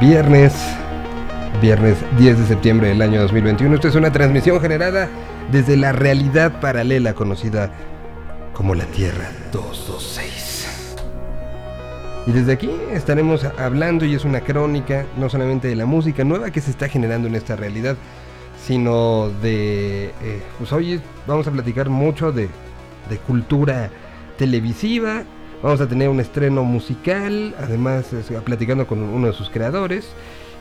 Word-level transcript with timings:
viernes, 0.00 0.52
viernes 1.62 1.96
10 2.18 2.38
de 2.40 2.46
septiembre 2.46 2.88
del 2.88 3.00
año 3.00 3.20
2021. 3.22 3.74
Esta 3.76 3.88
es 3.88 3.94
una 3.94 4.12
transmisión 4.12 4.60
generada 4.60 5.08
desde 5.50 5.76
la 5.76 5.92
realidad 5.92 6.60
paralela 6.60 7.14
conocida 7.14 7.72
como 8.52 8.74
la 8.74 8.84
Tierra 8.84 9.30
226. 9.52 10.96
Y 12.26 12.32
desde 12.32 12.52
aquí 12.52 12.70
estaremos 12.92 13.44
hablando 13.44 14.04
y 14.04 14.14
es 14.14 14.24
una 14.24 14.40
crónica 14.40 15.06
no 15.16 15.30
solamente 15.30 15.68
de 15.68 15.76
la 15.76 15.86
música 15.86 16.24
nueva 16.24 16.50
que 16.50 16.60
se 16.60 16.70
está 16.70 16.88
generando 16.88 17.28
en 17.28 17.34
esta 17.34 17.56
realidad, 17.56 17.96
sino 18.62 19.30
de... 19.40 20.06
Eh, 20.22 20.42
pues 20.58 20.72
hoy 20.72 21.00
vamos 21.26 21.46
a 21.46 21.52
platicar 21.52 21.88
mucho 21.88 22.32
de, 22.32 22.48
de 23.08 23.16
cultura 23.18 23.90
televisiva, 24.36 25.22
Vamos 25.66 25.80
a 25.80 25.88
tener 25.88 26.08
un 26.08 26.20
estreno 26.20 26.62
musical, 26.62 27.52
además 27.58 28.06
platicando 28.44 28.86
con 28.86 29.02
uno 29.02 29.26
de 29.26 29.32
sus 29.32 29.50
creadores 29.50 30.06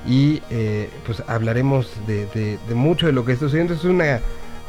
y 0.08 0.42
eh, 0.50 0.90
pues 1.06 1.22
hablaremos 1.28 1.92
de, 2.08 2.58
mucho 2.74 3.06
de 3.06 3.12
lo 3.12 3.24
que 3.24 3.34
está 3.34 3.46
sucediendo. 3.46 3.76
Es 3.76 3.84
una 3.84 4.20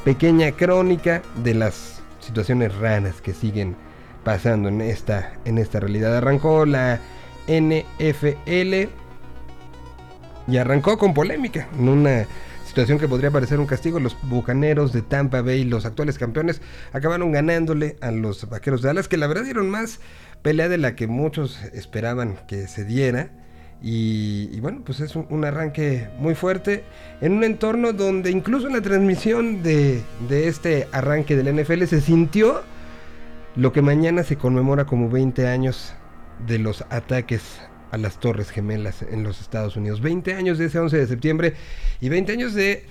pequeña 0.05 0.52
crónica 0.52 1.23
de 1.43 1.55
las 1.55 2.02
situaciones 2.20 2.77
raras 2.77 3.23
que 3.23 3.33
siguen 3.33 3.77
pasando 4.24 4.69
en 4.69 4.83
esta, 4.83 5.33
en 5.46 5.57
esta 5.57 5.80
realidad. 5.80 6.15
Arrancó 6.15 6.66
la 6.66 7.01
NFL 7.48 8.91
y 10.48 10.57
arrancó 10.59 10.98
con 10.98 11.15
polémica 11.15 11.66
en 11.79 11.88
una 11.88 12.27
situación 12.66 12.98
que 12.98 13.09
podría 13.09 13.30
parecer 13.30 13.59
un 13.59 13.65
castigo. 13.65 14.01
Los 14.01 14.15
bucaneros 14.21 14.93
de 14.93 15.01
Tampa 15.01 15.41
Bay, 15.41 15.65
los 15.65 15.87
actuales 15.87 16.18
campeones, 16.18 16.60
acabaron 16.93 17.32
ganándole 17.32 17.96
a 18.02 18.10
los 18.10 18.46
vaqueros 18.51 18.82
de 18.82 18.88
Dallas, 18.88 19.09
que 19.09 19.16
la 19.16 19.27
verdad 19.29 19.45
dieron 19.45 19.71
más 19.71 19.98
pelea 20.46 20.68
de 20.68 20.78
la 20.78 20.95
que 20.95 21.09
muchos 21.09 21.60
esperaban 21.73 22.36
que 22.46 22.68
se 22.68 22.84
diera. 22.84 23.30
Y, 23.82 24.60
bueno, 24.60 24.82
pues 24.87 25.00
es 25.00 25.16
un, 25.16 25.45
arranque 25.45 26.06
muy 26.20 26.37
fuerte 26.37 26.84
en 27.20 27.32
un 27.32 27.42
entorno 27.42 27.93
donde 27.93 28.30
incluso 28.30 28.68
en 28.68 28.74
la 28.74 28.80
transmisión 28.80 29.65
de, 29.65 30.04
de, 30.29 30.46
este 30.46 30.87
arranque 30.93 31.34
del 31.34 31.52
NFL 31.52 31.82
se 31.87 32.01
sintió 32.01 32.62
lo 33.56 33.73
que 33.73 33.82
mañana 33.82 34.23
se 34.23 34.37
conmemora 34.37 34.84
como 34.84 35.10
20 35.10 35.48
años 35.48 35.95
de 36.46 36.60
los 36.60 36.82
ataques 36.90 37.43
a 37.90 37.99
las 37.99 38.21
Torres 38.21 38.51
Gemelas 38.51 39.02
en 39.02 39.24
los 39.24 39.40
Estados 39.40 39.74
Unidos. 39.76 40.01
20 40.01 40.32
años 40.34 40.59
de 40.59 40.66
ese 40.66 40.78
11 40.78 40.96
de 40.96 41.06
septiembre 41.09 41.54
y 42.01 42.09
20 42.09 42.30
años 42.30 42.54
de 42.54 42.84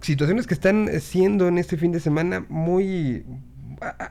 situaciones 0.00 0.48
que 0.48 0.54
están 0.54 0.90
siendo 1.00 1.46
en 1.46 1.58
este 1.58 1.76
fin 1.76 1.92
de 1.92 2.00
semana 2.00 2.44
muy... 2.48 3.24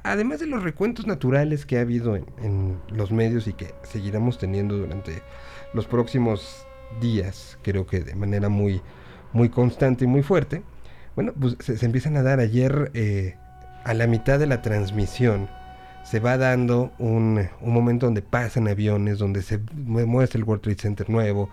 además 0.03 0.39
de 0.39 0.47
los 0.47 0.63
recuentos 0.63 1.07
naturales 1.07 1.65
que 1.65 1.77
ha 1.77 1.81
habido 1.81 2.15
en, 2.15 2.79
los 2.89 3.11
medios 3.11 3.47
y 3.47 3.53
que 3.53 3.73
seguiremos 3.83 4.37
teniendo 4.37 4.77
durante 4.77 5.21
los 5.73 5.85
próximos 5.85 6.65
días, 7.01 7.57
creo 7.61 7.85
que 7.85 7.99
de 7.99 8.15
manera 8.15 8.49
muy, 8.49 8.81
muy 9.33 9.49
constante 9.49 10.05
y 10.05 10.07
muy 10.07 10.23
fuerte, 10.23 10.63
bueno, 11.15 11.33
pues 11.39 11.55
se, 11.59 11.85
empiezan 11.85 12.17
a 12.17 12.23
dar 12.23 12.39
ayer 12.39 12.91
eh, 12.93 13.35
a 13.83 13.93
la 13.93 14.07
mitad 14.07 14.39
de 14.39 14.47
la 14.47 14.61
transmisión 14.61 15.49
se 16.05 16.19
va 16.19 16.37
dando 16.37 16.91
un, 16.99 17.49
momento 17.61 18.05
donde 18.05 18.21
pasan 18.21 18.67
aviones, 18.67 19.17
donde 19.17 19.41
se 19.41 19.59
muestra 19.73 20.37
el 20.37 20.43
World 20.43 20.61
Trade 20.61 20.77
Center 20.77 21.09
nuevo. 21.09 21.49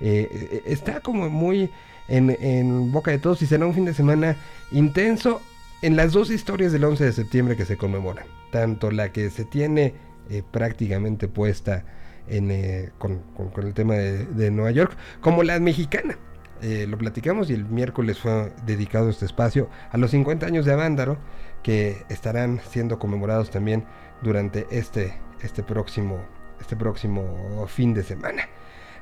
Eh, 0.00 0.28
eh, 0.32 0.62
está 0.66 1.00
como 1.00 1.30
muy 1.30 1.70
en, 2.08 2.90
boca 2.90 3.12
de 3.12 3.18
todos 3.18 3.40
y 3.42 3.46
será 3.46 3.64
un 3.64 3.74
fin 3.74 3.84
de 3.84 3.94
semana 3.94 4.36
intenso 4.72 5.40
en 5.82 5.96
las 5.96 6.12
dos 6.12 6.30
historias 6.30 6.72
del 6.72 6.84
11 6.84 7.04
de 7.04 7.12
septiembre 7.12 7.56
que 7.56 7.64
se 7.64 7.76
conmemoran. 7.76 8.26
Tanto 8.50 8.90
la 8.90 9.12
que 9.12 9.30
se 9.30 9.44
tiene 9.44 9.94
eh, 10.30 10.42
prácticamente 10.50 11.28
puesta 11.28 11.84
en, 12.28 12.92
con, 12.98 13.22
el 13.56 13.74
tema 13.74 13.94
de, 13.94 14.50
Nueva 14.50 14.70
York, 14.70 14.96
como 15.20 15.42
la 15.42 15.58
mexicana. 15.58 16.16
lo 16.62 16.96
platicamos 16.96 17.50
y 17.50 17.54
el 17.54 17.64
miércoles 17.64 18.18
fue 18.20 18.52
dedicado 18.64 19.10
este 19.10 19.26
espacio 19.26 19.68
a 19.90 19.98
los 19.98 20.12
50 20.12 20.46
años 20.46 20.64
de 20.64 20.72
Avándaro 20.72 21.18
que 21.62 22.04
estarán 22.08 22.60
siendo 22.70 22.98
conmemorados 22.98 23.50
también 23.50 23.84
durante 24.22 24.66
este, 24.70 25.14
este, 25.42 25.62
próximo, 25.62 26.20
este 26.60 26.76
próximo 26.76 27.66
fin 27.68 27.94
de 27.94 28.02
semana. 28.02 28.48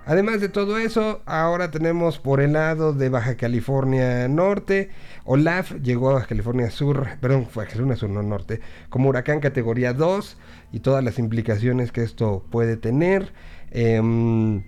Además 0.06 0.40
de 0.40 0.48
todo 0.48 0.78
eso, 0.78 1.22
ahora 1.26 1.70
tenemos 1.70 2.18
por 2.18 2.40
el 2.40 2.54
lado 2.54 2.94
de 2.94 3.10
Baja 3.10 3.36
California 3.36 4.26
Norte, 4.28 4.88
Olaf 5.24 5.72
llegó 5.82 6.10
a 6.10 6.14
Baja 6.14 6.26
California 6.26 6.70
Sur, 6.70 7.06
perdón, 7.20 7.46
fue 7.46 7.64
a 7.64 7.66
California 7.66 7.96
Sur, 7.96 8.08
no 8.08 8.22
Norte, 8.22 8.60
como 8.88 9.10
huracán 9.10 9.40
categoría 9.40 9.92
2 9.92 10.38
y 10.72 10.80
todas 10.80 11.04
las 11.04 11.18
implicaciones 11.18 11.92
que 11.92 12.02
esto 12.02 12.44
puede 12.50 12.76
tener. 12.76 13.32
Em, 13.70 14.62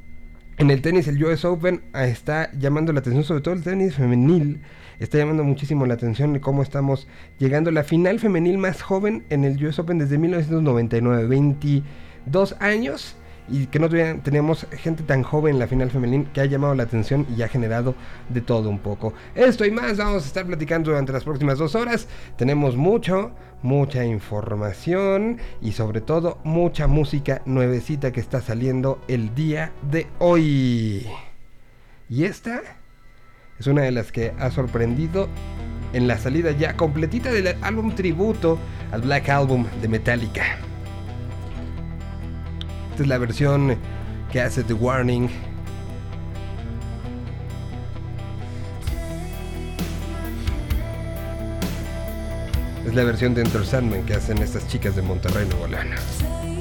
en 0.59 0.71
el 0.71 0.83
tenis, 0.83 1.09
el 1.09 1.23
US 1.25 1.47
Open 1.47 1.83
está 1.95 2.53
llamando 2.53 2.93
la 2.93 3.01
atención, 3.01 3.25
sobre 3.25 3.41
todo 3.41 3.55
el 3.55 3.63
tenis 3.63 3.95
femenil, 3.95 4.61
está 5.01 5.17
llamando 5.17 5.45
muchísimo 5.45 5.87
la 5.87 5.95
atención 5.95 6.35
de 6.35 6.41
cómo 6.41 6.63
estamos 6.63 7.09
llegando 7.39 7.71
a 7.71 7.73
la 7.73 7.85
final 7.85 8.21
femenil 8.21 8.59
más 8.59 8.83
joven 8.83 9.25
en 9.31 9.45
el 9.45 9.65
US 9.65 9.79
Open 9.79 9.99
desde 9.99 10.19
1999, 10.19 11.27
22 11.27 12.57
años 12.61 13.17
y 13.49 13.67
que 13.67 13.79
no 13.79 13.89
teníamos 13.89 14.67
gente 14.73 15.03
tan 15.03 15.23
joven 15.23 15.55
en 15.55 15.59
la 15.59 15.67
final 15.67 15.91
femenil 15.91 16.29
que 16.33 16.41
ha 16.41 16.47
llamado 16.47 16.75
la 16.75 16.85
atención 16.85 17.27
y 17.37 17.43
ha 17.43 17.49
generado 17.49 17.95
de 18.29 18.41
todo 18.41 18.69
un 18.69 18.79
poco. 18.79 19.13
Esto 19.35 19.65
y 19.65 19.71
más 19.71 19.97
vamos 19.97 20.25
a 20.25 20.27
estar 20.27 20.47
platicando 20.47 20.91
durante 20.91 21.13
las 21.13 21.25
próximas 21.25 21.59
dos 21.59 21.75
horas. 21.75 22.09
Tenemos 22.37 22.77
mucho, 22.77 23.33
mucha 23.63 24.05
información 24.05 25.39
y 25.61 25.73
sobre 25.73 26.01
todo 26.01 26.39
mucha 26.45 26.87
música 26.87 27.43
nuevecita 27.45 28.13
que 28.13 28.21
está 28.21 28.41
saliendo 28.41 29.01
el 29.09 29.35
día 29.35 29.73
de 29.91 30.07
hoy. 30.19 31.07
Y 32.09 32.25
esta 32.25 32.63
es 33.59 33.67
una 33.67 33.83
de 33.83 33.93
las 33.93 34.13
que 34.13 34.33
ha 34.39 34.51
sorprendido 34.51 35.29
en 35.93 36.09
la 36.09 36.19
salida 36.19 36.53
ya 36.53 36.77
completita 36.77 37.31
del 37.31 37.57
álbum 37.61 37.95
tributo 37.95 38.59
al 38.93 39.03
Black 39.03 39.29
Album 39.29 39.67
de 39.81 39.89
Metallica. 39.89 40.72
Esta 42.93 43.05
es 43.05 43.09
la 43.09 43.17
versión 43.17 43.79
que 44.31 44.43
hace 44.43 44.63
The 44.65 44.75
Warning. 44.75 45.31
Es 52.87 52.95
la 52.95 53.05
versión 53.05 53.33
de 53.33 53.41
Enter 53.41 53.65
Sandman 53.65 54.05
que 54.05 54.13
hacen 54.13 54.37
estas 54.43 54.69
chicas 54.69 54.95
de 54.95 55.01
Monterrey, 55.01 55.49
Nuevo 55.49 55.69
León. 55.69 56.52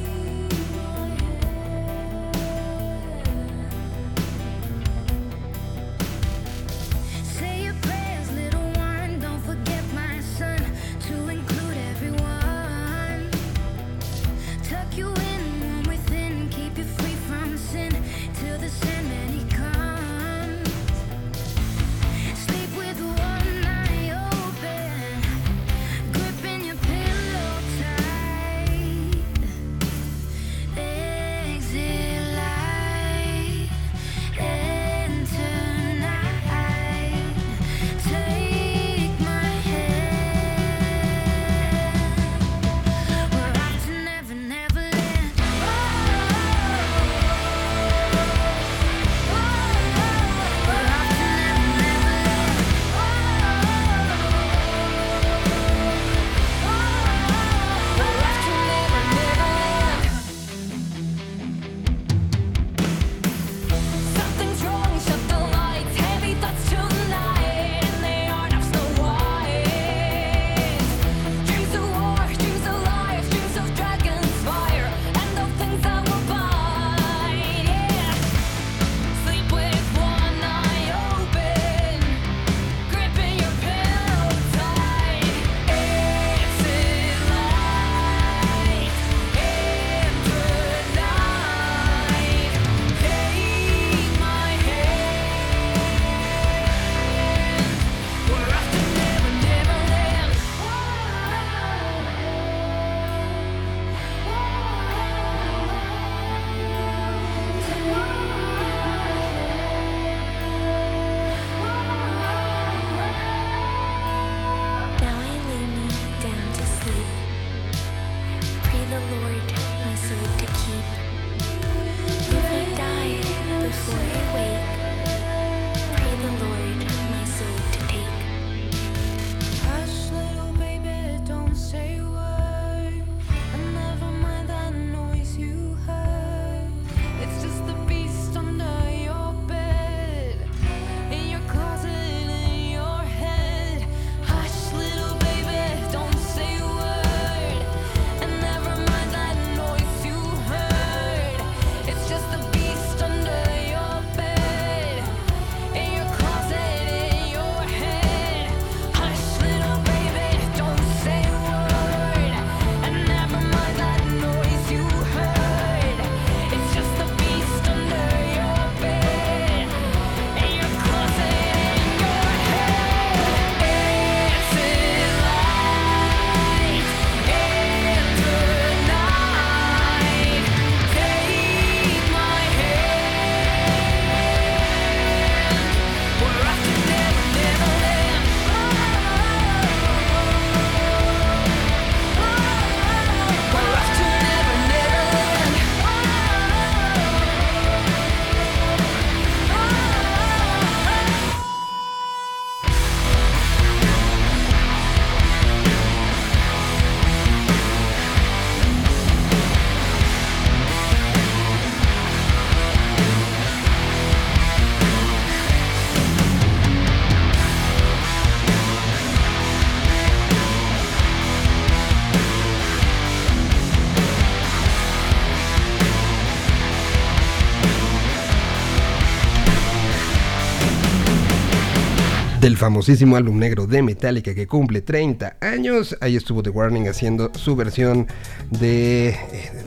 Del 232.41 232.57
famosísimo 232.57 233.17
álbum 233.17 233.37
negro 233.37 233.67
de 233.67 233.83
Metallica 233.83 234.33
que 234.33 234.47
cumple 234.47 234.81
30 234.81 235.37
años. 235.41 235.95
Ahí 236.01 236.15
estuvo 236.15 236.41
The 236.41 236.49
Warning 236.49 236.87
haciendo 236.87 237.31
su 237.35 237.55
versión 237.55 238.07
de, 238.49 239.15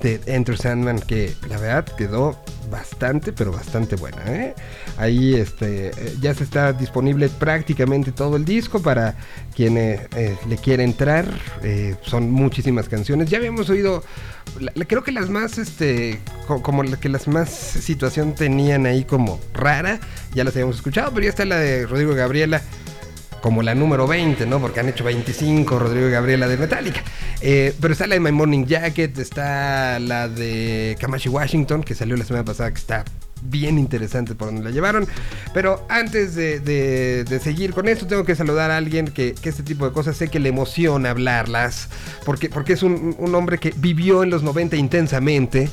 de 0.02 0.20
Enter 0.26 0.58
Sandman 0.58 0.98
que 0.98 1.32
la 1.48 1.58
verdad 1.58 1.84
quedó 1.96 2.36
bastante, 2.70 3.32
pero 3.32 3.52
bastante 3.52 3.96
buena. 3.96 4.22
¿eh? 4.26 4.54
Ahí 4.96 5.34
este, 5.34 5.88
eh, 5.88 6.16
ya 6.20 6.34
se 6.34 6.44
está 6.44 6.72
disponible 6.72 7.28
prácticamente 7.28 8.12
todo 8.12 8.36
el 8.36 8.44
disco 8.44 8.80
para 8.82 9.16
quien 9.54 9.76
eh, 9.78 10.08
le 10.48 10.56
quiera 10.56 10.82
entrar. 10.82 11.26
son 12.02 12.30
muchísimas 12.30 12.88
canciones. 12.88 13.30
Ya 13.30 13.38
habíamos 13.38 13.70
oído, 13.70 14.02
creo 14.88 15.02
que 15.02 15.12
las 15.12 15.30
más, 15.30 15.58
este, 15.58 16.20
como 16.46 16.82
que 16.82 17.08
las 17.08 17.28
más 17.28 17.50
situación 17.50 18.34
tenían 18.34 18.86
ahí 18.86 19.04
como 19.04 19.40
rara, 19.52 20.00
ya 20.34 20.44
las 20.44 20.54
habíamos 20.54 20.76
escuchado, 20.76 21.10
pero 21.12 21.24
ya 21.24 21.30
está 21.30 21.44
la 21.44 21.56
de 21.56 21.86
Rodrigo 21.86 22.14
Gabriela 22.14 22.62
como 23.44 23.62
la 23.62 23.74
número 23.74 24.06
20, 24.06 24.46
¿no? 24.46 24.58
Porque 24.58 24.80
han 24.80 24.88
hecho 24.88 25.04
25 25.04 25.78
Rodrigo 25.78 26.08
y 26.08 26.10
Gabriela 26.10 26.48
de 26.48 26.56
Metallica. 26.56 27.02
Eh, 27.42 27.74
pero 27.78 27.92
está 27.92 28.06
la 28.06 28.14
de 28.14 28.20
My 28.20 28.32
Morning 28.32 28.64
Jacket, 28.64 29.18
está 29.18 29.98
la 29.98 30.28
de 30.28 30.96
Kamashi 30.98 31.28
Washington, 31.28 31.82
que 31.82 31.94
salió 31.94 32.16
la 32.16 32.24
semana 32.24 32.46
pasada, 32.46 32.70
que 32.70 32.78
está 32.78 33.04
bien 33.42 33.78
interesante 33.78 34.34
por 34.34 34.46
donde 34.48 34.62
la 34.64 34.70
llevaron. 34.70 35.06
Pero 35.52 35.84
antes 35.90 36.34
de, 36.34 37.38
seguir 37.42 37.74
con 37.74 37.86
esto, 37.86 38.06
tengo 38.06 38.24
que 38.24 38.34
saludar 38.34 38.70
a 38.70 38.78
alguien 38.78 39.08
que, 39.08 39.34
este 39.42 39.62
tipo 39.62 39.84
de 39.84 39.92
cosas 39.92 40.16
sé 40.16 40.28
que 40.28 40.40
le 40.40 40.48
emociona 40.48 41.10
hablarlas, 41.10 41.90
porque, 42.24 42.48
porque 42.48 42.72
es 42.72 42.82
un, 42.82 43.14
un 43.18 43.34
hombre 43.34 43.58
que 43.58 43.74
vivió 43.76 44.22
en 44.22 44.30
los 44.30 44.42
90 44.42 44.76
intensamente 44.76 45.68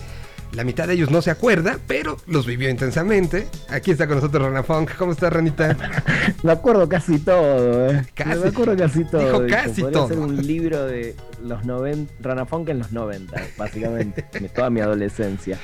la 0.54 0.64
mitad 0.64 0.88
de 0.88 0.96
ellos 0.96 1.10
no 1.12 1.22
se 1.22 1.32
acuerda, 1.32 1.80
pero 1.88 2.18
los 2.28 2.46
vivió 2.46 2.70
intensamente. 2.70 3.48
Aquí 3.70 3.92
está 3.92 4.08
con 4.08 4.18
nosotros 4.18 4.44
Rana 4.44 4.64
Funk. 4.64 4.92
¿Cómo 4.98 5.14
estás, 5.14 5.32
Ranita? 5.32 5.78
me 6.44 6.52
acuerdo 6.52 6.88
casi 6.90 7.20
todo, 7.20 7.90
¿eh? 7.90 8.06
Casi. 8.14 8.40
Me 8.40 8.50
acuerdo 8.50 8.76
casi 8.76 9.06
todo. 9.06 9.22
Dijo 9.22 9.48
casi 9.48 9.82
Podría 9.82 10.00
todo. 10.00 10.08
ser 10.10 10.20
un 10.20 10.46
libro 10.46 10.86
de 10.86 11.16
los 11.44 11.66
90, 11.66 12.14
Rana 12.22 12.46
Funk 12.46 12.70
en 12.70 12.80
los 12.80 12.92
90, 12.92 13.42
básicamente. 13.58 14.24
toda 14.56 14.70
mi 14.70 14.82
adolescencia. 14.82 15.58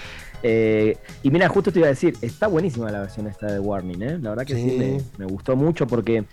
Eh, 0.44 0.98
y 1.24 1.32
mira, 1.32 1.50
justo 1.50 1.72
te 1.72 1.80
iba 1.80 1.88
a 1.88 1.92
decir, 1.92 2.16
está 2.22 2.48
buenísima 2.48 2.92
la 2.92 3.02
versión 3.02 3.28
esta 3.28 3.48
de 3.48 3.60
Warning, 3.60 4.02
¿eh? 4.04 4.20
La 4.22 4.30
verdad 4.30 4.46
que 4.46 4.56
sí, 4.56 5.00
me, 5.18 5.26
gustó 5.26 5.56
mucho 5.56 5.88
porque 5.88 6.26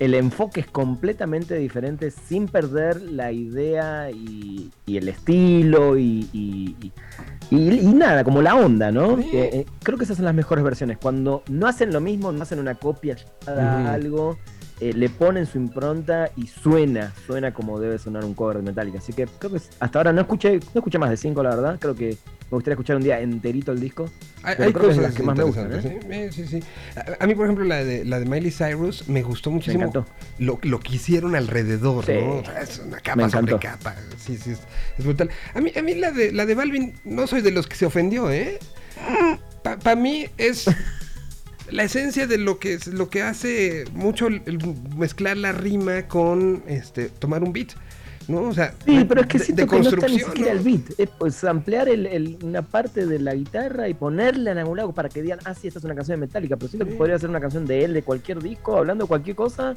el 0.00 0.14
enfoque 0.14 0.60
es 0.60 0.66
completamente 0.66 1.56
diferente 1.56 2.10
sin 2.10 2.48
perder 2.48 3.02
la 3.02 3.32
idea 3.32 4.10
y, 4.10 4.70
el 4.86 5.08
estilo 5.08 5.98
y, 5.98 6.90
nada, 7.50 8.24
como 8.24 8.40
la 8.40 8.54
onda, 8.54 8.90
¿no? 8.90 9.18
Eh, 9.20 9.66
creo 9.82 9.98
que 9.98 10.04
esas 10.04 10.16
son 10.16 10.24
las 10.24 10.34
mejores 10.34 10.64
versiones. 10.64 10.96
Cuando 10.96 11.42
no 11.50 11.68
hacen 11.68 11.92
lo 11.92 12.00
mismo, 12.00 12.32
no 12.32 12.42
hacen 12.42 12.58
una 12.58 12.74
copia, 12.76 13.16
algo, 13.46 14.38
eh, 14.80 14.94
le 14.94 15.10
ponen 15.10 15.44
su 15.44 15.58
impronta 15.58 16.30
y 16.36 16.46
suena, 16.46 17.12
suena 17.26 17.52
como 17.52 17.78
debe 17.78 17.98
sonar 17.98 18.24
un 18.24 18.32
cover 18.32 18.56
de 18.56 18.62
Metallica. 18.62 18.98
Así 18.98 19.12
que 19.12 19.26
creo 19.26 19.52
que 19.52 19.60
hasta 19.78 19.98
ahora 19.98 20.12
no 20.12 20.22
escuché, 20.22 20.58
no 20.74 20.78
escuché 20.80 20.98
más 20.98 21.10
de 21.10 21.18
cinco, 21.18 21.42
la 21.42 21.50
verdad. 21.50 21.78
Creo 21.78 21.94
que 21.94 22.16
me 22.50 22.56
gustaría 22.56 22.74
escuchar 22.74 22.96
un 22.96 23.02
día 23.02 23.20
enterito 23.20 23.72
el 23.72 23.80
disco. 23.80 24.08
Hay, 24.42 24.72
cosas 24.72 24.96
que, 24.96 25.02
las 25.02 25.14
que 25.14 25.22
más 25.22 25.36
me 25.36 25.44
gustan. 25.44 25.70
¿eh? 25.72 26.30
Sí, 26.32 26.46
sí, 26.46 26.60
A, 27.18 27.26
mí, 27.26 27.34
por 27.34 27.44
ejemplo, 27.44 27.64
la 27.66 27.84
de, 27.84 28.06
la 28.06 28.18
de 28.20 28.24
Miley 28.24 28.50
Cyrus 28.50 29.06
me 29.06 29.22
gustó 29.22 29.50
muchísimo. 29.50 29.92
Me 29.94 30.46
lo, 30.46 30.58
lo, 30.62 30.80
que 30.80 30.94
hicieron 30.94 31.36
alrededor, 31.36 32.08
¿no? 32.08 32.42
es 32.58 32.78
una 32.78 33.00
capa 33.00 33.28
sobre 33.28 33.58
capa. 33.58 33.94
Sí, 34.16 34.38
sí, 34.38 34.52
es, 34.52 35.04
brutal. 35.04 35.28
A 35.54 35.60
mí, 35.60 35.72
a 35.76 35.82
mí 35.82 35.94
la 35.94 36.10
de 36.10 36.32
la 36.32 36.46
de 36.46 36.54
Balvin, 36.54 36.94
no 37.04 37.26
soy 37.26 37.42
de 37.42 37.50
los 37.50 37.66
que 37.66 37.76
se 37.76 37.84
ofendió, 37.84 38.30
¿eh? 38.30 38.58
Para 39.62 39.94
mí 39.94 40.26
es 40.38 40.66
la 41.70 41.84
esencia 41.84 42.26
de 42.26 42.38
lo 42.38 42.58
que, 42.58 42.78
lo 42.92 43.10
que 43.10 43.22
hace 43.22 43.84
mucho 43.92 44.28
mezclar 44.96 45.36
la 45.36 45.52
rima 45.52 46.08
con 46.08 46.62
este 46.66 47.08
tomar 47.08 47.42
un 47.42 47.52
beat. 47.52 47.72
¿no? 48.28 48.42
O 48.42 48.54
sea, 48.54 48.74
sí, 48.84 49.04
pero 49.08 49.22
es 49.22 49.26
que 49.26 49.38
siento 49.38 49.62
de, 49.62 49.68
que 49.68 49.76
construcción, 49.76 50.12
no 50.12 50.16
está 50.16 50.28
ni 50.28 50.32
siquiera 50.32 50.52
el 50.52 50.60
beat. 50.60 50.98
Es 50.98 51.08
pues 51.18 51.42
ampliar 51.44 51.88
el, 51.88 52.38
una 52.42 52.62
parte 52.62 53.06
de 53.06 53.18
la 53.18 53.34
guitarra 53.34 53.88
y 53.88 53.94
ponerle 53.94 54.50
en 54.50 54.58
algún 54.58 54.76
lado 54.76 54.92
para 54.92 55.08
que 55.08 55.22
digan, 55.22 55.40
ah, 55.44 55.54
sí, 55.54 55.68
esta 55.68 55.78
es 55.78 55.84
una 55.84 55.94
canción 55.94 56.20
de 56.20 56.26
Metallica, 56.26 56.56
pero 56.56 56.68
siento 56.68 56.86
que 56.86 56.94
podría 56.94 57.18
ser 57.18 57.30
una 57.30 57.40
canción 57.40 57.66
de 57.66 57.84
él, 57.84 57.94
de 57.94 58.02
cualquier 58.02 58.40
disco, 58.40 58.76
hablando 58.76 59.04
de 59.04 59.08
cualquier 59.08 59.36
cosa, 59.36 59.74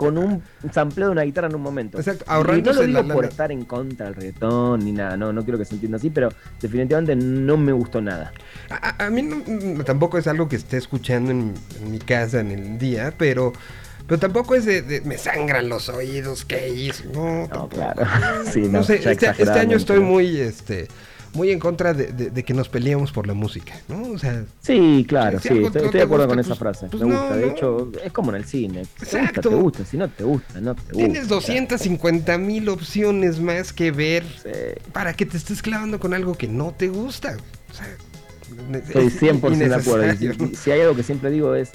con 0.00 0.16
un 0.16 0.42
sampleo 0.72 1.08
de 1.08 1.12
una 1.12 1.22
guitarra 1.24 1.48
en 1.48 1.56
un 1.56 1.60
momento. 1.60 1.98
Exacto, 1.98 2.24
y 2.56 2.62
no 2.62 2.72
lo 2.72 2.86
digo 2.86 3.06
por 3.08 3.26
estar 3.26 3.52
en 3.52 3.66
contra 3.66 4.06
del 4.06 4.14
reggaetón 4.14 4.82
ni 4.82 4.92
nada, 4.92 5.14
no, 5.18 5.30
no 5.30 5.44
quiero 5.44 5.58
que 5.58 5.66
se 5.66 5.74
entienda 5.74 5.98
así, 5.98 6.08
pero 6.08 6.30
definitivamente 6.58 7.14
no 7.14 7.58
me 7.58 7.72
gustó 7.72 8.00
nada. 8.00 8.32
A, 8.70 9.10
mí 9.10 9.28
tampoco 9.84 10.16
es 10.16 10.26
algo 10.26 10.48
que 10.48 10.56
esté 10.56 10.78
escuchando 10.78 11.32
en, 11.32 11.52
mi 11.90 11.98
casa 11.98 12.40
en 12.40 12.50
el 12.50 12.78
día, 12.78 13.12
pero... 13.18 13.52
Pero 14.06 14.18
tampoco 14.18 14.56
es 14.56 14.64
de, 14.64 15.02
me 15.04 15.18
sangran 15.18 15.68
los 15.68 15.88
oídos, 15.88 16.44
¿qué 16.44 16.70
hizo? 16.70 17.04
No, 17.12 17.68
claro. 17.68 18.02
sí, 18.50 18.62
no, 18.62 18.82
sé, 18.82 18.96
este, 18.96 19.26
este, 19.28 19.50
año 19.50 19.76
estoy 19.76 20.00
muy, 20.00 20.40
este, 20.40 20.88
muy 21.34 21.50
en 21.50 21.58
contra 21.58 21.94
de, 21.94 22.44
que 22.44 22.54
nos 22.54 22.68
peleemos 22.68 23.12
por 23.12 23.26
la 23.26 23.34
música, 23.34 23.74
¿no? 23.88 24.02
O 24.10 24.18
sea, 24.18 24.44
sí, 24.60 25.04
claro, 25.08 25.38
sí, 25.38 25.48
estoy, 25.48 25.90
de 25.90 26.02
acuerdo 26.02 26.28
con 26.28 26.38
esa 26.38 26.48
pues, 26.48 26.58
frase. 26.58 26.86
Pues 26.88 27.02
me 27.02 27.14
gusta, 27.14 27.36
de 27.36 27.48
hecho, 27.48 27.92
es 28.04 28.12
como 28.12 28.30
en 28.30 28.36
el 28.36 28.44
cine. 28.44 28.82
Exacto. 29.00 29.40
Te 29.40 29.48
gusta, 29.48 29.50
te 29.50 29.62
gusta, 29.62 29.84
si 29.84 29.96
no 29.96 30.08
te 30.08 30.24
gusta, 30.24 30.60
no 30.60 30.74
te 30.74 30.80
gusta. 30.82 30.96
Tienes 30.96 31.28
250 31.28 32.38
mil 32.38 32.68
opciones 32.68 33.40
más 33.40 33.72
que 33.72 33.90
ver 33.90 34.24
para 34.92 35.14
que 35.14 35.26
te 35.26 35.36
estés 35.36 35.62
clavando 35.62 36.00
con 36.00 36.14
algo 36.14 36.34
que 36.34 36.48
no 36.48 36.72
te 36.72 36.88
gusta. 36.88 37.36
O 37.70 37.74
sea, 37.74 37.86
Estoy 38.72 39.06
100% 39.06 39.56
de 39.56 39.74
acuerdo. 39.74 40.56
si 40.56 40.70
hay 40.70 40.80
algo 40.80 40.96
que 40.96 41.02
siempre 41.02 41.30
digo 41.30 41.54
es, 41.54 41.70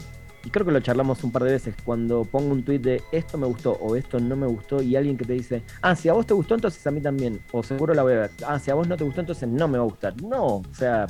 y 0.45 0.49
creo 0.51 0.65
que 0.65 0.71
lo 0.71 0.79
charlamos 0.79 1.23
un 1.23 1.31
par 1.31 1.43
de 1.43 1.51
veces, 1.51 1.75
cuando 1.83 2.23
pongo 2.23 2.53
un 2.53 2.63
tweet 2.63 2.79
de 2.79 3.01
esto 3.11 3.37
me 3.37 3.47
gustó 3.47 3.71
o 3.73 3.95
esto 3.95 4.19
no 4.19 4.35
me 4.35 4.45
gustó 4.45 4.81
y 4.81 4.95
alguien 4.95 5.17
que 5.17 5.25
te 5.25 5.33
dice, 5.33 5.63
ah, 5.81 5.95
si 5.95 6.07
a 6.07 6.13
vos 6.13 6.27
te 6.27 6.35
gustó, 6.35 6.53
entonces 6.53 6.85
a 6.85 6.91
mí 6.91 7.01
también, 7.01 7.41
o 7.51 7.63
seguro 7.63 7.95
la 7.95 8.03
voy 8.03 8.13
a 8.13 8.17
ver, 8.17 8.31
ah, 8.45 8.59
si 8.59 8.69
a 8.69 8.75
vos 8.75 8.87
no 8.87 8.95
te 8.95 9.03
gustó, 9.03 9.21
entonces 9.21 9.49
no 9.49 9.67
me 9.67 9.79
va 9.79 9.83
a 9.83 9.87
gustar. 9.87 10.21
No, 10.21 10.57
o 10.57 10.65
sea, 10.71 11.07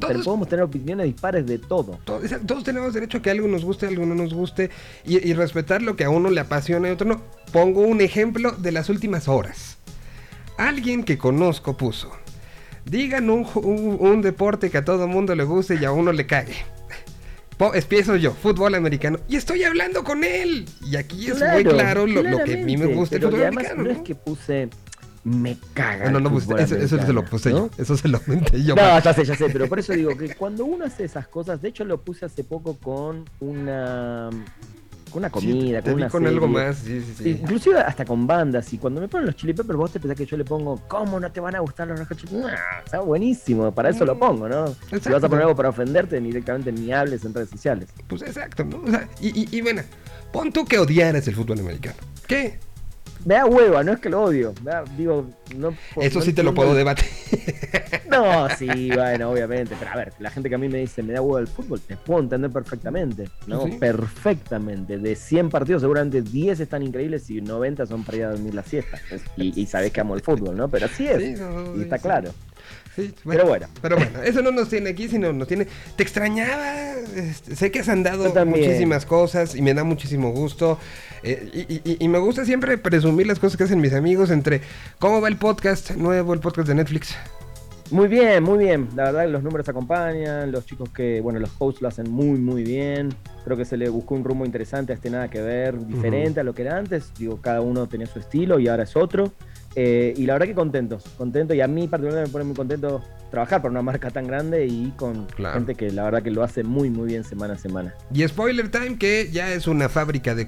podemos 0.00 0.48
tener 0.48 0.64
opiniones 0.64 1.06
dispares 1.06 1.46
de 1.46 1.58
todo. 1.58 2.00
Todos, 2.04 2.64
tenemos 2.64 2.92
derecho 2.92 3.18
a 3.18 3.22
que 3.22 3.30
algo 3.30 3.46
nos 3.46 3.64
guste, 3.64 3.86
algo 3.86 4.04
no 4.06 4.16
nos 4.16 4.34
guste 4.34 4.70
y, 5.04 5.32
respetar 5.34 5.80
lo 5.80 5.94
que 5.94 6.04
a 6.04 6.10
uno 6.10 6.30
le 6.30 6.40
apasiona 6.40 6.88
y 6.88 6.90
a 6.90 6.94
otro 6.94 7.06
no. 7.06 7.22
Pongo 7.52 7.82
un 7.82 8.00
ejemplo 8.00 8.52
de 8.52 8.72
las 8.72 8.88
últimas 8.88 9.28
horas. 9.28 9.78
Alguien 10.58 11.04
que 11.04 11.16
conozco 11.16 11.76
puso, 11.76 12.10
digan 12.84 13.30
un, 13.30 13.46
un 13.54 14.22
deporte 14.22 14.70
que 14.70 14.78
a 14.78 14.84
todo 14.84 15.06
mundo 15.06 15.34
le 15.36 15.44
guste 15.44 15.78
y 15.80 15.84
a 15.84 15.92
uno 15.92 16.12
le 16.12 16.26
cague 16.26 16.56
empiezo 17.74 18.16
yo, 18.16 18.32
fútbol 18.32 18.74
americano, 18.74 19.18
y 19.28 19.36
estoy 19.36 19.64
hablando 19.64 20.04
con 20.04 20.24
él. 20.24 20.66
Y 20.84 20.96
aquí 20.96 21.30
es 21.30 21.40
muy 21.40 21.64
claro 21.64 22.06
lo, 22.06 22.22
que 22.44 22.54
a 22.54 22.64
mí 22.64 22.76
me 22.76 22.86
gusta 22.86 23.16
el 23.16 23.22
fútbol 23.22 23.44
americano. 23.44 23.84
No, 23.84 23.90
es 23.90 23.98
que 23.98 24.14
puse 24.14 24.68
me 25.24 25.56
caga. 25.72 26.10
No, 26.10 26.20
no, 26.20 26.30
no, 26.30 26.38
eso, 26.38 26.76
eso, 26.76 26.98
se 26.98 27.12
lo 27.12 27.24
puse 27.24 27.50
yo. 27.50 27.70
Eso 27.78 27.96
se 27.96 28.08
lo 28.08 28.20
menté 28.26 28.62
yo. 28.62 28.74
No, 28.74 29.00
ya 29.00 29.14
sé, 29.14 29.24
ya 29.24 29.34
sé, 29.34 29.48
pero 29.48 29.68
por 29.68 29.78
eso 29.78 29.94
digo 29.94 30.16
que 30.16 30.34
cuando 30.34 30.66
uno 30.66 30.84
hace 30.84 31.04
esas 31.04 31.26
cosas, 31.28 31.62
de 31.62 31.68
hecho 31.68 31.84
lo 31.84 32.00
puse 32.00 32.26
hace 32.26 32.44
poco 32.44 32.76
con 32.76 33.24
una 33.40 34.30
con 35.14 35.20
una 35.20 35.30
comida, 35.30 35.80
con 35.80 35.94
una 35.94 36.08
con 36.08 36.26
algo 36.26 36.48
más, 36.48 36.78
sí, 36.78 37.00
sí, 37.00 37.14
sí. 37.16 37.30
Inclusive 37.40 37.78
hasta 37.78 38.04
con 38.04 38.26
bandas. 38.26 38.72
Y 38.72 38.78
cuando 38.78 39.00
me 39.00 39.06
ponen 39.06 39.26
los 39.26 39.36
chili 39.36 39.54
peppers, 39.54 39.78
vos 39.78 39.92
te 39.92 40.00
pensás 40.00 40.18
que 40.18 40.26
yo 40.26 40.36
le 40.36 40.44
pongo, 40.44 40.82
¿cómo 40.88 41.20
no 41.20 41.30
te 41.30 41.38
van 41.38 41.54
a 41.54 41.60
gustar 41.60 41.86
los 41.86 42.00
Red 42.00 42.16
Chili 42.16 42.42
Está 42.84 42.98
buenísimo, 42.98 43.72
para 43.72 43.90
eso 43.90 44.04
lo 44.04 44.16
mm. 44.16 44.18
pongo, 44.18 44.48
¿no? 44.48 44.74
Si 44.90 45.08
vas 45.08 45.22
a 45.22 45.28
poner 45.28 45.42
algo 45.42 45.54
para 45.54 45.68
ofenderte, 45.68 46.18
directamente 46.20 46.72
ni 46.72 46.92
hables 46.92 47.24
en 47.24 47.32
redes 47.32 47.50
sociales. 47.50 47.90
Pues 48.08 48.22
exacto, 48.22 48.64
¿no? 48.64 48.78
O 48.78 48.90
sea, 48.90 49.08
y, 49.20 49.42
y, 49.42 49.48
y 49.56 49.60
bueno, 49.60 49.82
pon 50.32 50.52
tú 50.52 50.64
que 50.64 50.80
odiaras 50.80 51.28
el 51.28 51.36
fútbol 51.36 51.60
americano. 51.60 51.96
¿Qué? 52.26 52.58
Me 53.24 53.34
da 53.34 53.46
hueva, 53.46 53.82
no 53.82 53.92
es 53.92 54.00
que 54.00 54.10
lo 54.10 54.22
odio. 54.22 54.52
digo, 54.96 55.26
no, 55.56 55.76
Eso 55.96 56.20
sí 56.20 56.32
te 56.32 56.42
lo 56.42 56.54
puedo 56.54 56.74
debatir. 56.74 57.06
No, 58.10 58.48
sí, 58.56 58.90
bueno, 58.94 59.30
obviamente. 59.30 59.74
Pero 59.76 59.90
a 59.90 59.96
ver, 59.96 60.12
la 60.20 60.30
gente 60.30 60.48
que 60.48 60.54
a 60.54 60.58
mí 60.58 60.68
me 60.68 60.78
dice 60.78 61.02
me 61.02 61.14
da 61.14 61.20
hueva 61.20 61.40
el 61.40 61.48
fútbol, 61.48 61.80
te 61.80 61.96
puedo 61.96 62.20
entender 62.20 62.48
perfectamente. 62.50 63.28
¿no? 63.48 63.64
Perfectamente. 63.80 64.98
De 64.98 65.16
100 65.16 65.48
partidos, 65.48 65.82
seguramente 65.82 66.22
10 66.22 66.60
están 66.60 66.84
increíbles 66.84 67.28
y 67.30 67.40
90 67.40 67.86
son 67.86 68.04
para 68.04 68.18
ir 68.18 68.24
a 68.24 68.30
dormir 68.30 68.54
la 68.54 68.62
siesta. 68.62 69.00
Y, 69.36 69.60
y 69.60 69.66
sabés 69.66 69.90
que 69.90 70.00
amo 70.00 70.14
el 70.14 70.20
fútbol, 70.20 70.56
¿no? 70.56 70.68
Pero 70.68 70.86
así 70.86 71.08
es. 71.08 71.40
y 71.76 71.82
está 71.82 71.98
claro 71.98 72.30
pero 73.24 73.46
bueno. 73.46 73.66
Pero 73.82 73.96
bueno, 73.96 74.22
eso 74.22 74.42
no 74.42 74.50
nos 74.50 74.68
tiene 74.68 74.90
aquí, 74.90 75.08
sino 75.08 75.32
nos 75.32 75.48
tiene. 75.48 75.66
Te 75.96 76.02
extrañaba. 76.02 76.92
Este, 77.14 77.56
sé 77.56 77.70
que 77.70 77.80
has 77.80 77.88
andado 77.88 78.32
muchísimas 78.46 79.06
cosas 79.06 79.54
y 79.54 79.62
me 79.62 79.74
da 79.74 79.84
muchísimo 79.84 80.30
gusto. 80.30 80.78
Eh, 81.22 81.96
y, 81.98 82.08
me 82.08 82.18
gusta 82.18 82.44
siempre 82.44 82.76
presumir 82.76 83.26
las 83.26 83.38
cosas 83.38 83.56
que 83.56 83.64
hacen 83.64 83.80
mis 83.80 83.94
amigos 83.94 84.30
entre 84.30 84.60
cómo 84.98 85.20
va 85.20 85.28
el 85.28 85.36
podcast 85.36 85.92
nuevo, 85.92 86.34
el 86.34 86.40
podcast 86.40 86.68
de 86.68 86.74
Netflix. 86.74 87.16
Muy 87.90 88.08
bien, 88.08 88.42
muy 88.42 88.58
bien. 88.58 88.88
La 88.94 89.04
verdad, 89.04 89.28
los 89.28 89.42
números 89.42 89.68
acompañan. 89.68 90.50
Los 90.52 90.66
chicos 90.66 90.88
que, 90.90 91.20
bueno, 91.20 91.38
los 91.38 91.50
hosts 91.58 91.82
lo 91.82 91.88
hacen 91.88 92.10
muy, 92.10 92.38
muy 92.38 92.62
bien. 92.62 93.14
Creo 93.44 93.56
que 93.56 93.64
se 93.64 93.76
le 93.76 93.88
buscó 93.88 94.14
un 94.14 94.24
rumbo 94.24 94.44
interesante 94.44 94.92
a 94.92 94.96
este 94.96 95.10
nada 95.10 95.28
que 95.28 95.40
ver, 95.40 95.78
diferente 95.86 96.40
a 96.40 96.44
lo 96.44 96.54
que 96.54 96.62
era 96.62 96.78
antes. 96.78 97.12
Digo, 97.18 97.40
cada 97.40 97.60
uno 97.60 97.86
tenía 97.86 98.06
su 98.06 98.18
estilo 98.18 98.58
y 98.58 98.68
ahora 98.68 98.84
es 98.84 98.96
otro. 98.96 99.32
Eh, 99.76 100.14
y 100.16 100.26
la 100.26 100.34
verdad 100.34 100.46
que 100.46 100.54
contentos, 100.54 101.04
contentos. 101.18 101.56
Y 101.56 101.60
a 101.60 101.66
mí 101.66 101.88
particularmente 101.88 102.28
me 102.28 102.32
pone 102.32 102.44
muy 102.44 102.54
contento 102.54 103.02
trabajar 103.30 103.60
para 103.60 103.72
una 103.72 103.82
marca 103.82 104.10
tan 104.10 104.28
grande 104.28 104.66
y 104.66 104.92
con 104.96 105.26
gente 105.52 105.74
que 105.74 105.90
la 105.90 106.04
verdad 106.04 106.22
que 106.22 106.30
lo 106.30 106.44
hace 106.44 106.62
muy, 106.62 106.90
muy 106.90 107.08
bien 107.08 107.24
semana 107.24 107.54
a 107.54 107.58
semana. 107.58 107.92
Y 108.12 108.26
Spoiler 108.28 108.70
Time, 108.70 108.96
que 108.96 109.28
ya 109.32 109.52
es 109.52 109.66
una 109.66 109.88
fábrica 109.88 110.36
de, 110.36 110.46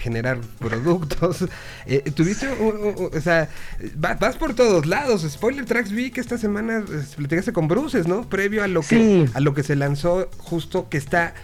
generar 0.00 0.38
productos. 0.58 1.44
Eh, 1.86 2.10
tuviste, 2.14 2.48
o 2.48 3.20
sea, 3.20 3.48
vas, 3.96 4.36
por 4.36 4.54
todos 4.54 4.86
lados. 4.86 5.26
Spoiler 5.28 5.66
Tracks 5.66 5.92
vi 5.92 6.10
que 6.10 6.20
esta 6.20 6.38
semana 6.38 6.84
platicaste 7.16 7.52
con 7.52 7.68
Bruces, 7.68 8.08
¿no? 8.08 8.28
Previo 8.28 8.64
a 8.64 8.68
lo 8.68 8.80
que, 8.80 9.28
a 9.34 9.40
lo 9.40 9.52
que 9.52 9.62
se 9.62 9.76
lanzó 9.76 10.28
justo 10.38 10.88
que 10.88 10.96
está... 10.96 11.34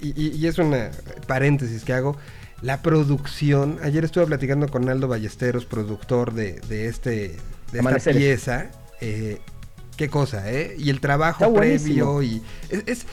Y, 0.00 0.28
y 0.34 0.46
es 0.46 0.56
una 0.56 0.90
paréntesis 1.26 1.84
que 1.84 1.92
hago 1.92 2.16
la 2.62 2.82
producción. 2.82 3.78
Ayer 3.82 4.04
estuve 4.04 4.26
platicando 4.26 4.68
con 4.68 4.88
Aldo 4.88 5.08
Ballesteros, 5.08 5.64
productor 5.64 6.32
de, 6.32 6.60
este, 6.86 7.36
de 7.72 7.78
esta 7.78 8.10
pieza. 8.10 8.70
Eh, 9.00 9.38
qué 9.96 10.08
cosa, 10.08 10.50
¿eh? 10.50 10.74
Y 10.78 10.90
el 10.90 11.00
trabajo 11.00 11.52
previo 11.52 12.22
y 12.22 12.42
es, 12.68 13.06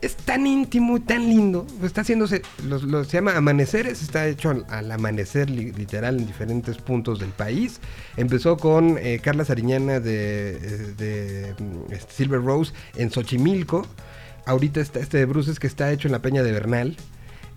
es, 0.00 0.16
tan 0.16 0.46
íntimo 0.46 0.98
y 0.98 1.00
tan 1.00 1.22
lindo. 1.22 1.66
Está 1.82 2.02
haciéndose, 2.02 2.42
lo, 2.68 3.04
se 3.04 3.16
llama 3.16 3.36
Amaneceres, 3.36 4.02
está 4.02 4.28
hecho 4.28 4.64
al, 4.68 4.92
amanecer 4.92 5.48
literal 5.50 6.18
en 6.18 6.26
diferentes 6.26 6.76
puntos 6.76 7.18
del 7.18 7.30
país. 7.30 7.80
Empezó 8.16 8.56
con 8.56 8.98
eh, 8.98 9.18
Carla 9.22 9.44
Sariñana 9.44 9.98
de, 9.98 10.50
eh, 10.50 10.94
de, 10.96 11.54
mm, 11.58 11.92
este, 11.92 12.12
Silver 12.12 12.42
Rose 12.42 12.72
en 12.96 13.10
Xochimilco. 13.10 13.86
Ahorita 14.46 14.80
está 14.80 15.00
este 15.00 15.18
de 15.18 15.24
Bruces 15.24 15.58
que 15.58 15.66
está 15.66 15.90
hecho 15.90 16.06
en 16.06 16.12
la 16.12 16.20
Peña 16.20 16.42
de 16.42 16.52
Bernal. 16.52 16.96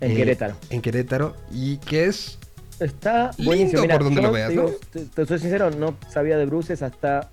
En 0.00 0.16
Querétaro. 0.16 0.54
En 0.70 0.80
Querétaro. 0.80 1.34
Y 1.52 1.78
que 1.78 2.06
es. 2.06 2.38
Está 2.80 3.32
lindo 3.38 3.82
por 3.88 4.04
donde 4.04 4.22
lo 4.22 4.30
veas, 4.30 4.54
¿no? 4.54 4.66
Te, 4.92 5.26
soy 5.26 5.40
sincero, 5.40 5.70
no 5.70 5.96
sabía 6.08 6.38
de 6.38 6.46
Bruces 6.46 6.80
hasta 6.82 7.28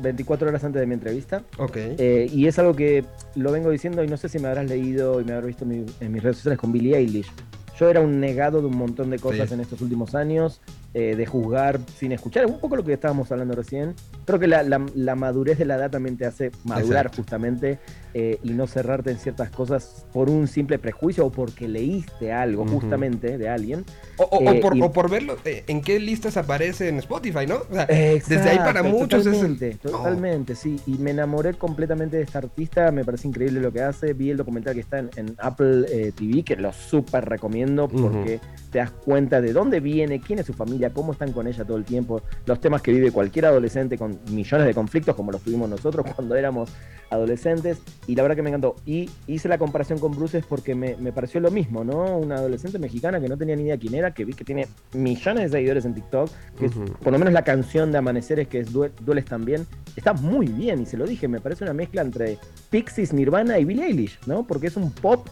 24 0.00 0.48
horas 0.48 0.62
antes 0.62 0.80
de 0.80 0.86
mi 0.86 0.94
entrevista. 0.94 1.42
Ok. 1.56 1.76
Eh, 1.76 2.30
y 2.30 2.46
es 2.46 2.58
algo 2.58 2.74
que 2.74 3.04
lo 3.34 3.50
vengo 3.50 3.70
diciendo 3.70 4.04
y 4.04 4.08
no 4.08 4.16
sé 4.18 4.28
si 4.28 4.38
me 4.38 4.48
habrás 4.48 4.66
leído 4.66 5.20
y 5.20 5.24
me 5.24 5.32
habrás 5.32 5.46
visto 5.46 5.64
en, 5.64 6.12
mis 6.12 6.22
redes 6.22 6.36
sociales 6.36 6.58
con 6.58 6.70
Billie 6.70 6.96
Eilish. 6.96 7.30
Yo 7.78 7.90
era 7.90 8.00
un 8.00 8.20
negado 8.20 8.60
de 8.60 8.66
un 8.66 8.76
montón 8.76 9.10
de 9.10 9.18
cosas 9.18 9.50
en 9.52 9.60
estos 9.60 9.80
últimos 9.80 10.14
años, 10.14 10.60
eh, 10.96 11.16
de 11.16 11.26
juzgar 11.26 11.80
sin 11.98 12.12
escuchar, 12.12 12.46
un 12.46 12.60
poco 12.60 12.76
lo 12.76 12.84
que 12.84 12.92
estábamos 12.92 13.32
hablando 13.32 13.56
recién. 13.56 13.96
Creo 14.26 14.38
que 14.38 14.46
la, 14.46 15.16
madurez 15.16 15.58
de 15.58 15.64
la 15.64 15.74
edad 15.74 15.90
también 15.90 16.16
te 16.16 16.24
hace 16.24 16.52
madurar 16.62 17.12
justamente 17.14 17.80
eh, 18.14 18.38
y 18.44 18.50
no 18.50 18.68
cerrarte 18.68 19.10
en 19.10 19.18
ciertas 19.18 19.50
cosas 19.50 20.06
por 20.12 20.30
un 20.30 20.46
simple 20.46 20.78
prejuicio 20.78 21.26
o 21.26 21.32
porque 21.32 21.66
leíste 21.66 22.32
algo 22.32 22.64
justamente 22.64 23.38
de 23.38 23.48
alguien. 23.48 23.84
O, 24.18 24.40
eh, 24.40 24.60
por, 24.60 25.10
verlo, 25.10 25.36
en 25.44 25.82
qué 25.82 25.98
listas 25.98 26.36
aparece 26.36 26.88
en 26.88 26.98
Spotify, 26.98 27.44
¿no? 27.48 27.62
desde 27.88 28.48
ahí 28.48 28.58
para 28.58 28.84
muchos 28.84 29.24
totalmente, 29.24 29.70
es 29.70 29.80
Totalmente, 29.80 30.54
sí. 30.54 30.80
Y 30.86 30.92
me 30.98 31.10
enamoré 31.10 31.54
completamente 31.54 32.18
de 32.18 32.22
esta 32.22 32.38
artista, 32.38 32.92
me 32.92 33.04
parece 33.04 33.26
increíble 33.26 33.60
lo 33.60 33.72
que 33.72 33.82
hace. 33.82 34.12
Vi 34.12 34.30
el 34.30 34.36
documental 34.36 34.74
que 34.74 34.80
está 34.80 35.00
en, 35.00 35.34
Apple 35.38 36.12
TV, 36.12 36.44
que 36.44 36.54
lo 36.54 36.72
súper 36.72 37.24
recomiendo 37.24 37.63
porque 37.88 38.40
te 38.74 38.78
das 38.78 38.90
cuenta 38.90 39.40
de 39.40 39.52
dónde 39.52 39.78
viene, 39.78 40.20
quién 40.20 40.40
es 40.40 40.46
su 40.46 40.52
familia, 40.52 40.90
cómo 40.90 41.12
están 41.12 41.30
con 41.30 41.46
ella 41.46 41.64
todo 41.64 41.76
el 41.76 41.84
tiempo, 41.84 42.22
los 42.44 42.60
temas 42.60 42.82
que 42.82 42.90
vive 42.90 43.12
cualquier 43.12 43.46
adolescente 43.46 43.96
con 43.96 44.18
millones 44.30 44.66
de 44.66 44.74
conflictos 44.74 45.14
como 45.14 45.30
los 45.30 45.42
tuvimos 45.42 45.70
nosotros 45.70 46.04
cuando 46.16 46.34
éramos 46.34 46.70
adolescentes. 47.08 47.78
Y 48.08 48.16
la 48.16 48.22
verdad 48.22 48.34
que 48.34 48.42
me 48.42 48.50
encantó. 48.50 48.74
Y 48.84 49.08
hice 49.28 49.48
la 49.48 49.58
comparación 49.58 50.00
con 50.00 50.10
Bruces 50.10 50.44
porque 50.44 50.74
me, 50.74 50.96
pareció 51.12 51.40
lo 51.40 51.52
mismo, 51.52 51.84
¿no? 51.84 52.18
Una 52.18 52.34
adolescente 52.34 52.80
mexicana 52.80 53.20
que 53.20 53.28
no 53.28 53.36
tenía 53.38 53.54
ni 53.54 53.62
idea 53.62 53.78
quién 53.78 53.94
era, 53.94 54.12
que 54.12 54.24
vi 54.24 54.32
que 54.32 54.44
tiene 54.44 54.66
millones 54.92 55.44
de 55.44 55.58
seguidores 55.58 55.84
en 55.84 55.94
TikTok, 55.94 56.30
que 56.58 56.66
es, 56.66 56.72
por 56.72 57.12
lo 57.12 57.18
menos 57.18 57.32
la 57.32 57.44
canción 57.44 57.92
de 57.92 57.98
Amaneceres, 57.98 58.48
que 58.48 58.58
es 58.58 58.72
Dueles 58.72 59.24
también, 59.24 59.66
está 59.94 60.12
muy 60.12 60.48
bien. 60.48 60.82
Y 60.82 60.86
se 60.86 60.96
lo 60.96 61.06
dije, 61.06 61.28
me 61.28 61.40
parece 61.40 61.62
una 61.62 61.74
mezcla 61.74 62.02
entre 62.02 62.38
Pixies, 62.70 63.12
Nirvana 63.12 63.58
y 63.58 63.64
Billie 63.64 63.86
Eilish, 63.86 64.18
¿no? 64.26 64.44
Porque 64.44 64.66
es 64.66 64.76
un 64.76 64.90
pop 64.90 65.28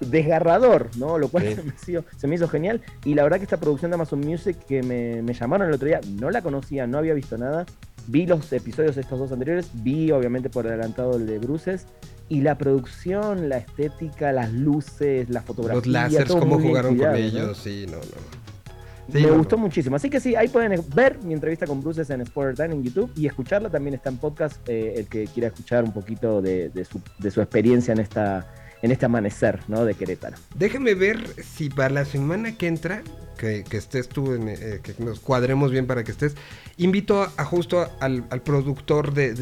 desgarrador, 0.00 0.90
¿no? 0.96 1.18
Lo 1.18 1.28
cual 1.28 1.44
se, 1.76 2.26
me 2.26 2.34
hizo, 2.34 2.48
genial. 2.48 2.80
Y 3.04 3.14
la 3.14 3.22
verdad 3.22 3.38
que 3.38 3.44
esta 3.44 3.58
producción 3.58 3.90
de 3.90 3.96
Amazon 3.96 4.20
Music 4.20 4.56
que 4.66 4.82
me, 4.82 5.32
llamaron 5.34 5.68
el 5.68 5.74
otro 5.74 5.86
día, 5.86 6.00
no 6.18 6.30
la 6.30 6.42
conocía, 6.42 6.86
no 6.86 6.98
había 6.98 7.14
visto 7.14 7.38
nada. 7.38 7.66
Vi 8.06 8.26
los 8.26 8.52
episodios 8.52 8.96
estos 8.96 9.18
dos 9.18 9.30
anteriores, 9.32 9.70
vi 9.74 10.10
obviamente 10.10 10.48
por 10.48 10.66
adelantado 10.66 11.16
el 11.16 11.26
de 11.26 11.38
Bruces. 11.38 11.86
Y 12.28 12.42
la 12.42 12.56
producción, 12.56 13.48
la 13.48 13.58
estética, 13.58 14.30
las 14.30 14.52
luces, 14.52 15.28
la 15.30 15.42
fotografía. 15.42 15.76
Los 15.76 15.86
láseres, 15.88 16.32
cómo 16.32 16.60
jugaron 16.60 16.96
con 16.96 17.16
ellos, 17.16 17.58
sí, 17.58 17.86
no, 17.90 17.96
no. 17.96 19.20
me 19.20 19.36
gustó 19.36 19.58
muchísimo. 19.58 19.96
Así 19.96 20.08
que 20.08 20.20
sí, 20.20 20.36
ahí 20.36 20.46
pueden 20.46 20.80
ver 20.94 21.18
mi 21.24 21.34
entrevista 21.34 21.66
con 21.66 21.82
Bruces 21.82 22.08
en 22.10 22.24
Spoiler 22.24 22.54
Time 22.54 22.72
en 22.76 22.84
YouTube 22.84 23.10
y 23.16 23.26
escucharla 23.26 23.68
también 23.68 23.94
está 23.94 24.10
en 24.10 24.18
podcast. 24.18 24.56
Eh, 24.68 24.94
el 24.98 25.08
que 25.08 25.24
quiera 25.24 25.48
escuchar 25.48 25.82
un 25.82 25.92
poquito 25.92 26.40
de, 26.40 26.70
su, 26.88 27.00
de 27.18 27.32
su 27.32 27.40
experiencia 27.40 27.90
en 27.90 27.98
esta 27.98 28.46
en 28.82 28.90
este 28.90 29.06
amanecer, 29.06 29.60
¿no? 29.68 29.84
De 29.84 29.94
Querétaro. 29.94 30.36
Déjame 30.54 30.94
ver 30.94 31.18
si 31.42 31.68
para 31.68 31.90
la 31.90 32.04
semana 32.04 32.56
que 32.56 32.66
entra, 32.66 33.02
que, 33.36 33.64
estés 33.72 34.08
tú, 34.08 34.34
eh, 34.34 34.80
que 34.82 34.94
nos 35.02 35.20
cuadremos 35.20 35.70
bien 35.70 35.86
para 35.86 36.04
que 36.04 36.12
estés, 36.12 36.34
invito 36.76 37.22
a, 37.22 37.44
justo 37.44 37.90
al, 38.00 38.24
productor 38.42 39.14
de, 39.14 39.34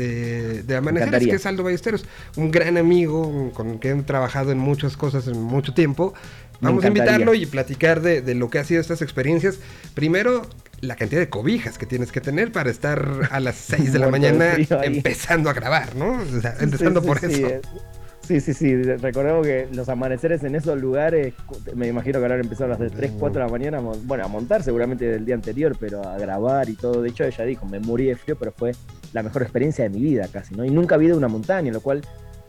de, 0.62 0.76
Amaneceres, 0.76 1.26
que 1.26 1.34
es 1.34 1.46
Aldo 1.46 1.64
Ballesteros, 1.64 2.04
un 2.36 2.50
gran 2.50 2.76
amigo 2.76 3.50
con 3.54 3.78
quien 3.78 4.00
he 4.00 4.02
trabajado 4.04 4.52
en 4.52 4.58
muchas 4.58 4.96
cosas 4.96 5.26
en 5.26 5.40
mucho 5.40 5.74
tiempo. 5.74 6.14
Vamos 6.60 6.84
a 6.84 6.88
invitarlo 6.88 7.34
y 7.34 7.46
platicar 7.46 8.00
de, 8.00 8.34
lo 8.34 8.50
que 8.50 8.58
ha 8.58 8.64
sido 8.64 8.80
estas 8.80 9.02
experiencias. 9.02 9.58
Primero, 9.94 10.46
la 10.80 10.96
cantidad 10.96 11.20
de 11.20 11.28
cobijas 11.28 11.78
que 11.78 11.86
tienes 11.86 12.12
que 12.12 12.20
tener 12.20 12.52
para 12.52 12.70
estar 12.70 13.28
a 13.30 13.40
las 13.40 13.56
6 13.56 13.92
de 13.92 13.98
la 13.98 14.08
mañana 14.10 14.56
empezando 14.82 15.50
a 15.50 15.52
grabar, 15.52 15.94
¿no? 15.96 16.20
O 16.20 16.40
sea, 16.40 16.56
empezando 16.60 17.02
por 17.02 17.18
eso. 17.18 17.46
Eh. 17.48 17.60
Sí, 18.28 18.40
sí, 18.40 18.52
sí. 18.52 18.82
Recordemos 18.82 19.46
que 19.46 19.68
los 19.72 19.88
amaneceres 19.88 20.44
en 20.44 20.54
esos 20.54 20.78
lugares, 20.78 21.32
me 21.74 21.86
imagino 21.88 22.18
que 22.18 22.26
ahora 22.26 22.38
empezaron 22.38 22.76
a 22.76 22.78
las 22.78 22.92
3, 22.92 23.12
4 23.18 23.40
de 23.40 23.46
la 23.46 23.50
mañana, 23.50 23.80
bueno, 23.80 24.22
a 24.22 24.28
montar 24.28 24.62
seguramente 24.62 25.06
del 25.06 25.24
día 25.24 25.34
anterior, 25.34 25.74
pero 25.80 26.06
a 26.06 26.18
grabar 26.18 26.68
y 26.68 26.74
todo. 26.74 27.00
De 27.00 27.08
hecho, 27.08 27.24
ella 27.24 27.44
dijo, 27.44 27.64
me 27.64 27.80
morí 27.80 28.04
de 28.04 28.16
frío, 28.16 28.36
pero 28.38 28.52
fue 28.52 28.72
la 29.14 29.22
mejor 29.22 29.40
experiencia 29.40 29.84
de 29.84 29.88
mi 29.88 30.02
vida 30.02 30.28
casi, 30.30 30.54
¿no? 30.54 30.62
Y 30.62 30.70
nunca 30.70 30.94
ha 30.94 30.96
habido 30.96 31.16
una 31.16 31.28
montaña, 31.28 31.72
lo 31.72 31.80
cual 31.80 32.02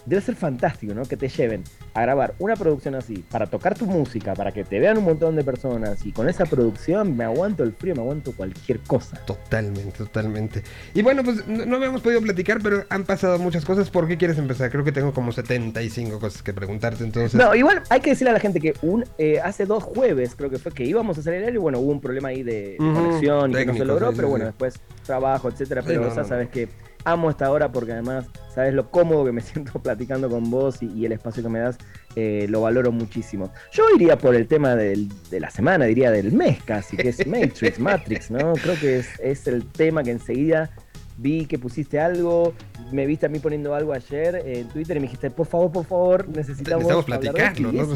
debe 0.09 0.21
ser 0.21 0.35
fantástico, 0.35 0.93
¿no? 0.93 1.03
Que 1.03 1.15
te 1.15 1.29
lleven 1.29 1.63
a 1.93 2.01
grabar 2.01 2.33
una 2.39 2.55
producción 2.55 2.95
así, 2.95 3.23
para 3.29 3.47
tocar 3.47 3.77
tu 3.77 3.85
música, 3.85 4.33
para 4.33 4.51
que 4.51 4.63
te 4.63 4.79
vean 4.79 4.97
un 4.97 5.05
montón 5.05 5.35
de 5.35 5.43
personas 5.43 6.05
y 6.05 6.11
con 6.11 6.27
esa 6.27 6.45
producción 6.45 7.15
me 7.15 7.23
aguanto 7.23 7.63
el 7.63 7.73
frío, 7.73 7.95
me 7.95 8.01
aguanto 8.01 8.33
cualquier 8.33 8.79
cosa. 8.79 9.17
Totalmente, 9.25 9.91
totalmente. 9.97 10.63
Y 10.93 11.01
bueno, 11.01 11.23
pues 11.23 11.47
no, 11.47 11.75
habíamos 11.75 12.01
podido 12.01 12.21
platicar, 12.21 12.59
pero 12.61 12.85
han 12.89 13.05
pasado 13.05 13.37
muchas 13.39 13.63
cosas. 13.63 13.89
¿Por 13.89 14.07
qué 14.07 14.17
quieres 14.17 14.37
empezar? 14.37 14.71
Creo 14.71 14.83
que 14.83 14.91
tengo 14.91 15.13
como 15.13 15.31
75 15.31 16.19
cosas 16.19 16.41
que 16.41 16.53
preguntarte, 16.53 17.03
entonces. 17.03 17.35
No, 17.35 17.53
igual 17.53 17.83
hay 17.89 18.01
que 18.01 18.09
decirle 18.09 18.31
a 18.31 18.33
la 18.33 18.39
gente 18.39 18.59
que 18.59 18.73
un 18.81 19.05
eh, 19.17 19.39
hace 19.39 19.65
dos 19.65 19.83
jueves 19.83 20.35
creo 20.35 20.49
que 20.49 20.57
fue 20.57 20.71
que 20.71 20.83
íbamos 20.83 21.17
a 21.17 21.21
salir 21.21 21.53
y 21.53 21.57
bueno, 21.57 21.79
hubo 21.79 21.91
un 21.91 22.01
problema 22.01 22.29
ahí 22.29 22.43
de, 22.43 22.75
conexión 22.77 23.53
que 23.53 23.65
no 23.65 23.73
se 23.73 23.85
logró, 23.85 24.11
pero 24.13 24.27
bueno, 24.27 24.45
después 24.45 24.79
trabajo, 25.05 25.49
etcétera, 25.49 25.83
pero 25.85 26.13
sabes 26.13 26.49
que 26.49 26.67
amo 27.05 27.29
esta 27.29 27.49
hora 27.51 27.71
porque 27.71 27.93
además 27.93 28.25
sabes 28.53 28.73
lo 28.73 28.89
cómodo 28.89 29.25
que 29.25 29.31
me 29.31 29.41
siento 29.41 29.79
platicando 29.79 30.29
con 30.29 30.49
vos 30.49 30.81
y, 30.81 31.05
el 31.05 31.11
espacio 31.11 31.43
que 31.43 31.49
me 31.49 31.59
das, 31.59 31.77
eh, 32.15 32.45
lo 32.49 32.61
valoro 32.61 32.91
muchísimo. 32.91 33.51
Yo 33.71 33.83
iría 33.95 34.17
por 34.17 34.35
el 34.35 34.47
tema 34.47 34.75
de 34.75 35.07
la 35.31 35.49
semana, 35.49 35.85
diría 35.85 36.11
del 36.11 36.31
mes 36.31 36.61
casi, 36.63 36.97
que 36.97 37.09
es 37.09 37.25
Matrix, 37.27 37.79
Matrix, 37.79 38.31
¿no? 38.31 38.53
Creo 38.53 38.79
que 38.79 38.99
es, 38.99 39.47
el 39.47 39.65
tema 39.65 40.03
que 40.03 40.11
enseguida 40.11 40.69
vi 41.17 41.45
que 41.45 41.59
pusiste 41.59 41.99
algo, 41.99 42.53
me 42.93 43.05
viste 43.05 43.25
a 43.25 43.29
mí 43.29 43.39
poniendo 43.39 43.75
algo 43.75 43.91
ayer 43.91 44.41
en 44.45 44.69
Twitter 44.69 44.95
y 44.95 44.99
me 45.01 45.07
dijiste, 45.07 45.29
por 45.29 45.47
favor, 45.47 45.69
por 45.69 45.85
favor, 45.85 46.29
necesitamos, 46.29 46.85
necesitamos 46.85 47.05
platicarlo, 47.05 47.73
¿no? 47.73 47.87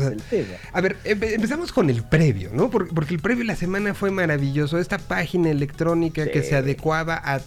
a 0.73 0.81
ver, 0.81 0.97
empezamos 1.05 1.71
con 1.71 1.89
el 1.89 2.03
previo, 2.03 2.49
¿no? 2.53 2.69
Porque, 2.69 3.13
el 3.13 3.21
previo 3.21 3.43
de 3.43 3.47
la 3.47 3.55
semana 3.55 3.93
fue 3.93 4.11
maravilloso. 4.11 4.77
Esta 4.77 4.97
página 4.97 5.51
electrónica 5.51 6.25
que 6.27 6.43
se 6.43 6.55
adecuaba 6.55 7.15
a 7.15 7.39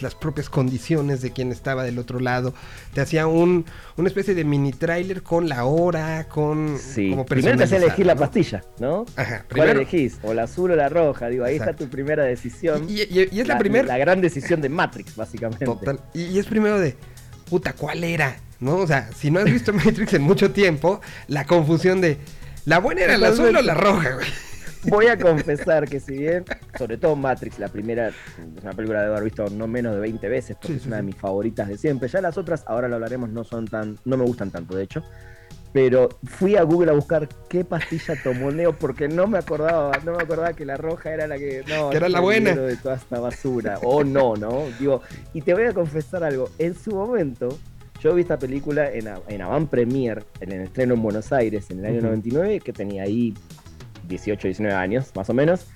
las 0.00 0.14
propias 0.14 0.48
condiciones 0.48 1.20
de 1.22 1.32
quien 1.32 1.52
estaba 1.52 1.84
del 1.84 1.98
otro 1.98 2.20
lado. 2.20 2.54
Te 2.94 3.00
hacía 3.00 3.26
un, 3.26 3.64
una 3.96 4.08
especie 4.08 4.34
de 4.34 4.44
mini 4.44 4.72
trailer 4.72 5.22
con 5.22 5.48
la 5.48 5.64
hora, 5.64 6.28
con 6.28 6.78
sí. 6.78 7.10
como 7.10 7.26
Primero 7.26 7.58
te 7.58 7.64
hacía 7.64 7.78
elegir 7.78 8.06
la 8.06 8.16
pastilla, 8.16 8.62
¿no? 8.78 9.04
Ajá, 9.16 9.44
¿Cuál 9.54 9.70
elegís? 9.70 10.18
O 10.22 10.34
la 10.34 10.44
azul 10.44 10.70
o 10.70 10.76
la 10.76 10.88
roja. 10.88 11.28
Digo, 11.28 11.44
ahí 11.44 11.56
está 11.56 11.74
tu 11.74 11.88
primera 11.88 12.24
decisión. 12.24 12.86
Y, 12.88 13.00
es 13.00 13.46
la, 13.46 13.58
primera. 13.58 13.86
La 13.86 13.98
gran 13.98 14.20
decisión 14.20 14.60
de 14.60 14.68
Matrix, 14.68 15.16
básicamente. 15.16 15.64
Total. 15.64 16.00
Y, 16.14 16.38
es 16.38 16.46
primero 16.46 16.78
de, 16.78 16.96
puta, 17.48 17.72
¿cuál 17.74 18.04
era? 18.04 18.36
¿No? 18.60 18.76
O 18.76 18.86
sea, 18.86 19.10
si 19.12 19.30
no 19.30 19.40
has 19.40 19.46
visto 19.46 19.72
Matrix 19.72 20.14
en 20.14 20.22
mucho 20.22 20.52
tiempo, 20.52 21.00
la 21.28 21.46
confusión 21.46 22.00
de, 22.00 22.18
¿la 22.64 22.78
buena 22.78 23.02
era 23.02 23.18
la 23.18 23.28
azul 23.28 23.54
o 23.56 23.62
la 23.62 23.74
roja, 23.74 24.14
güey? 24.14 24.26
Voy 24.88 25.06
a 25.06 25.16
confesar 25.16 25.88
que 25.88 26.00
si 26.00 26.16
bien, 26.16 26.44
sobre 26.76 26.96
todo 26.96 27.14
Matrix, 27.14 27.58
la 27.58 27.68
primera, 27.68 28.08
es 28.08 28.14
una 28.62 28.72
película 28.72 29.02
de 29.02 29.06
haber 29.08 29.24
visto 29.24 29.48
no 29.48 29.68
menos 29.68 29.94
de 29.94 30.00
20 30.00 30.28
veces, 30.28 30.56
porque 30.60 30.76
es 30.76 30.86
una 30.86 30.96
de 30.96 31.02
mis 31.02 31.16
favoritas 31.16 31.68
de 31.68 31.78
siempre. 31.78 32.08
Ya 32.08 32.20
las 32.20 32.36
otras, 32.36 32.64
ahora 32.66 32.88
lo 32.88 32.96
hablaremos, 32.96 33.30
no 33.30 33.44
son 33.44 33.66
tan, 33.66 33.96
no 34.04 34.16
me 34.16 34.24
gustan 34.24 34.50
tanto, 34.50 34.76
de 34.76 34.82
hecho. 34.82 35.02
pero 35.72 36.08
fui 36.24 36.56
a 36.56 36.62
Google 36.62 36.90
a 36.90 36.94
buscar 36.94 37.28
qué 37.48 37.64
pastilla 37.64 38.14
tomó 38.22 38.50
Neo 38.50 38.76
porque 38.76 39.08
no 39.08 39.26
me 39.26 39.38
acordaba, 39.38 39.92
no 40.04 40.12
me 40.16 40.22
acordaba 40.22 40.52
que 40.52 40.66
la 40.66 40.76
roja 40.76 41.12
era 41.12 41.26
la 41.26 41.38
que 41.38 41.64
no, 41.68 41.90
que 41.90 41.96
era 41.96 42.08
la 42.08 42.20
buena 42.20 42.54
de 42.54 42.76
toda 42.76 42.96
esta 42.96 43.20
basura 43.20 43.78
o 43.82 44.04
no, 44.04 44.36
¿no? 44.36 44.64
Digo, 44.78 45.00
y 45.32 45.40
te 45.40 45.54
voy 45.54 45.64
a 45.64 45.72
confesar 45.72 46.24
algo, 46.24 46.50
en 46.58 46.74
su 46.74 46.90
momento 46.90 47.58
yo 48.00 48.14
vi 48.14 48.22
esta 48.22 48.38
película 48.38 48.90
en, 48.90 49.08
en 49.28 49.42
Avant 49.42 49.70
Premier, 49.70 50.24
en 50.40 50.52
el 50.52 50.62
estreno 50.62 50.94
en 50.94 51.02
Buenos 51.02 51.32
Aires 51.32 51.70
en 51.70 51.78
el 51.78 51.86
año 51.86 52.00
99, 52.02 52.60
que 52.60 52.72
tenía 52.72 53.04
ahí 53.04 53.32
18, 54.08 54.48
19 54.48 54.74
años, 54.74 55.12
más 55.14 55.28
o 55.30 55.34
menos. 55.34 55.66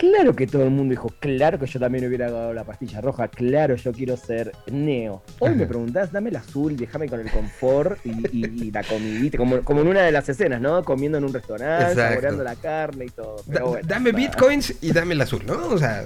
Claro 0.00 0.34
que 0.34 0.46
todo 0.46 0.64
el 0.64 0.70
mundo 0.70 0.92
dijo, 0.92 1.10
claro 1.20 1.58
que 1.58 1.66
yo 1.66 1.78
también 1.78 2.06
hubiera 2.06 2.30
dado 2.30 2.54
la 2.54 2.64
pastilla 2.64 3.02
roja, 3.02 3.28
claro, 3.28 3.74
yo 3.74 3.92
quiero 3.92 4.16
ser 4.16 4.50
Neo. 4.72 5.22
Hoy 5.40 5.54
me 5.54 5.66
preguntás, 5.66 6.10
dame 6.10 6.30
el 6.30 6.36
azul, 6.36 6.74
déjame 6.74 7.06
con 7.06 7.20
el 7.20 7.30
confort 7.30 7.98
y, 8.06 8.70
la 8.70 8.82
comidita, 8.82 9.36
como, 9.36 9.60
como, 9.60 9.82
en 9.82 9.88
una 9.88 10.00
de 10.00 10.10
las 10.10 10.26
escenas, 10.30 10.58
¿no? 10.58 10.82
Comiendo 10.84 11.18
en 11.18 11.24
un 11.24 11.34
restaurante, 11.34 11.96
saboreando 11.96 12.42
la 12.42 12.56
carne 12.56 13.04
y 13.04 13.10
todo. 13.10 13.44
dame 13.84 14.12
bitcoins 14.12 14.74
y 14.80 14.90
dame 14.92 15.12
el 15.12 15.20
azul, 15.20 15.42
¿no? 15.46 15.66
O 15.66 15.76
sea, 15.76 16.04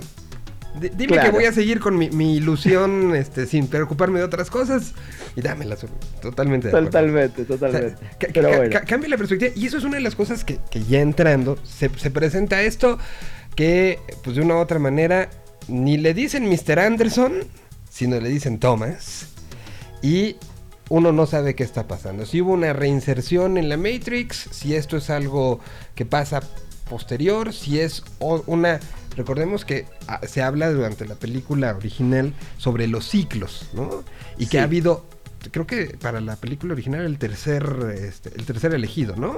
dime 0.81 1.19
que 1.21 1.31
voy 1.31 1.45
a 1.45 1.53
seguir 1.53 1.81
con 1.81 1.97
mi, 1.97 2.37
ilusión 2.37 3.15
este, 3.17 3.47
sin 3.47 3.69
preocuparme 3.69 4.19
de 4.19 4.25
otras 4.25 4.51
cosas 4.51 4.93
y 5.37 5.41
dame 5.41 5.65
el 5.65 5.73
azul. 5.73 5.91
Totalmente. 6.21 6.71
totalmente, 6.71 7.45
totalmente. 7.45 7.97
cambia 8.87 9.09
la 9.09 9.17
perspectiva 9.17 9.53
y 9.55 9.67
eso 9.67 9.79
es 9.79 9.85
una 9.85 9.97
de 9.97 10.03
las 10.03 10.15
cosas 10.15 10.45
que, 10.45 10.59
ya 10.89 11.01
entrando 11.01 11.59
se, 11.65 11.91
se 11.97 12.11
presenta 12.11 12.63
esto 12.63 12.99
que 13.55 13.99
pues 14.23 14.37
de 14.37 14.43
una 14.43 14.57
u 14.57 14.59
otra 14.59 14.79
manera 14.79 15.31
ni 15.69 15.97
le 15.97 16.15
dicen 16.15 16.49
Mr. 16.49 16.79
Anderson, 16.79 17.33
sino 17.89 18.21
le 18.21 18.29
dicen 18.29 18.59
Thomas. 18.59 19.29
Y 20.03 20.37
uno 20.91 21.13
no 21.13 21.27
sabe 21.27 21.55
qué 21.55 21.63
está 21.63 21.87
pasando. 21.87 22.27
Si 22.27 22.43
hubo 22.43 22.53
una 22.53 22.73
reinserción 22.73 23.57
en 23.57 23.69
la 23.69 23.77
Matrix, 23.77 24.49
si 24.51 24.75
esto 24.75 24.99
es 24.99 25.11
algo 25.11 25.61
que 25.95 26.05
pasa 26.05 26.43
posterior, 26.89 27.53
si 27.53 27.81
es 27.81 28.05
una... 28.19 28.81
Recordemos 29.17 29.65
que 29.65 29.87
ah, 30.09 30.21
se 30.27 30.43
habla 30.43 30.73
durante 30.73 31.07
la 31.07 31.15
película 31.15 31.75
original 31.77 32.33
sobre 32.59 32.89
los 32.89 33.09
ciclos, 33.09 33.69
¿no? 33.73 34.03
Y 34.39 34.47
que 34.47 34.59
ha 34.59 34.65
habido 34.65 35.07
creo 35.51 35.67
que 35.67 35.97
para 36.01 36.21
la 36.21 36.37
película 36.37 36.73
original 36.73 37.05
el 37.05 37.19
tercer 37.19 37.65
este, 37.95 38.31
el 38.37 38.45
tercer 38.45 38.75
elegido, 38.75 39.17
¿no? 39.17 39.35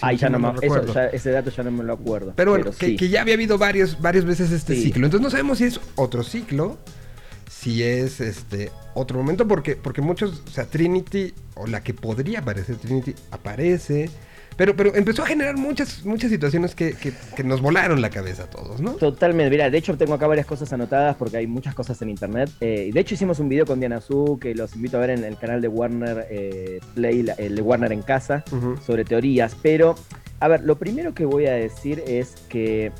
Ay, 0.00 0.16
ya 0.16 0.28
no, 0.28 0.38
me 0.38 0.48
acuerdo. 0.48 0.94
ese 1.12 1.30
dato 1.30 1.50
ya 1.50 1.62
no 1.62 1.70
me 1.70 1.84
lo 1.84 1.92
acuerdo. 1.92 2.32
Pero 2.36 2.52
bueno, 2.52 2.70
que, 2.72 2.96
ya 2.96 3.22
había 3.22 3.34
habido 3.34 3.58
varios, 3.58 4.00
varias 4.00 4.24
veces 4.24 4.50
este 4.52 4.76
ciclo. 4.76 5.06
Entonces 5.06 5.22
no 5.22 5.30
sabemos 5.30 5.58
si 5.58 5.64
es 5.64 5.80
otro 5.96 6.22
ciclo, 6.22 6.78
si 7.48 7.82
es 7.82 8.20
este 8.20 8.70
otro 8.94 9.18
momento, 9.18 9.46
porque, 9.46 9.76
porque 9.76 10.02
muchos, 10.02 10.42
o 10.46 10.50
sea, 10.50 10.66
Trinity, 10.66 11.34
o 11.54 11.66
la 11.66 11.82
que 11.82 11.94
podría 11.94 12.40
aparecer 12.40 12.76
Trinity, 12.76 13.14
aparece. 13.30 14.10
Pero, 14.60 14.76
pero 14.76 14.94
empezó 14.94 15.22
a 15.22 15.26
generar 15.26 15.56
muchas, 15.56 16.04
muchas 16.04 16.30
situaciones 16.30 16.74
que, 16.74 16.94
nos 17.42 17.62
volaron 17.62 18.02
la 18.02 18.10
cabeza 18.10 18.42
a 18.42 18.50
todos, 18.50 18.78
¿no? 18.78 18.92
Totalmente. 18.92 19.48
Mira, 19.48 19.70
de 19.70 19.78
hecho 19.78 19.96
tengo 19.96 20.12
acá 20.12 20.26
varias 20.26 20.44
cosas 20.44 20.70
anotadas 20.70 21.16
porque 21.16 21.38
hay 21.38 21.46
muchas 21.46 21.74
cosas 21.74 22.02
en 22.02 22.10
internet. 22.10 22.50
Eh, 22.60 22.90
de 22.92 23.00
hecho 23.00 23.14
hicimos 23.14 23.38
un 23.38 23.48
video 23.48 23.64
con 23.64 23.80
Diana 23.80 24.02
Su 24.02 24.38
que 24.38 24.54
los 24.54 24.76
invito 24.76 24.98
a 24.98 25.00
ver 25.00 25.10
en 25.10 25.24
el 25.24 25.38
canal 25.38 25.62
de 25.62 25.68
Warner 25.68 26.26
eh, 26.28 26.78
Play, 26.94 27.24
el 27.38 27.56
de 27.56 27.62
Warner 27.62 27.90
en 27.90 28.02
casa, 28.02 28.44
sobre 28.84 29.06
teorías. 29.06 29.56
Pero, 29.62 29.94
a 30.40 30.48
ver, 30.48 30.62
lo 30.62 30.76
primero 30.76 31.14
que 31.14 31.24
voy 31.24 31.46
a 31.46 31.52
decir 31.52 32.04
es 32.06 32.34
que 32.50 32.92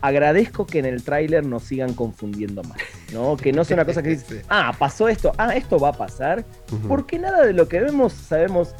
agradezco 0.00 0.66
que 0.66 0.80
en 0.80 0.86
el 0.86 1.04
tráiler 1.04 1.46
nos 1.46 1.62
sigan 1.62 1.94
confundiendo 1.94 2.64
más, 2.64 2.78
¿no? 3.12 3.36
Que 3.36 3.52
no 3.52 3.62
sea 3.62 3.76
una 3.76 3.84
cosa 3.84 4.02
que 4.02 4.08
dice, 4.16 4.42
ah, 4.48 4.74
pasó 4.76 5.06
esto, 5.06 5.32
ah, 5.38 5.54
esto 5.54 5.78
va 5.78 5.90
a 5.90 5.92
pasar, 5.92 6.44
porque 6.88 7.20
nada 7.20 7.46
de 7.46 7.52
lo 7.52 7.68
que 7.68 7.78
vemos 7.78 8.12
sabemos 8.12 8.74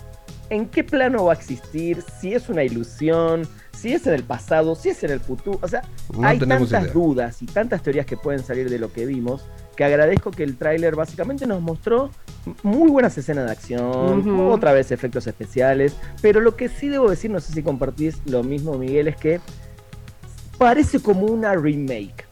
en 0.53 0.67
qué 0.67 0.85
plano 0.85 1.25
va 1.25 1.33
a 1.33 1.37
existir, 1.37 2.05
si 2.21 2.35
es 2.35 2.51
una 2.51 2.63
ilusión, 2.63 3.49
si 3.73 3.95
es 3.95 4.07
en 4.07 4.13
el 4.13 4.23
pasado, 4.23 4.75
si 4.75 4.91
es 4.91 5.03
en 5.03 5.11
el 5.11 5.21
futuro. 5.21 5.59
O 5.63 5.67
sea, 5.67 5.83
hay 6.23 6.39
tantas 6.39 6.93
dudas 6.93 7.41
y 7.41 7.47
tantas 7.47 7.83
teorías 7.83 8.05
que 8.05 8.19
pueden 8.19 8.45
salir 8.45 8.69
de 8.69 8.79
lo 8.79 8.93
que 8.93 9.07
vimos 9.07 9.45
que 9.77 9.85
agradezco 9.85 10.31
que 10.31 10.43
el 10.43 10.59
tráiler 10.59 10.95
básicamente 10.95 11.47
nos 11.47 11.63
mostró 11.63 12.11
muy 12.63 12.91
buenas 12.91 13.17
escenas 13.17 13.47
de 13.47 13.53
acción, 13.53 14.41
otra 14.51 14.75
vez 14.75 14.93
efectos 14.93 15.27
especiales, 15.27 15.97
pero 16.21 16.41
lo 16.41 16.57
que 16.57 16.69
sí 16.69 16.89
debo 16.89 17.09
decir, 17.09 17.31
no 17.31 17.41
sé 17.41 17.55
si 17.55 17.63
compartís 17.63 18.21
lo 18.27 18.43
mismo 18.43 18.77
Miguel, 18.77 19.09
es 19.09 19.17
que 19.17 19.41
parece 20.59 21.01
como 21.01 21.25
una 21.25 21.55
remake 21.55 22.27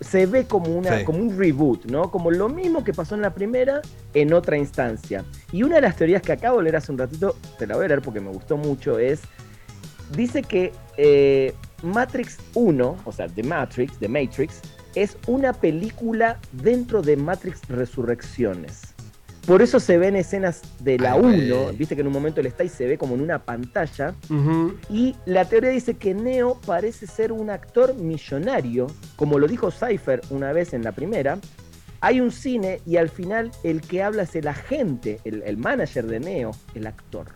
se, 0.00 0.26
ve 0.26 0.44
como, 0.46 0.76
una, 0.76 1.04
como 1.04 1.18
un 1.18 1.36
reboot, 1.36 1.86
¿no? 1.86 2.10
Como 2.10 2.30
lo 2.30 2.48
mismo 2.48 2.84
que 2.84 2.92
pasó 2.92 3.16
en 3.16 3.22
la 3.22 3.34
primera 3.34 3.82
en 4.14 4.32
otra 4.32 4.56
instancia. 4.56 5.24
Y 5.50 5.64
una 5.64 5.76
de 5.76 5.80
las 5.80 5.96
teorías 5.96 6.22
que 6.22 6.32
acabo 6.32 6.58
de 6.58 6.64
leer 6.64 6.76
hace 6.76 6.92
un 6.92 6.98
ratito, 6.98 7.36
te 7.58 7.66
la 7.66 7.74
voy 7.74 7.86
a 7.86 7.88
leer 7.88 8.02
porque 8.02 8.20
me 8.20 8.30
gustó 8.30 8.56
mucho, 8.56 9.00
es, 9.00 9.22
dice 10.14 10.42
que 10.42 10.72
eh, 10.96 11.54
Matrix 11.82 12.38
1, 12.54 12.96
o 13.04 13.12
sea, 13.12 13.26
The 13.26 13.42
Matrix, 13.42 13.98
The 13.98 14.08
Matrix, 14.08 14.60
es 14.94 15.16
una 15.26 15.52
película 15.52 16.38
dentro 16.52 17.02
de 17.02 17.16
Matrix 17.16 17.66
Resurrecciones. 17.68 18.93
Por 19.46 19.60
eso 19.60 19.78
se 19.78 19.98
ven 19.98 20.16
escenas 20.16 20.62
de 20.80 20.98
la 20.98 21.16
1, 21.16 21.74
viste 21.74 21.94
que 21.94 22.00
en 22.00 22.06
un 22.06 22.12
momento 22.14 22.40
él 22.40 22.46
está 22.46 22.64
y 22.64 22.70
se 22.70 22.86
ve 22.86 22.96
como 22.96 23.14
en 23.14 23.20
una 23.20 23.44
pantalla. 23.44 24.14
Y 24.88 25.14
la 25.26 25.44
teoría 25.44 25.70
dice 25.70 25.94
que 25.94 26.14
Neo 26.14 26.58
parece 26.64 27.06
ser 27.06 27.30
un 27.30 27.50
actor 27.50 27.94
millonario, 27.94 28.86
como 29.16 29.38
lo 29.38 29.46
dijo 29.46 29.70
Cypher 29.70 30.22
una 30.30 30.52
vez 30.52 30.72
en 30.72 30.82
la 30.82 30.92
primera. 30.92 31.38
Hay 32.00 32.20
un 32.20 32.32
cine 32.32 32.80
y 32.86 32.96
al 32.96 33.10
final 33.10 33.50
el 33.62 33.82
que 33.82 34.02
habla 34.02 34.22
es 34.22 34.34
el 34.34 34.48
agente, 34.48 35.20
el, 35.24 35.56
manager 35.58 36.06
de 36.06 36.20
Neo, 36.20 36.52
el 36.74 36.86
actor. 36.86 37.26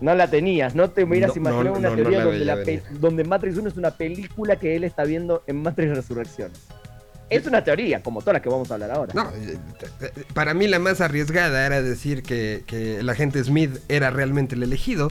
No 0.00 0.14
la 0.14 0.28
tenías, 0.28 0.74
no 0.74 0.90
te 0.90 1.04
hubieras 1.04 1.36
imaginado 1.36 1.78
una 1.78 1.94
teoría 1.94 2.24
donde, 2.24 2.82
donde 3.00 3.24
Matrix 3.24 3.56
1 3.56 3.68
es 3.68 3.76
una 3.76 3.92
película 3.92 4.56
que 4.56 4.76
él 4.76 4.84
está 4.84 5.04
viendo 5.04 5.42
en 5.46 5.62
Matrix 5.62 5.96
Resurrecciones. 5.96 6.66
Es 7.28 7.46
una 7.46 7.64
teoría, 7.64 8.02
como 8.02 8.20
todas 8.20 8.34
las 8.34 8.42
que 8.42 8.48
vamos 8.48 8.70
a 8.70 8.74
hablar 8.74 8.90
ahora. 8.92 9.12
No, 9.14 9.30
eh, 9.34 9.58
para 10.32 10.54
mí 10.54 10.68
la 10.68 10.78
más 10.78 11.00
arriesgada 11.00 11.66
era 11.66 11.82
decir 11.82 12.22
que, 12.22 12.62
el 13.00 13.08
agente 13.08 13.42
Smith 13.42 13.78
era 13.88 14.10
realmente 14.10 14.54
el 14.54 14.62
elegido. 14.62 15.10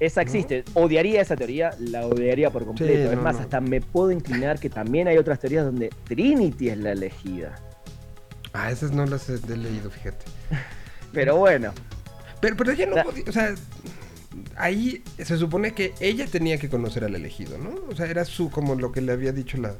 Esa 0.00 0.22
existe. 0.22 0.64
Odiaría 0.74 1.20
esa 1.20 1.36
teoría, 1.36 1.72
la 1.78 2.06
odiaría 2.06 2.50
por 2.50 2.64
completo. 2.64 3.12
es 3.12 3.18
más, 3.18 3.38
hasta 3.38 3.60
me 3.60 3.80
puedo 3.80 4.12
inclinar 4.12 4.58
que 4.58 4.70
también 4.70 5.08
hay 5.08 5.18
otras 5.18 5.40
teorías 5.40 5.64
donde 5.64 5.90
Trinity 6.04 6.70
es 6.70 6.78
la 6.78 6.92
elegida. 6.92 7.56
Ah, 8.52 8.70
esas 8.70 8.92
no 8.92 9.04
las 9.04 9.28
he 9.28 9.38
leído, 9.56 9.90
fíjate. 9.90 10.24
pero 11.12 11.36
bueno. 11.36 11.72
Pero, 12.40 12.56
pero 12.56 12.72
ella 12.72 12.86
no 12.86 13.02
podía, 13.02 13.24
o 13.28 13.32
sea, 13.32 13.54
ahí 14.56 15.02
se 15.18 15.36
supone 15.36 15.72
que 15.72 15.92
ella 16.00 16.26
tenía 16.26 16.58
que 16.58 16.68
conocer 16.68 17.04
al 17.04 17.14
elegido, 17.14 17.58
¿no? 17.58 17.74
O 17.90 17.96
sea, 17.96 18.06
era 18.06 18.24
su, 18.24 18.50
como 18.50 18.74
lo 18.76 18.92
que 18.92 19.00
le 19.00 19.12
había 19.12 19.32
dicho 19.32 19.58
la, 19.58 19.74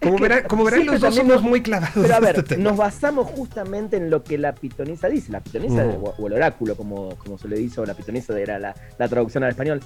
como, 0.00 0.18
verán, 0.18 0.86
los 0.86 1.00
dos 1.00 1.14
somos 1.14 1.42
muy 1.42 1.60
clavados. 1.60 1.94
Pero 1.94 2.14
a 2.14 2.20
ver, 2.20 2.58
nos 2.58 2.76
basamos 2.76 3.26
justamente 3.28 3.96
en 3.96 4.10
lo 4.10 4.22
que 4.22 4.38
la 4.38 4.54
pitonisa 4.54 5.08
dice. 5.08 5.32
La 5.32 5.40
pitonisa, 5.40 5.84
o, 5.86 6.26
el 6.26 6.32
oráculo, 6.34 6.76
como, 6.76 7.16
como 7.16 7.38
se 7.38 7.48
le 7.48 7.56
dice, 7.56 7.80
o 7.80 7.86
la 7.86 7.94
pitonisa 7.94 8.38
era 8.38 8.58
la, 8.58 8.74
traducción 9.08 9.44
al 9.44 9.50
español. 9.50 9.80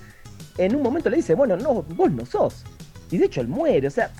En 0.58 0.76
un 0.76 0.82
momento 0.82 1.08
le 1.08 1.16
dice, 1.16 1.34
bueno, 1.34 1.56
no, 1.56 1.82
vos 1.82 2.10
no 2.10 2.26
sos. 2.26 2.64
Y 3.10 3.18
de 3.18 3.26
hecho 3.26 3.40
él 3.40 3.48
muere. 3.48 3.86
O 3.86 3.90
sea, 3.90 4.10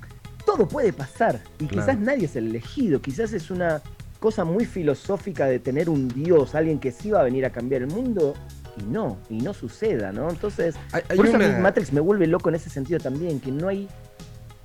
todo 0.47 0.67
puede 0.67 0.93
pasar. 0.93 1.41
Y 1.59 1.67
quizás 1.67 1.99
nadie 1.99 2.25
es 2.25 2.37
el 2.37 2.49
elegido. 2.49 3.03
Quizás 3.03 3.33
es 3.33 3.51
una 3.51 3.83
cosa 4.19 4.45
muy 4.45 4.65
filosófica 4.65 5.47
de 5.47 5.59
tener 5.59 5.91
un 5.91 6.09
Dios, 6.09 6.55
alguien 6.55 6.79
que 6.79 6.93
sí 6.93 7.11
va 7.11 7.21
a 7.21 7.25
venir 7.25 7.45
a 7.45 7.51
cambiar 7.51 7.83
el 7.83 7.89
mundo 7.89 8.35
y 8.79 8.85
no, 8.85 9.19
y 9.29 9.39
no 9.39 9.53
suceda, 9.53 10.13
¿no? 10.13 10.31
Entonces, 10.31 10.77
por 11.15 11.27
eso 11.27 11.39
Matrix 11.61 11.93
me 11.93 12.01
vuelve 12.01 12.27
loco 12.27 12.49
en 12.49 12.55
ese 12.55 12.71
sentido 12.71 13.01
también, 13.01 13.41
que 13.41 13.51
no 13.51 13.69
hay 13.69 13.89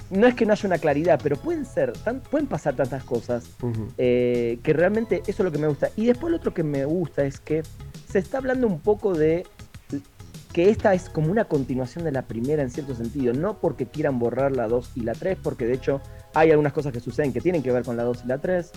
no 0.09 0.27
es 0.27 0.35
que 0.35 0.45
no 0.45 0.53
haya 0.53 0.67
una 0.67 0.77
claridad, 0.77 1.19
pero 1.21 1.35
pueden 1.35 1.65
ser, 1.65 1.93
pueden 2.29 2.47
pasar 2.47 2.75
tantas 2.75 3.03
cosas 3.03 3.45
eh, 3.97 4.59
que 4.63 4.73
realmente 4.73 5.21
eso 5.27 5.43
es 5.43 5.45
lo 5.45 5.51
que 5.51 5.57
me 5.57 5.67
gusta. 5.67 5.89
Y 5.95 6.05
después 6.05 6.31
lo 6.31 6.37
otro 6.37 6.53
que 6.53 6.63
me 6.63 6.85
gusta 6.85 7.23
es 7.23 7.39
que 7.39 7.63
se 8.09 8.19
está 8.19 8.37
hablando 8.37 8.67
un 8.67 8.79
poco 8.79 9.13
de 9.13 9.45
que 10.53 10.69
esta 10.69 10.93
es 10.93 11.09
como 11.09 11.31
una 11.31 11.45
continuación 11.45 12.03
de 12.03 12.11
la 12.11 12.23
primera 12.23 12.63
en 12.63 12.71
cierto 12.71 12.95
sentido, 12.95 13.33
no 13.33 13.59
porque 13.59 13.85
quieran 13.85 14.17
borrar 14.17 14.55
la 14.55 14.67
2 14.67 14.91
y 14.95 15.01
la 15.01 15.13
3, 15.13 15.37
porque 15.43 15.65
de 15.65 15.73
hecho 15.73 16.01
hay 16.33 16.51
algunas 16.51 16.73
cosas 16.73 16.93
que 16.93 16.99
suceden 16.99 17.33
que 17.33 17.41
tienen 17.41 17.61
que 17.61 17.71
ver 17.71 17.83
con 17.83 17.97
la 17.97 18.03
2 18.03 18.21
y 18.23 18.27
la 18.27 18.39
3, 18.39 18.71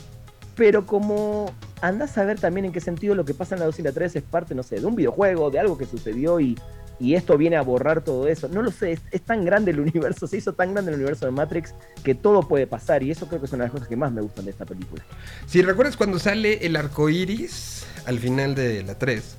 pero 0.56 0.84
como 0.84 1.50
andás 1.80 2.18
a 2.18 2.24
ver 2.24 2.38
también 2.38 2.66
en 2.66 2.72
qué 2.72 2.80
sentido 2.80 3.14
lo 3.14 3.24
que 3.24 3.32
pasa 3.32 3.54
en 3.54 3.60
la 3.60 3.66
2 3.66 3.78
y 3.78 3.82
la 3.82 3.92
3 3.92 4.16
es 4.16 4.22
parte, 4.22 4.54
no 4.54 4.62
sé, 4.62 4.80
de 4.80 4.84
un 4.84 4.94
videojuego, 4.94 5.50
de 5.50 5.58
algo 5.58 5.78
que 5.78 5.86
sucedió 5.86 6.38
y 6.38 6.58
y 7.00 7.14
esto 7.14 7.36
viene 7.38 7.56
a 7.56 7.62
borrar 7.62 8.04
todo 8.04 8.28
eso. 8.28 8.48
No 8.48 8.62
lo 8.62 8.70
sé, 8.70 8.98
es, 9.10 9.22
tan 9.22 9.44
grande 9.44 9.70
el 9.70 9.80
universo, 9.80 10.26
se 10.26 10.36
hizo 10.36 10.52
tan 10.52 10.72
grande 10.72 10.92
el 10.92 10.98
universo 10.98 11.24
de 11.26 11.32
Matrix 11.32 11.74
que 12.04 12.14
todo 12.14 12.46
puede 12.46 12.66
pasar 12.66 13.02
y 13.02 13.10
eso 13.10 13.26
creo 13.26 13.40
que 13.40 13.46
es 13.46 13.52
una 13.52 13.64
de 13.64 13.68
las 13.68 13.72
cosas 13.72 13.88
que 13.88 13.96
más 13.96 14.12
me 14.12 14.20
gustan 14.20 14.44
de 14.44 14.50
esta 14.50 14.66
película. 14.66 15.02
Si 15.46 15.62
recuerdas 15.62 15.96
cuando 15.96 16.18
sale 16.18 16.66
el 16.66 16.76
arco 16.76 17.08
iris 17.08 17.86
al 18.04 18.18
final 18.18 18.54
de 18.54 18.82
la 18.82 18.98
3, 18.98 19.36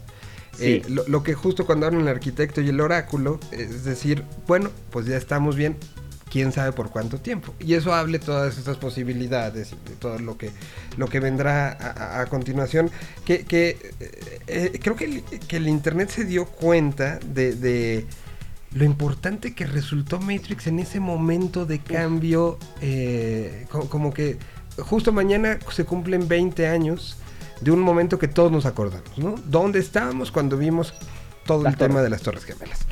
eh, 0.60 0.82
lo, 0.88 1.24
que 1.24 1.34
justo 1.34 1.66
cuando 1.66 1.86
hablan 1.86 2.04
el 2.04 2.08
arquitecto 2.08 2.62
y 2.62 2.70
el 2.70 2.82
oráculo, 2.82 3.40
es 3.52 3.84
decir, 3.84 4.24
bueno, 4.48 4.70
pues 4.90 5.06
ya 5.06 5.18
estamos 5.18 5.56
bien, 5.56 5.78
quién 6.32 6.52
sabe 6.54 6.72
por 6.72 6.90
cuánto 6.90 7.20
tiempo. 7.20 7.54
Y 7.60 7.74
eso 7.74 7.94
hable 7.94 8.18
todas 8.18 8.58
estas 8.58 8.78
posibilidades 8.78 9.74
y 9.74 9.90
de 9.90 9.96
todo 9.98 10.18
lo 10.18 10.38
que, 10.38 10.50
lo 10.98 11.08
que 11.08 11.20
vendrá 11.20 12.22
a, 12.22 12.26
continuación. 12.28 12.90
Que, 13.26 13.44
que 13.44 13.78
eh, 14.00 14.40
eh, 14.48 14.80
creo 14.82 14.96
que 14.96 15.06
el, 15.06 15.24
que 15.24 15.58
el, 15.58 15.68
Internet 15.68 16.10
se 16.10 16.24
dio 16.24 16.46
cuenta 16.46 17.20
de, 17.20 17.54
de, 17.56 18.06
lo 18.74 18.86
importante 18.86 19.54
que 19.54 19.66
resultó 19.66 20.20
Matrix 20.20 20.68
en 20.68 20.80
ese 20.80 21.02
momento 21.02 21.66
de 21.66 21.80
cambio. 21.80 22.58
Eh, 22.82 23.68
como, 23.90 24.14
que 24.14 24.38
justo 24.78 25.12
mañana 25.12 25.60
se 25.70 25.84
cumplen 25.84 26.30
20 26.30 26.66
años 26.66 27.18
de 27.60 27.72
un 27.72 27.82
momento 27.82 28.18
que 28.18 28.30
todos 28.30 28.52
nos 28.52 28.66
acordamos, 28.66 29.18
¿no? 29.18 29.36
¿Dónde 29.46 29.80
estábamos 29.80 30.32
cuando 30.32 30.58
vimos 30.58 30.94
todo 31.46 31.68
el 31.68 31.76
tema 31.76 32.02
de 32.02 32.10
las 32.10 32.22
Torres 32.22 32.46
Gemelas? 32.46 32.88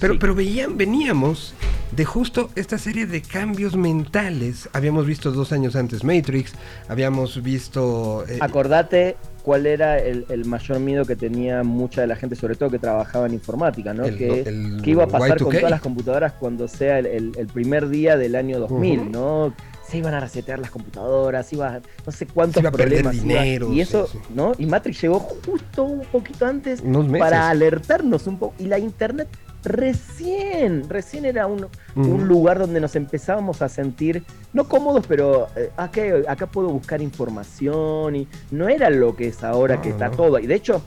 Pero, 0.00 0.18
pero 0.18 0.34
veían, 0.34 0.76
veníamos 0.76 1.54
de 1.92 2.04
justo 2.04 2.50
esta 2.56 2.78
serie 2.78 3.06
de 3.06 3.22
cambios 3.22 3.76
mentales. 3.76 4.68
Habíamos 4.72 5.06
visto 5.06 5.30
dos 5.30 5.52
años 5.52 5.76
antes 5.76 6.04
Matrix, 6.04 6.52
habíamos 6.88 7.42
visto... 7.42 8.24
Eh, 8.28 8.38
Acordate 8.40 9.16
cuál 9.42 9.66
era 9.66 9.98
el, 9.98 10.44
mayor 10.46 10.80
miedo 10.80 11.04
que 11.04 11.16
tenía 11.16 11.62
mucha 11.62 12.00
de 12.00 12.06
la 12.06 12.16
gente, 12.16 12.34
sobre 12.34 12.56
todo 12.56 12.70
que 12.70 12.78
trabajaba 12.78 13.26
en 13.26 13.34
informática, 13.34 13.92
¿no? 13.92 14.04
que, 14.04 14.80
iba 14.84 15.04
a 15.04 15.06
pasar 15.06 15.38
con 15.38 15.54
todas 15.54 15.70
las 15.70 15.82
computadoras 15.82 16.32
cuando 16.32 16.66
sea 16.66 16.98
el, 16.98 17.48
primer 17.52 17.88
día 17.88 18.16
del 18.16 18.36
año 18.36 18.58
2000, 18.58 19.12
¿no? 19.12 19.54
se 19.86 19.98
iban 19.98 20.14
a 20.14 20.20
resetear 20.20 20.58
las 20.58 20.70
computadoras, 20.70 21.52
iba 21.52 21.80
no 22.06 22.12
sé 22.12 22.26
cuántos 22.26 22.62
problemas. 22.62 23.12
dinero, 23.12 23.70
y 23.70 23.82
eso, 23.82 24.08
¿no? 24.34 24.52
Y 24.58 24.64
Matrix 24.64 25.02
llegó 25.02 25.20
justo 25.20 25.84
un 25.84 26.06
poquito 26.06 26.46
antes 26.46 26.82
para 27.18 27.50
alertarnos 27.50 28.26
un 28.26 28.38
poco. 28.38 28.54
Y 28.58 28.64
la 28.64 28.78
internet 28.78 29.28
recién, 29.64 30.88
recién 30.88 31.24
era 31.24 31.46
un, 31.46 31.68
lugar 31.94 32.58
donde 32.58 32.80
nos 32.80 32.96
empezábamos 32.96 33.62
a 33.62 33.68
sentir, 33.68 34.22
no 34.52 34.68
cómodos, 34.68 35.06
pero 35.06 35.48
eh, 35.56 35.70
acá, 35.76 36.02
acá, 36.28 36.46
puedo 36.46 36.68
buscar 36.68 37.00
información 37.02 38.16
y 38.16 38.28
no 38.50 38.68
era 38.68 38.90
lo 38.90 39.16
que 39.16 39.28
es 39.28 39.42
ahora 39.42 39.80
que 39.80 39.90
está 39.90 40.10
todo. 40.10 40.38
Y 40.38 40.46
de 40.46 40.54
hecho, 40.54 40.82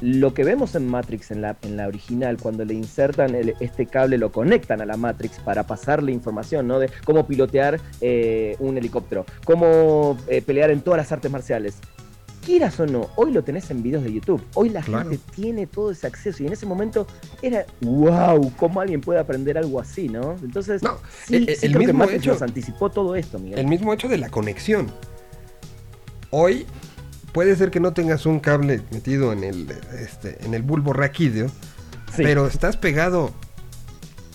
lo 0.00 0.34
que 0.34 0.44
vemos 0.44 0.74
en 0.74 0.88
Matrix, 0.88 1.30
en 1.30 1.40
la, 1.40 1.56
en 1.62 1.76
la 1.76 1.86
original, 1.86 2.36
cuando 2.40 2.64
le 2.64 2.74
insertan 2.74 3.34
este 3.60 3.86
cable, 3.86 4.18
lo 4.18 4.32
conectan 4.32 4.80
a 4.80 4.86
la 4.86 4.96
Matrix 4.96 5.38
para 5.38 5.64
pasarle 5.64 6.12
información, 6.12 6.66
¿no? 6.66 6.78
De 6.78 6.90
cómo 7.04 7.26
pilotear 7.26 7.80
eh, 8.00 8.56
un 8.58 8.76
helicóptero, 8.76 9.24
cómo 9.44 10.18
eh, 10.28 10.42
pelear 10.42 10.70
en 10.70 10.80
todas 10.80 10.98
las 10.98 11.12
artes 11.12 11.30
marciales 11.30 11.78
quieras 12.44 12.78
o 12.80 12.86
no, 12.86 13.10
hoy 13.16 13.32
lo 13.32 13.42
tenés 13.42 13.70
en 13.70 13.82
videos 13.82 14.04
de 14.04 14.12
YouTube. 14.12 14.42
Hoy 14.54 14.68
la 14.68 14.82
gente 14.82 15.18
tiene 15.34 15.66
todo 15.66 15.90
ese 15.90 16.06
acceso 16.06 16.42
y 16.42 16.46
en 16.46 16.52
ese 16.52 16.66
momento 16.66 17.06
era 17.42 17.64
wow, 17.80 18.52
cómo 18.56 18.80
alguien 18.80 19.00
puede 19.00 19.18
aprender 19.18 19.58
algo 19.58 19.80
así, 19.80 20.08
¿no? 20.08 20.36
Entonces, 20.42 20.82
sí, 21.26 21.46
el, 21.62 21.78
mismo 21.78 22.04
hecho 22.04 22.32
nos 22.32 22.42
anticipó 22.42 22.90
todo 22.90 23.16
esto, 23.16 23.38
Miguel. 23.38 23.58
El 23.58 23.66
mismo 23.66 23.92
hecho 23.92 24.08
de 24.08 24.18
la 24.18 24.28
conexión. 24.28 24.90
Hoy 26.30 26.66
puede 27.32 27.56
ser 27.56 27.70
que 27.70 27.80
no 27.80 27.92
tengas 27.92 28.26
un 28.26 28.40
cable 28.40 28.82
metido 28.90 29.32
en 29.32 29.44
el 29.44 29.70
este, 29.98 30.44
en 30.44 30.54
el 30.54 30.62
bulbo 30.62 30.92
raquídeo, 30.92 31.48
pero 32.16 32.46
estás 32.46 32.76
pegado 32.76 33.32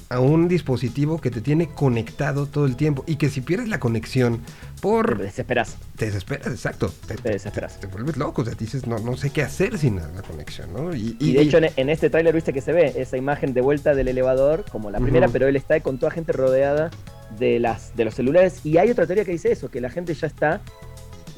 a 0.10 0.20
un 0.20 0.48
dispositivo 0.48 1.22
que 1.22 1.30
te 1.30 1.40
tiene 1.40 1.70
conectado 1.70 2.48
todo 2.48 2.66
el 2.66 2.76
tiempo 2.76 3.04
y 3.06 3.18
que 3.18 3.30
si 3.30 3.42
pierdes 3.42 3.70
la 3.70 3.80
conexión 3.80 4.42
por... 4.82 5.18
Te 5.18 5.24
desesperas. 5.24 5.78
Te 5.96 6.06
desesperas, 6.06 6.48
exacto. 6.48 6.92
Te, 7.08 7.16
desesperas. 7.30 7.80
Te, 7.80 7.88
vuelves 7.88 8.18
loco, 8.18 8.42
o 8.42 8.46
sea, 8.46 8.54
dices, 8.56 8.88
no, 8.88 9.00
no 9.00 9.18
sé 9.18 9.30
qué 9.30 9.42
hacer 9.42 9.78
sin 9.78 9.98
la 9.98 10.22
conexión, 10.22 10.74
¿no? 10.74 10.94
Y, 10.96 11.34
de 11.34 11.42
hecho 11.42 11.58
en, 11.58 11.90
este 11.90 12.10
tráiler 12.10 12.34
viste 12.34 12.54
que 12.54 12.62
se 12.62 12.72
ve 12.72 12.94
esa 12.96 13.18
imagen 13.18 13.54
de 13.54 13.62
vuelta 13.62 13.94
del 13.94 14.08
elevador, 14.08 14.66
como 14.72 14.92
la 14.92 15.00
primera, 15.00 15.28
pero 15.28 15.48
él 15.48 15.56
está 15.56 15.80
con 15.82 15.98
toda 15.98 16.12
gente 16.12 16.32
rodeada 16.32 16.90
de, 17.38 17.60
las, 17.60 17.96
de 17.96 18.06
los 18.06 18.16
celulares 18.16 18.66
y 18.66 18.78
hay 18.78 18.90
otra 18.90 19.06
teoría 19.06 19.26
que 19.26 19.32
dice 19.32 19.52
eso, 19.52 19.70
que 19.70 19.82
la 19.82 19.90
gente 19.90 20.14
ya 20.14 20.28
está 20.28 20.62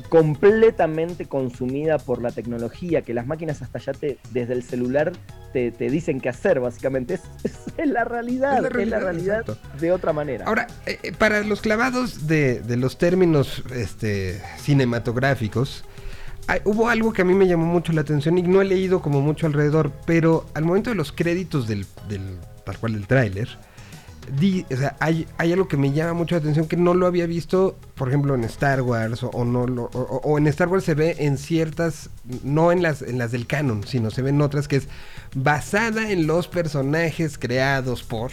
completamente 0.10 1.26
consumida 1.26 1.98
por 1.98 2.22
la 2.22 2.32
tecnología, 2.32 3.02
que 3.02 3.14
las 3.14 3.28
máquinas 3.28 3.62
hasta 3.62 3.80
ya 3.80 3.94
te, 3.94 4.18
desde 4.32 4.54
el 4.54 4.64
celular 4.64 5.14
te, 5.54 5.72
dicen 5.72 6.22
qué 6.22 6.30
hacer, 6.30 6.60
básicamente. 6.60 7.20
Es, 7.78 7.88
la 7.88 8.04
realidad, 8.04 8.58
es 8.58 8.88
la 8.88 9.00
realidad, 9.00 9.46
de 9.80 9.92
otra 9.92 10.14
manera. 10.14 10.46
Ahora, 10.46 10.68
eh, 10.86 11.00
eh, 11.04 11.12
para 11.14 11.42
los 11.42 11.62
clavados 11.62 12.28
de, 12.28 12.62
los 12.78 12.98
términos 12.98 13.64
este, 13.74 14.40
cinematográficos, 14.58 15.84
hubo 16.66 16.90
algo 16.90 17.14
que 17.14 17.24
a 17.24 17.26
mí 17.26 17.34
me 17.34 17.48
llamó 17.48 17.66
mucho 17.66 17.92
la 17.94 18.02
atención 18.02 18.38
y 18.38 18.44
no 18.44 18.62
he 18.62 18.66
leído 18.66 19.02
como 19.02 19.22
mucho 19.22 19.48
alrededor, 19.48 19.92
pero 20.06 20.46
al 20.54 20.64
momento 20.64 20.90
de 20.92 20.96
los 20.96 21.12
créditos 21.12 21.68
del, 21.68 21.86
del 22.08 22.38
tal 22.66 22.78
cual 22.78 22.94
del 22.94 23.08
tráiler, 23.08 23.50
o 24.70 24.78
sea, 24.78 24.96
hay, 25.00 25.28
algo 25.38 25.67
que 25.67 25.78
me 25.78 25.91
llama 25.91 26.13
mucho 26.13 26.36
la 26.36 26.39
atención 26.39 26.67
que 26.67 26.78
no 26.78 26.94
lo 26.94 27.06
había 27.06 27.26
visto, 27.26 27.78
por 27.96 28.08
ejemplo, 28.08 28.36
en 28.36 28.44
Star 28.46 28.82
Wars, 28.82 29.24
o, 29.24 29.46
no 29.46 29.63
o, 29.63 30.38
en 30.38 30.48
Star 30.48 30.70
Wars 30.70 30.86
se 30.86 30.94
ve 30.94 31.15
en 31.20 31.38
ciertas, 31.38 32.10
no 32.44 32.72
en 32.72 32.82
las, 32.82 33.02
en 33.02 33.17
las 33.17 33.32
del 33.32 33.48
canon, 33.48 33.86
sino 33.86 34.10
se 34.10 34.22
ven 34.22 34.41
otras 34.41 34.67
que 34.67 34.78
es 34.78 34.88
basada 35.36 36.12
en 36.12 36.28
los 36.28 36.48
personajes 36.48 37.38
creados 37.38 38.04
por. 38.04 38.32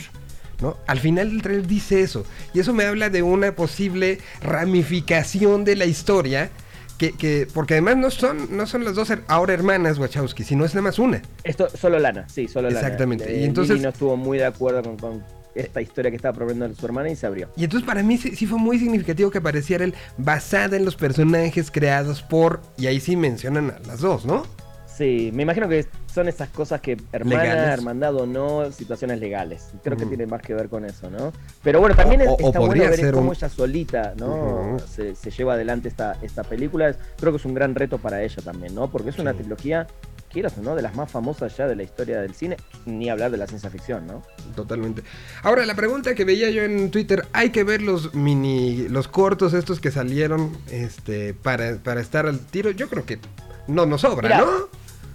¿No? 0.60 0.76
Al 0.88 0.98
final 0.98 1.30
del 1.30 1.40
trailer 1.40 1.68
dice 1.68 2.00
eso. 2.00 2.24
Y 2.52 2.58
eso 2.58 2.74
me 2.74 2.84
habla 2.84 3.10
de 3.10 3.22
una 3.22 3.52
posible 3.52 4.18
ramificación 4.42 5.64
de 5.64 5.76
la 5.76 5.84
historia. 5.84 6.50
Que, 6.98 7.46
porque 7.54 7.74
además 7.74 7.96
no 7.96 8.10
son, 8.10 8.56
no 8.56 8.66
son 8.66 8.84
las 8.84 8.96
dos 8.96 9.12
ahora 9.28 9.54
hermanas 9.54 10.00
Wachowski, 10.00 10.42
sino 10.42 10.64
es 10.64 10.74
nada 10.74 10.82
más 10.82 10.98
una. 10.98 11.22
Esto, 11.44 11.68
solo 11.70 12.00
Lana, 12.00 12.28
sí, 12.28 12.48
solo 12.48 12.70
Lana. 12.70 12.80
Exactamente. 12.80 13.38
y 13.38 13.44
entonces. 13.44 13.80
no 13.80 13.90
estuvo 13.90 14.16
muy 14.16 14.38
de 14.38 14.46
acuerdo 14.46 14.96
con 14.96 15.22
esta 15.54 15.80
historia 15.80 16.10
que 16.10 16.16
estaba 16.16 16.34
proponiendo 16.34 16.74
su 16.74 16.86
hermana 16.86 17.10
y 17.10 17.16
se 17.16 17.26
abrió. 17.26 17.48
Y 17.56 17.64
entonces 17.64 17.86
para 17.86 18.02
mí 18.02 18.16
sí, 18.18 18.46
fue 18.46 18.58
muy 18.58 18.78
significativo 18.78 19.30
que 19.30 19.38
apareciera 19.38 19.84
él 19.84 19.94
basada 20.16 20.76
en 20.76 20.84
los 20.84 20.96
personajes 20.96 21.70
creados 21.70 22.22
por, 22.22 22.60
y 22.76 22.86
ahí 22.86 23.00
sí 23.00 23.16
mencionan 23.16 23.70
a 23.70 23.86
las 23.86 24.00
dos, 24.00 24.24
¿no? 24.24 24.44
Sí, 24.86 25.30
me 25.32 25.44
imagino 25.44 25.68
que 25.68 25.86
son 26.12 26.26
esas 26.26 26.48
cosas 26.48 26.80
que 26.80 26.96
hermana, 27.12 27.72
hermandad 27.72 28.16
o 28.16 28.26
no, 28.26 28.72
situaciones 28.72 29.20
legales. 29.20 29.70
Creo 29.84 29.96
que 29.96 30.06
tiene 30.06 30.26
más 30.26 30.42
que 30.42 30.54
ver 30.54 30.68
con 30.68 30.84
eso, 30.84 31.08
¿no? 31.08 31.32
Pero 31.62 31.78
bueno, 31.78 31.94
también 31.94 32.22
está 32.22 32.58
bueno 32.58 32.82
ver 32.82 33.12
cómo 33.12 33.32
ella 33.32 33.48
solita, 33.48 34.14
¿no? 34.16 34.76
se, 34.88 35.14
lleva 35.30 35.54
adelante 35.54 35.86
esta, 35.86 36.18
esta 36.20 36.42
película. 36.42 36.96
Creo 37.16 37.32
que 37.32 37.36
es 37.36 37.44
un 37.44 37.54
gran 37.54 37.76
reto 37.76 37.98
para 37.98 38.24
ella 38.24 38.42
también, 38.42 38.74
¿no? 38.74 38.90
Porque 38.90 39.10
es 39.10 39.20
una 39.20 39.34
trilogía 39.34 39.86
quieras 40.28 40.54
o 40.58 40.62
no, 40.62 40.74
de 40.74 40.82
las 40.82 40.94
más 40.94 41.10
famosas 41.10 41.56
ya 41.56 41.66
de 41.66 41.76
la 41.76 41.82
historia 41.82 42.20
del 42.20 42.34
cine, 42.34 42.56
ni 42.86 43.10
hablar 43.10 43.30
de 43.30 43.38
la 43.38 43.46
ciencia 43.46 43.70
ficción, 43.70 44.06
¿no? 44.06 44.22
Totalmente. 44.54 45.02
Ahora, 45.42 45.66
la 45.66 45.74
pregunta 45.74 46.14
que 46.14 46.24
veía 46.24 46.50
yo 46.50 46.62
en 46.62 46.90
Twitter, 46.90 47.26
¿hay 47.32 47.50
que 47.50 47.64
ver 47.64 47.82
los 47.82 48.14
mini, 48.14 48.88
los 48.88 49.08
cortos 49.08 49.54
estos 49.54 49.80
que 49.80 49.90
salieron 49.90 50.56
este, 50.70 51.34
para, 51.34 51.70
estar 52.00 52.26
al 52.26 52.38
tiro? 52.40 52.70
Yo 52.70 52.88
creo 52.88 53.04
que 53.04 53.18
no 53.66 53.86
nos 53.86 54.02
sobra, 54.02 54.38
¿no? 54.38 54.68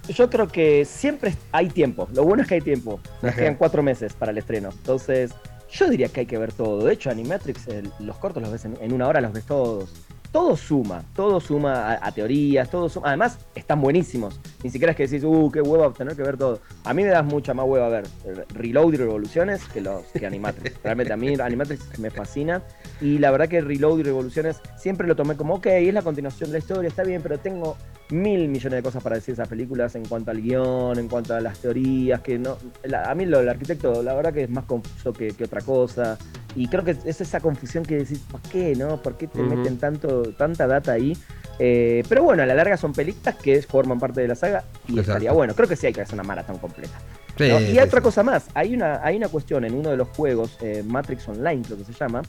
Yo 0.08 0.28
creo 0.28 0.48
que 0.48 0.84
siempre 0.84 1.34
hay 1.50 1.68
tiempo. 1.68 2.08
Lo 2.12 2.24
bueno 2.24 2.42
es 2.42 2.48
que 2.48 2.56
hay 2.56 2.60
tiempo. 2.60 3.00
Nos 3.22 3.34
quedan 3.34 3.54
cuatro 3.54 3.82
meses 3.82 4.12
para 4.12 4.32
el 4.32 4.38
estreno. 4.38 4.68
Entonces, 4.70 5.32
yo 5.70 5.88
diría 5.88 6.08
que 6.08 6.20
hay 6.20 6.26
que 6.26 6.38
ver 6.38 6.52
todo. 6.52 6.84
De 6.84 6.92
hecho, 6.92 7.10
Animatrix, 7.10 7.66
los 8.00 8.16
cortos 8.18 8.42
los 8.42 8.52
ves 8.52 8.64
en, 8.64 8.92
una 8.92 9.08
hora, 9.08 9.20
los 9.20 9.32
ves 9.32 9.44
todos 9.44 9.90
todo 10.34 10.56
suma, 10.56 11.04
todo 11.14 11.38
suma 11.38 11.96
a, 12.02 12.10
teorías, 12.10 12.68
todo 12.68 12.88
suma. 12.88 13.06
Además, 13.06 13.38
están 13.54 13.80
buenísimos. 13.80 14.40
Ni 14.64 14.70
siquiera 14.70 14.90
es 14.90 14.96
que 14.96 15.06
decís, 15.06 15.22
uh, 15.22 15.48
qué 15.52 15.60
hueva 15.60 15.92
tener 15.92 16.16
que 16.16 16.24
ver 16.24 16.36
todo. 16.36 16.58
A 16.82 16.92
mí 16.92 17.04
me 17.04 17.08
das 17.10 17.24
mucha 17.24 17.54
más 17.54 17.64
hueva 17.68 17.88
ver 17.88 18.04
Reload 18.52 18.94
y 18.94 18.96
Revoluciones 18.96 19.62
que 19.68 19.80
los 19.80 20.02
que 20.06 20.26
Animatrix. 20.26 20.76
Realmente 20.82 21.12
a 21.12 21.16
mí 21.16 21.32
Animatrix 21.40 22.00
me 22.00 22.10
fascina. 22.10 22.64
Y 23.00 23.18
la 23.18 23.30
verdad 23.30 23.46
que 23.48 23.60
Reload 23.60 24.00
y 24.00 24.02
Revoluciones 24.02 24.60
siempre 24.76 25.06
lo 25.06 25.14
tomé 25.14 25.36
como, 25.36 25.54
ok, 25.54 25.66
es 25.66 25.94
la 25.94 26.02
continuación 26.02 26.50
de 26.50 26.54
la 26.54 26.58
historia, 26.58 26.88
está 26.88 27.04
bien, 27.04 27.22
pero 27.22 27.38
tengo 27.38 27.76
mil 28.10 28.48
millones 28.48 28.78
de 28.78 28.82
cosas 28.82 29.04
para 29.04 29.14
decir 29.14 29.34
esas 29.34 29.46
películas 29.46 29.94
en 29.94 30.04
cuanto 30.04 30.32
al 30.32 30.42
guion, 30.42 30.98
en 30.98 31.06
cuanto 31.06 31.34
a 31.36 31.40
las 31.40 31.60
teorías, 31.60 32.20
que 32.22 32.40
no. 32.40 32.58
a 32.92 33.14
mí 33.14 33.24
lo 33.24 33.38
del 33.38 33.50
arquitecto, 33.50 34.02
la 34.02 34.14
verdad 34.14 34.32
que 34.32 34.42
es 34.42 34.50
más 34.50 34.64
confuso 34.64 35.12
que, 35.12 35.28
que 35.28 35.44
otra 35.44 35.60
cosa. 35.60 36.18
Y 36.56 36.68
creo 36.68 36.84
que 36.84 36.92
es 36.92 37.20
esa 37.20 37.40
confusión 37.40 37.84
que 37.84 37.96
decís, 37.96 38.20
¿por 38.30 38.40
qué, 38.42 38.76
no? 38.76 39.02
¿Por 39.02 39.16
qué 39.16 39.26
te 39.26 39.42
meten 39.42 39.76
tanto, 39.78 40.23
tanta 40.32 40.66
data 40.66 40.92
ahí? 40.92 41.16
Eh, 41.58 42.02
pero 42.08 42.24
bueno, 42.24 42.42
a 42.42 42.46
la 42.46 42.54
larga 42.54 42.76
son 42.76 42.92
películas 42.92 43.36
que 43.36 43.62
forman 43.62 43.98
parte 43.98 44.20
de 44.20 44.28
la 44.28 44.34
saga 44.34 44.64
y 44.88 44.98
estaría 44.98 45.32
bueno. 45.32 45.54
Creo 45.54 45.68
que 45.68 45.76
sí 45.76 45.86
hay 45.86 45.92
que 45.92 46.00
hacer 46.00 46.14
una 46.14 46.24
maratón 46.24 46.58
completa. 46.58 46.98
y 47.38 47.78
otra 47.78 48.00
cosa 48.00 48.22
más, 48.22 48.46
hay 48.54 48.74
una, 48.74 49.00
hay 49.04 49.16
una 49.16 49.28
cuestión 49.28 49.64
en 49.64 49.74
uno 49.74 49.90
de 49.90 49.96
los 49.96 50.08
juegos, 50.08 50.58
eh, 50.62 50.82
Matrix 50.86 51.28
Online 51.28 51.62
creo 51.62 51.78
que 51.78 51.84
se 51.84 51.92
llama, 51.92 52.22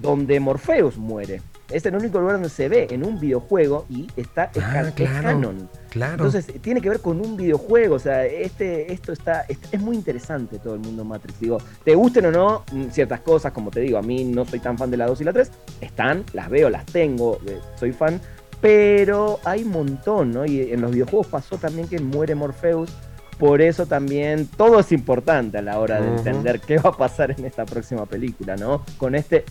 donde 0.00 0.40
Morpheus 0.40 0.96
muere. 0.96 1.42
Es 1.70 1.86
el 1.86 1.96
único 1.96 2.20
lugar 2.20 2.34
donde 2.34 2.50
se 2.50 2.68
ve 2.68 2.88
en 2.90 3.04
un 3.04 3.18
videojuego 3.18 3.86
y 3.88 4.06
está 4.16 4.50
es, 4.54 4.62
ah, 4.62 4.92
canon. 4.94 5.68
Claro. 5.88 6.24
Entonces 6.24 6.46
tiene 6.60 6.80
que 6.80 6.90
ver 6.90 7.00
con 7.00 7.20
un 7.20 7.36
videojuego. 7.36 7.94
O 7.94 7.98
sea, 7.98 8.26
este, 8.26 8.92
esto 8.92 9.12
está, 9.12 9.46
es, 9.48 9.80
muy 9.80 9.96
interesante 9.96 10.58
todo 10.58 10.74
el 10.74 10.80
mundo 10.80 11.04
Matrix. 11.04 11.40
Digo, 11.40 11.58
te 11.82 11.94
gusten 11.94 12.26
o 12.26 12.30
no 12.30 12.64
mm, 12.70 12.90
ciertas 12.90 13.20
cosas, 13.20 13.52
como 13.52 13.70
te 13.70 13.80
digo, 13.80 13.96
a 13.98 14.02
mí 14.02 14.24
no 14.24 14.44
soy 14.44 14.60
tan 14.60 14.76
fan 14.76 14.90
de 14.90 14.98
la 14.98 15.06
2 15.06 15.22
y 15.22 15.24
la 15.24 15.32
3. 15.32 15.50
Están, 15.80 16.24
las 16.34 16.50
veo, 16.50 16.68
las 16.68 16.84
tengo, 16.84 17.38
eh, 17.46 17.58
soy 17.76 17.92
fan. 17.92 18.20
Pero 18.60 19.40
hay 19.44 19.62
un 19.62 19.70
montón, 19.70 20.32
¿no? 20.32 20.44
Y 20.46 20.72
en 20.72 20.80
los 20.80 20.90
videojuegos 20.90 21.26
pasó 21.28 21.56
también 21.56 21.88
que 21.88 21.98
muere 21.98 22.34
Morpheus 22.34 22.90
por 23.38 23.60
eso 23.60 23.86
también 23.86 24.46
todo 24.46 24.80
es 24.80 24.92
importante 24.92 25.58
a 25.58 25.62
la 25.62 25.78
hora 25.78 26.00
de 26.00 26.08
entender 26.08 26.60
qué 26.60 26.78
va 26.78 26.90
a 26.90 26.96
pasar 26.96 27.32
en 27.36 27.44
esta 27.44 27.64
próxima 27.64 28.06
película, 28.06 28.56
¿no? 28.56 28.84
Con 28.96 29.14
este 29.14 29.44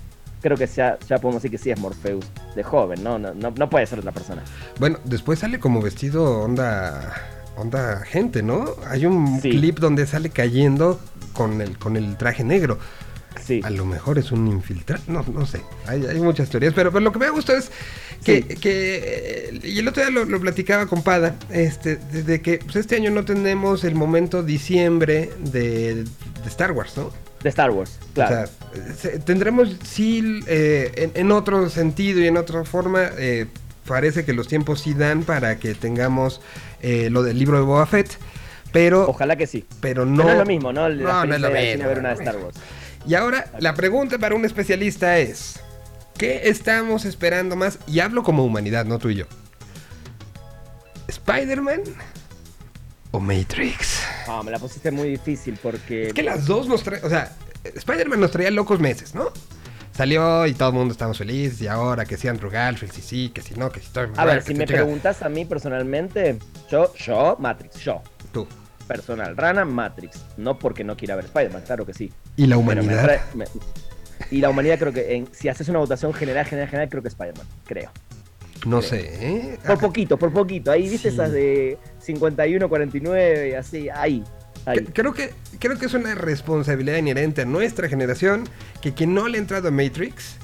creo 0.44 0.58
que 0.58 0.68
ya, 0.68 1.00
ya 1.08 1.18
podemos 1.18 1.42
decir 1.42 1.58
que 1.58 1.64
sí 1.64 1.72
es 1.72 1.80
Morpheus 1.80 2.26
de 2.54 2.64
joven, 2.64 3.02
¿no? 3.02 3.18
No, 3.18 3.34
no, 3.34 3.70
puede 3.70 3.88
ser 3.88 4.00
otra 4.00 4.12
persona. 4.12 4.44
Bueno, 4.78 5.00
después 5.06 5.40
sale 5.40 5.58
como 5.58 5.82
vestido 5.82 6.42
onda 6.42 7.16
onda 7.56 8.04
gente, 8.06 8.44
¿no? 8.44 8.76
Hay 8.88 9.06
un 9.06 9.40
clip 9.40 9.80
donde 9.80 10.06
sale 10.06 10.30
cayendo 10.30 11.00
con 11.34 11.62
el, 11.62 11.78
con 11.78 11.96
el 11.96 12.18
traje 12.18 12.44
negro. 12.44 12.78
Sí. 13.46 13.62
A 13.64 13.70
lo 13.70 13.86
mejor 13.86 14.20
es 14.20 14.32
un 14.32 14.48
infiltrado, 14.48 15.04
no, 15.08 15.26
no 15.34 15.46
sé, 15.46 15.62
hay, 15.88 16.20
muchas 16.22 16.50
teorías, 16.50 16.74
pero, 16.74 16.98
lo 16.98 17.12
que 17.12 17.20
me 17.20 17.30
gusta 17.30 17.58
es 17.58 17.72
que, 18.24 18.44
que, 18.44 19.60
y 19.64 19.80
el 19.80 19.88
otro 19.88 20.06
día 20.06 20.12
lo, 20.12 20.40
platicaba 20.40 20.86
con 20.86 21.02
Pada, 21.02 21.36
este, 21.50 21.98
de 21.98 22.42
que 22.42 22.60
pues, 22.60 22.78
este 22.78 22.96
año 22.96 23.12
no 23.12 23.26
tenemos 23.26 23.84
el 23.84 23.96
momento 23.96 24.44
diciembre 24.44 25.32
de, 25.40 26.04
de 26.04 26.48
Star 26.48 26.72
Wars, 26.72 26.96
¿no? 26.96 27.12
De 27.44 27.50
Star 27.50 27.72
Wars, 27.72 28.00
claro. 28.14 28.50
O 28.72 28.96
sea, 28.96 29.20
tendremos 29.20 29.76
sí 29.84 30.40
eh, 30.48 31.12
en, 31.14 31.32
otro 31.32 31.70
sentido 31.70 32.22
y 32.22 32.28
en 32.28 32.38
otra 32.38 32.64
forma, 32.64 33.10
eh, 33.18 33.48
parece 33.86 34.24
que 34.24 34.34
los 34.34 34.48
tiempos 34.48 34.80
sí 34.82 34.94
dan 34.94 35.24
para 35.24 35.58
que 35.58 35.76
tengamos 35.76 36.42
eh, 36.82 37.10
lo 37.12 37.22
del 37.22 37.38
libro 37.38 37.58
de 37.58 37.64
Boba 37.64 37.86
Fett, 37.86 38.18
pero... 38.72 39.08
Ojalá 39.08 39.36
que 39.36 39.46
sí. 39.46 39.66
Pero 39.82 40.06
no... 40.06 40.24
no 40.24 40.30
es 40.30 40.38
lo 40.38 40.46
mismo, 40.46 40.74
¿no? 40.74 40.90
no, 40.90 41.26
no 41.26 41.36
es 41.36 41.42
lo 41.42 41.52
mismo. 41.52 41.88
Ver 41.88 42.00
una 42.00 42.10
de 42.10 42.16
Star 42.16 42.38
Wars. 42.38 42.58
Y 43.06 43.16
ahora 43.16 43.52
la 43.60 43.76
pregunta 43.76 44.18
para 44.18 44.36
un 44.36 44.46
especialista 44.46 45.20
es, 45.20 45.60
¿qué 46.18 46.42
estamos 46.46 47.04
esperando 47.06 47.56
más? 47.56 47.78
Y 47.86 48.00
hablo 48.00 48.24
como 48.24 48.46
humanidad, 48.46 48.86
no 48.86 48.98
tú 48.98 49.10
y 49.10 49.16
yo. 49.16 49.26
¿Spider-Man 51.08 51.82
o 53.13 53.19
Matrix? 53.19 54.02
Ah, 54.28 54.41
me 54.43 54.52
la 54.52 54.60
pusiste 54.60 54.91
muy 54.91 55.10
difícil 55.10 55.58
porque. 55.62 56.08
Es 56.08 56.13
que 56.13 56.23
las 56.23 56.45
dos 56.45 56.67
nos 56.67 56.84
traen. 56.84 57.06
O 57.06 57.10
sea, 57.10 57.32
Spider-Man 57.63 58.19
nos 58.19 58.32
traía 58.32 58.52
locos 58.52 58.80
meses, 58.80 59.15
¿no? 59.15 59.32
Salió 59.95 60.47
y 60.47 60.54
todo 60.54 60.69
el 60.69 60.76
mundo 60.76 60.91
estamos 60.91 61.19
felices. 61.19 61.62
Y 61.62 61.67
ahora 61.67 62.06
que 62.06 62.17
si 62.17 62.28
Andrew 62.28 62.49
Garfield, 62.49 62.91
sí, 62.91 63.02
sí, 63.02 63.30
que 63.30 63.41
si 63.41 63.54
no, 63.54 63.71
que 63.71 63.80
si 63.80 63.91
todo. 63.91 64.08
A 64.17 64.26
ver, 64.26 64.41
si 64.41 64.56
me 64.56 64.65
preguntas 64.65 65.21
a 65.21 65.30
mí 65.30 65.45
personalmente, 65.45 66.39
yo, 66.69 66.91
yo, 66.95 67.38
Matrix, 67.39 67.80
yo. 67.82 68.02
Tú. 68.32 68.47
Personal, 68.88 69.38
Rana, 69.38 69.63
Matrix. 69.63 70.26
No 70.38 70.58
porque 70.58 70.84
no 70.84 70.97
quiera 70.97 71.15
ver 71.15 71.26
Spider-Man, 71.26 71.62
claro 71.65 71.86
que 71.86 71.93
sí. 71.93 72.12
¿Y 72.36 72.47
la 72.47 72.58
humanidad? 72.58 73.21
y 74.32 74.41
la 74.41 74.49
humanidad 74.49 74.80
creo 74.80 74.91
que, 74.91 75.15
en, 75.15 75.28
si 75.32 75.49
haces 75.49 75.69
una 75.69 75.78
votación 75.78 76.13
general, 76.13 76.45
general, 76.45 76.67
general, 76.67 76.89
creo 76.89 77.04
que 77.04 77.10
Spider-Man, 77.10 77.47
creo. 77.65 77.91
No 78.65 78.82
sé, 78.82 79.10
¿eh? 79.19 79.60
Por 79.65 79.78
poquito, 79.78 80.17
por 80.17 80.32
poquito. 80.32 80.71
Ahí 80.71 80.89
viste 80.89 81.10
esas 81.10 81.32
de 81.32 81.78
51, 82.04 82.70
49 82.70 83.50
y 83.50 83.54
así, 83.54 83.89
ahí. 83.89 84.24
ahí. 84.66 84.80
Creo 84.94 85.13
que, 85.13 85.32
creo 85.60 85.78
que 85.78 85.86
es 85.86 85.94
una 85.94 86.16
responsabilidad 86.16 86.98
inherente 86.98 87.42
a 87.42 87.46
nuestra 87.46 87.88
generación 87.89 88.44
que 88.82 88.94
quien 88.94 89.13
no 89.13 89.28
le 89.28 89.38
ha 89.38 89.42
entrado 89.42 89.68
a 89.68 89.72
Matrix 89.72 90.38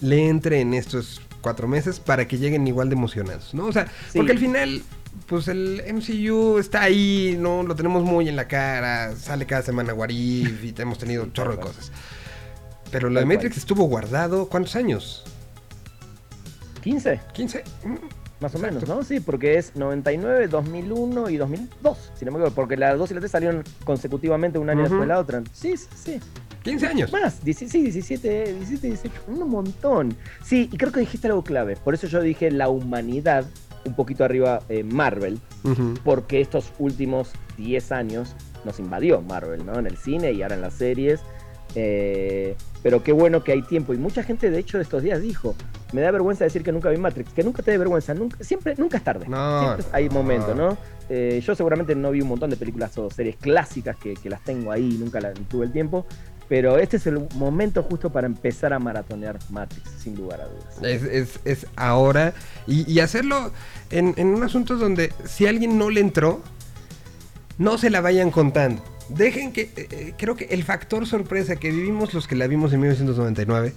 le 0.00 0.28
entre 0.28 0.60
en 0.60 0.74
estos 0.74 1.20
cuatro 1.40 1.68
meses 1.68 2.00
para 2.00 2.26
que 2.26 2.38
lleguen 2.38 2.66
igual 2.66 2.88
de 2.88 2.96
emocionados, 2.96 3.54
¿no? 3.54 3.66
O 3.66 3.72
sea, 3.72 3.86
porque 4.14 4.32
al 4.32 4.38
final, 4.38 4.82
pues 5.26 5.48
el 5.48 5.82
MCU 5.92 6.58
está 6.58 6.82
ahí, 6.82 7.36
¿no? 7.38 7.62
Lo 7.62 7.76
tenemos 7.76 8.02
muy 8.02 8.28
en 8.28 8.36
la 8.36 8.48
cara, 8.48 9.14
sale 9.16 9.46
cada 9.46 9.62
semana 9.62 9.94
Warif 9.94 10.64
y 10.64 10.74
hemos 10.78 10.98
tenido 10.98 11.22
un 11.22 11.32
chorro 11.32 11.52
de 11.52 11.60
cosas. 11.60 11.92
Pero 12.90 13.10
lo 13.10 13.20
de 13.20 13.26
Matrix 13.26 13.58
estuvo 13.58 13.84
guardado, 13.84 14.48
¿cuántos 14.48 14.76
años? 14.76 15.24
15. 16.82 17.20
15. 17.32 17.64
Más 18.40 18.54
o 18.54 18.58
menos, 18.58 18.86
¿no? 18.88 19.02
Sí, 19.04 19.20
porque 19.20 19.58
es 19.58 19.76
99, 19.76 20.48
2001 20.48 21.30
y 21.30 21.36
2002, 21.36 22.12
si 22.14 22.24
no 22.24 22.32
me 22.32 22.38
equivoco, 22.38 22.54
porque 22.54 22.76
las 22.76 22.98
2 22.98 23.10
y 23.10 23.14
la 23.14 23.20
3 23.20 23.30
salieron 23.30 23.64
consecutivamente 23.84 24.58
un 24.58 24.68
año 24.68 24.80
después 24.80 25.00
de 25.02 25.06
la 25.06 25.18
otra. 25.18 25.42
Sí, 25.52 25.76
sí. 25.76 26.20
15 26.62 26.86
años. 26.86 27.12
Más, 27.12 27.34
sí, 27.34 27.54
17, 27.54 28.54
17, 28.54 28.86
18, 28.88 29.22
un 29.28 29.48
montón. 29.48 30.16
Sí, 30.42 30.68
y 30.72 30.76
creo 30.76 30.90
que 30.92 31.00
dijiste 31.00 31.28
algo 31.28 31.44
clave. 31.44 31.76
Por 31.76 31.94
eso 31.94 32.06
yo 32.06 32.20
dije 32.20 32.50
la 32.50 32.68
humanidad, 32.68 33.44
un 33.84 33.94
poquito 33.94 34.24
arriba 34.24 34.60
eh, 34.68 34.82
Marvel, 34.82 35.40
porque 36.04 36.40
estos 36.40 36.72
últimos 36.78 37.32
10 37.58 37.92
años 37.92 38.34
nos 38.64 38.78
invadió 38.80 39.20
Marvel, 39.20 39.64
¿no? 39.64 39.78
En 39.78 39.86
el 39.86 39.96
cine 39.96 40.32
y 40.32 40.42
ahora 40.42 40.54
en 40.54 40.62
las 40.62 40.74
series. 40.74 41.20
Eh, 41.74 42.56
pero 42.82 43.02
qué 43.02 43.12
bueno 43.12 43.42
que 43.42 43.52
hay 43.52 43.62
tiempo. 43.62 43.94
Y 43.94 43.98
mucha 43.98 44.22
gente, 44.22 44.50
de 44.50 44.58
hecho, 44.58 44.78
de 44.78 44.84
estos 44.84 45.02
días 45.02 45.20
dijo, 45.20 45.54
me 45.92 46.00
da 46.00 46.10
vergüenza 46.10 46.44
decir 46.44 46.62
que 46.62 46.72
nunca 46.72 46.90
vi 46.90 46.98
Matrix, 46.98 47.32
que 47.32 47.42
nunca 47.42 47.62
te 47.62 47.70
dé 47.70 47.78
vergüenza, 47.78 48.14
nunca, 48.14 48.42
siempre, 48.42 48.74
nunca 48.76 48.98
es 48.98 49.04
tarde. 49.04 49.26
siempre 49.26 49.86
hay 49.92 50.08
momentos, 50.08 50.54
¿no? 50.56 50.76
Eh, 51.08 51.42
yo 51.44 51.54
seguramente 51.54 51.94
no 51.94 52.10
vi 52.10 52.20
un 52.20 52.28
montón 52.28 52.50
de 52.50 52.56
películas 52.56 52.96
o 52.98 53.10
series 53.10 53.36
clásicas 53.36 53.96
que, 53.96 54.16
las 54.28 54.42
tengo 54.42 54.70
ahí, 54.70 54.96
nunca 54.98 55.20
tuve 55.48 55.66
el 55.66 55.72
tiempo. 55.72 56.06
Pero 56.46 56.76
este 56.76 56.98
es 56.98 57.06
el 57.06 57.26
momento 57.36 57.82
justo 57.82 58.10
para 58.10 58.26
empezar 58.26 58.74
a 58.74 58.78
maratonear 58.78 59.38
Matrix, 59.48 59.90
sin 59.98 60.14
lugar 60.14 60.42
a 60.42 60.44
dudas. 60.44 61.38
Es, 61.44 61.66
ahora. 61.74 62.34
Y, 62.66 63.00
hacerlo 63.00 63.50
en, 63.90 64.12
en 64.18 64.28
un 64.28 64.42
asunto 64.42 64.76
donde 64.76 65.10
si 65.24 65.46
alguien 65.46 65.78
no 65.78 65.88
le 65.88 66.00
entró, 66.00 66.42
no 67.56 67.78
se 67.78 67.88
la 67.88 68.02
vayan 68.02 68.30
contando. 68.30 68.82
Dejen 69.08 69.52
que, 69.52 69.62
eh, 69.62 69.88
eh, 69.90 70.14
creo 70.16 70.36
que 70.36 70.46
el 70.46 70.64
factor 70.64 71.06
sorpresa 71.06 71.56
que 71.56 71.70
vivimos 71.70 72.14
los 72.14 72.26
que 72.26 72.36
la 72.36 72.46
vimos 72.46 72.72
en 72.72 72.80
1999, 72.80 73.74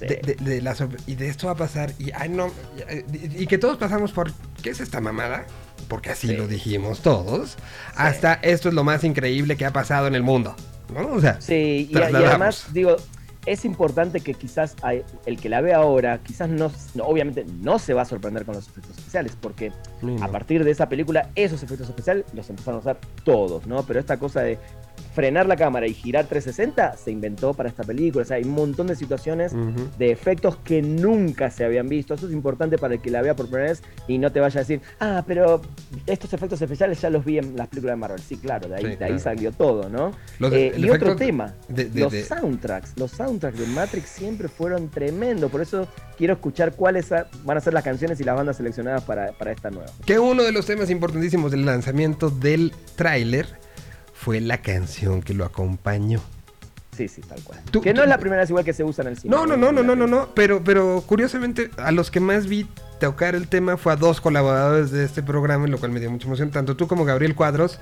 de, 0.00 0.60
la 0.62 0.74
y 1.06 1.14
de 1.14 1.28
esto 1.28 1.46
va 1.46 1.52
a 1.52 1.56
pasar, 1.56 1.92
y, 1.98 2.10
ay, 2.12 2.28
no, 2.28 2.50
y, 3.12 3.46
que 3.46 3.58
todos 3.58 3.76
pasamos 3.76 4.10
por, 4.10 4.32
¿qué 4.62 4.70
es 4.70 4.80
esta 4.80 5.00
mamada? 5.00 5.46
Porque 5.88 6.10
así 6.10 6.34
lo 6.34 6.48
dijimos 6.48 7.02
todos, 7.02 7.56
hasta 7.94 8.34
esto 8.34 8.68
es 8.68 8.74
lo 8.74 8.82
más 8.82 9.04
increíble 9.04 9.56
que 9.56 9.64
ha 9.64 9.72
pasado 9.72 10.08
en 10.08 10.16
el 10.16 10.22
mundo, 10.22 10.56
¿no? 10.92 11.06
O 11.08 11.20
sea, 11.20 11.40
sí, 11.40 11.88
y 11.88 11.96
además, 11.96 12.66
digo, 12.72 12.96
es 13.44 13.64
importante 13.64 14.20
que 14.20 14.34
quizás 14.34 14.76
el 15.26 15.40
que 15.40 15.48
la 15.48 15.60
ve 15.60 15.74
ahora, 15.74 16.18
quizás 16.22 16.48
no, 16.48 16.70
obviamente 17.02 17.44
no 17.60 17.78
se 17.78 17.92
va 17.92 18.02
a 18.02 18.04
sorprender 18.04 18.44
con 18.44 18.54
los 18.54 18.68
efectos 18.68 18.96
especiales, 18.96 19.36
porque 19.40 19.72
a 20.20 20.28
partir 20.28 20.62
de 20.64 20.70
esa 20.70 20.88
película 20.88 21.30
esos 21.34 21.62
efectos 21.62 21.88
especiales 21.88 22.24
los 22.34 22.48
empezaron 22.50 22.78
a 22.78 22.80
usar 22.80 22.98
todos, 23.24 23.66
¿no? 23.66 23.82
Pero 23.82 23.98
esta 23.98 24.18
cosa 24.18 24.42
de 24.42 24.58
frenar 25.14 25.46
la 25.46 25.56
cámara 25.56 25.86
y 25.86 25.94
girar 25.94 26.26
360 26.26 26.96
se 26.96 27.10
inventó 27.10 27.54
para 27.54 27.68
esta 27.68 27.84
película. 27.84 28.22
O 28.22 28.26
sea, 28.26 28.38
hay 28.38 28.44
un 28.44 28.52
montón 28.52 28.86
de 28.86 28.96
situaciones 28.96 29.52
de 29.98 30.10
efectos 30.10 30.56
que 30.56 30.82
nunca 30.82 31.50
se 31.50 31.64
habían 31.64 31.88
visto. 31.88 32.14
Eso 32.14 32.26
es 32.26 32.32
importante 32.32 32.78
para 32.78 32.94
el 32.94 33.00
que 33.00 33.10
la 33.10 33.22
vea 33.22 33.36
por 33.36 33.46
primera 33.46 33.68
vez 33.68 33.82
y 34.08 34.18
no 34.18 34.32
te 34.32 34.40
vaya 34.40 34.60
a 34.60 34.62
decir, 34.62 34.80
ah, 35.00 35.22
pero 35.26 35.60
estos 36.06 36.32
efectos 36.32 36.60
especiales 36.62 37.00
ya 37.00 37.10
los 37.10 37.24
vi 37.24 37.38
en 37.38 37.56
las 37.56 37.68
películas 37.68 37.92
de 37.94 38.00
Marvel. 38.00 38.20
Sí, 38.20 38.36
claro, 38.36 38.68
de 38.68 38.76
ahí, 38.76 38.96
de 38.96 39.04
ahí 39.04 39.18
salió 39.18 39.52
todo, 39.52 39.88
¿no? 39.88 40.12
Eh, 40.50 40.72
y 40.76 40.88
otro 40.88 41.14
tema, 41.16 41.54
los 41.94 42.12
soundtracks. 42.12 42.94
Los 42.96 43.10
soundtracks 43.12 43.58
de 43.58 43.66
Matrix 43.66 44.08
siempre 44.08 44.48
fueron 44.48 44.88
tremendos. 44.88 45.50
Por 45.50 45.60
eso 45.60 45.86
quiero 46.16 46.34
escuchar 46.34 46.74
cuáles 46.74 47.10
van 47.10 47.56
a 47.56 47.60
ser 47.60 47.74
las 47.74 47.84
canciones 47.84 48.20
y 48.20 48.24
las 48.24 48.36
bandas 48.36 48.56
seleccionadas 48.56 49.02
para, 49.02 49.32
para 49.32 49.52
esta 49.52 49.70
nueva. 49.70 49.90
Que 50.06 50.18
uno 50.18 50.42
de 50.42 50.52
los 50.52 50.66
temas 50.66 50.88
importantísimos 50.90 51.50
del 51.50 51.66
lanzamiento 51.66 52.30
del 52.30 52.72
tráiler 52.96 53.46
fue 54.22 54.40
la 54.40 54.58
canción 54.58 55.20
que 55.20 55.34
lo 55.34 55.44
acompañó. 55.44 56.20
Sí, 56.96 57.08
sí, 57.08 57.22
tal 57.22 57.42
cual. 57.42 57.60
que 57.82 57.92
no 57.92 58.02
es 58.02 58.08
la 58.08 58.18
primera 58.18 58.42
vez 58.42 58.50
igual 58.50 58.64
que 58.64 58.72
se 58.72 58.84
usa 58.84 59.02
en 59.02 59.08
el 59.08 59.18
cine. 59.18 59.34
No, 59.34 59.46
no, 59.46 59.56
no, 59.56 59.72
no, 59.72 59.82
no, 59.82 59.96
no, 59.96 60.06
no. 60.06 60.28
Pero, 60.34 60.62
pero 60.62 61.02
curiosamente, 61.04 61.70
a 61.76 61.90
los 61.90 62.12
que 62.12 62.20
más 62.20 62.46
vi 62.46 62.68
tocar 63.00 63.34
el 63.34 63.48
tema 63.48 63.76
fue 63.76 63.94
a 63.94 63.96
dos 63.96 64.20
colaboradores 64.20 64.92
de 64.92 65.04
este 65.04 65.24
programa, 65.24 65.66
lo 65.66 65.78
cual 65.78 65.90
me 65.90 65.98
dio 65.98 66.08
mucha 66.08 66.28
emoción. 66.28 66.52
Tanto 66.52 66.76
tú 66.76 66.86
como 66.86 67.04
Gabriel 67.04 67.34
Cuadros 67.34 67.80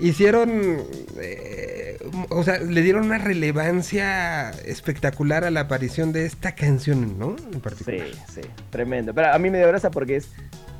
hicieron, 0.00 0.82
eh, 1.20 1.98
o 2.30 2.42
sea, 2.42 2.58
le 2.58 2.82
dieron 2.82 3.04
una 3.04 3.18
relevancia 3.18 4.50
espectacular 4.50 5.44
a 5.44 5.50
la 5.52 5.60
aparición 5.60 6.12
de 6.12 6.26
esta 6.26 6.56
canción, 6.56 7.20
¿no? 7.20 7.36
En 7.52 7.60
particular. 7.60 8.00
Sí, 8.26 8.40
sí, 8.42 8.48
tremendo. 8.70 9.14
Pero 9.14 9.32
a 9.32 9.38
mí 9.38 9.48
me 9.48 9.58
dio 9.58 9.68
gracia 9.68 9.92
porque 9.92 10.16
es 10.16 10.28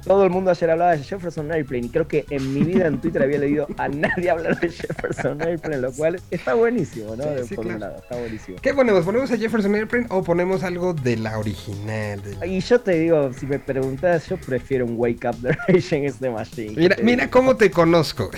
todo 0.08 0.24
el 0.24 0.30
mundo 0.30 0.50
ayer 0.50 0.70
hablaba 0.70 0.96
de 0.96 1.04
Jefferson 1.04 1.52
Airplane 1.52 1.86
y 1.86 1.88
creo 1.90 2.08
que 2.08 2.24
en 2.30 2.54
mi 2.54 2.62
vida 2.62 2.86
en 2.86 2.98
Twitter 2.98 3.22
había 3.22 3.38
leído 3.38 3.66
a 3.76 3.88
nadie 3.88 4.30
hablar 4.30 4.58
de 4.58 4.70
Jefferson 4.70 5.40
Airplane, 5.42 5.82
lo 5.82 5.92
cual 5.92 6.18
está 6.30 6.54
buenísimo, 6.54 7.14
¿no? 7.14 7.24
por 7.54 7.66
un 7.66 7.78
lado, 7.78 7.96
está 7.98 8.16
buenísimo. 8.16 8.56
¿Qué 8.62 8.72
ponemos? 8.72 9.04
¿Ponemos 9.04 9.30
a 9.30 9.36
Jefferson 9.36 9.74
Airplane 9.74 10.06
o 10.08 10.22
ponemos 10.22 10.62
algo 10.62 10.94
de 10.94 11.18
la 11.18 11.38
original? 11.38 12.22
Y 12.46 12.60
yo 12.60 12.80
te 12.80 12.92
digo, 12.92 13.30
si 13.34 13.46
me 13.46 13.58
preguntas, 13.58 14.26
yo 14.28 14.38
prefiero 14.38 14.86
un 14.86 14.94
Wake 14.96 15.28
Up 15.28 15.36
the 15.42 15.52
Rage 15.68 15.96
Against 15.96 16.20
the 16.20 16.30
Machine. 16.30 16.74
Mira, 16.74 16.96
mira 17.02 17.30
cómo 17.30 17.56
te 17.56 17.70
conozco. 17.70 18.30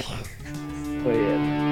Muy 1.04 1.12
bien. 1.12 1.70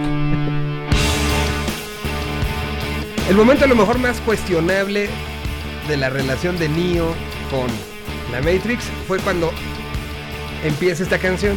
El 3.28 3.36
momento 3.36 3.64
a 3.64 3.68
lo 3.68 3.74
mejor 3.74 3.98
más 3.98 4.20
cuestionable 4.20 5.08
de 5.88 5.96
la 5.96 6.08
relación 6.08 6.56
de 6.56 6.68
Neo 6.68 7.14
con 7.50 7.66
la 8.30 8.40
Matrix 8.40 8.84
fue 9.06 9.18
cuando 9.18 9.50
empieza 10.64 11.02
esta 11.02 11.18
canción. 11.18 11.56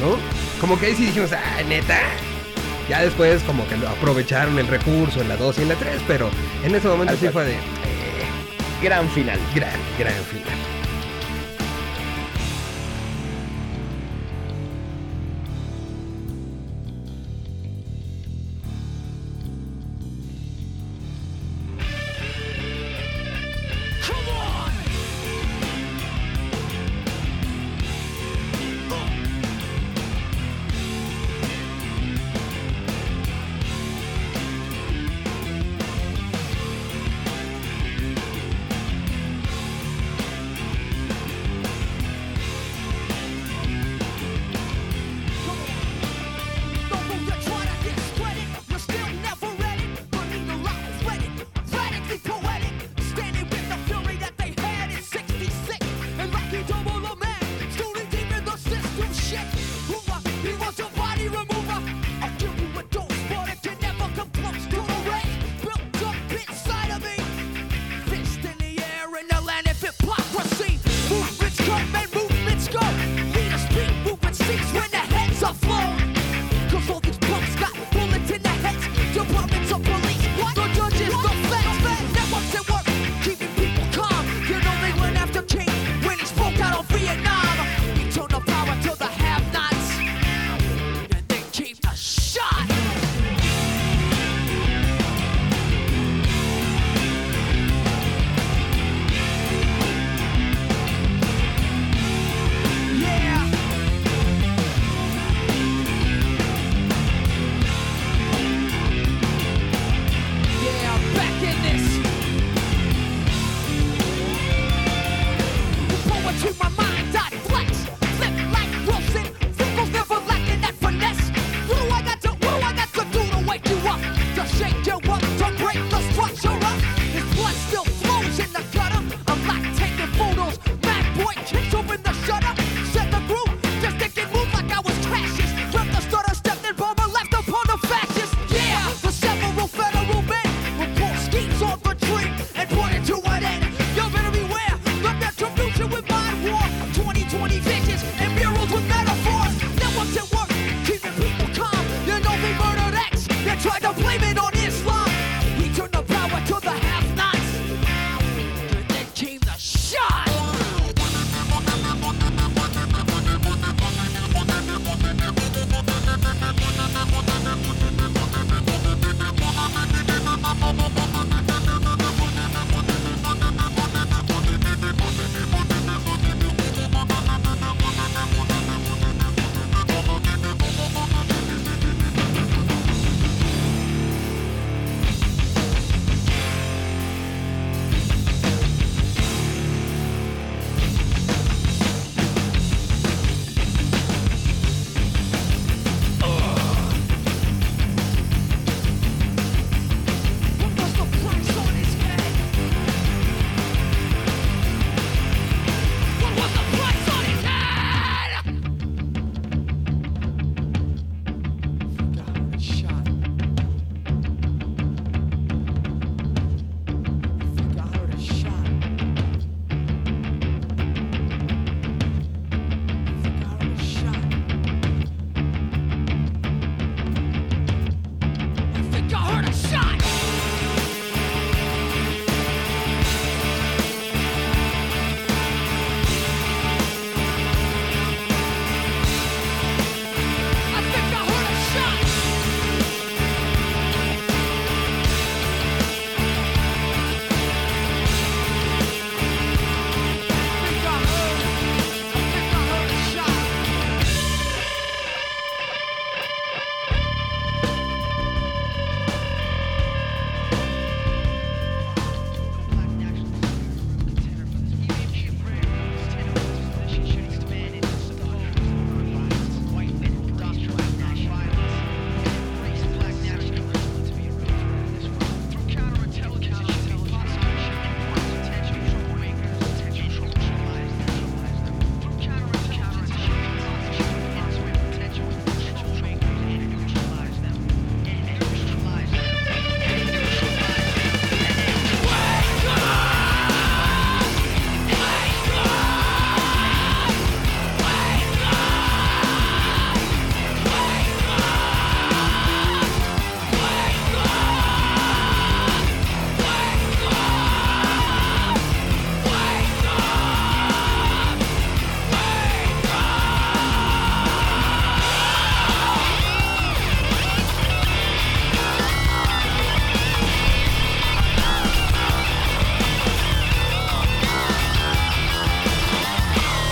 ¿No? 0.00 0.16
Como 0.60 0.78
que 0.78 0.86
ahí 0.86 0.94
sí 0.94 1.06
dijimos, 1.06 1.32
ah, 1.32 1.62
neta. 1.68 2.00
Ya 2.88 3.02
después 3.02 3.42
como 3.42 3.66
que 3.66 3.76
lo 3.76 3.88
aprovecharon 3.88 4.58
el 4.58 4.66
recurso 4.68 5.20
en 5.20 5.28
la 5.28 5.36
2 5.36 5.58
y 5.58 5.62
en 5.62 5.68
la 5.68 5.74
3, 5.74 6.02
pero 6.06 6.30
en 6.64 6.74
ese 6.74 6.86
momento 6.86 7.16
sí 7.16 7.28
fue 7.28 7.44
de... 7.44 7.54
Eh, 7.54 7.58
gran 8.82 9.08
final. 9.10 9.38
Gran, 9.54 9.78
gran 9.98 10.14
final. 10.24 10.75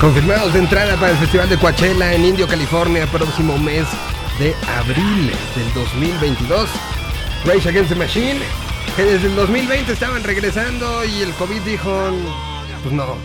Confirmados 0.05 0.53
de 0.53 0.59
entrada 0.59 0.97
para 0.97 1.13
el 1.13 1.17
Festival 1.17 1.49
de 1.49 1.57
Coachella 1.57 2.13
en 2.13 2.27
Indio, 2.27 2.47
California, 2.47 3.07
próximo 3.07 3.57
mes 3.57 3.87
de 4.39 4.55
abril 4.69 5.33
del 5.57 5.73
2022. 5.73 6.69
Rage 7.47 7.71
Against 7.71 7.89
the 7.89 7.95
Machine, 7.95 8.39
que 8.97 9.03
desde 9.03 9.29
el 9.29 9.35
2020 9.35 9.91
estaban 9.91 10.23
regresando 10.23 11.07
y 11.07 11.23
el 11.23 11.33
COVID 11.33 11.63
dijo, 11.63 12.11
pues 12.83 12.95
no, 12.95 13.17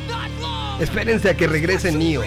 espérense 0.79 1.29
a 1.29 1.35
que 1.35 1.47
regrese 1.47 1.91
Neo. 1.91 2.23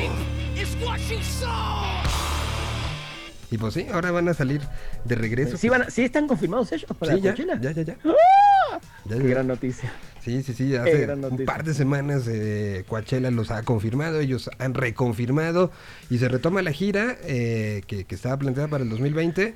Y 3.50 3.57
pues 3.57 3.72
sí, 3.72 3.86
ahora 3.90 4.11
van 4.11 4.28
a 4.28 4.34
salir 4.34 4.61
de 5.05 5.14
regreso. 5.14 5.57
¿Sí, 5.57 5.70
van, 5.70 5.90
¿sí 5.90 6.05
están 6.05 6.28
confirmados 6.28 6.70
ellos 6.72 6.90
para 6.98 7.14
sí, 7.14 7.22
ya, 7.22 7.30
Coachella? 7.30 7.59
ya, 7.59 7.70
ya, 7.70 7.82
ya. 7.84 7.96
¡Ah! 8.05 8.78
Ya, 9.07 9.16
Qué 9.16 9.22
ya. 9.22 9.28
gran 9.30 9.46
noticia. 9.46 9.90
Sí, 10.24 10.42
sí, 10.44 10.52
sí, 10.54 10.76
hace 10.76 11.06
un 11.12 11.44
par 11.44 11.64
de 11.64 11.74
semanas 11.74 12.24
eh, 12.28 12.84
Coachella 12.86 13.30
los 13.32 13.50
ha 13.50 13.62
confirmado, 13.64 14.20
ellos 14.20 14.48
han 14.58 14.74
reconfirmado 14.74 15.72
y 16.10 16.18
se 16.18 16.28
retoma 16.28 16.62
la 16.62 16.70
gira 16.70 17.16
eh, 17.24 17.82
que, 17.88 18.04
que 18.04 18.14
estaba 18.14 18.36
planteada 18.36 18.68
para 18.68 18.84
el 18.84 18.90
2020, 18.90 19.54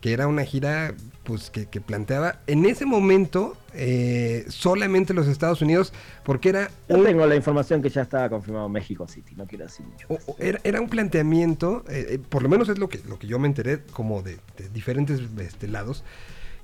que 0.00 0.12
era 0.14 0.26
una 0.26 0.44
gira 0.44 0.94
pues 1.24 1.50
que, 1.50 1.66
que 1.66 1.82
planteaba 1.82 2.38
en 2.46 2.64
ese 2.64 2.86
momento 2.86 3.54
eh, 3.74 4.46
solamente 4.48 5.12
los 5.12 5.26
Estados 5.28 5.60
Unidos, 5.60 5.92
porque 6.24 6.48
era 6.48 6.70
Yo 6.88 6.96
un, 6.96 7.04
tengo 7.04 7.26
la 7.26 7.36
información 7.36 7.82
que 7.82 7.90
ya 7.90 8.00
estaba 8.00 8.30
confirmado 8.30 8.66
México 8.70 9.06
City, 9.06 9.34
no 9.36 9.44
quiero 9.46 9.66
decir 9.66 9.84
mucho. 9.84 10.06
o- 10.08 10.36
era, 10.38 10.58
era 10.64 10.80
un 10.80 10.88
planteamiento, 10.88 11.84
eh, 11.90 12.06
eh, 12.12 12.18
por 12.18 12.42
lo 12.42 12.48
menos 12.48 12.70
es 12.70 12.78
lo 12.78 12.88
que, 12.88 13.00
lo 13.06 13.18
que 13.18 13.26
yo 13.26 13.38
me 13.38 13.46
enteré 13.46 13.82
como 13.92 14.22
de, 14.22 14.38
de 14.56 14.70
diferentes 14.72 15.20
este, 15.38 15.68
lados, 15.68 16.02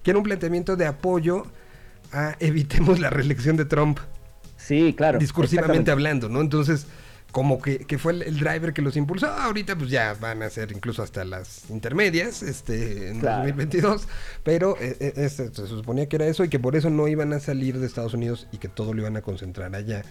que 0.02 0.12
era 0.12 0.18
un 0.18 0.24
planteamiento 0.24 0.76
de 0.76 0.86
apoyo 0.86 1.44
a 2.14 2.36
evitemos 2.40 2.98
la 3.00 3.10
reelección 3.10 3.56
de 3.56 3.64
Trump. 3.64 3.98
Sí, 4.56 4.94
claro. 4.96 5.18
discursivamente 5.18 5.90
hablando, 5.90 6.28
¿no? 6.30 6.40
Entonces, 6.40 6.86
como 7.32 7.60
que, 7.60 7.78
que 7.80 7.98
fue 7.98 8.12
el, 8.12 8.22
el 8.22 8.38
driver 8.38 8.72
que 8.72 8.80
los 8.80 8.96
impulsó. 8.96 9.26
Ahorita 9.26 9.76
pues 9.76 9.90
ya 9.90 10.14
van 10.18 10.42
a 10.42 10.48
ser 10.48 10.70
incluso 10.72 11.02
hasta 11.02 11.24
las 11.24 11.68
intermedias, 11.68 12.42
este, 12.42 13.08
en 13.10 13.20
Claro. 13.20 13.38
2022. 13.38 14.06
Pero 14.44 14.76
eh, 14.80 14.96
eh, 15.00 15.12
este, 15.16 15.52
se 15.52 15.66
suponía 15.66 16.08
que 16.08 16.16
era 16.16 16.26
eso 16.26 16.44
y 16.44 16.48
que 16.48 16.58
por 16.60 16.76
eso 16.76 16.88
no 16.90 17.08
iban 17.08 17.32
a 17.32 17.40
salir 17.40 17.78
de 17.78 17.86
Estados 17.86 18.14
Unidos 18.14 18.46
y 18.52 18.58
que 18.58 18.68
todo 18.68 18.94
lo 18.94 19.02
iban 19.02 19.16
a 19.16 19.20
concentrar 19.22 19.74
allá. 19.74 20.02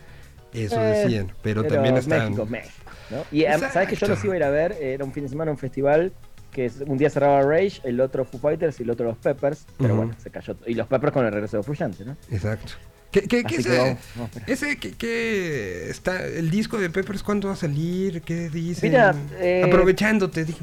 Eso 0.54 0.80
Eh, 0.80 0.86
decían. 1.04 1.32
Pero, 1.42 1.64
también 1.64 1.98
están... 1.98 2.26
México, 2.32 2.46
México. 2.46 2.92
¿no? 3.10 3.24
Y 3.32 3.46
además, 3.46 3.74
sabes 3.74 3.90
que 3.90 3.96
yo 3.96 4.08
los 4.08 4.24
iba 4.24 4.34
a 4.34 4.38
ir 4.38 4.44
a 4.44 4.50
ver, 4.52 4.74
era 4.80 5.04
un 5.04 5.14
fin 5.14 5.24
de 5.24 5.30
semana, 5.30 5.50
un 5.50 5.58
festival 5.58 6.14
que 6.54 6.72
un 6.86 6.98
día 6.98 7.10
cerraba 7.10 7.42
Rage, 7.42 7.82
el 7.84 8.00
otro 8.00 8.24
Foo 8.24 8.40
Fighters 8.40 8.80
y 8.80 8.84
el 8.84 8.90
otro 8.92 9.08
los 9.08 9.18
Peppers, 9.18 9.66
pero 9.78 9.96
bueno, 9.96 10.16
se 10.18 10.30
cayó. 10.30 10.56
todo. 10.56 10.70
Y 10.70 10.76
los 10.76 10.88
Peppers 10.88 11.12
con 11.12 11.26
el 11.26 11.32
regreso 11.34 11.58
de 11.58 11.64
Fluyante, 11.64 12.06
¿no? 12.06 12.16
Exacto. 12.32 12.74
¿Qué, 13.12 13.22
qué, 13.22 13.44
qué 13.44 13.56
ese, 13.58 13.78
vamos, 13.78 13.98
vamos 14.16 14.36
a 14.36 14.40
esperar. 14.40 14.50
ese 14.50 14.78
que, 14.78 14.92
que 14.94 15.90
está 15.90 16.26
el 16.26 16.50
disco 16.50 16.80
de 16.80 16.90
Peppers 16.90 17.22
cuándo 17.22 17.48
va 17.48 17.54
a 17.54 17.58
salir? 17.58 18.22
¿Qué 18.22 18.50
dicen? 18.50 18.90
Mira, 18.90 19.14
eh, 19.40 19.64
Aprovechándote, 19.66 20.46
digo. 20.46 20.60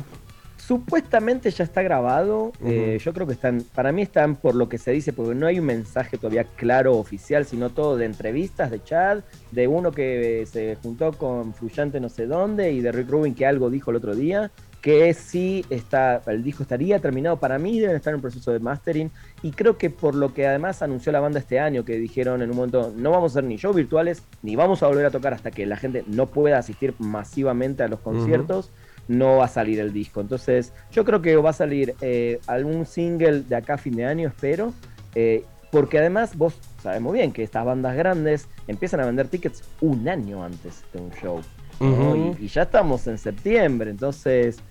Supuestamente 0.56 1.50
ya 1.50 1.64
está 1.64 1.82
grabado. 1.82 2.52
Eh, 2.64 2.98
yo 3.04 3.12
creo 3.12 3.26
que 3.26 3.32
están, 3.32 3.64
para 3.74 3.90
mí 3.90 4.02
están 4.02 4.36
por 4.36 4.54
lo 4.54 4.68
que 4.68 4.78
se 4.78 4.92
dice, 4.92 5.12
porque 5.12 5.34
no 5.34 5.46
hay 5.46 5.58
un 5.58 5.66
mensaje 5.66 6.16
todavía 6.16 6.44
claro 6.44 6.96
oficial, 6.96 7.44
sino 7.44 7.70
todo 7.70 7.96
de 7.96 8.04
entrevistas 8.04 8.70
de 8.70 8.82
Chad, 8.82 9.24
de 9.50 9.66
uno 9.66 9.90
que 9.90 10.46
se 10.50 10.76
juntó 10.80 11.12
con 11.12 11.54
Fluyante 11.54 11.98
no 11.98 12.08
sé 12.08 12.26
dónde 12.26 12.70
y 12.70 12.80
de 12.82 12.92
Rick 12.92 13.10
Rubin 13.10 13.34
que 13.34 13.46
algo 13.46 13.68
dijo 13.68 13.90
el 13.90 13.96
otro 13.96 14.14
día, 14.14 14.52
que 14.80 15.12
sí 15.12 15.64
está, 15.68 16.22
el 16.26 16.42
disco 16.42 16.62
estaría 16.62 16.98
terminado. 16.98 17.38
Para 17.38 17.58
mí 17.58 17.78
deben 17.78 17.96
estar 17.96 18.14
en 18.14 18.20
proceso 18.20 18.50
de 18.52 18.60
mastering 18.60 19.10
y 19.42 19.50
creo 19.50 19.76
que 19.76 19.90
por 19.90 20.14
lo 20.14 20.32
que 20.32 20.46
además 20.46 20.82
anunció 20.82 21.12
la 21.12 21.20
banda 21.20 21.38
este 21.38 21.60
año, 21.60 21.84
que 21.84 21.98
dijeron 21.98 22.42
en 22.42 22.50
un 22.50 22.56
momento 22.56 22.92
no 22.96 23.10
vamos 23.10 23.32
a 23.32 23.38
hacer 23.38 23.44
ni 23.44 23.56
shows 23.56 23.76
virtuales 23.76 24.22
ni 24.42 24.56
vamos 24.56 24.82
a 24.82 24.86
volver 24.86 25.06
a 25.06 25.10
tocar 25.10 25.34
hasta 25.34 25.50
que 25.50 25.66
la 25.66 25.76
gente 25.76 26.04
no 26.06 26.26
pueda 26.26 26.58
asistir 26.58 26.94
masivamente 26.98 27.82
a 27.82 27.88
los 27.88 28.00
conciertos. 28.00 28.70
no 29.08 29.38
va 29.38 29.46
a 29.46 29.48
salir 29.48 29.80
el 29.80 29.92
disco. 29.92 30.20
Entonces, 30.20 30.72
yo 30.92 31.04
creo 31.04 31.20
que 31.20 31.34
va 31.34 31.50
a 31.50 31.54
salir 31.54 31.96
eh, 32.00 32.38
algún 32.46 32.86
single 32.86 33.42
de 33.42 33.56
acá 33.56 33.74
a 33.74 33.78
fin 33.78 33.96
de 33.96 34.04
año, 34.04 34.28
espero. 34.28 34.72
Eh, 35.16 35.44
porque 35.72 35.98
además 35.98 36.36
vos 36.36 36.54
sabemos 36.80 37.12
bien 37.12 37.32
que 37.32 37.42
estas 37.42 37.64
bandas 37.64 37.96
grandes 37.96 38.48
empiezan 38.68 39.00
a 39.00 39.06
vender 39.06 39.28
tickets 39.28 39.62
un 39.80 40.08
año 40.08 40.44
antes 40.44 40.84
de 40.92 41.00
un 41.00 41.10
show. 41.10 41.40
y, 42.38 42.46
ya 42.46 42.62
estamos 42.62 43.06
en 43.06 43.18
septiembre, 43.18 43.90
entonces 43.90 44.62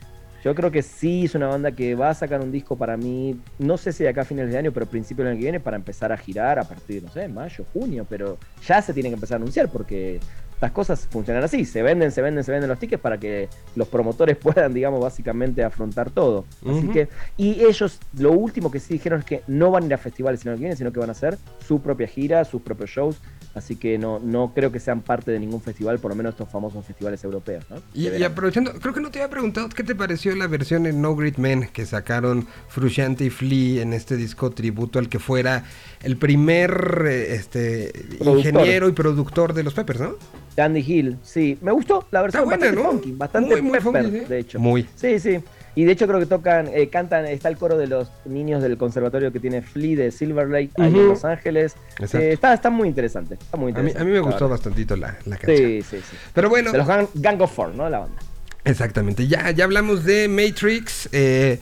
yo 0.43 0.55
creo 0.55 0.71
que 0.71 0.81
sí 0.81 1.25
es 1.25 1.35
una 1.35 1.47
banda 1.47 1.71
que 1.71 1.95
va 1.95 2.09
a 2.09 2.13
sacar 2.13 2.41
un 2.41 2.51
disco 2.51 2.77
para 2.77 2.97
mí, 2.97 3.39
no 3.57 3.77
sé 3.77 3.91
si 3.91 4.03
de 4.03 4.09
acá 4.09 4.21
a 4.21 4.25
finales 4.25 4.51
de 4.51 4.57
año, 4.57 4.71
pero 4.71 4.85
principio 4.85 5.23
del 5.23 5.33
año 5.33 5.39
que 5.39 5.45
viene, 5.45 5.59
para 5.59 5.77
empezar 5.77 6.11
a 6.11 6.17
girar 6.17 6.59
a 6.59 6.63
partir, 6.63 7.03
no 7.03 7.09
sé, 7.09 7.27
mayo, 7.27 7.65
junio, 7.73 8.05
pero 8.09 8.37
ya 8.65 8.81
se 8.81 8.93
tiene 8.93 9.09
que 9.09 9.15
empezar 9.15 9.35
a 9.35 9.41
anunciar 9.41 9.69
porque 9.69 10.19
estas 10.59 10.73
cosas 10.73 11.07
funcionan 11.09 11.41
así, 11.41 11.63
se 11.63 11.81
venden, 11.81 12.11
se 12.11 12.21
venden, 12.21 12.43
se 12.43 12.51
venden 12.51 12.69
los 12.69 12.77
tickets 12.77 13.01
para 13.01 13.17
que 13.17 13.47
los 13.77 13.87
promotores 13.87 14.35
puedan, 14.43 14.73
digamos, 14.73 14.99
básicamente 14.99 15.63
afrontar 15.63 16.11
todo. 16.11 16.43
Así 16.69 16.89
que, 16.89 17.07
y 17.37 17.63
ellos, 17.63 17.97
lo 18.17 18.33
último 18.33 18.69
que 18.69 18.81
sí 18.81 18.95
dijeron 18.95 19.19
es 19.19 19.25
que 19.25 19.41
no 19.47 19.71
van 19.71 19.83
a 19.83 19.85
ir 19.85 19.93
a 19.93 19.97
festivales 19.97 20.41
sino 20.41 20.53
que 20.55 20.59
vienen, 20.59 20.77
sino 20.77 20.91
que 20.91 20.99
van 20.99 21.07
a 21.07 21.13
hacer 21.13 21.37
su 21.65 21.81
propia 21.81 22.07
gira, 22.07 22.43
sus 22.43 22.61
propios 22.61 22.89
shows, 22.89 23.21
así 23.55 23.77
que 23.77 23.97
no, 23.97 24.19
no 24.19 24.51
creo 24.53 24.69
que 24.69 24.81
sean 24.81 24.99
parte 24.99 25.31
de 25.31 25.39
ningún 25.39 25.61
festival, 25.61 25.99
por 25.99 26.11
lo 26.11 26.15
menos 26.15 26.33
estos 26.33 26.49
famosos 26.49 26.85
festivales 26.85 27.23
europeos. 27.23 27.63
Y, 27.93 28.21
aprovechando, 28.21 28.73
creo 28.73 28.93
que 28.93 28.99
no 28.99 29.11
te 29.11 29.19
había 29.19 29.29
preguntado, 29.29 29.69
¿qué 29.69 29.83
te 29.83 29.95
pareció 29.95 30.35
la 30.35 30.47
versión 30.47 30.85
en 30.87 31.01
No 31.01 31.15
Great 31.15 31.37
Men 31.37 31.69
que 31.71 31.85
sacaron 31.85 32.47
Frusciante 32.67 33.23
y 33.23 33.29
Flea 33.29 33.81
en 33.81 33.93
este 33.93 34.17
disco 34.17 34.51
tributo 34.51 34.99
al 34.99 35.07
que 35.07 35.19
fuera 35.19 35.63
el 36.03 36.17
primer 36.17 37.05
eh, 37.07 37.35
este, 37.35 37.93
ingeniero 38.19 38.89
y 38.89 38.91
productor 38.91 39.53
de 39.53 39.63
los 39.63 39.73
Peppers, 39.73 40.01
¿no? 40.01 40.15
Andy 40.57 40.83
Hill, 40.85 41.17
sí. 41.23 41.57
Me 41.61 41.71
gustó 41.71 42.07
la 42.11 42.21
versión 42.21 42.47
bastante 42.47 42.81
funky, 42.81 43.11
bastante 43.11 43.61
muy, 43.61 43.79
pepper, 43.79 44.27
de 44.27 44.39
hecho. 44.39 44.59
Muy. 44.59 44.85
Sí, 44.95 45.19
sí. 45.19 45.39
Y 45.75 45.85
de 45.85 45.91
hecho 45.93 46.07
creo 46.07 46.19
que 46.19 46.25
tocan, 46.25 46.67
eh, 46.73 46.89
cantan, 46.89 47.25
está 47.25 47.47
el 47.47 47.57
coro 47.57 47.77
de 47.77 47.87
los 47.87 48.11
niños 48.25 48.61
del 48.61 48.77
conservatorio 48.77 49.31
que 49.31 49.39
tiene 49.39 49.61
Flea 49.61 49.97
de 49.97 50.11
Silver 50.11 50.49
Lake 50.49 50.71
ahí 50.77 50.93
en 50.93 51.07
Los 51.07 51.23
Ángeles. 51.23 51.75
Eh, 51.99 52.31
está, 52.33 52.53
está 52.53 52.69
muy 52.69 52.87
interesante. 52.87 53.35
Está 53.35 53.55
muy 53.55 53.69
interesante 53.69 54.01
a, 54.01 54.03
mí, 54.03 54.11
me 54.11 54.19
gustó 54.19 54.49
bastantito 54.49 54.95
la, 54.95 55.17
la, 55.25 55.37
canción. 55.37 55.57
Sí, 55.57 55.81
sí, 55.81 55.97
sí. 55.97 56.17
Pero 56.33 56.49
bueno. 56.49 56.71
De 56.71 56.79
los 56.79 56.87
Gang, 56.87 57.41
of 57.41 57.53
Four, 57.53 57.75
¿no? 57.75 57.89
La 57.89 57.99
banda. 57.99 58.17
Exactamente. 58.65 59.27
Ya, 59.27 59.51
ya 59.51 59.63
hablamos 59.63 60.03
de 60.03 60.27
Matrix. 60.27 61.07
Eh, 61.11 61.59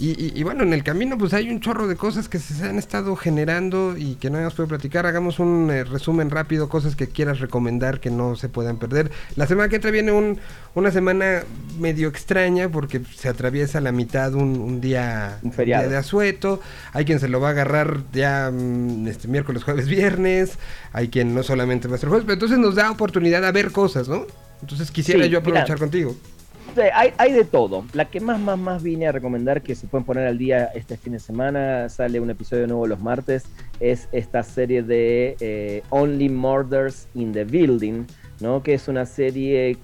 y, 0.00 0.44
bueno, 0.44 0.62
en 0.62 0.72
el 0.72 0.84
camino 0.84 1.18
pues 1.18 1.34
hay 1.34 1.50
un 1.50 1.58
chorro 1.58 1.88
de 1.88 1.96
cosas 1.96 2.28
que 2.28 2.38
se 2.38 2.64
han 2.64 2.78
estado 2.78 3.16
generando 3.16 3.96
y 3.96 4.14
que 4.14 4.30
no 4.30 4.38
hemos 4.38 4.54
podido 4.54 4.68
platicar. 4.68 5.06
Hagamos 5.06 5.40
un 5.40 5.70
eh, 5.72 5.82
resumen 5.82 6.30
rápido, 6.30 6.68
cosas 6.68 6.94
que 6.94 7.08
quieras 7.08 7.40
recomendar 7.40 7.98
que 7.98 8.08
no 8.08 8.36
se 8.36 8.48
puedan 8.48 8.78
perder. 8.78 9.10
La 9.34 9.48
semana 9.48 9.68
que 9.68 9.74
entra 9.74 9.90
viene 9.90 10.12
un, 10.12 10.38
una 10.76 10.92
semana 10.92 11.42
medio 11.80 12.06
extraña 12.06 12.68
porque 12.68 13.00
se 13.16 13.28
atraviesa 13.28 13.80
la 13.80 13.90
mitad 13.90 14.34
un, 14.34 14.80
día, 14.80 15.40
un 15.42 15.50
día 15.50 15.88
de 15.88 15.96
asueto. 15.96 16.60
Hay 16.92 17.04
quien 17.04 17.18
se 17.18 17.26
lo 17.26 17.40
va 17.40 17.48
a 17.48 17.50
agarrar 17.50 18.04
ya 18.12 18.52
mm, 18.52 19.08
este 19.08 19.26
miércoles, 19.26 19.64
jueves, 19.64 19.88
viernes. 19.88 20.58
Hay 20.92 21.08
quien 21.08 21.34
no 21.34 21.42
solamente 21.42 21.88
va 21.88 21.96
a 21.96 21.98
ser 21.98 22.08
jueves, 22.08 22.24
pero 22.24 22.34
entonces 22.34 22.58
nos 22.58 22.76
da 22.76 22.92
oportunidad 22.92 23.44
a 23.44 23.50
ver 23.50 23.72
cosas, 23.72 24.08
¿no? 24.08 24.26
Entonces 24.60 24.92
quisiera 24.92 25.26
yo 25.26 25.40
aprovechar 25.40 25.78
contigo 25.78 26.14
hay, 26.92 27.32
de 27.32 27.44
todo. 27.44 27.84
La 27.92 28.06
que 28.06 28.20
más, 28.20 28.40
más, 28.40 28.58
más 28.58 28.82
vine 28.82 29.08
a 29.08 29.12
recomendar 29.12 29.62
que 29.62 29.74
se 29.74 29.86
pueden 29.86 30.04
poner 30.04 30.26
al 30.26 30.38
día 30.38 30.64
este 30.74 30.96
fin 30.96 31.12
de 31.12 31.18
semana, 31.18 31.88
sale 31.88 32.20
un 32.20 32.30
episodio 32.30 32.66
nuevo 32.66 32.86
los 32.86 33.00
martes, 33.00 33.44
es 33.80 34.08
esta 34.12 34.42
serie 34.42 34.82
de 34.82 35.36
eh, 35.40 35.82
Only 35.90 36.28
Murders 36.28 37.08
in 37.14 37.32
the 37.32 37.44
Building, 37.44 38.04
¿no? 38.40 38.62
que 38.62 38.74
es 38.74 38.88
una 38.88 39.06
serie 39.06 39.76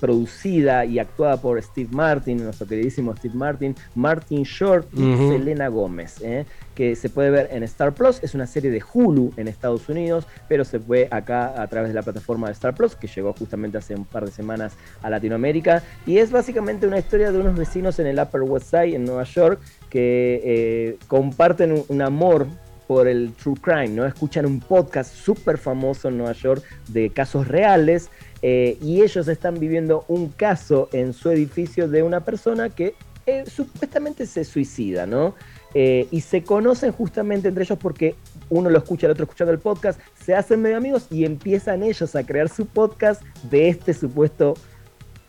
producida 0.00 0.84
y 0.84 0.98
actuada 0.98 1.36
por 1.38 1.60
Steve 1.62 1.88
Martin, 1.92 2.44
nuestro 2.44 2.66
queridísimo 2.66 3.16
Steve 3.16 3.34
Martin, 3.34 3.74
Martin 3.94 4.42
Short 4.42 4.86
y 4.94 5.16
Selena 5.16 5.68
Gómez. 5.68 6.20
¿eh? 6.22 6.44
que 6.74 6.96
se 6.96 7.08
puede 7.08 7.30
ver 7.30 7.48
en 7.52 7.62
Star 7.64 7.92
Plus. 7.92 8.22
Es 8.22 8.34
una 8.34 8.46
serie 8.46 8.70
de 8.70 8.82
Hulu 8.92 9.32
en 9.36 9.48
Estados 9.48 9.88
Unidos, 9.88 10.26
pero 10.48 10.64
se 10.64 10.78
ve 10.78 11.08
acá 11.10 11.60
a 11.60 11.66
través 11.66 11.90
de 11.90 11.94
la 11.94 12.02
plataforma 12.02 12.46
de 12.46 12.54
Star 12.54 12.74
Plus, 12.74 12.96
que 12.96 13.06
llegó 13.06 13.32
justamente 13.32 13.78
hace 13.78 13.94
un 13.94 14.04
par 14.04 14.24
de 14.24 14.30
semanas 14.30 14.74
a 15.02 15.10
Latinoamérica. 15.10 15.82
Y 16.06 16.18
es 16.18 16.30
básicamente 16.30 16.86
una 16.86 16.98
historia 16.98 17.32
de 17.32 17.38
unos 17.38 17.56
vecinos 17.56 17.98
en 17.98 18.06
el 18.06 18.18
Upper 18.18 18.42
West 18.42 18.70
Side, 18.70 18.94
en 18.94 19.04
Nueva 19.04 19.24
York, 19.24 19.60
que 19.90 20.40
eh, 20.44 20.98
comparten 21.08 21.84
un, 21.88 22.02
amor 22.02 22.46
por 22.86 23.08
el 23.08 23.32
true 23.34 23.56
crime, 23.60 23.88
¿no? 23.88 24.06
Escuchan 24.06 24.46
un 24.46 24.60
podcast 24.60 25.14
súper 25.14 25.58
famoso 25.58 26.08
en 26.08 26.18
Nueva 26.18 26.32
York 26.32 26.62
de 26.88 27.10
casos 27.10 27.48
reales 27.48 28.10
eh, 28.42 28.76
y 28.80 29.02
ellos 29.02 29.28
están 29.28 29.58
viviendo 29.58 30.04
un 30.08 30.28
caso 30.28 30.88
en 30.92 31.12
su 31.12 31.30
edificio 31.30 31.88
de 31.88 32.02
una 32.02 32.20
persona 32.24 32.70
que 32.70 32.94
eh, 33.26 33.44
supuestamente 33.46 34.26
se 34.26 34.44
suicida, 34.44 35.06
¿no? 35.06 35.34
Eh, 35.74 36.06
y 36.10 36.20
se 36.20 36.42
conocen 36.42 36.92
justamente 36.92 37.48
entre 37.48 37.64
ellos 37.64 37.78
porque 37.80 38.14
uno 38.50 38.68
lo 38.68 38.76
escucha, 38.76 39.06
el 39.06 39.12
otro 39.12 39.24
escuchando 39.24 39.52
el 39.52 39.58
podcast, 39.58 39.98
se 40.22 40.34
hacen 40.34 40.60
medio 40.60 40.76
amigos 40.76 41.06
y 41.08 41.24
empiezan 41.24 41.82
ellos 41.82 42.14
a 42.14 42.26
crear 42.26 42.48
su 42.48 42.66
podcast 42.66 43.22
de 43.50 43.68
este 43.68 43.94
supuesto 43.94 44.54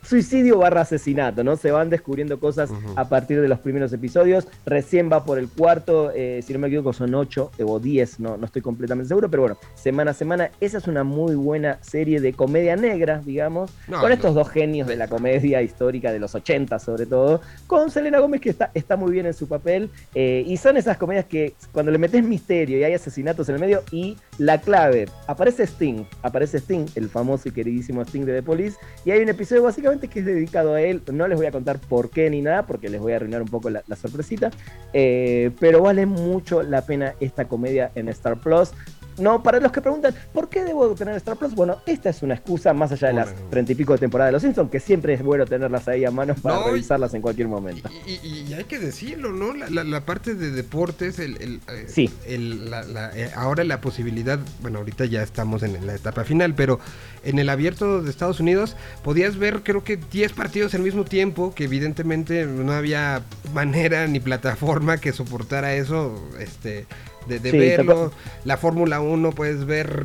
suicidio 0.04 0.58
barra 0.58 0.82
asesinato, 0.82 1.42
¿no? 1.42 1.56
Se 1.56 1.70
van 1.70 1.90
descubriendo 1.90 2.38
cosas 2.38 2.70
a 2.96 3.08
partir 3.08 3.40
de 3.40 3.48
los 3.48 3.58
primeros 3.58 3.92
episodios. 3.92 4.46
Recién 4.66 5.10
va 5.10 5.24
por 5.24 5.38
el 5.38 5.48
cuarto, 5.48 6.12
eh, 6.14 6.42
si 6.46 6.52
no 6.52 6.58
me 6.58 6.68
equivoco, 6.68 6.92
son 6.92 7.14
ocho 7.14 7.50
o 7.64 7.80
diez, 7.80 8.20
no, 8.20 8.36
no 8.36 8.46
estoy 8.46 8.62
completamente 8.62 9.08
seguro, 9.08 9.30
pero 9.30 9.42
bueno, 9.42 9.58
semana 9.74 10.12
a 10.12 10.14
semana. 10.14 10.50
Esa 10.60 10.78
es 10.78 10.86
una 10.86 11.04
muy 11.04 11.34
buena 11.34 11.78
serie 11.82 12.20
de 12.20 12.32
comedia 12.32 12.76
negra, 12.76 13.20
digamos, 13.24 13.70
con 13.88 14.12
estos 14.12 14.34
dos 14.34 14.48
genios 14.48 14.88
de 14.88 14.96
la 14.96 15.08
comedia 15.08 15.62
histórica 15.62 16.12
de 16.12 16.18
los 16.18 16.34
80 16.34 16.78
sobre 16.78 17.06
todo, 17.06 17.40
con 17.66 17.90
Selena 17.90 18.18
Gómez 18.18 18.40
que 18.40 18.50
está, 18.50 18.70
está 18.74 18.96
muy 18.96 19.12
bien 19.12 19.26
en 19.26 19.34
su 19.34 19.48
papel. 19.48 19.90
Eh, 20.14 20.44
y 20.46 20.56
son 20.56 20.76
esas 20.76 20.96
comedias 20.96 21.26
que 21.26 21.54
cuando 21.72 21.90
le 21.90 21.98
metes 21.98 22.22
misterio 22.24 22.78
y 22.78 22.84
hay 22.84 22.94
asesinatos 22.94 23.48
en 23.48 23.56
el 23.56 23.60
medio 23.60 23.82
y 23.90 24.16
la 24.38 24.60
clave, 24.60 25.06
aparece 25.26 25.64
Sting, 25.64 26.04
aparece 26.22 26.58
Sting, 26.58 26.86
el 26.94 27.08
famoso 27.08 27.48
y 27.48 27.52
queridísimo 27.52 28.02
Sting 28.02 28.24
de 28.24 28.34
The 28.34 28.42
Police, 28.42 28.76
y 29.04 29.10
hay 29.10 29.22
un 29.22 29.28
episodio 29.28 29.62
básicamente 29.62 29.93
que 30.00 30.20
es 30.20 30.26
dedicado 30.26 30.74
a 30.74 30.80
él. 30.80 31.02
No 31.12 31.26
les 31.28 31.36
voy 31.36 31.46
a 31.46 31.52
contar 31.52 31.78
por 31.78 32.10
qué 32.10 32.28
ni 32.30 32.42
nada, 32.42 32.66
porque 32.66 32.88
les 32.88 33.00
voy 33.00 33.12
a 33.12 33.16
arruinar 33.16 33.42
un 33.42 33.48
poco 33.48 33.70
la, 33.70 33.82
sorpresita. 33.96 34.50
Eh, 34.92 35.50
pero 35.60 35.82
vale 35.82 36.06
mucho 36.06 36.62
la 36.62 36.82
pena 36.82 37.14
esta 37.20 37.46
comedia 37.46 37.90
en 37.94 38.08
Star 38.08 38.36
Plus. 38.36 38.72
No, 39.18 39.42
para 39.42 39.60
los 39.60 39.72
que 39.72 39.80
preguntan, 39.80 40.14
¿por 40.32 40.48
qué 40.48 40.64
debo 40.64 40.94
tener 40.94 41.14
Star 41.16 41.36
Plus? 41.36 41.54
Bueno, 41.54 41.78
esta 41.86 42.10
es 42.10 42.22
una 42.22 42.34
excusa 42.34 42.72
más 42.72 42.92
allá 42.92 43.08
de 43.08 43.14
las 43.14 43.34
treinta 43.50 43.72
y 43.72 43.74
pico 43.74 43.92
de 43.92 43.98
temporada 43.98 44.26
de 44.26 44.32
Los 44.32 44.42
Simpsons, 44.42 44.70
que 44.70 44.80
siempre 44.80 45.14
es 45.14 45.22
bueno 45.22 45.44
tenerlas 45.44 45.86
ahí 45.88 46.04
a 46.04 46.10
mano 46.10 46.34
para 46.34 46.64
revisarlas 46.64 47.14
en 47.14 47.22
cualquier 47.22 47.48
momento. 47.48 47.88
Y, 48.06 48.52
hay 48.54 48.64
que 48.64 48.78
decirlo, 48.78 49.32
¿no? 49.32 49.52
La, 49.54 50.00
parte 50.04 50.34
de 50.34 50.50
deportes, 50.50 51.18
el, 51.18 51.60
eh, 51.68 51.84
sí. 51.86 52.10
Eh, 52.26 53.30
ahora 53.34 53.64
la 53.64 53.80
posibilidad, 53.80 54.38
bueno, 54.60 54.78
ahorita 54.78 55.04
ya 55.06 55.22
estamos 55.22 55.62
en 55.62 55.86
la 55.86 55.94
etapa 55.94 56.24
final, 56.24 56.54
pero 56.54 56.78
en 57.22 57.38
el 57.38 57.48
abierto 57.48 58.02
de 58.02 58.10
Estados 58.10 58.40
Unidos 58.40 58.76
podías 59.02 59.36
ver 59.36 59.62
creo 59.62 59.84
que 59.84 59.96
10 59.96 60.32
partidos 60.32 60.74
al 60.74 60.82
mismo 60.82 61.04
tiempo, 61.04 61.54
que 61.54 61.64
evidentemente 61.64 62.46
no 62.46 62.72
había 62.72 63.22
manera 63.52 64.06
ni 64.06 64.20
plataforma 64.20 64.98
que 64.98 65.12
soportara 65.12 65.74
eso, 65.74 66.28
este 66.38 66.86
de, 67.26 67.38
verlo. 67.38 68.12
La 68.44 68.56
Fórmula 68.56 69.00
1 69.00 69.32
puedes 69.32 69.64
ver 69.64 70.04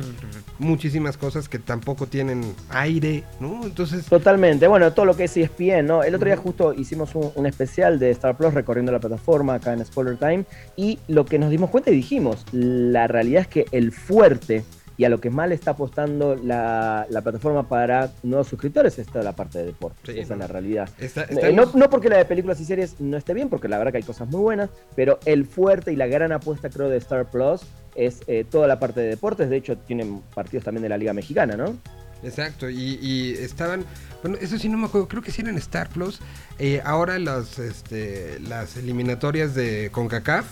muchísimas 0.58 1.16
cosas 1.16 1.48
que 1.48 1.58
tampoco 1.58 2.06
tienen 2.06 2.54
aire, 2.68 3.24
¿no? 3.40 3.64
Entonces... 3.64 4.06
Totalmente, 4.06 4.66
bueno, 4.66 4.92
todo 4.92 5.06
lo 5.06 5.16
que 5.16 5.24
es 5.24 5.36
ESPN, 5.36 5.86
¿no? 5.86 6.02
El 6.02 6.14
otro 6.14 6.26
día 6.26 6.36
justo 6.36 6.74
hicimos 6.74 7.10
un, 7.14 7.46
especial 7.46 7.98
de 7.98 8.10
Star 8.10 8.36
Plus 8.36 8.54
recorriendo 8.54 8.92
la 8.92 9.00
plataforma 9.00 9.54
acá 9.54 9.72
en 9.72 9.84
Spoiler 9.84 10.16
Time 10.16 10.44
y 10.76 10.98
lo 11.08 11.24
que 11.24 11.38
nos 11.38 11.50
dimos 11.50 11.70
cuenta 11.70 11.90
y 11.90 11.96
dijimos, 11.96 12.44
la 12.52 13.06
realidad 13.06 13.42
es 13.42 13.48
que 13.48 13.64
el 13.72 13.92
fuerte 13.92 14.64
y 15.00 15.04
a 15.06 15.08
lo 15.08 15.18
que 15.18 15.30
más 15.30 15.48
le 15.48 15.54
está 15.54 15.70
apostando 15.70 16.36
la, 16.36 17.06
plataforma 17.10 17.66
para 17.66 18.12
nuevos 18.22 18.48
suscriptores 18.48 18.98
es 18.98 19.06
toda 19.06 19.24
la 19.24 19.32
parte 19.32 19.60
de 19.60 19.64
deporte. 19.64 20.20
esa 20.20 20.34
es 20.34 20.38
la 20.38 20.46
realidad. 20.46 20.90
Eh, 20.98 21.54
no, 21.54 21.70
no, 21.72 21.88
porque 21.88 22.10
la 22.10 22.18
de 22.18 22.26
películas 22.26 22.60
y 22.60 22.66
series 22.66 23.00
no 23.00 23.16
esté 23.16 23.32
bien, 23.32 23.48
porque 23.48 23.66
la 23.66 23.78
verdad 23.78 23.92
que 23.92 23.96
hay 23.96 24.02
cosas 24.02 24.28
muy 24.28 24.42
buenas, 24.42 24.68
pero 24.94 25.18
el 25.24 25.46
fuerte 25.46 25.90
y 25.90 25.96
la 25.96 26.06
gran 26.06 26.32
apuesta 26.32 26.68
creo 26.68 26.90
de 26.90 26.98
Star 26.98 27.30
Plus 27.30 27.62
es 27.94 28.20
eh, 28.26 28.44
toda 28.44 28.66
la 28.66 28.78
parte 28.78 29.00
de 29.00 29.08
deportes. 29.08 29.48
De 29.48 29.56
hecho, 29.56 29.78
tienen 29.78 30.20
partidos 30.34 30.64
también 30.64 30.82
de 30.82 30.90
la 30.90 30.98
Liga 30.98 31.14
Mexicana, 31.14 31.56
¿no? 31.56 31.78
Exacto, 32.22 32.68
y, 32.68 33.32
estaban, 33.38 33.86
bueno, 34.22 34.36
eso 34.38 34.58
sí 34.58 34.68
no 34.68 34.76
me 34.76 34.88
acuerdo, 34.88 35.08
creo 35.08 35.22
que 35.22 35.30
sí 35.30 35.40
eran 35.40 35.56
Star 35.56 35.88
Plus. 35.88 36.20
Eh, 36.58 36.82
ahora 36.84 37.18
los, 37.18 37.58
este, 37.58 38.38
las 38.40 38.76
eliminatorias 38.76 39.54
de 39.54 39.88
CONCACAF 39.92 40.44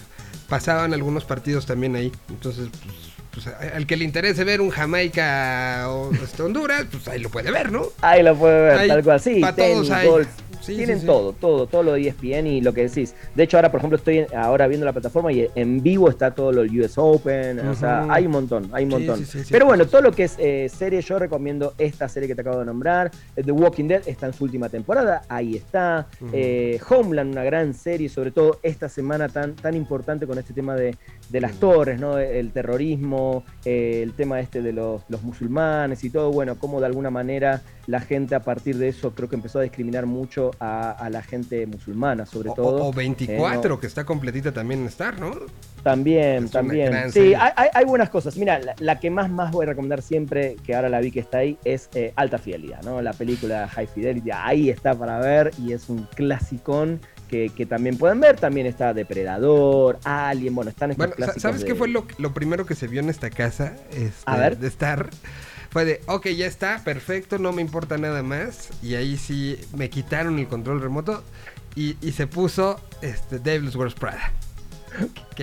pasaban 0.49 0.95
algunos 0.95 1.27
partidos 1.27 1.67
también 1.67 1.95
ahí. 1.97 2.11
Entonces, 2.31 2.71
pues, 2.83 3.08
pues, 3.43 3.73
al 3.75 3.87
que 3.87 3.97
le 3.97 4.05
interese 4.05 4.45
ver 4.45 4.61
un 4.61 4.71
Jamaica 4.71 5.87
o 5.89 6.13
este, 6.13 6.43
Honduras, 6.43 6.87
pues 6.91 7.07
ahí 7.09 7.21
lo 7.21 7.29
puede 7.29 7.51
ver, 7.51 7.71
¿no? 7.71 7.87
Ahí 8.01 8.23
lo 8.23 8.37
puede 8.37 8.61
ver, 8.63 8.89
tal 8.89 9.05
cual, 9.05 9.21
sí, 9.21 9.41
tenis, 9.55 9.91
golf. 10.05 10.29
Tienen 10.67 11.07
todo, 11.07 11.33
todo, 11.33 11.67
todo 11.67 11.83
lo 11.83 11.93
de 11.93 12.09
ESPN 12.09 12.47
y 12.47 12.61
lo 12.61 12.75
que 12.75 12.89
decís. 12.89 13.15
De 13.35 13.45
hecho, 13.45 13.57
ahora, 13.57 13.71
por 13.71 13.79
ejemplo, 13.79 13.97
estoy 13.97 14.27
ahora 14.37 14.67
viendo 14.67 14.85
la 14.85 14.93
plataforma 14.93 15.33
y 15.33 15.49
en 15.55 15.83
vivo 15.83 16.11
está 16.11 16.35
todo 16.35 16.53
lo 16.53 16.63
del 16.63 16.81
US 16.81 16.99
Open. 16.99 17.61
O 17.61 17.75
sea, 17.75 18.07
hay 18.11 18.27
un 18.27 18.33
montón, 18.33 18.69
hay 18.73 18.85
un 18.85 18.91
montón. 18.91 19.25
Pero 19.51 19.65
bueno, 19.65 19.87
todo 19.87 20.03
lo 20.03 20.13
que 20.13 20.25
es 20.25 20.35
eh, 20.39 20.69
serie, 20.69 21.01
yo 21.01 21.19
recomiendo 21.19 21.73
esta 21.79 22.07
serie 22.09 22.29
que 22.29 22.35
te 22.35 22.43
acabo 22.43 22.59
de 22.59 22.67
nombrar. 22.67 23.11
Eh, 23.35 23.43
The 23.43 23.53
Walking 23.53 23.87
Dead 23.87 24.03
está 24.07 24.27
en 24.27 24.35
su 24.35 24.45
última 24.45 24.69
temporada, 24.69 25.23
ahí 25.29 25.57
está. 25.57 26.07
Eh, 26.33 26.79
Homeland, 26.91 27.33
una 27.33 27.45
gran 27.45 27.73
serie, 27.73 28.11
sobre 28.11 28.31
todo 28.31 28.59
esta 28.63 28.91
semana 28.91 29.29
tan, 29.29 29.55
tan 29.55 29.75
importante 29.75 30.27
con 30.27 30.39
este 30.39 30.53
tema 30.53 30.75
de, 30.75 30.97
las 31.33 31.55
torres, 31.55 32.01
¿no? 32.01 32.19
El 32.19 32.53
terrorismo, 32.53 33.45
el 33.65 34.13
tema 34.15 34.41
este 34.41 34.63
de 34.63 34.73
los, 34.73 35.03
los 35.09 35.23
musulmanes 35.23 36.03
y 36.05 36.11
todo. 36.11 36.31
Bueno, 36.33 36.59
cómo 36.59 36.81
de 36.81 36.87
alguna 36.87 37.11
manera 37.11 37.63
la 37.87 38.01
gente 38.01 38.35
a 38.35 38.41
partir 38.41 38.77
de 38.77 38.89
eso 38.89 39.15
creo 39.15 39.31
que 39.31 39.37
empezó 39.37 39.59
a 39.61 39.63
discriminar 39.63 40.05
mucho 40.05 40.51
a, 40.61 41.09
la 41.11 41.23
gente 41.23 41.67
musulmana, 41.67 42.27
sobre 42.27 42.51
todo. 42.51 42.85
O, 42.85 42.93
24, 42.93 43.75
eh, 43.75 43.79
que 43.81 43.87
está 43.87 44.05
completita 44.05 44.53
también 44.53 44.81
en 44.81 44.87
Star, 44.89 45.19
¿no? 45.19 45.35
También, 45.83 46.51
también. 46.51 47.11
Sí, 47.11 47.33
hay, 47.35 47.85
buenas 47.87 48.11
cosas. 48.11 48.37
Mira, 48.37 48.61
la, 48.79 49.01
que 49.01 49.11
más, 49.11 49.31
más 49.31 49.51
voy 49.53 49.65
a 49.65 49.71
recomendar 49.71 50.03
siempre, 50.03 50.57
que 50.67 50.75
ahora 50.75 50.91
la 50.91 51.01
vi 51.01 51.11
que 51.11 51.21
está 51.21 51.39
ahí, 51.39 51.57
es 51.65 51.89
eh, 51.95 52.13
Alta 52.17 52.37
Fidelidad, 52.37 52.83
¿no? 52.83 53.01
La 53.01 53.15
película 53.15 53.67
High 53.69 53.87
Fidelity, 53.87 54.31
ahí 54.33 54.69
está 54.69 54.95
para 54.95 55.19
ver 55.21 55.51
y 55.59 55.73
es 55.73 55.89
un 55.89 56.07
clasicón. 56.15 57.01
Que, 57.29 57.67
también 57.69 57.97
pueden 57.97 58.21
ver. 58.21 58.37
También 58.37 58.67
está 58.67 58.95
Depredador, 58.95 59.99
Alien, 60.05 60.55
bueno, 60.55 60.71
están 60.71 60.91
estos 60.91 61.15
bueno, 61.17 61.33
¿Sabes 61.37 61.65
qué 61.65 61.75
fue 61.75 61.89
lo, 61.89 62.35
primero 62.35 62.67
que 62.67 62.75
se 62.75 62.89
vio 62.89 63.01
en 63.01 63.09
esta 63.09 63.31
casa 63.31 63.77
este, 63.91 64.23
a 64.25 64.37
ver. 64.37 64.59
de 64.59 64.69
Star? 64.69 65.11
fue 65.71 65.85
de, 65.85 66.01
ok, 66.07 66.29
ya 66.29 66.47
está, 66.47 66.83
perfecto, 66.83 67.39
no 67.39 67.53
me 67.53 67.63
importa 67.63 67.99
nada 67.99 68.23
más. 68.23 68.71
Y 68.83 68.95
ahí 68.95 69.17
sí 69.17 69.59
me 69.77 69.91
quitaron 69.91 70.39
el 70.39 70.49
control 70.49 70.81
remoto 70.81 71.23
y, 71.75 71.97
y 72.01 72.13
se 72.13 72.27
puso 72.27 72.81
este, 73.03 73.39
Devil's 73.39 73.77
Wears 73.77 73.95
Prada. 73.95 74.33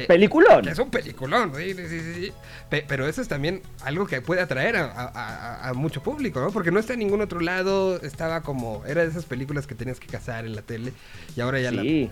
Peliculón. 0.07 0.67
es 0.67 0.79
un 0.79 0.89
peliculón, 0.89 1.53
sí, 1.55 1.73
sí, 1.73 1.99
sí, 1.99 2.33
pero 2.69 3.07
eso 3.07 3.21
es 3.21 3.27
también 3.27 3.61
algo 3.83 4.05
que 4.05 4.21
puede 4.21 4.41
atraer 4.41 4.75
a, 4.77 5.71
mucho 5.75 6.01
público, 6.01 6.39
¿no? 6.39 6.51
Porque 6.51 6.71
no 6.71 6.79
está 6.79 6.93
en 6.93 6.99
ningún 6.99 7.21
otro 7.21 7.39
lado, 7.39 8.01
estaba 8.01 8.41
como, 8.41 8.83
era 8.85 9.03
de 9.03 9.09
esas 9.09 9.25
películas 9.25 9.67
que 9.67 9.75
tenías 9.75 9.99
que 9.99 10.07
cazar 10.07 10.45
en 10.45 10.55
la 10.55 10.61
tele 10.61 10.93
y 11.35 11.41
ahora 11.41 11.59
ya 11.59 11.71
sí. 11.71 12.09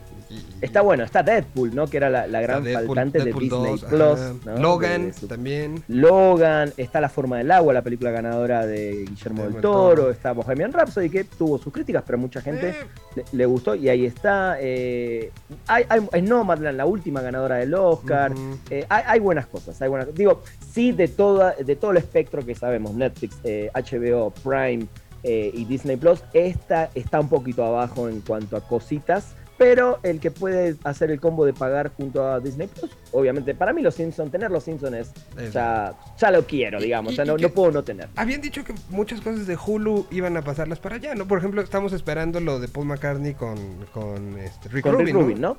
está 0.62 0.82
bueno, 0.82 1.04
está 1.04 1.24
Deadpool, 1.24 1.74
¿no? 1.74 1.88
Que 1.88 1.98
era 1.98 2.10
la, 2.10 2.42
gran 2.42 2.66
faltante 2.66 3.20
de 3.20 3.34
Disney 3.34 3.78
Plus. 3.78 4.34
Logan 4.60 5.12
también. 5.28 5.84
Logan, 5.88 6.74
está 6.78 7.02
La 7.02 7.10
Forma 7.10 7.38
del 7.38 7.52
Agua, 7.52 7.74
la 7.74 7.82
película 7.82 8.12
ganadora 8.12 8.66
de 8.66 9.06
Guillermo 9.10 9.44
del 9.44 9.62
Toro, 9.62 10.10
está 10.10 10.32
Bohemian 10.34 10.72
Rhapsody, 10.72 11.10
que 11.10 11.24
tuvo 11.24 11.58
sus 11.58 11.72
críticas, 11.74 12.04
pero 12.06 12.18
mucha 12.18 12.42
gente 12.42 12.70
eh. 13.16 13.24
le, 13.32 13.46
gustó 13.46 13.76
y 13.76 13.90
ahí 13.90 14.06
está. 14.06 14.58
Eh, 14.60 15.32
hay, 15.68 15.86
hay, 15.90 16.22
Nomadland, 16.22 16.78
la 16.78 16.86
última 16.86 17.22
ganadora 17.22 17.33
del 17.42 17.74
Oscar. 17.74 18.34
Eh, 18.70 18.86
hay, 18.90 19.20
buenas 19.20 19.48
cosas, 19.48 19.82
hay 19.82 19.90
buenas 19.90 20.14
Digo, 20.14 20.42
sí, 20.72 20.92
de, 20.92 21.08
toda, 21.08 21.54
de 21.54 21.76
todo 21.76 21.92
el 21.92 21.98
espectro 21.98 22.46
que 22.46 22.56
sabemos, 22.56 22.94
Netflix, 22.94 23.38
HBO, 23.44 24.28
eh, 24.28 24.32
Prime 24.44 24.88
eh, 25.24 25.52
y 25.54 25.66
Disney 25.66 25.98
Plus, 25.98 26.24
esta 26.34 26.90
está 26.96 27.20
un 27.20 27.30
poquito 27.30 27.64
abajo 27.64 28.10
en 28.10 28.22
cuanto 28.22 28.58
a 28.58 28.62
cositas. 28.62 29.36
Pero 29.56 30.00
el 30.02 30.20
que 30.20 30.32
puede 30.32 30.76
hacer 30.84 31.12
el 31.12 31.20
combo 31.20 31.46
de 31.46 31.54
pagar 31.54 31.92
junto 31.96 32.28
a 32.28 32.40
Disney 32.40 32.68
Plus, 32.68 32.90
obviamente, 33.12 33.54
para 33.54 33.72
mí 33.72 33.84
los 33.84 33.94
Simpsons, 33.94 34.32
tener 34.32 34.50
los 34.50 34.64
Simpsons 34.64 35.14
es, 35.38 35.54
ya, 35.54 35.94
ya 36.18 36.32
lo 36.32 36.46
quiero, 36.46 36.82
digamos, 36.82 37.16
no, 37.20 37.38
puedo 37.50 37.72
no 37.72 37.84
tener. 37.84 38.10
Habían 38.16 38.42
dicho 38.42 38.64
que 38.64 38.74
muchas 38.90 39.22
cosas 39.22 39.46
de 39.46 39.56
Hulu 39.56 40.08
iban 40.10 40.36
a 40.38 40.42
pasarlas 40.42 40.80
para 40.80 40.96
allá, 40.96 41.14
¿no? 41.14 41.28
Por 41.28 41.38
ejemplo, 41.38 41.62
estamos 41.62 41.94
esperando 41.94 42.40
lo 42.40 42.60
de 42.60 42.68
Paul 42.68 42.88
McCartney 42.88 43.36
con, 43.36 43.58
con 43.94 44.40
este, 44.40 44.70
Rick 44.70 44.88
Rubin, 44.88 45.40
¿no? 45.40 45.58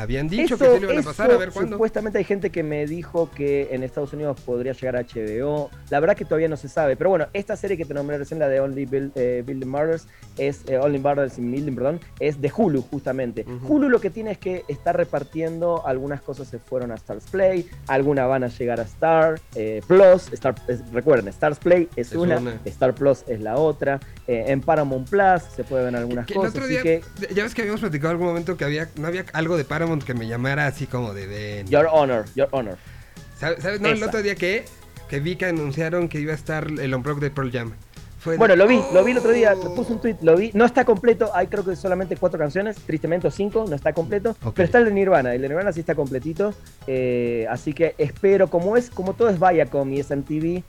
Habían 0.00 0.28
dicho 0.28 0.56
que 0.56 0.64
se 0.64 0.80
le 0.80 0.86
iban 0.86 0.98
a 0.98 1.02
pasar, 1.02 1.30
a 1.30 1.36
ver 1.36 1.50
cuándo. 1.50 1.76
Supuestamente 1.76 2.16
hay 2.16 2.24
gente 2.24 2.48
que 2.48 2.62
me 2.62 2.86
dijo 2.86 3.30
que 3.30 3.68
en 3.70 3.82
Estados 3.82 4.14
Unidos 4.14 4.40
podría 4.40 4.72
llegar 4.72 4.96
a 4.96 5.02
HBO. 5.02 5.68
La 5.90 6.00
verdad 6.00 6.16
que 6.16 6.24
todavía 6.24 6.48
no 6.48 6.56
se 6.56 6.70
sabe. 6.70 6.96
Pero 6.96 7.10
bueno, 7.10 7.26
esta 7.34 7.54
serie 7.54 7.76
que 7.76 7.84
te 7.84 7.92
nombré 7.92 8.16
recién, 8.16 8.40
la 8.40 8.48
de 8.48 8.60
Only 8.60 8.86
Build, 8.86 9.12
eh, 9.14 9.42
Building 9.44 9.68
Murders, 9.68 10.06
es 10.38 10.62
eh, 10.68 10.78
Only 10.78 11.00
Murders 11.00 11.36
in 11.36 11.52
Building, 11.52 11.74
perdón, 11.74 12.00
es 12.18 12.40
de 12.40 12.50
Hulu, 12.56 12.80
justamente. 12.80 13.44
Hulu 13.68 13.90
lo 13.90 14.00
que 14.00 14.08
tiene 14.08 14.30
es 14.30 14.38
que 14.38 14.64
está 14.68 14.94
repartiendo, 14.94 15.86
algunas 15.86 16.22
cosas 16.22 16.48
se 16.48 16.58
fueron 16.58 16.92
a 16.92 16.94
Stars 16.94 17.26
Play, 17.30 17.68
algunas 17.86 18.26
van 18.26 18.44
a 18.44 18.48
llegar 18.48 18.80
a 18.80 18.84
Star 18.84 19.38
eh, 19.54 19.82
Plus. 19.86 20.32
Star, 20.32 20.54
recuerden, 20.94 21.28
Stars 21.28 21.58
Play 21.58 21.90
es, 21.96 22.12
una, 22.12 22.40
Star 22.64 22.94
Plus 22.94 23.22
es 23.26 23.42
la 23.42 23.56
otra. 23.56 24.00
en 24.26 24.62
Paramount 24.62 25.10
Plus 25.10 25.42
se 25.54 25.62
pueden 25.62 25.92
ver 25.92 25.96
algunas 25.96 26.26
cosas. 26.26 26.54
El 26.54 26.62
otro 26.62 26.66
día, 26.66 27.02
ya 27.34 27.42
ves 27.42 27.54
que 27.54 27.60
habíamos 27.60 27.82
platicado 27.82 28.12
en 28.12 28.16
algún 28.16 28.28
momento 28.28 28.56
que 28.56 28.64
había, 28.64 28.88
no 28.96 29.06
había 29.06 29.26
algo 29.34 29.58
de 29.58 29.64
Paramount 29.64 29.89
que 29.98 30.14
me 30.14 30.26
llamara 30.26 30.66
así 30.66 30.86
como 30.86 31.12
de 31.12 31.64
Your 31.68 31.88
Honor, 31.90 32.24
Your 32.34 32.48
Honor. 32.52 32.78
¿Sabes? 33.36 33.80
No, 33.80 33.88
el 33.88 34.02
otro 34.02 34.22
día 34.22 34.34
que, 34.34 34.64
que 35.08 35.20
vi 35.20 35.36
que 35.36 35.46
anunciaron 35.46 36.08
que 36.08 36.20
iba 36.20 36.32
a 36.32 36.36
estar 36.36 36.66
el 36.66 36.94
Unplugged 36.94 37.22
de 37.22 37.30
Pearl 37.30 37.50
Jam. 37.50 37.72
bueno, 38.36 38.54
lo 38.54 38.68
vi, 38.68 38.80
lo 38.92 39.02
vi 39.02 39.12
el 39.12 39.18
otro 39.18 39.32
día, 39.32 39.54
puse 39.74 39.94
un 39.94 40.00
tweet, 40.00 40.16
lo 40.20 40.36
vi, 40.36 40.50
no 40.52 40.66
está 40.66 40.84
completo, 40.84 41.30
hay 41.34 41.46
creo 41.46 41.64
que 41.64 41.74
solamente 41.74 42.16
cuatro 42.16 42.38
canciones, 42.38 42.76
tristemente 42.76 43.26
o 43.26 43.30
cinco, 43.30 43.64
no 43.66 43.74
está 43.74 43.94
completo, 43.94 44.36
pero 44.54 44.64
está 44.64 44.78
el 44.78 44.84
de 44.84 44.92
Nirvana, 44.92 45.34
el 45.34 45.40
de 45.40 45.48
Nirvana 45.48 45.72
sí 45.72 45.80
está 45.80 45.94
completito, 45.94 46.52
eh, 46.86 47.46
así 47.48 47.72
que 47.72 47.94
espero, 47.96 48.48
como 48.48 48.76
es, 48.76 48.90
como 48.90 49.14
todo 49.14 49.30
es 49.30 49.40
Viacom 49.40 49.90
y 49.90 50.00
es 50.00 50.10
MTV, 50.10 50.62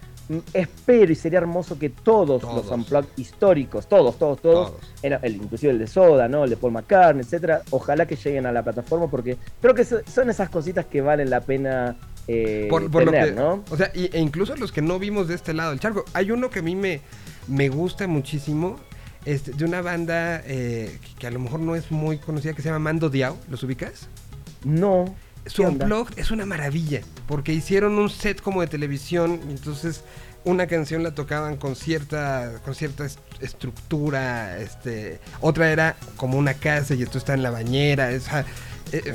espero 0.53 1.11
y 1.11 1.15
sería 1.15 1.39
hermoso 1.39 1.77
que 1.77 1.89
todos, 1.89 2.43
los 2.43 2.69
unplugged 2.69 3.09
históricos, 3.17 3.87
todos, 3.87 4.17
todos, 4.17 4.41
todos, 4.41 4.73
El, 5.01 5.35
inclusive 5.35 5.71
el 5.71 5.79
de 5.79 5.87
Soda, 5.87 6.27
¿no? 6.27 6.43
El 6.43 6.51
de 6.51 6.57
Paul 6.57 6.73
McCartney, 6.73 7.23
etcétera, 7.23 7.61
ojalá 7.71 8.05
que 8.05 8.15
lleguen 8.15 8.45
a 8.45 8.51
la 8.51 8.63
plataforma 8.63 9.09
porque 9.09 9.37
creo 9.61 9.73
que 9.73 9.85
son 9.85 10.29
esas 10.29 10.49
cositas 10.49 10.85
que 10.85 11.01
valen 11.01 11.29
la 11.29 11.41
pena 11.41 11.97
eh, 12.27 12.69
tener, 12.91 13.35
¿no? 13.35 13.63
O 13.69 13.77
sea, 13.77 13.91
e 13.93 14.19
incluso 14.19 14.55
los 14.55 14.71
que 14.71 14.81
no 14.81 14.99
vimos 14.99 15.27
de 15.27 15.35
este 15.35 15.53
lado 15.53 15.71
del 15.71 15.79
charco, 15.79 16.05
hay 16.13 16.31
uno 16.31 16.49
que 16.49 16.59
a 16.59 16.63
mí 16.63 16.75
me, 16.75 17.01
me 17.47 17.69
gusta 17.69 18.07
muchísimo. 18.07 18.77
Este, 19.23 19.51
de 19.51 19.65
una 19.65 19.83
banda 19.83 20.41
eh, 20.47 20.97
que 21.19 21.27
a 21.27 21.31
lo 21.31 21.37
mejor 21.37 21.59
no 21.59 21.75
es 21.75 21.91
muy 21.91 22.17
conocida 22.17 22.53
que 22.53 22.63
se 22.63 22.69
llama 22.69 22.79
Mando 22.79 23.07
Diao, 23.07 23.37
¿los 23.51 23.61
ubicas? 23.61 24.07
No 24.63 25.13
su 25.45 25.63
blog 25.63 26.07
es 26.17 26.31
una 26.31 26.45
maravilla, 26.45 27.01
porque 27.27 27.53
hicieron 27.53 27.97
un 27.97 28.09
set 28.09 28.41
como 28.41 28.61
de 28.61 28.67
televisión, 28.67 29.39
entonces 29.49 30.03
una 30.43 30.67
canción 30.67 31.03
la 31.03 31.13
tocaban 31.13 31.57
con 31.57 31.75
cierta, 31.75 32.59
con 32.63 32.75
cierta 32.75 33.07
estructura, 33.39 34.59
este, 34.59 35.19
otra 35.39 35.71
era 35.71 35.95
como 36.15 36.37
una 36.37 36.53
casa 36.53 36.95
y 36.95 37.03
esto 37.03 37.17
está 37.17 37.33
en 37.33 37.43
la 37.43 37.51
bañera, 37.51 38.11
eh, 38.11 38.21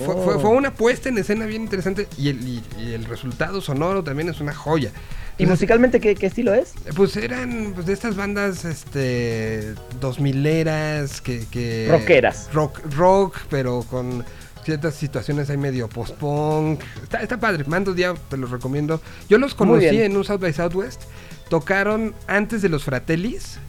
fue, 0.05 0.14
oh. 0.14 0.49
una 0.51 0.72
puesta 0.72 1.09
en 1.09 1.18
escena 1.18 1.47
bien 1.47 1.62
interesante 1.62 2.09
y 2.16 2.29
el, 2.29 2.62
el 2.79 3.05
resultado 3.05 3.61
sonoro 3.61 4.03
también 4.03 4.29
es 4.29 4.41
una 4.41 4.55
joya. 4.55 4.91
¿Y 5.39 5.45
musicalmente 5.45 6.01
¿qué, 6.01 6.16
estilo 6.27 6.55
es? 6.55 6.72
Pues 6.95 7.14
eran 7.16 7.72
pues, 7.74 7.87
de 7.87 7.93
estas 7.93 8.16
bandas 8.16 8.64
este 8.64 9.74
dos 10.01 10.18
mileras 10.18 11.20
que, 11.20 11.45
que 11.51 11.89
rockeras. 11.91 12.49
Rock, 12.55 12.81
rock, 12.97 13.37
pero 13.51 13.83
con 13.83 14.24
ciertas 14.67 14.95
situaciones 14.97 15.49
hay 15.49 15.57
medio 15.57 15.89
post-punk. 15.89 16.83
Está, 17.03 17.23
está 17.23 17.39
padre, 17.39 17.64
Mando 17.67 17.95
Día, 17.95 18.14
te 18.29 18.37
los 18.37 18.51
recomiendo. 18.51 19.01
Yo 19.29 19.39
los 19.39 19.55
conocí 19.55 20.03
en 20.03 20.17
un 20.17 20.25
South 20.25 20.41
by 20.41 20.53
Southwest. 20.53 21.03
Tocaron 21.49 22.14
antes 22.27 22.62
de 22.62 22.69
los 22.69 22.83
Fratellis. 22.83 23.61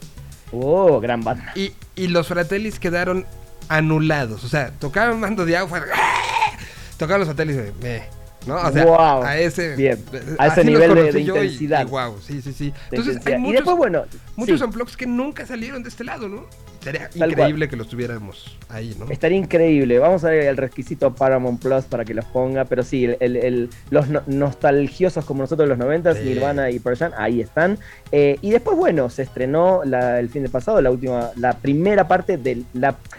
Oh, 0.52 1.00
gran 1.00 1.22
banda. 1.24 1.54
Y, 1.56 1.74
y 1.96 2.08
los 2.08 2.28
Fratellis 2.28 2.80
quedaron 2.80 3.26
anulados. 3.70 4.44
O 4.44 4.50
sea, 4.50 4.72
tocaron 4.72 5.20
Mando 5.20 5.46
Día, 5.46 5.68
fue, 5.68 5.80
¡ah! 5.94 6.58
tocaron 6.98 7.20
los 7.20 7.30
Fratellis. 7.30 7.58
Eh, 7.84 8.04
¿no? 8.48 8.56
O 8.56 8.72
sea, 8.72 9.20
a 9.20 9.38
ese, 9.38 9.76
Bien. 9.76 10.04
A 10.40 10.48
ese 10.48 10.64
nivel 10.64 10.96
de, 10.96 11.22
intensidad. 11.22 11.86
Y, 11.86 11.90
wow, 11.92 12.18
sí, 12.26 12.42
sí, 12.42 12.54
sí. 12.54 12.74
Entonces, 12.90 13.20
hay 13.28 13.38
muchos, 13.38 13.54
y 13.54 13.56
después, 13.58 13.78
bueno, 13.78 14.06
muchos 14.36 14.60
unplugs 14.62 14.98
que 14.98 15.06
nunca 15.06 15.46
salieron 15.46 15.84
de 15.84 15.90
este 15.90 16.04
lado, 16.04 16.28
¿no? 16.28 16.48
Sería 16.92 17.10
increíble 17.14 17.68
que 17.68 17.76
los 17.76 17.90
tuviéramos 17.90 18.58
ahí, 18.70 18.96
¿no? 18.98 19.10
Estaría 19.10 19.38
increíble. 19.38 20.00
Vamos 20.00 20.24
a 20.24 20.30
ver 20.30 20.44
el 20.48 20.58
requisito 20.58 21.14
Paramount 21.14 21.62
Plus 21.62 21.86
para 21.86 22.06
que 22.06 22.14
los 22.14 22.26
ponga. 22.26 22.66
Pero 22.66 22.84
sí, 22.84 23.06
el, 23.20 23.70
los 23.90 24.08
nostalgiosos 24.28 25.26
como 25.26 25.42
nosotros 25.42 25.68
los 25.68 25.78
90, 25.78 26.14
Nirvana 26.14 26.70
y 26.70 26.80
Pearl 26.80 27.14
ahí 27.18 27.42
están. 27.42 27.78
Eh, 28.12 28.38
y 28.42 28.52
después, 28.52 28.78
bueno, 28.78 29.10
se 29.10 29.24
estrenó 29.24 29.84
el 29.84 30.30
fin 30.30 30.44
de 30.44 30.50
pasado 30.50 30.82
la 30.82 30.92
última, 30.92 31.32
la 31.36 31.54
primera 31.58 32.08
parte 32.08 32.38
del 32.38 32.66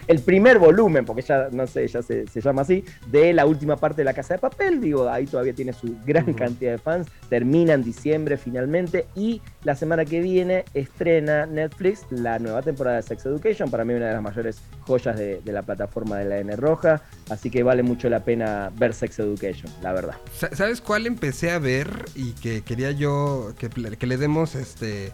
el 0.07 0.19
primer 0.19 0.57
volumen, 0.57 1.05
porque 1.05 1.21
ya 1.21 1.49
no 1.51 1.67
sé, 1.67 1.87
ya 1.87 2.01
se, 2.01 2.25
llama 2.41 2.63
así, 2.63 2.83
de 3.07 3.33
la 3.33 3.45
última 3.45 3.77
parte 3.77 3.97
de 3.97 4.05
la 4.05 4.13
Casa 4.13 4.33
de 4.33 4.39
Papel. 4.39 4.81
Digo, 4.81 5.07
ahí 5.07 5.25
todavía 5.25 5.53
tiene 5.53 5.73
su 5.73 5.95
gran 6.05 6.33
cantidad 6.33 6.71
de 6.71 6.77
fans. 6.79 7.07
Termina 7.29 7.73
en 7.73 7.83
diciembre 7.83 8.37
finalmente. 8.37 9.05
Y 9.15 9.41
la 9.63 9.75
semana 9.75 10.05
que 10.05 10.21
viene 10.21 10.65
estrena 10.73 11.45
Netflix 11.45 12.05
la 12.09 12.39
nueva 12.39 12.61
temporada 12.61 12.97
de 12.97 13.03
Sex 13.03 13.25
Education. 13.25 13.69
Para 13.69 13.83
mí, 13.83 13.93
una 13.93 14.07
de 14.07 14.13
las 14.13 14.21
mayores 14.21 14.61
joyas 14.81 15.17
de, 15.17 15.41
la 15.45 15.61
plataforma 15.63 16.17
de 16.17 16.25
la 16.25 16.39
N 16.39 16.55
Roja. 16.55 17.01
Así 17.29 17.49
que 17.49 17.63
vale 17.63 17.83
mucho 17.83 18.09
la 18.09 18.23
pena 18.23 18.71
ver 18.75 18.93
Sex 18.93 19.19
Education, 19.19 19.71
la 19.81 19.93
verdad. 19.93 20.15
¿Sabes 20.53 20.81
cuál 20.81 21.07
empecé 21.07 21.51
a 21.51 21.59
ver 21.59 22.05
y 22.15 22.31
que 22.33 22.61
quería 22.61 22.91
yo 22.91 23.53
que, 23.57 23.69
que 23.69 24.07
le 24.07 24.17
demos 24.17 24.55
este 24.55 25.11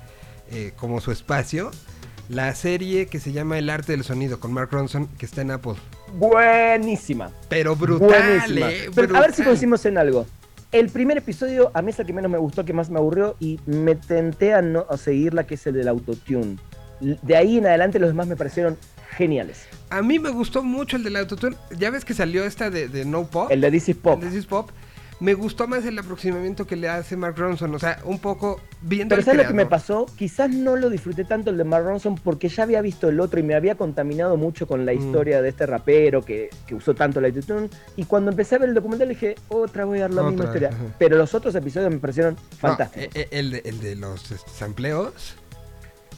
eh, 0.52 0.74
como 0.76 1.02
su 1.02 1.12
espacio? 1.12 1.72
la 2.30 2.54
serie 2.56 3.08
que 3.08 3.20
se 3.20 3.32
llama 3.32 3.58
El 3.60 3.70
arte 3.70 3.92
del 3.92 4.04
sonido 4.04 4.40
con 4.40 4.52
Mark 4.52 4.70
Ronson, 4.72 5.08
que 5.18 5.26
está 5.26 5.42
en 5.42 5.52
Apple. 5.52 5.76
Buenísima. 6.14 7.32
Pero 7.50 7.76
brutal, 7.76 8.58
eh, 8.58 8.90
a 8.96 9.20
ver 9.20 9.34
si 9.34 9.44
coincidimos 9.44 9.86
en 9.86 9.98
algo. 9.98 10.26
El 10.72 10.90
primer 10.90 11.18
episodio 11.18 11.72
a 11.74 11.82
mí 11.82 11.92
es 11.92 12.00
el 12.00 12.06
que 12.06 12.14
menos 12.14 12.32
me 12.32 12.38
gustó, 12.38 12.66
que 12.66 12.74
más 12.74 12.90
me 12.90 12.98
aburrió 12.98 13.36
y 13.40 13.60
me 13.66 13.96
tenté 13.96 14.54
a 14.54 14.62
no 14.62 14.86
a 14.90 14.98
seguirla, 14.98 15.46
que 15.46 15.56
es 15.56 15.68
el 15.68 15.74
del 15.74 15.88
autotune. 15.88 16.58
De 17.00 17.36
ahí 17.36 17.58
en 17.58 17.68
adelante 17.68 18.00
los 18.00 18.10
demás 18.10 18.28
me 18.28 18.36
parecieron 18.36 18.78
geniales. 19.12 19.68
A 19.90 20.02
mí 20.02 20.20
me 20.20 20.30
gustó 20.30 20.64
mucho 20.64 20.98
el 20.98 21.04
del 21.04 21.16
autotune. 21.16 21.56
Ya 21.78 21.90
ves 21.92 22.04
que 22.04 22.14
salió 22.14 22.44
esta 22.44 22.70
de, 22.70 23.06
No 23.06 23.28
Pop. 23.28 23.52
El 23.52 23.62
de 23.62 23.72
This 23.72 23.90
is 23.90 23.96
Pop. 23.96 24.16
El 24.16 24.22
de 24.22 24.28
This 24.28 24.40
is 24.40 24.46
Pop 24.46 24.70
me 25.20 25.34
gustó 25.34 25.68
más 25.68 25.86
el 25.86 25.98
aproximamiento 25.98 26.68
que 26.68 26.76
le 26.76 26.90
hace 26.90 27.16
Mark 27.16 27.36
Ronson. 27.38 27.74
O 27.74 27.80
sea, 27.80 28.00
un 28.04 28.20
poco 28.20 28.60
viendo. 28.82 29.16
Pero 29.16 29.26
¿sabes 29.26 29.42
lo 29.42 29.48
que 29.48 29.54
me 29.54 29.66
pasó? 29.66 30.06
Quizás 30.18 30.50
no 30.50 30.76
lo 30.76 30.90
disfruté 30.90 31.24
tanto 31.24 31.50
el 31.52 31.58
de 31.58 31.64
Mark 31.64 31.86
Ronson 31.86 32.16
porque 32.16 32.50
ya 32.50 32.64
había 32.64 32.82
visto 32.82 33.08
el 33.10 33.20
otro 33.20 33.40
y 33.40 33.44
me 33.44 33.56
había 33.56 33.76
contaminado 33.76 34.36
mucho 34.38 34.68
con 34.68 34.86
la 34.86 34.94
mm. 34.94 34.98
historia 34.98 35.42
de 35.42 35.50
este 35.50 35.66
rapero 35.66 36.22
que, 36.22 36.50
usó 36.72 36.94
tanto 36.94 37.22
la 37.22 37.28
autotune. 37.28 37.70
Y 37.96 38.06
cuando 38.06 38.32
empecé 38.32 38.56
a 38.56 38.60
ver 38.60 38.70
el 38.70 38.76
documental 38.76 39.10
dije, 39.10 39.36
otra 39.48 39.86
voy 39.86 40.00
a 40.00 40.02
dar 40.02 40.12
la 40.12 40.24
misma 40.24 40.46
historia. 40.46 40.70
Pero 41.00 41.18
los 41.18 41.34
otros 41.34 41.56
episodios 41.56 41.92
me 41.92 42.00
parecieron 42.00 42.36
fantásticos. 42.58 43.16
Eh, 43.16 43.22
eh, 43.22 43.28
el, 43.32 43.52
de, 43.52 43.62
el 43.66 43.80
de 43.80 43.96
los 43.96 44.32
este, 44.32 44.50
sampleos. 44.50 45.36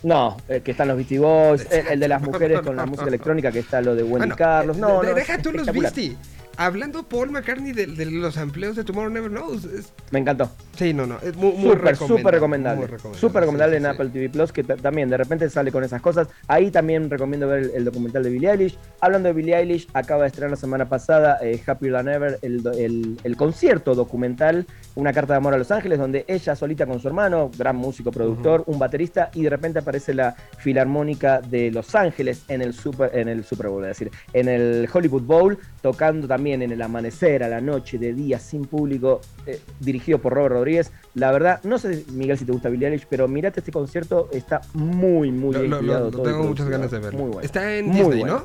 No, 0.04 0.38
que 0.48 0.72
están 0.72 0.88
los 0.88 0.98
Beastie 0.98 1.18
Boys, 1.18 1.68
el, 1.72 2.00
de 2.00 2.08
las 2.08 2.22
mujeres 2.22 2.62
con 2.62 2.76
la 2.76 2.86
música 2.86 3.08
electrónica, 3.08 3.52
que 3.52 3.60
está 3.60 3.82
lo 3.82 3.96
de 3.96 4.04
Wendy 4.04 4.36
Carlos. 4.36 4.78
No, 4.78 5.02
no, 5.02 5.14
deja 5.14 5.40
tú 5.40 5.52
los 5.52 5.66
Beastie 5.66 6.16
hablando 6.58 7.04
Paul 7.04 7.32
McCartney 7.32 7.72
de, 7.72 7.88
los 7.88 8.36
empleos 8.38 8.76
de 8.76 8.84
Tomorrow 8.84 9.12
Never 9.12 9.30
Knows. 9.30 9.68
Me 10.12 10.20
encantó. 10.20 10.50
Sí, 10.76 10.94
no, 10.94 11.06
no. 11.06 11.18
Es 11.20 11.36
muy, 11.36 11.54
muy 11.54 11.76
súper, 11.76 11.96
súper 11.96 12.34
recomendable. 12.34 12.88
Súper 13.14 13.42
recomendable 13.42 13.78
en 13.78 13.86
Apple 13.86 14.10
TV 14.10 14.30
Plus, 14.30 14.52
que 14.52 14.64
también 14.64 15.10
de 15.10 15.18
repente 15.18 15.50
sale 15.50 15.72
con 15.72 15.84
esas 15.84 16.02
cosas. 16.02 16.28
Ahí 16.48 16.72
también 16.72 17.10
recomiendo 17.10 17.48
ver 17.48 17.72
el, 17.74 17.86
documental 17.86 18.24
de 18.24 18.30
Billie 18.30 18.52
Eilish. 18.52 18.78
Hablando 19.00 19.28
de 19.30 19.34
Billie 19.34 19.56
Eilish, 19.56 19.88
acaba 19.94 20.24
de 20.24 20.28
estrenar 20.28 20.52
la 20.52 20.58
semana 20.58 20.90
pasada 20.90 21.40
eh, 21.42 21.62
Happier 21.66 21.94
Than 21.94 22.10
Ever, 22.10 22.40
el, 22.42 23.18
el, 23.24 23.38
concierto 23.38 23.96
documental, 23.96 24.66
una 24.96 25.14
carta 25.14 25.34
de 25.34 25.38
amor 25.38 25.54
a 25.54 25.58
Los 25.58 25.72
Ángeles, 25.72 26.00
donde 26.00 26.26
ella 26.28 26.56
solita 26.56 26.86
con 26.86 27.00
su 27.00 27.08
hermano, 27.08 27.52
gran 27.58 27.76
músico, 27.76 28.12
productor, 28.12 28.64
un 28.66 28.80
baterista, 28.80 29.30
y 29.34 29.44
de 29.44 29.50
repente 29.50 29.80
aparece 29.80 30.14
la 30.14 30.36
Filarmónica 30.58 31.42
de 31.42 31.72
Los 31.72 31.94
Ángeles 31.96 32.44
en 32.48 32.62
el 32.62 32.74
Super, 32.74 33.16
en 33.16 33.30
el 33.30 33.44
Super 33.44 33.68
Bowl, 33.68 33.84
es 33.84 33.90
decir, 33.90 34.12
en 34.34 34.48
el 34.48 34.90
Hollywood 34.92 35.24
Bowl, 35.24 35.58
tocando 35.82 36.28
también 36.28 36.47
en 36.54 36.72
el 36.72 36.82
amanecer, 36.82 37.44
a 37.44 37.48
la 37.48 37.62
noche, 37.62 37.98
de 37.98 38.14
día, 38.14 38.40
sin 38.40 38.66
público, 38.66 39.22
eh, 39.46 39.60
dirigido 39.80 40.20
por 40.20 40.34
Robert 40.34 40.54
Rodríguez. 40.54 40.92
La 41.14 41.32
verdad, 41.32 41.62
no 41.64 41.78
sé, 41.78 42.04
Miguel, 42.12 42.38
si 42.38 42.46
te 42.46 42.52
gusta 42.52 42.70
Billie 42.70 42.88
Eilish, 42.88 43.08
pero 43.10 43.28
mirate 43.28 43.60
este 43.60 43.72
concierto, 43.72 44.30
está 44.32 44.62
muy, 44.74 45.32
muy 45.32 45.58
bien 45.58 45.88
lo, 45.88 46.12
tengo 46.12 46.44
muchas 46.44 46.70
ganas 46.70 46.92
de 46.92 47.00
verlo. 47.00 47.42
Está 47.42 47.76
en 47.76 47.92
Disney, 47.92 48.24
¿no? 48.24 48.44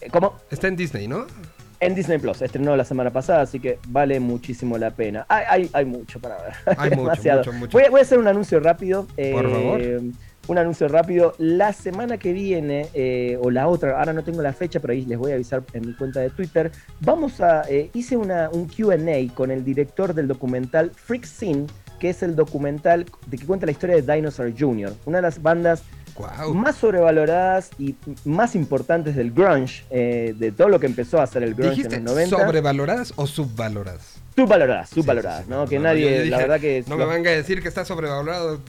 Eh, 0.00 0.08
¿Cómo? 0.10 0.36
Está 0.50 0.68
en 0.68 0.76
Disney, 0.76 1.08
¿no? 1.08 1.26
En 1.80 1.94
Disney 1.94 2.18
Plus, 2.18 2.42
estrenó 2.42 2.74
la 2.74 2.84
semana 2.84 3.12
pasada, 3.12 3.42
así 3.42 3.60
que 3.60 3.78
vale 3.86 4.18
muchísimo 4.18 4.76
la 4.78 4.90
pena. 4.90 5.26
Hay, 5.28 5.70
hay, 5.72 5.84
mucho 5.84 6.18
para 6.18 6.36
ver. 6.42 6.76
Hay 6.76 6.90
mucho, 6.96 7.52
mucho, 7.52 7.78
Voy, 7.78 7.84
voy, 7.88 8.00
a 8.00 8.02
hacer 8.02 8.18
un 8.18 8.26
anuncio 8.26 8.58
rápido. 8.58 9.06
Por 9.06 9.16
eh, 9.16 9.32
favor 9.32 9.80
un 10.48 10.58
anuncio 10.58 10.88
rápido. 10.88 11.34
La 11.38 11.72
semana 11.72 12.18
que 12.18 12.32
viene, 12.32 12.88
eh, 12.94 13.38
o 13.40 13.50
la 13.50 13.68
otra, 13.68 13.98
ahora 13.98 14.12
no 14.12 14.24
tengo 14.24 14.42
la 14.42 14.52
fecha, 14.52 14.80
pero 14.80 14.92
ahí 14.92 15.04
les 15.04 15.18
voy 15.18 15.30
a 15.30 15.34
avisar 15.34 15.62
en 15.72 15.86
mi 15.86 15.94
cuenta 15.94 16.20
de 16.20 16.30
Twitter. 16.30 16.72
Vamos 17.00 17.40
a. 17.40 17.62
Eh, 17.68 17.90
hice 17.94 18.16
una, 18.16 18.50
un 18.50 18.66
QA 18.66 18.98
con 19.34 19.50
el 19.50 19.64
director 19.64 20.14
del 20.14 20.26
documental 20.26 20.90
Freak 20.90 21.24
Scene, 21.24 21.66
que 22.00 22.10
es 22.10 22.22
el 22.22 22.34
documental 22.34 23.06
de 23.26 23.38
que 23.38 23.46
cuenta 23.46 23.66
la 23.66 23.72
historia 23.72 24.00
de 24.00 24.14
Dinosaur 24.14 24.52
Jr., 24.58 24.92
una 25.06 25.18
de 25.18 25.22
las 25.22 25.40
bandas 25.40 25.82
más 26.52 26.76
sobrevaloradas 26.76 27.70
y 27.78 27.94
más 28.24 28.54
importantes 28.54 29.14
del 29.14 29.30
grunge, 29.30 29.84
eh, 29.90 30.34
de 30.36 30.52
todo 30.52 30.68
lo 30.68 30.80
que 30.80 30.86
empezó 30.86 31.20
a 31.20 31.24
hacer 31.24 31.42
el 31.42 31.54
grunge 31.54 31.82
en 31.82 32.04
los 32.04 32.14
90. 32.14 32.36
¿Sobrevaloradas 32.36 33.12
o 33.16 33.26
subvaloradas? 33.26 34.17
Subvaloradas, 34.38 34.90
subvaloradas, 34.90 35.48
¿no? 35.48 35.66
que 35.66 35.80
nadie, 35.80 36.26
la 36.26 36.38
verdad 36.38 36.60
que... 36.60 36.84
No 36.86 36.96
me 36.96 37.06
venga 37.06 37.28
a 37.28 37.34
decir 37.34 37.60
que 37.60 37.66
está 37.66 37.84
sobrevalorado. 37.84 38.60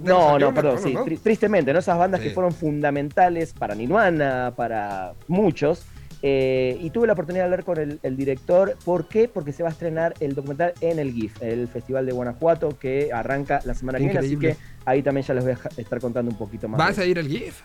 No, 0.00 0.36
no, 0.36 0.52
perdón, 0.52 0.80
sí, 0.82 0.96
tristemente, 1.22 1.72
¿no? 1.72 1.78
Esas 1.78 1.96
bandas 1.96 2.20
que 2.20 2.30
fueron 2.30 2.52
fundamentales 2.52 3.52
para 3.52 3.76
Nirvana, 3.76 4.52
para 4.56 5.14
muchos, 5.28 5.84
eh, 6.22 6.76
y 6.80 6.90
tuve 6.90 7.06
la 7.06 7.12
oportunidad 7.12 7.42
de 7.42 7.52
hablar 7.52 7.64
con 7.64 7.78
el, 8.02 8.16
director. 8.16 8.76
¿Por 8.84 9.06
qué? 9.06 9.28
Porque 9.28 9.52
se 9.52 9.62
va 9.62 9.68
a 9.68 9.72
estrenar 9.72 10.14
el 10.18 10.34
documental 10.34 10.74
en 10.80 10.98
el 10.98 11.12
GIF, 11.12 11.40
el 11.40 11.68
Festival 11.68 12.04
de 12.04 12.10
Guanajuato, 12.10 12.76
que 12.76 13.12
arranca 13.12 13.60
la 13.64 13.74
semana 13.74 13.98
que 13.98 14.06
viene. 14.06 14.18
Así 14.18 14.36
que 14.36 14.56
ahí 14.84 15.02
también 15.02 15.24
ya 15.24 15.34
les 15.34 15.44
voy 15.44 15.52
a 15.52 15.80
estar 15.80 16.00
contando 16.00 16.32
un 16.32 16.36
poquito 16.36 16.66
más. 16.66 16.78
¿Vas 16.78 16.98
a 16.98 17.04
ir 17.04 17.20
al 17.20 17.28
GIF? 17.28 17.60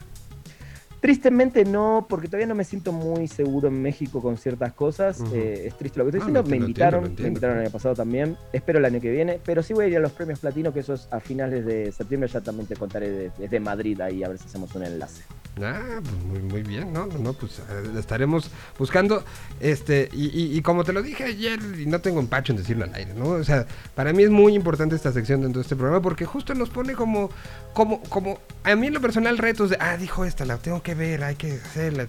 Tristemente 1.00 1.64
no, 1.64 2.06
porque 2.10 2.28
todavía 2.28 2.48
no 2.48 2.56
me 2.56 2.64
siento 2.64 2.92
muy 2.92 3.28
seguro 3.28 3.68
en 3.68 3.82
México 3.82 4.22
con 4.22 4.38
ciertas 4.38 4.74
cosas. 4.74 5.24
Eh, 5.34 5.66
es 5.68 5.78
triste 5.78 6.00
lo 6.00 6.06
que 6.06 6.18
estoy 6.18 6.22
diciendo. 6.22 6.50
me 6.50 6.58
invitaron, 6.58 7.16
me 7.18 7.28
invitaron 7.28 7.58
el 7.58 7.64
año 7.64 7.72
pasado 7.72 7.96
también. 7.96 8.36
Espero 8.52 8.80
el 8.80 8.86
año 8.86 9.00
que 9.00 9.12
viene, 9.12 9.40
pero 9.46 9.62
sí 9.62 9.74
voy 9.74 9.86
a 9.86 9.88
ir 9.90 9.98
a 9.98 10.00
los 10.00 10.12
premios 10.12 10.40
platino, 10.40 10.74
que 10.74 10.80
eso 10.80 10.96
es 10.96 11.08
a 11.12 11.20
finales 11.20 11.66
de 11.66 11.92
septiembre. 11.92 12.30
Ya 12.30 12.42
también 12.42 12.68
te 12.68 12.76
contaré 12.76 13.32
desde 13.38 13.60
Madrid 13.60 14.00
ahí 14.02 14.24
a 14.24 14.30
ver 14.30 14.38
si 14.38 14.48
hacemos 14.48 14.74
un 14.76 14.84
enlace. 14.84 15.24
Ah, 15.64 16.00
pues 16.02 16.16
muy, 16.24 16.40
muy 16.40 16.64
bien, 16.64 16.94
¿no? 16.94 17.08
No, 17.08 17.34
pues 17.34 17.60
eh, 17.60 18.00
estaremos 18.00 18.50
buscando, 18.78 19.24
este, 19.60 20.10
y, 20.14 20.58
y, 20.58 20.62
como 20.62 20.84
te 20.84 20.94
lo 20.94 21.02
dije 21.02 21.24
ayer, 21.24 21.60
y 21.80 21.86
no 21.86 22.00
tengo 22.00 22.20
empacho 22.20 22.54
en 22.54 22.58
decirlo 22.58 22.86
al 22.86 22.94
aire, 22.94 23.14
¿no? 23.14 23.30
O 23.30 23.44
sea, 23.44 23.66
para 23.96 24.14
mí 24.14 24.24
es 24.24 24.30
muy 24.30 24.54
importante 24.54 24.96
esta 24.96 25.12
sección 25.12 25.42
dentro 25.42 25.60
de 25.60 25.64
este 25.64 25.76
programa 25.76 26.02
porque 26.02 26.26
justo 26.26 26.54
nos 26.54 26.70
pone 26.70 26.94
como, 26.94 27.30
como, 27.74 28.02
como, 28.04 28.40
a 28.64 28.76
mí 28.76 28.88
en 28.88 28.94
lo 28.94 29.02
personal 29.02 29.38
retos 29.38 29.70
de, 29.70 29.78
ah, 29.80 29.98
dijo 29.98 30.26
esta, 30.26 30.46
la 30.46 30.58
tengo 30.58 30.82
que 30.82 30.96
ver, 30.96 31.24
hay 31.24 31.36
que 31.36 31.54
hacerla, 31.54 32.08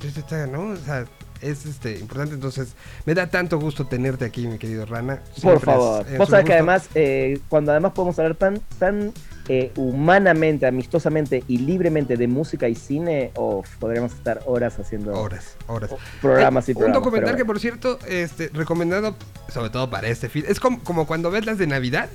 ¿no? 0.51 0.71
O 0.71 0.77
sea, 0.77 1.05
es 1.41 1.67
este, 1.67 1.99
importante, 1.99 2.35
entonces 2.35 2.75
me 3.05 3.15
da 3.15 3.29
tanto 3.29 3.59
gusto 3.59 3.87
tenerte 3.87 4.25
aquí, 4.25 4.47
mi 4.47 4.59
querido 4.59 4.87
Rana. 4.87 5.23
Por 5.43 5.61
favor, 5.61 6.05
vos 6.17 6.29
sabés 6.29 6.47
que 6.47 6.53
además, 6.55 6.89
eh, 6.95 7.39
cuando 7.49 7.73
además 7.73 7.93
podemos 7.93 8.19
hablar 8.19 8.37
tan, 8.37 8.61
tan 8.79 9.13
eh, 9.49 9.73
humanamente, 9.77 10.67
amistosamente 10.67 11.43
y 11.49 11.59
libremente 11.59 12.17
de 12.17 12.29
música 12.29 12.69
y 12.69 12.75
cine, 12.75 13.33
o 13.35 13.63
podríamos 13.79 14.13
estar 14.13 14.43
horas 14.47 14.79
haciendo 14.79 15.13
horas, 15.19 15.57
horas. 15.67 15.91
programas 16.21 16.69
y 16.69 16.75
programas. 16.75 16.99
Un 16.99 17.05
documental 17.05 17.37
que, 17.37 17.45
por 17.45 17.59
cierto, 17.59 17.99
este, 18.07 18.51
recomendado 18.53 19.17
sobre 19.49 19.71
todo 19.71 19.91
para 19.91 20.09
este 20.09 20.29
film. 20.29 20.47
Es 20.49 20.61
como, 20.61 20.83
como 20.85 21.07
cuando 21.07 21.31
ves 21.31 21.47
las 21.47 21.59
de 21.59 21.67
Navidad. 21.67 22.09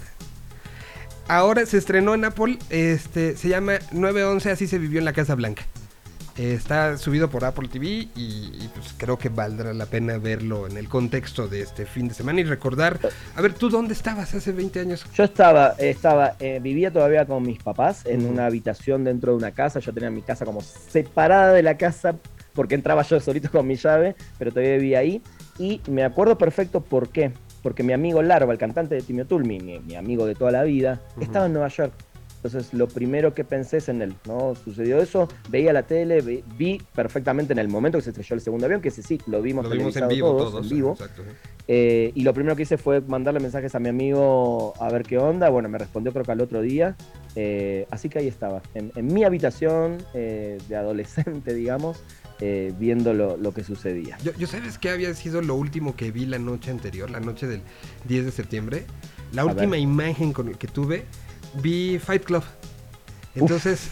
Ahora 1.28 1.66
se 1.66 1.78
estrenó 1.78 2.14
en 2.14 2.26
Apple, 2.26 2.60
este, 2.70 3.38
se 3.38 3.48
llama 3.48 3.80
911, 3.92 4.52
así 4.52 4.68
se 4.68 4.78
vivió 4.78 5.00
en 5.00 5.06
la 5.06 5.14
Casa 5.14 5.36
Blanca 5.36 5.64
está 6.38 6.98
subido 6.98 7.30
por 7.30 7.46
Apple 7.46 7.68
TV 7.68 8.08
y, 8.16 8.70
pues 8.74 8.94
creo 8.98 9.18
que 9.18 9.30
valdrá 9.30 9.74
la 9.74 9.86
pena 9.86 10.18
verlo 10.18 10.68
en 10.68 10.78
el 10.78 10.90
contexto 10.90 11.48
de 11.48 11.62
este 11.62 11.86
fin 11.86 12.08
de 12.08 12.14
semana 12.14 12.42
y 12.42 12.44
recordar, 12.44 13.00
a 13.36 13.42
ver, 13.42 13.54
¿tú 13.54 13.70
dónde 13.70 13.94
estabas 13.94 14.34
hace 14.34 14.52
20 14.52 14.80
años? 14.80 15.06
Yo 15.14 15.24
estaba, 15.24 15.76
estaba, 15.78 16.36
eh, 16.40 16.60
vivía 16.62 16.92
todavía 16.92 17.26
con 17.26 17.44
mis 17.44 17.62
papás 17.62 18.06
en 18.06 18.26
una 18.26 18.46
habitación 18.48 19.04
dentro 19.04 19.32
de 19.32 19.38
una 19.38 19.52
casa, 19.52 19.80
yo 19.80 19.94
tenía 19.94 20.10
mi 20.10 20.22
casa 20.22 20.46
como 20.46 20.62
separada 20.62 21.54
de 21.54 21.64
la 21.64 21.78
casa 21.78 22.16
porque 22.54 22.76
entraba 22.76 23.02
yo 23.04 23.20
solito 23.20 23.50
con 23.52 23.68
mi 23.68 23.76
llave, 23.76 24.16
pero 24.38 24.52
todavía 24.52 24.76
vivía 24.76 25.00
ahí. 25.00 25.22
Y 25.58 25.82
me 25.88 26.04
acuerdo 26.04 26.38
perfecto 26.38 26.82
por 26.82 27.10
qué, 27.10 27.32
porque 27.62 27.84
mi 27.84 27.94
amigo 27.94 28.22
Larva, 28.22 28.54
el 28.54 28.60
cantante 28.60 28.96
de 28.96 29.02
Timio 29.02 29.26
Tulmi, 29.26 29.60
mi, 29.60 29.96
amigo 29.96 30.26
de 30.26 30.36
toda 30.36 30.52
la 30.52 30.64
vida, 30.64 31.02
estaba 31.20 31.48
en 31.48 31.54
Nueva 31.54 31.68
York 31.70 31.94
entonces 32.44 32.74
lo 32.74 32.90
primero 32.90 33.34
que 33.34 33.46
pensé 33.46 33.78
es 33.78 33.88
en 33.88 34.02
él, 34.02 34.16
¿no? 34.28 34.54
Sucedió 34.56 35.02
eso, 35.02 35.30
veía 35.48 35.72
la 35.72 35.84
tele, 35.84 36.44
vi, 36.58 36.82
perfectamente 36.94 37.54
en 37.54 37.60
el 37.60 37.70
momento 37.70 37.98
que 37.98 38.04
se 38.04 38.10
estrelló 38.10 38.36
el 38.36 38.42
segundo 38.42 38.66
avión, 38.66 38.82
que 38.82 38.92
sí, 38.92 39.02
sí, 39.02 39.18
lo 39.28 39.42
vimos, 39.42 39.66
en 39.72 40.10
vivo 40.10 40.36
todos, 40.36 40.64
en 40.66 40.70
vivo. 40.70 40.98
Eh, 41.70 42.12
y 42.14 42.24
lo 42.24 42.34
primero 42.34 42.58
que 42.58 42.64
hice 42.64 42.78
fue 42.78 43.00
mandarle 43.00 43.40
mensajes 43.40 43.74
a 43.76 43.80
mi 43.80 43.88
amigo 43.88 44.74
a 44.78 44.90
ver 44.90 45.04
qué 45.04 45.18
onda. 45.18 45.50
Bueno, 45.50 45.70
me 45.70 45.78
respondió 45.78 46.12
creo 46.12 46.26
que 46.26 46.34
al 46.34 46.42
otro 46.42 46.62
día. 46.62 46.98
Eh, 47.38 47.88
así 47.92 48.10
que 48.10 48.20
ahí 48.20 48.28
estaba, 48.28 48.62
en, 48.74 48.92
mi 49.08 49.24
habitación 49.24 50.00
eh, 50.14 50.58
de 50.68 50.76
adolescente, 50.76 51.54
digamos, 51.54 52.04
viendo 52.78 53.14
lo, 53.14 53.54
que 53.54 53.64
sucedía. 53.64 54.18
Yo, 54.38 54.48
sabes 54.48 54.78
qué 54.78 54.90
había 54.90 55.14
sido 55.14 55.42
lo 55.42 55.56
último 55.56 55.96
que 55.96 56.12
vi 56.12 56.26
la 56.26 56.40
noche 56.40 56.72
anterior, 56.72 57.10
la 57.10 57.22
noche 57.22 57.48
del 57.48 57.62
10 58.10 58.26
de 58.26 58.32
septiembre. 58.32 58.84
La 59.32 59.46
última 59.46 59.78
imagen 59.78 60.34
con, 60.34 60.54
que 60.54 60.68
tuve 60.68 61.06
vi 61.62 62.00
Fight 62.00 62.24
Club. 62.24 62.44
Entonces, 63.36 63.90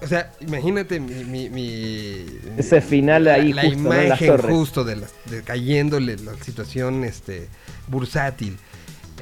o 0.00 0.06
sea, 0.06 0.32
imagínate 0.40 1.00
mi, 1.00 2.26
ese 2.56 2.80
final 2.80 3.26
ahí 3.26 3.52
la, 3.52 3.66
imagen 3.66 4.38
justo 4.38 4.84
de, 4.84 4.96
cayéndole 5.44 6.16
la 6.16 6.34
situación 6.36 7.04
este 7.04 7.48
bursátil. 7.88 8.56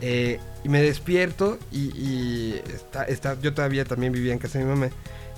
Eh, 0.02 0.38
y 0.62 0.68
me 0.68 0.82
despierto 0.82 1.58
y, 1.72 2.54
está, 3.08 3.40
yo 3.40 3.54
todavía 3.54 3.84
también 3.86 4.12
vivía 4.12 4.34
en 4.34 4.38
casa 4.38 4.58
de 4.58 4.64
mi 4.64 4.70
mamá 4.70 4.90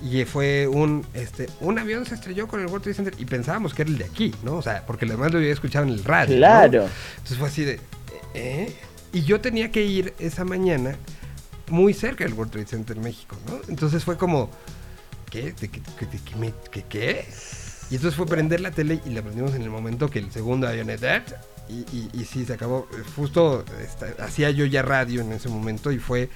y 0.03 0.25
fue 0.25 0.67
un 0.67 1.05
este 1.15 1.49
un 1.61 1.79
avión 1.79 2.07
se 2.07 2.15
estrelló 2.15 2.47
con 2.47 2.61
el 2.61 2.67
World 2.67 2.83
Trade 2.83 2.95
Center 2.95 3.15
y 3.19 3.25
pensábamos 3.25 3.75
que 3.75 3.83
era 3.83 3.91
el 3.91 3.99
de 3.99 4.05
aquí, 4.05 4.35
¿no? 4.43 4.57
O 4.57 4.63
sea, 4.63 4.85
porque 4.87 5.07
lo 5.07 5.13
demás 5.13 5.33
lo 5.33 5.39
había 5.39 5.53
escuchado 5.53 5.85
en 5.85 5.93
el 5.93 6.05
radio. 6.05 6.37
Claro. 6.37 6.89
Entonces 7.17 7.39
fue 7.39 7.49
así 7.49 7.65
de 7.65 7.81
¿eh? 8.35 8.73
Y 9.13 9.23
yo 9.23 9.41
tenía 9.41 9.71
que 9.71 9.85
ir 9.85 10.15
esa 10.19 10.45
mañana 10.45 10.97
muy 11.71 11.95
cerca 11.95 12.25
del 12.25 12.35
World 12.35 12.53
Trade 12.53 12.67
Center 12.67 12.97
México, 12.99 13.37
¿no? 13.47 13.61
Entonces 13.69 14.05
fue 14.05 14.17
como, 14.17 14.51
¿qué? 15.31 15.53
¿De 15.53 15.69
qué, 15.69 15.81
qué, 16.71 16.85
qué, 16.89 17.27
Y 17.91 17.97
entonces 17.97 18.17
fue 18.17 18.27
prender 18.27 18.61
la 18.61 18.71
tele 18.71 19.01
y 19.05 19.11
la 19.11 19.23
prendimos 19.23 19.55
en 19.55 19.63
el 19.63 19.71
momento 19.71 20.11
que 20.11 20.19
el 20.19 20.31
segundo 20.31 20.69
avioneta 20.69 21.25
y, 21.69 21.81
y, 21.97 22.11
y, 22.13 22.25
sí, 22.25 22.45
se 22.45 22.55
acabó. 22.55 22.89
Justo 23.17 23.65
hacía 24.19 24.51
yo 24.51 24.65
ya 24.65 24.83
radio 24.83 25.21
en 25.21 25.33
ese 25.33 25.49
momento 25.49 25.93
y 25.93 25.99
fue 25.99 26.31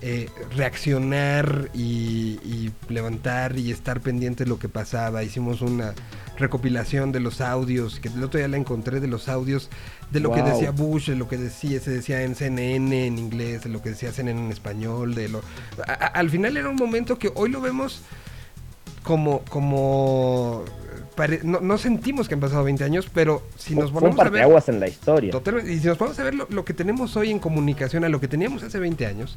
eh, 0.00 0.28
reaccionar 0.54 1.70
y, 1.74 2.70
levantar 2.88 3.58
y 3.58 3.70
estar 3.70 4.00
pendiente 4.00 4.44
de 4.44 4.50
lo 4.50 4.58
que 4.58 4.68
pasaba. 4.68 5.22
Hicimos 5.22 5.60
una 5.60 5.94
recopilación 6.36 7.10
de 7.12 7.20
los 7.20 7.40
audios, 7.40 7.98
que 7.98 8.08
el 8.08 8.22
otro 8.22 8.38
día 8.38 8.48
la 8.48 8.56
encontré 8.56 9.00
de 9.00 9.08
los 9.08 9.28
audios, 9.28 9.70
de 10.10 10.20
lo 10.20 10.32
que 10.32 10.42
decía 10.42 10.70
Bush, 10.70 11.08
de 11.08 11.16
lo 11.16 11.28
que 11.28 11.36
decía, 11.36 11.80
se 11.80 11.90
decía 11.90 12.22
en 12.22 12.34
CNN 12.34 13.06
en 13.06 13.18
inglés, 13.18 13.64
de 13.64 13.70
lo 13.70 13.82
que 13.82 13.90
decía 13.90 14.12
CNN 14.12 14.46
en 14.46 14.52
español, 14.52 15.14
de 15.14 15.28
lo... 15.28 15.42
al 15.86 16.30
final 16.30 16.56
era 16.56 16.68
un 16.68 16.76
momento 16.76 17.18
que 17.18 17.32
hoy 17.34 17.50
lo 17.50 17.60
vemos 17.60 18.02
como, 19.02 19.40
como 19.48 20.64
no, 21.42 21.78
sentimos 21.78 22.28
que 22.28 22.34
han 22.34 22.40
pasado 22.40 22.64
20 22.64 22.84
años, 22.84 23.08
pero 23.12 23.42
si 23.56 23.74
nos 23.74 23.90
ponemos 23.90 24.18
a 24.18 24.28
ver... 24.28 24.42
aguas 24.42 24.68
en 24.68 24.80
la 24.80 24.88
historia. 24.88 25.32
y 25.66 25.78
si 25.78 25.86
nos 25.86 25.98
ponemos 25.98 26.18
a 26.18 26.24
ver 26.24 26.34
lo, 26.34 26.64
que 26.64 26.74
tenemos 26.74 27.16
hoy 27.16 27.30
en 27.30 27.38
comunicación 27.38 28.04
a 28.04 28.08
lo 28.08 28.20
que 28.20 28.28
teníamos 28.28 28.62
hace 28.62 28.78
20 28.78 29.06
años, 29.06 29.34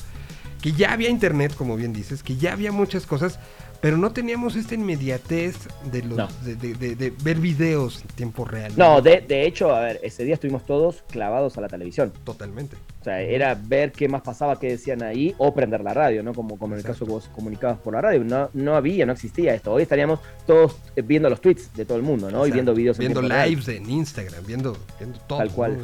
que 0.62 0.72
ya 0.74 0.94
había 0.94 1.10
internet, 1.10 1.54
como 1.56 1.76
bien 1.76 1.94
dices, 1.94 2.24
que 2.24 2.38
ya 2.38 2.54
había 2.54 2.72
muchas 2.72 3.06
cosas, 3.06 3.40
pero 3.82 3.98
no 3.98 4.12
teníamos 4.12 4.56
esta 4.56 4.76
inmediatez 4.76 5.56
de, 5.92 6.04
los, 6.04 6.46
de, 6.46 7.14
ver 7.24 7.38
videos 7.38 8.02
en 8.02 8.08
tiempo 8.10 8.46
real. 8.46 8.72
No, 8.78 9.02
de, 9.02 9.26
hecho, 9.46 9.76
a 9.76 9.82
ver, 9.82 10.00
ese 10.04 10.24
día 10.24 10.36
estuvimos 10.36 10.68
todos 10.68 11.04
clavados 11.10 11.58
a 11.58 11.62
la 11.62 11.68
televisión. 11.68 12.14
Totalmente. 12.24 12.78
O 13.02 13.04
sea, 13.04 13.20
era 13.22 13.56
ver 13.56 13.92
qué 13.92 14.08
más 14.08 14.22
pasaba, 14.22 14.60
qué 14.60 14.70
decían 14.70 15.02
ahí, 15.02 15.34
o 15.40 15.52
prender 15.56 15.82
la 15.82 15.96
radio, 15.96 16.22
¿no? 16.22 16.36
Como, 16.36 16.60
como 16.60 16.76
en 16.76 16.82
el 16.82 16.86
caso 16.86 17.06
que 17.06 17.12
vos 17.12 17.28
comunicabas 17.34 17.80
por 17.80 17.94
la 17.94 18.02
radio. 18.02 18.24
No, 18.24 18.52
no 18.54 18.76
había, 18.76 19.08
no 19.08 19.14
existía 19.14 19.56
esto. 19.56 19.74
Hoy 19.74 19.82
estaríamos 19.82 20.20
todos 20.46 20.76
viendo 21.04 21.28
los 21.28 21.42
tweets 21.42 21.74
de 21.74 21.84
todo 21.84 21.98
el 21.98 22.04
mundo, 22.04 22.30
¿no? 22.30 22.46
Y 22.46 22.52
viendo 22.52 22.76
videos 22.76 23.00
Viendo 23.00 23.24
lives 23.24 23.68
en 23.68 23.90
Instagram, 23.90 24.46
viendo, 24.46 24.78
viendo 25.00 25.18
todo. 25.22 25.40
Tal 25.40 25.50
cual. 25.50 25.80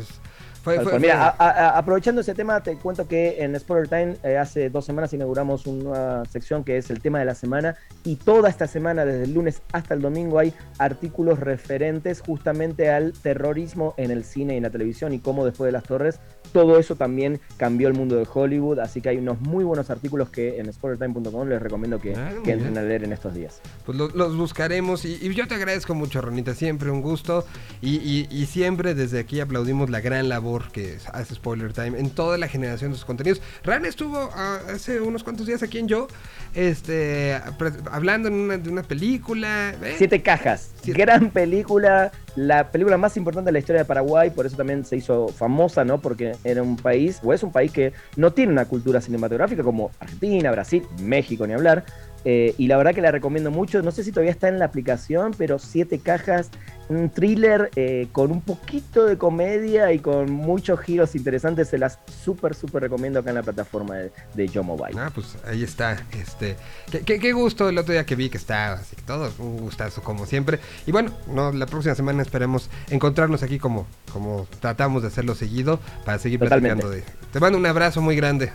Mira, 1.00 1.30
aprovechando 1.78 2.22
ese 2.22 2.34
tema, 2.34 2.62
te 2.62 2.76
cuento 2.78 3.08
que 3.08 3.44
en 3.44 3.58
Spoiler 3.60 3.88
Time 3.88 4.18
eh, 4.24 4.38
hace 4.38 4.70
dos 4.70 4.86
semanas 4.86 5.14
inauguramos 5.14 5.66
una 5.66 6.26
sección 6.26 6.64
que 6.64 6.78
es 6.78 6.90
el 6.90 7.02
tema 7.02 7.20
de 7.20 7.26
la 7.26 7.36
semana 7.36 7.76
y 8.04 8.18
toda 8.18 8.50
esta 8.50 8.68
semana, 8.68 9.06
desde 9.06 9.24
el 9.24 9.34
lunes 9.34 9.62
hasta 9.72 9.94
el 9.94 10.02
domingo, 10.02 10.40
hay 10.40 10.54
artículos 10.78 11.40
referentes 11.40 12.22
justamente 12.22 12.90
al 12.90 13.14
terrorismo 13.14 13.94
en 13.98 14.12
el 14.12 14.24
cine 14.24 14.56
y 14.56 14.58
en 14.58 14.64
la 14.64 14.70
televisión 14.70 15.14
y 15.14 15.20
cómo 15.20 15.46
después 15.46 15.68
de 15.68 15.72
las 15.72 15.84
torres 15.84 16.20
todo 16.48 16.80
eso 16.80 16.96
también 16.96 17.40
cambió 17.58 17.88
el 17.88 17.94
mundo 17.94 18.16
de 18.16 18.28
Hollywood, 18.32 18.80
así 18.80 19.02
que 19.02 19.10
hay 19.10 19.18
unos 19.18 19.40
muy 19.42 19.64
buenos 19.64 19.90
artículos 19.90 20.30
que 20.30 20.60
en 20.60 20.72
spoilertime.com 20.72 21.48
les 21.48 21.62
recomiendo 21.62 22.00
que, 22.00 22.16
ah, 22.16 22.32
entren 22.46 22.78
a 22.78 22.82
leer 22.82 23.04
en 23.04 23.14
estos 23.14 23.34
días. 23.34 23.62
Pues 23.86 23.98
los, 23.98 24.38
buscaremos 24.38 25.06
y, 25.06 25.34
yo 25.34 25.48
te 25.48 25.56
agradezco 25.56 25.94
mucho, 25.94 26.22
Ronita, 26.22 26.56
siempre 26.56 26.92
un 26.92 27.02
gusto 27.02 27.46
y, 27.82 28.26
siempre 28.48 28.96
desde 28.96 29.20
aquí 29.20 29.40
aplaudimos 29.40 29.90
la 29.90 30.00
gran 30.00 30.30
labor 30.30 30.72
que 30.72 30.98
hace 31.14 31.36
Spoiler 31.36 31.74
Time 31.74 32.00
en 32.00 32.10
toda 32.10 32.38
la 32.38 32.48
generación 32.48 32.92
de 32.92 32.98
sus 32.98 33.06
contenidos. 33.06 33.42
Ran 33.64 33.86
estuvo 33.86 34.30
ah, 34.34 34.60
hace 34.74 35.02
unos 35.02 35.24
cuantos 35.24 35.46
días 35.46 35.64
aquí 35.64 35.80
en 35.80 35.88
Yo, 35.88 36.08
este, 36.54 37.40
hablando 37.92 38.30
de 38.30 38.70
una 38.70 38.84
película. 38.84 39.76
¿eh? 39.84 39.96
Siete 39.98 40.22
cajas, 40.22 40.72
gran 40.86 41.30
película, 41.30 42.12
la 42.38 42.72
película 42.72 42.98
más 42.98 43.18
importante 43.18 43.48
de 43.48 43.52
la 43.52 43.60
historia 43.60 43.82
de 43.82 43.86
Paraguay, 43.86 44.30
por 44.30 44.46
eso 44.46 44.56
también 44.56 44.86
se 44.86 44.96
hizo 44.96 45.28
famosa, 45.28 45.84
¿no? 45.84 46.00
Porque 46.00 46.34
era 46.44 46.62
un 46.62 46.76
país, 46.78 47.20
o 47.24 47.34
es 47.34 47.42
un 47.42 47.52
país 47.52 47.72
que 47.72 47.94
no 48.16 48.32
tiene 48.32 48.52
una 48.52 48.66
cultura 48.66 49.02
cinematográfica 49.02 49.64
como 49.64 49.90
Argentina, 50.00 50.52
Brasil, 50.52 50.84
México, 51.02 51.48
ni 51.48 51.54
hablar. 51.54 51.84
Eh, 52.26 52.54
y 52.60 52.68
la 52.68 52.78
verdad 52.78 52.94
que 52.94 53.02
la 53.02 53.10
recomiendo 53.10 53.50
mucho. 53.50 53.82
No 53.82 53.90
sé 53.90 54.04
si 54.04 54.12
todavía 54.12 54.32
está 54.32 54.50
en 54.50 54.60
la 54.60 54.66
aplicación, 54.66 55.34
pero 55.36 55.58
siete 55.58 55.98
cajas 55.98 56.52
un 56.90 57.10
thriller 57.10 57.70
eh, 57.76 58.08
con 58.12 58.32
un 58.32 58.42
poquito 58.42 59.06
de 59.06 59.18
comedia 59.18 59.92
y 59.92 60.00
con 60.00 60.32
muchos 60.32 60.80
giros 60.80 61.16
interesantes. 61.16 61.70
Se 61.70 61.78
las 61.78 62.00
súper, 62.24 62.56
súper 62.56 62.84
recomiendo 62.84 63.20
acá 63.20 63.30
en 63.30 63.36
la 63.36 63.44
plataforma 63.44 63.96
de, 63.96 64.12
de 64.34 64.48
Yo 64.48 64.64
Mobile. 64.64 65.00
Ah, 65.00 65.12
pues 65.14 65.38
ahí 65.46 65.64
está. 65.64 65.98
Este, 66.12 66.56
qué, 67.06 67.32
gusto 67.34 67.70
el 67.70 67.78
otro 67.78 67.94
día 67.94 68.06
que 68.06 68.16
vi 68.16 68.30
que 68.30 68.38
estaba, 68.38 68.76
así 68.76 68.96
que 68.96 69.02
todo, 69.02 69.32
un 69.40 69.58
gustazo 69.58 70.02
como 70.02 70.26
siempre. 70.26 70.60
Y 70.86 70.92
bueno, 70.92 71.12
no, 71.28 71.52
la 71.52 71.66
próxima 71.66 71.96
semana 71.96 72.22
esperemos 72.22 72.70
encontrarnos 72.90 73.44
aquí 73.44 73.60
como, 73.60 73.88
como 74.12 74.48
tratamos 74.60 75.02
de 75.02 75.10
hacerlo 75.10 75.36
seguido 75.36 75.80
para 76.06 76.20
seguir 76.20 76.40
platicando 76.40 76.90
de. 76.90 77.04
Te 77.32 77.40
mando 77.40 77.58
un 77.58 77.66
abrazo 77.66 78.02
muy 78.02 78.16
grande. 78.16 78.52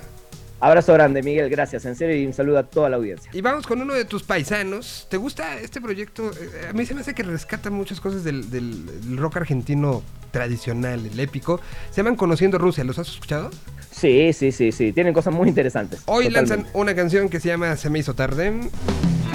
Abrazo 0.62 0.92
grande, 0.92 1.24
Miguel, 1.24 1.50
gracias, 1.50 1.84
en 1.86 1.96
serio, 1.96 2.14
y 2.16 2.24
un 2.24 2.32
saludo 2.32 2.60
a 2.60 2.62
toda 2.62 2.88
la 2.88 2.94
audiencia. 2.94 3.28
Y 3.34 3.40
vamos 3.40 3.66
con 3.66 3.82
uno 3.82 3.94
de 3.94 4.04
tus 4.04 4.22
paisanos. 4.22 5.08
¿Te 5.10 5.16
gusta 5.16 5.58
este 5.58 5.80
proyecto? 5.80 6.30
Eh, 6.30 6.68
a 6.70 6.72
mí 6.72 6.86
se 6.86 6.94
me 6.94 7.00
hace 7.00 7.14
que 7.14 7.24
rescata 7.24 7.68
muchas 7.68 8.00
cosas 8.00 8.22
del, 8.22 8.86
rock 9.16 9.38
argentino 9.38 10.04
tradicional, 10.30 11.04
el 11.04 11.18
épico. 11.18 11.60
Se 11.90 11.96
llaman 11.96 12.14
Conociendo 12.14 12.58
Rusia, 12.58 12.84
¿los 12.84 12.96
has 13.00 13.08
escuchado? 13.08 13.50
Sí, 13.90 14.32
sí, 14.32 14.52
sí, 14.52 14.70
sí, 14.70 14.92
tienen 14.92 15.12
cosas 15.12 15.34
muy 15.34 15.48
interesantes. 15.48 16.00
Hoy 16.06 16.30
lanzan 16.30 16.64
una 16.74 16.94
canción 16.94 17.28
que 17.28 17.40
se 17.40 17.48
llama 17.48 17.76
Se 17.76 17.90
me 17.90 17.98
hizo 17.98 18.14
tarde 18.14 18.52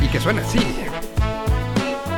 y 0.02 0.08
que 0.08 0.22
suena 0.22 0.42
así. 0.42 0.60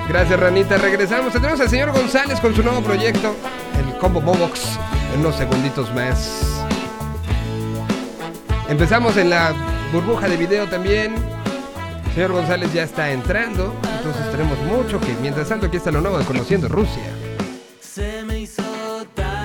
Gracias, 0.07 0.39
Ranita. 0.39 0.77
Regresamos. 0.77 1.33
Tenemos 1.33 1.59
al 1.59 1.69
señor 1.69 1.91
González 1.93 2.39
con 2.39 2.55
su 2.55 2.61
nuevo 2.61 2.83
proyecto, 2.83 3.35
el 3.79 3.97
Combo 3.97 4.21
Mobox, 4.21 4.77
en 5.15 5.21
unos 5.21 5.35
segunditos 5.35 5.91
más. 5.95 6.68
Empezamos 8.69 9.17
en 9.17 9.31
la 9.31 9.53
burbuja 9.91 10.27
de 10.27 10.37
video 10.37 10.67
también. 10.67 11.15
señor 12.13 12.31
González 12.33 12.71
ya 12.71 12.83
está 12.83 13.11
entrando, 13.11 13.73
entonces 13.97 14.31
tenemos 14.31 14.59
mucho 14.59 14.99
que 14.99 15.13
mientras 15.21 15.49
tanto 15.49 15.65
aquí 15.65 15.77
está 15.77 15.91
lo 15.91 16.01
nuevo 16.01 16.19
Conociendo 16.19 16.67
Rusia. 16.67 17.03
joven. 17.95 19.38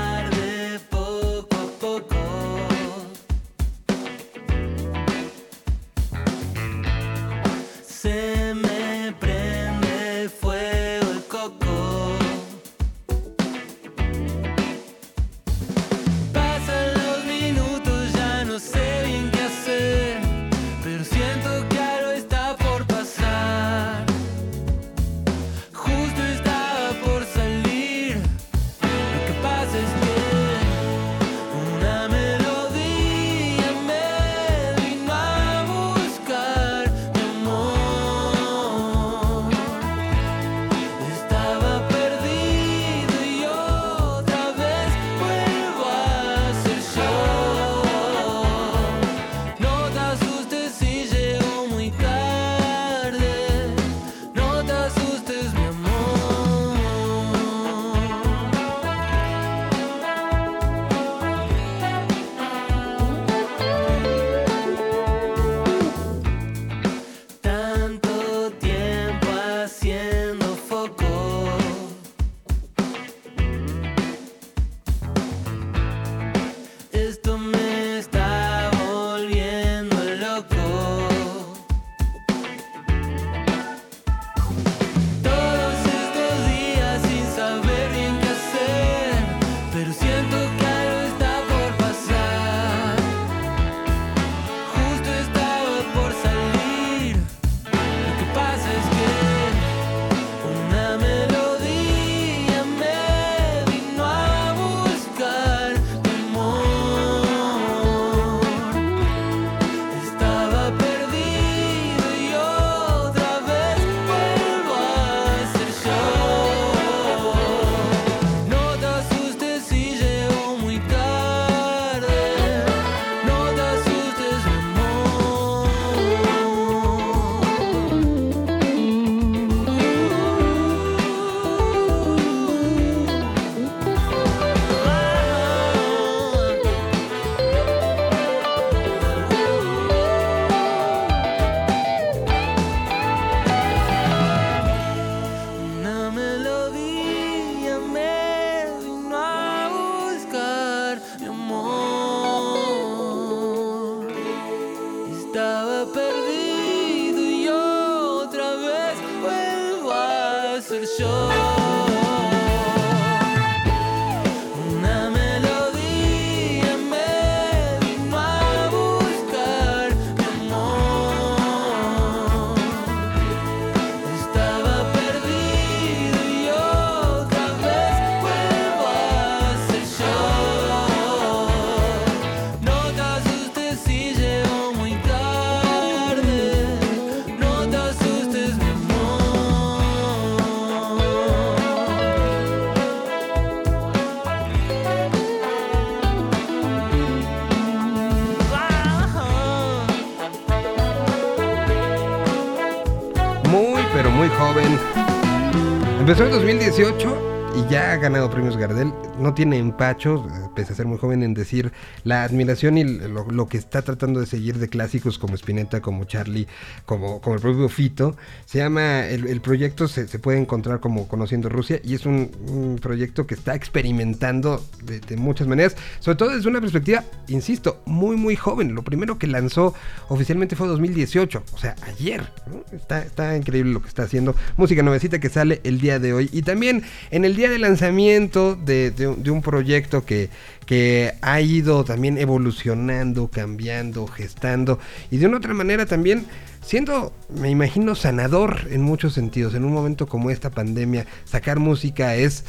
Empezó 206.16 206.30
en 206.30 206.44
2018 206.44 207.52
y 207.56 207.72
ya 207.72 207.90
ha 207.90 207.96
ganado 207.96 208.30
premios 208.30 208.56
Gardel. 208.56 208.93
No 209.24 209.32
tiene 209.32 209.56
empacho, 209.56 210.28
pese 210.54 210.74
a 210.74 210.76
ser 210.76 210.84
muy 210.84 210.98
joven, 210.98 211.22
en 211.22 211.32
decir 211.32 211.72
la 212.04 212.24
admiración 212.24 212.76
y 212.76 212.84
lo, 212.84 213.48
que 213.48 213.56
está 213.56 213.80
tratando 213.80 214.20
de 214.20 214.26
seguir 214.26 214.58
de 214.58 214.68
clásicos 214.68 215.18
como 215.18 215.34
Spinetta, 215.34 215.80
como 215.80 216.04
Charlie, 216.04 216.46
como, 216.84 217.22
como 217.22 217.36
el 217.36 217.40
propio 217.40 217.70
Fito. 217.70 218.18
Se 218.44 218.58
llama, 218.58 219.06
el, 219.06 219.40
proyecto 219.40 219.88
se, 219.88 220.06
puede 220.18 220.38
encontrar 220.38 220.80
como 220.80 221.08
Conociendo 221.08 221.48
Rusia 221.48 221.80
y 221.82 221.94
es 221.94 222.04
un, 222.04 222.78
proyecto 222.82 223.26
que 223.26 223.32
está 223.32 223.54
experimentando 223.54 224.62
de, 224.82 225.16
muchas 225.16 225.46
maneras, 225.46 225.74
sobre 226.00 226.18
todo 226.18 226.28
desde 226.28 226.50
una 226.50 226.60
perspectiva, 226.60 227.02
insisto, 227.28 227.80
muy, 227.86 228.16
muy 228.16 228.36
joven. 228.36 228.74
Lo 228.74 228.82
primero 228.82 229.18
que 229.18 229.26
lanzó 229.26 229.72
oficialmente 230.08 230.54
fue 230.54 230.68
2018, 230.68 231.44
o 231.50 231.58
sea, 231.58 231.76
ayer. 231.86 232.30
Está, 232.72 233.02
está 233.02 233.34
increíble 233.38 233.72
lo 233.72 233.80
que 233.80 233.88
está 233.88 234.02
haciendo. 234.02 234.36
Música 234.58 234.82
nuevecita 234.82 235.18
que 235.18 235.30
sale 235.30 235.62
el 235.64 235.80
día 235.80 235.98
de 235.98 236.12
hoy. 236.12 236.28
Y 236.30 236.42
también 236.42 236.82
en 237.10 237.24
el 237.24 237.36
día 237.36 237.48
de 237.48 237.58
lanzamiento 237.58 238.54
de, 238.54 239.13
un 239.30 239.42
proyecto 239.42 240.04
que, 240.04 240.30
que 240.66 241.14
ha 241.22 241.40
ido 241.40 241.84
también 241.84 242.18
evolucionando, 242.18 243.28
cambiando, 243.28 244.06
gestando 244.06 244.78
y 245.10 245.18
de 245.18 245.26
una 245.26 245.38
otra 245.38 245.54
manera 245.54 245.86
también 245.86 246.26
siendo, 246.64 247.12
me 247.28 247.50
imagino, 247.50 247.94
sanador 247.94 248.68
en 248.70 248.82
muchos 248.82 249.12
sentidos. 249.14 249.54
En 249.54 249.64
un 249.64 249.72
momento 249.72 250.06
como 250.06 250.30
esta 250.30 250.50
pandemia, 250.50 251.06
sacar 251.24 251.58
música 251.58 252.14
es 252.16 252.44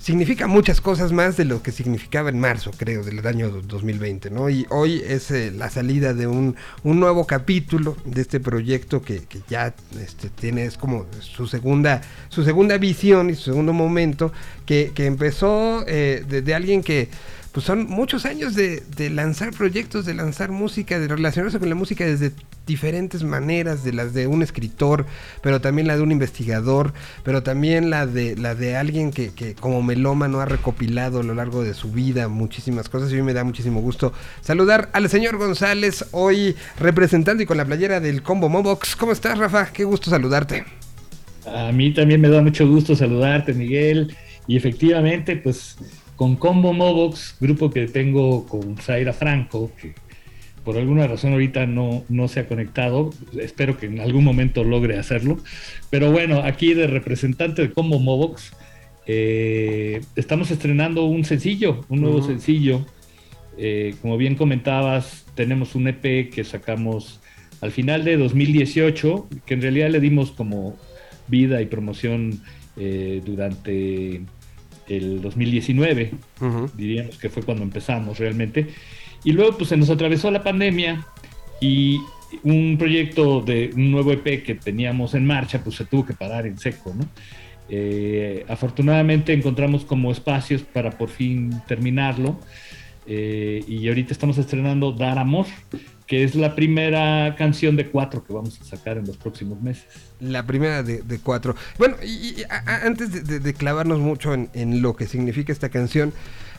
significa 0.00 0.46
muchas 0.46 0.80
cosas 0.80 1.12
más 1.12 1.36
de 1.36 1.44
lo 1.44 1.62
que 1.62 1.72
significaba 1.72 2.30
en 2.30 2.40
marzo, 2.40 2.70
creo, 2.76 3.04
del 3.04 3.24
año 3.26 3.50
2020, 3.50 4.30
¿no? 4.30 4.48
Y 4.48 4.66
hoy 4.70 5.02
es 5.06 5.30
eh, 5.30 5.52
la 5.54 5.68
salida 5.68 6.14
de 6.14 6.26
un, 6.26 6.56
un, 6.82 7.00
nuevo 7.00 7.26
capítulo 7.26 7.96
de 8.06 8.22
este 8.22 8.40
proyecto 8.40 9.02
que, 9.02 9.20
que 9.20 9.40
ya 9.48 9.74
este, 10.00 10.30
tiene, 10.30 10.64
es 10.64 10.78
como 10.78 11.06
su 11.20 11.46
segunda, 11.46 12.00
su 12.30 12.44
segunda 12.44 12.78
visión 12.78 13.28
y 13.28 13.34
su 13.34 13.44
segundo 13.44 13.74
momento, 13.74 14.32
que, 14.64 14.92
que 14.94 15.04
empezó 15.04 15.84
eh, 15.86 16.24
de 16.26 16.54
alguien 16.54 16.82
que 16.82 17.08
pues 17.52 17.66
son 17.66 17.86
muchos 17.88 18.26
años 18.26 18.54
de, 18.54 18.82
lanzar 19.10 19.50
proyectos, 19.50 20.06
de 20.06 20.14
lanzar 20.14 20.50
música, 20.50 21.00
de 21.00 21.08
relacionarse 21.08 21.58
con 21.58 21.68
la 21.68 21.74
música 21.74 22.04
desde 22.04 22.32
diferentes 22.66 23.24
maneras, 23.24 23.82
de 23.82 23.92
las 23.92 24.14
de 24.14 24.28
un 24.28 24.42
escritor, 24.42 25.06
pero 25.42 25.60
también 25.60 25.88
la 25.88 25.96
de 25.96 26.02
un 26.02 26.12
investigador, 26.12 26.92
pero 27.24 27.42
también 27.42 27.90
la 27.90 28.06
de 28.06 28.36
la 28.36 28.54
de 28.54 28.76
alguien 28.76 29.10
que, 29.10 29.30
que 29.32 29.54
como 29.54 29.82
melómano 29.82 30.40
ha 30.40 30.44
recopilado 30.44 31.20
a 31.20 31.22
lo 31.24 31.34
largo 31.34 31.64
de 31.64 31.74
su 31.74 31.90
vida 31.90 32.28
muchísimas 32.28 32.88
cosas 32.88 33.10
y 33.10 33.16
mí 33.16 33.22
me 33.22 33.34
da 33.34 33.42
muchísimo 33.42 33.80
gusto 33.80 34.12
saludar 34.40 34.88
al 34.92 35.08
señor 35.08 35.36
González, 35.36 36.04
hoy 36.12 36.54
representando 36.78 37.42
y 37.42 37.46
con 37.46 37.56
la 37.56 37.64
playera 37.64 37.98
del 37.98 38.22
Combo 38.22 38.48
Mobox. 38.48 38.94
¿Cómo 38.94 39.10
estás, 39.10 39.38
Rafa? 39.38 39.72
Qué 39.72 39.82
gusto 39.82 40.10
saludarte. 40.10 40.64
A 41.46 41.72
mí 41.72 41.92
también 41.92 42.20
me 42.20 42.28
da 42.28 42.42
mucho 42.42 42.68
gusto 42.68 42.94
saludarte, 42.94 43.54
Miguel. 43.54 44.14
Y 44.46 44.56
efectivamente, 44.56 45.36
pues 45.36 45.76
con 46.20 46.36
Combo 46.36 46.74
Mobox, 46.74 47.36
grupo 47.40 47.70
que 47.70 47.86
tengo 47.86 48.46
con 48.46 48.76
Zaira 48.76 49.14
Franco, 49.14 49.72
que 49.80 49.94
por 50.62 50.76
alguna 50.76 51.06
razón 51.06 51.32
ahorita 51.32 51.64
no, 51.64 52.04
no 52.10 52.28
se 52.28 52.40
ha 52.40 52.46
conectado, 52.46 53.08
espero 53.38 53.78
que 53.78 53.86
en 53.86 54.00
algún 54.00 54.22
momento 54.22 54.62
logre 54.62 54.98
hacerlo. 54.98 55.38
Pero 55.88 56.12
bueno, 56.12 56.42
aquí 56.44 56.74
de 56.74 56.88
representante 56.88 57.62
de 57.62 57.70
Combo 57.70 57.98
Mobox, 57.98 58.52
eh, 59.06 60.02
estamos 60.14 60.50
estrenando 60.50 61.06
un 61.06 61.24
sencillo, 61.24 61.86
un 61.88 62.02
nuevo 62.02 62.20
sencillo. 62.20 62.84
Eh, 63.56 63.94
como 64.02 64.18
bien 64.18 64.34
comentabas, 64.34 65.24
tenemos 65.34 65.74
un 65.74 65.88
EP 65.88 66.28
que 66.28 66.44
sacamos 66.44 67.20
al 67.62 67.70
final 67.70 68.04
de 68.04 68.18
2018, 68.18 69.26
que 69.46 69.54
en 69.54 69.62
realidad 69.62 69.88
le 69.88 70.00
dimos 70.00 70.32
como 70.32 70.76
vida 71.28 71.62
y 71.62 71.64
promoción 71.64 72.42
eh, 72.76 73.22
durante 73.24 74.20
el 74.90 75.22
2019, 75.22 76.10
diríamos 76.74 77.16
que 77.18 77.30
fue 77.30 77.42
cuando 77.42 77.62
empezamos 77.62 78.18
realmente. 78.18 78.68
Y 79.24 79.32
luego 79.32 79.56
pues 79.56 79.68
se 79.68 79.76
nos 79.76 79.90
atravesó 79.90 80.30
la 80.30 80.42
pandemia 80.42 81.06
y 81.60 81.98
un 82.42 82.76
proyecto 82.78 83.40
de 83.40 83.70
un 83.74 83.90
nuevo 83.90 84.12
EP 84.12 84.42
que 84.42 84.54
teníamos 84.54 85.14
en 85.14 85.26
marcha 85.26 85.62
pues 85.62 85.76
se 85.76 85.84
tuvo 85.84 86.06
que 86.06 86.14
parar 86.14 86.46
en 86.46 86.58
seco, 86.58 86.94
¿no? 86.94 87.04
Eh, 87.68 88.44
afortunadamente 88.48 89.32
encontramos 89.32 89.84
como 89.84 90.10
espacios 90.10 90.62
para 90.62 90.90
por 90.90 91.08
fin 91.08 91.62
terminarlo 91.68 92.40
eh, 93.06 93.62
y 93.68 93.86
ahorita 93.86 94.12
estamos 94.12 94.38
estrenando 94.38 94.90
Dar 94.90 95.18
Amor, 95.18 95.46
que 96.10 96.24
es 96.24 96.34
la 96.34 96.56
primera 96.56 97.36
canción 97.38 97.76
de 97.76 97.88
cuatro 97.88 98.24
que 98.24 98.32
vamos 98.32 98.60
a 98.60 98.64
sacar 98.64 98.98
en 98.98 99.06
los 99.06 99.16
próximos 99.16 99.62
meses. 99.62 99.86
La 100.18 100.44
primera 100.44 100.82
de, 100.82 101.20
cuatro. 101.22 101.54
Bueno, 101.78 101.94
y, 102.02 102.42
antes 102.66 103.28
de, 103.44 103.54
clavarnos 103.54 104.00
mucho 104.00 104.34
en, 104.34 104.82
lo 104.82 104.96
que 104.96 105.06
significa 105.06 105.52
esta 105.52 105.68
canción, 105.68 106.12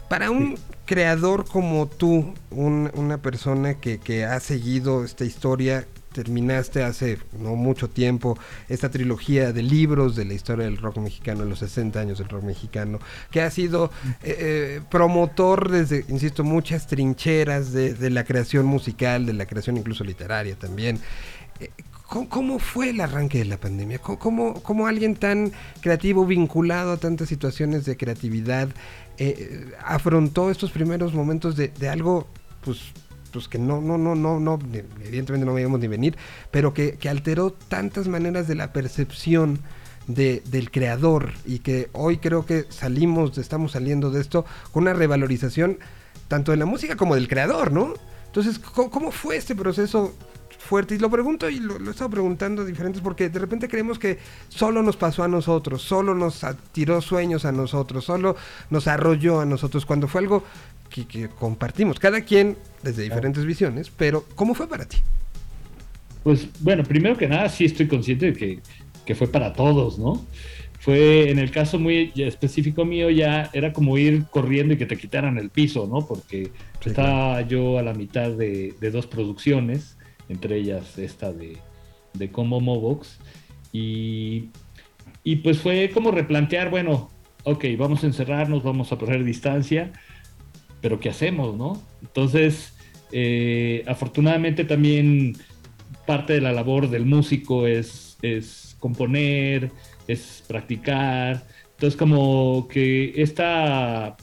para 0.08 0.32
un 0.32 0.58
creador 0.86 1.44
como 1.46 1.86
tú, 1.86 2.34
una 2.50 3.18
persona 3.18 3.74
que, 3.74 3.98
que 3.98 4.24
ha 4.24 4.40
seguido 4.40 5.04
esta 5.04 5.26
historia, 5.26 5.86
terminaste 6.12 6.84
hace 6.84 7.18
no 7.40 7.56
mucho 7.56 7.90
tiempo 7.90 8.38
esta 8.70 8.90
trilogía 8.90 9.54
de 9.54 9.64
libros 9.64 10.16
de 10.16 10.26
la 10.26 10.34
historia 10.34 10.66
del 10.66 10.78
rock 10.78 10.98
mexicano, 10.98 11.46
los 11.46 11.60
60 11.60 12.00
años 12.00 12.18
del 12.20 12.30
rock 12.30 12.44
mexicano, 12.44 13.00
que 13.32 13.42
ha 13.42 13.50
sido 13.50 13.92
eh, 14.24 14.36
eh, 14.40 14.82
promotor 14.90 15.70
desde, 15.70 16.06
insisto, 16.10 16.44
muchas 16.44 16.88
trincheras 16.88 17.72
de, 17.72 18.10
la 18.10 18.24
creación 18.24 18.66
musical, 18.66 19.26
de 19.26 19.34
la 19.34 19.46
creación 19.46 19.78
incluso 19.78 20.04
literaria 20.04 20.56
también. 20.56 21.00
Eh, 21.60 21.70
¿Cómo, 22.28 22.60
fue 22.60 22.90
el 22.90 23.00
arranque 23.00 23.38
de 23.38 23.46
la 23.46 23.58
pandemia? 23.58 24.00
¿Cómo, 24.00 24.62
cómo, 24.62 24.86
alguien 24.86 25.16
tan 25.16 25.54
creativo, 25.80 26.26
vinculado 26.26 26.92
a 26.92 26.98
tantas 26.98 27.30
situaciones 27.30 27.86
de 27.86 27.96
creatividad, 27.96 28.68
afrontó 29.86 30.52
estos 30.52 30.72
primeros 30.72 31.14
momentos 31.14 31.56
de, 31.56 31.70
de 31.70 31.88
algo 31.88 32.28
pues 32.66 32.92
pues 33.32 33.48
que 33.48 33.58
no, 33.58 33.82
no, 33.82 33.98
no, 33.98 34.16
no, 34.16 34.40
no, 34.40 34.60
evidentemente 35.04 35.46
no 35.46 35.54
veíamos 35.54 35.80
ni 35.80 35.88
venir, 35.88 36.18
pero 36.52 36.74
que, 36.74 36.98
alteró 37.10 37.52
tantas 37.52 38.08
maneras 38.08 38.48
de 38.48 38.56
la 38.56 38.72
percepción 38.74 39.60
de, 40.08 40.42
del 40.46 40.72
creador 40.72 41.32
y 41.46 41.60
que 41.60 41.90
hoy 41.94 42.18
creo 42.18 42.46
que 42.46 42.66
salimos, 42.70 43.38
estamos 43.38 43.74
saliendo 43.74 44.12
de 44.12 44.22
esto 44.22 44.46
con 44.72 44.84
una 44.84 44.94
revalorización 44.94 45.80
tanto 46.28 46.52
de 46.52 46.58
la 46.58 46.66
música 46.66 46.96
como 46.96 47.16
del 47.16 47.28
creador, 47.28 47.72
¿no? 47.72 47.94
Entonces, 48.28 48.60
¿cómo, 48.60 49.12
fue 49.12 49.36
este 49.36 49.56
proceso 49.56 50.14
fuerte? 50.58 50.96
Y 50.96 51.00
lo 51.00 51.10
pregunto 51.10 51.50
y 51.50 51.60
lo, 51.60 51.78
lo, 51.78 51.90
he 51.90 51.92
estado 51.92 52.10
preguntando 52.10 52.64
diferentes 52.64 53.02
porque 53.02 53.28
de 53.28 53.40
repente 53.40 53.68
creemos 53.68 54.00
que 54.00 54.20
solo 54.48 54.82
nos 54.82 54.96
pasó 54.96 55.24
a 55.24 55.28
nosotros, 55.28 55.82
solo 55.82 56.16
nos 56.16 56.46
tiró 56.72 57.02
sueños 57.02 57.44
a 57.44 57.52
nosotros, 57.52 58.06
solo 58.06 58.38
nos 58.70 58.88
arrolló 58.88 59.42
a 59.42 59.46
nosotros, 59.46 59.86
cuando 59.86 60.08
fue 60.08 60.22
algo 60.22 60.46
que, 60.92 61.30
compartimos, 61.30 62.00
cada 62.00 62.22
quien 62.22 62.58
desde 62.84 63.04
diferentes 63.04 63.46
visiones, 63.46 63.90
pero 63.90 64.26
¿cómo 64.36 64.54
fue 64.54 64.68
para 64.68 64.86
ti? 64.86 64.98
Pues 66.24 66.48
bueno, 66.60 66.84
primero 66.84 67.18
que 67.18 67.28
nada 67.28 67.50
sí 67.50 67.66
estoy 67.66 67.88
consciente 67.88 68.28
de 68.28 68.34
que, 68.34 68.60
que 69.06 69.16
fue 69.16 69.28
para 69.28 69.54
todos, 69.54 69.98
¿no? 69.98 70.26
Fue 70.80 71.30
en 71.30 71.40
el 71.40 71.52
caso 71.52 71.80
muy 71.80 72.12
específico 72.16 72.86
mío 72.86 73.10
ya 73.10 73.50
era 73.54 73.72
como 73.72 73.98
ir 73.98 74.26
corriendo 74.32 74.74
y 74.74 74.78
que 74.78 74.88
te 74.88 74.98
quitaran 74.98 75.38
el 75.38 75.50
piso, 75.50 75.88
¿no? 75.88 76.08
Porque 76.08 76.52
estaba 76.84 77.42
yo 77.42 77.78
a 77.78 77.84
la 77.84 77.94
mitad 77.94 78.32
de, 78.32 78.74
de, 78.80 78.92
dos 78.92 79.06
producciones, 79.06 79.98
entre 80.28 80.58
ellas 80.58 80.98
esta 80.98 81.32
de, 81.32 81.58
de 82.14 82.32
Como 82.32 82.60
Mobox, 82.60 83.20
y, 83.72 84.50
y 85.24 85.38
pues 85.38 85.60
fue 85.60 85.92
como 85.94 86.10
replantear, 86.12 86.72
bueno, 86.72 87.12
ok, 87.44 87.66
vamos 87.78 88.04
a 88.04 88.08
encerrarnos, 88.08 88.64
vamos 88.64 88.92
a 88.92 88.98
poner 88.98 89.24
distancia, 89.24 89.92
pero 90.82 91.00
¿qué 91.00 91.10
hacemos, 91.10 91.56
no? 91.56 91.82
Entonces, 92.02 92.74
eh, 93.12 93.84
afortunadamente 93.88 94.64
también 94.64 95.38
parte 96.06 96.34
de 96.34 96.42
la 96.42 96.52
labor 96.52 96.90
del 96.90 97.06
músico 97.06 97.68
es, 97.68 98.18
es 98.22 98.76
componer, 98.80 99.72
es 100.08 100.44
practicar. 100.48 101.46
Entonces, 101.72 101.98
como 101.98 102.68
que 102.68 103.14
esta 103.22 104.18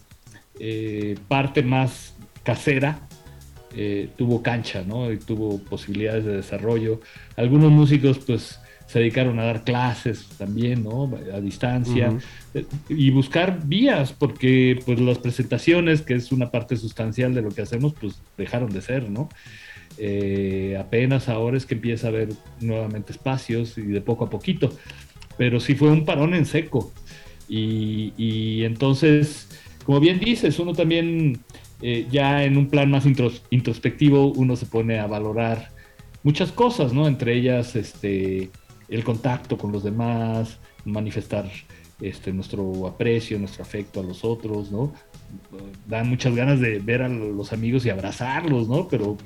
eh, 0.58 1.16
parte 1.28 1.62
más 1.62 2.14
casera 2.42 3.08
eh, 3.74 4.08
tuvo 4.16 4.42
cancha, 4.42 4.82
¿no? 4.82 5.12
Y 5.12 5.18
tuvo 5.18 5.58
posibilidades 5.58 6.24
de 6.24 6.36
desarrollo. 6.36 7.00
Algunos 7.36 7.70
músicos, 7.70 8.18
pues, 8.18 8.58
se 8.88 9.00
dedicaron 9.00 9.38
a 9.38 9.44
dar 9.44 9.64
clases 9.64 10.26
también, 10.38 10.82
¿no? 10.82 11.14
A 11.32 11.40
distancia 11.40 12.10
eh, 12.54 12.64
y 12.88 13.10
buscar 13.10 13.60
vías, 13.66 14.14
porque 14.14 14.80
pues 14.84 14.98
las 14.98 15.18
presentaciones, 15.18 16.00
que 16.00 16.14
es 16.14 16.32
una 16.32 16.50
parte 16.50 16.74
sustancial 16.76 17.34
de 17.34 17.42
lo 17.42 17.50
que 17.50 17.60
hacemos, 17.60 17.92
pues 18.00 18.18
dejaron 18.38 18.72
de 18.72 18.80
ser, 18.80 19.10
¿no? 19.10 19.28
Eh, 19.98 20.74
apenas 20.80 21.28
ahora 21.28 21.58
es 21.58 21.66
que 21.66 21.74
empieza 21.74 22.06
a 22.06 22.10
haber 22.10 22.30
nuevamente 22.60 23.12
espacios 23.12 23.76
y 23.76 23.82
de 23.82 24.00
poco 24.00 24.24
a 24.24 24.30
poquito, 24.30 24.70
pero 25.36 25.60
sí 25.60 25.74
fue 25.74 25.90
un 25.90 26.06
parón 26.06 26.32
en 26.32 26.46
seco. 26.46 26.90
Y, 27.46 28.62
entonces, 28.64 29.48
como 29.84 30.00
bien 30.00 30.18
dices, 30.18 30.58
uno 30.58 30.72
también 30.72 31.40
eh, 31.82 32.06
ya 32.10 32.42
en 32.44 32.56
un 32.56 32.68
plan 32.68 32.90
más 32.90 33.04
introspectivo, 33.50 34.32
uno 34.32 34.56
se 34.56 34.64
pone 34.64 34.98
a 34.98 35.06
valorar 35.06 35.70
muchas 36.22 36.52
cosas, 36.52 36.94
¿no? 36.94 37.06
Entre 37.06 37.34
ellas, 37.34 37.76
este, 37.76 38.50
el 38.88 39.04
contacto 39.04 39.58
con 39.58 39.72
los 39.72 39.84
demás, 39.84 40.58
manifestar 40.84 41.50
este, 42.00 42.32
nuestro 42.32 42.86
aprecio, 42.86 43.38
nuestro 43.38 43.62
afecto 43.62 44.00
a 44.00 44.02
los 44.02 44.24
otros, 44.24 44.70
¿no? 44.70 44.92
Dan 45.86 46.08
muchas 46.08 46.34
ganas 46.34 46.60
de 46.60 46.78
ver 46.78 47.02
a 47.02 47.08
los 47.08 47.52
amigos 47.52 47.84
y 47.84 47.90
abrazarlos, 47.90 48.68
¿no? 48.68 48.88
Pero 48.88 49.16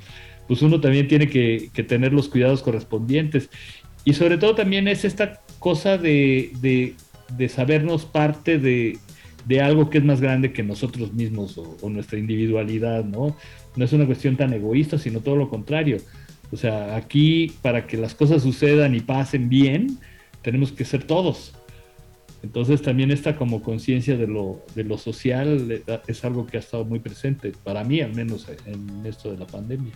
pues 0.47 0.61
uno 0.61 0.81
también 0.81 1.07
tiene 1.07 1.29
que, 1.29 1.69
tener 1.87 2.13
los 2.13 2.29
cuidados 2.29 2.61
correspondientes. 2.61 3.49
Y 4.03 4.13
sobre 4.13 4.37
todo 4.37 4.55
también 4.55 4.87
es 4.87 5.05
esta 5.05 5.41
cosa 5.59 5.97
de, 5.97 6.95
sabernos 7.47 8.05
parte 8.05 8.57
de, 8.57 8.97
algo 9.61 9.89
que 9.89 9.99
es 9.99 10.03
más 10.03 10.19
grande 10.19 10.51
que 10.51 10.63
nosotros 10.63 11.13
mismos 11.13 11.57
o, 11.57 11.77
o, 11.81 11.89
nuestra 11.89 12.17
individualidad, 12.17 13.05
¿no? 13.05 13.37
No 13.75 13.85
es 13.85 13.93
una 13.93 14.05
cuestión 14.05 14.35
tan 14.35 14.51
egoísta, 14.51 14.97
sino 14.97 15.21
todo 15.21 15.35
lo 15.35 15.49
contrario. 15.49 15.97
O 16.53 16.57
sea, 16.57 16.95
aquí 16.95 17.51
para 17.63 17.87
que 17.87 17.97
las 17.97 18.13
cosas 18.13 18.43
sucedan 18.43 18.93
y 18.93 18.99
pasen 18.99 19.49
bien, 19.49 19.97
tenemos 20.43 20.71
que 20.71 20.85
ser 20.85 21.03
todos. 21.03 21.53
Entonces 22.43 22.81
también 22.81 23.09
esta 23.09 23.35
como 23.35 23.63
conciencia 23.63 24.15
de 24.17 24.27
lo, 24.27 24.61
de 24.75 24.83
lo 24.83 24.97
social 24.99 25.71
eh, 25.71 26.01
es 26.07 26.23
algo 26.23 26.45
que 26.45 26.57
ha 26.57 26.59
estado 26.59 26.85
muy 26.85 26.99
presente, 26.99 27.53
para 27.63 27.83
mí 27.83 28.01
al 28.01 28.13
menos 28.13 28.47
en 28.65 29.05
esto 29.05 29.31
de 29.31 29.37
la 29.37 29.47
pandemia. 29.47 29.93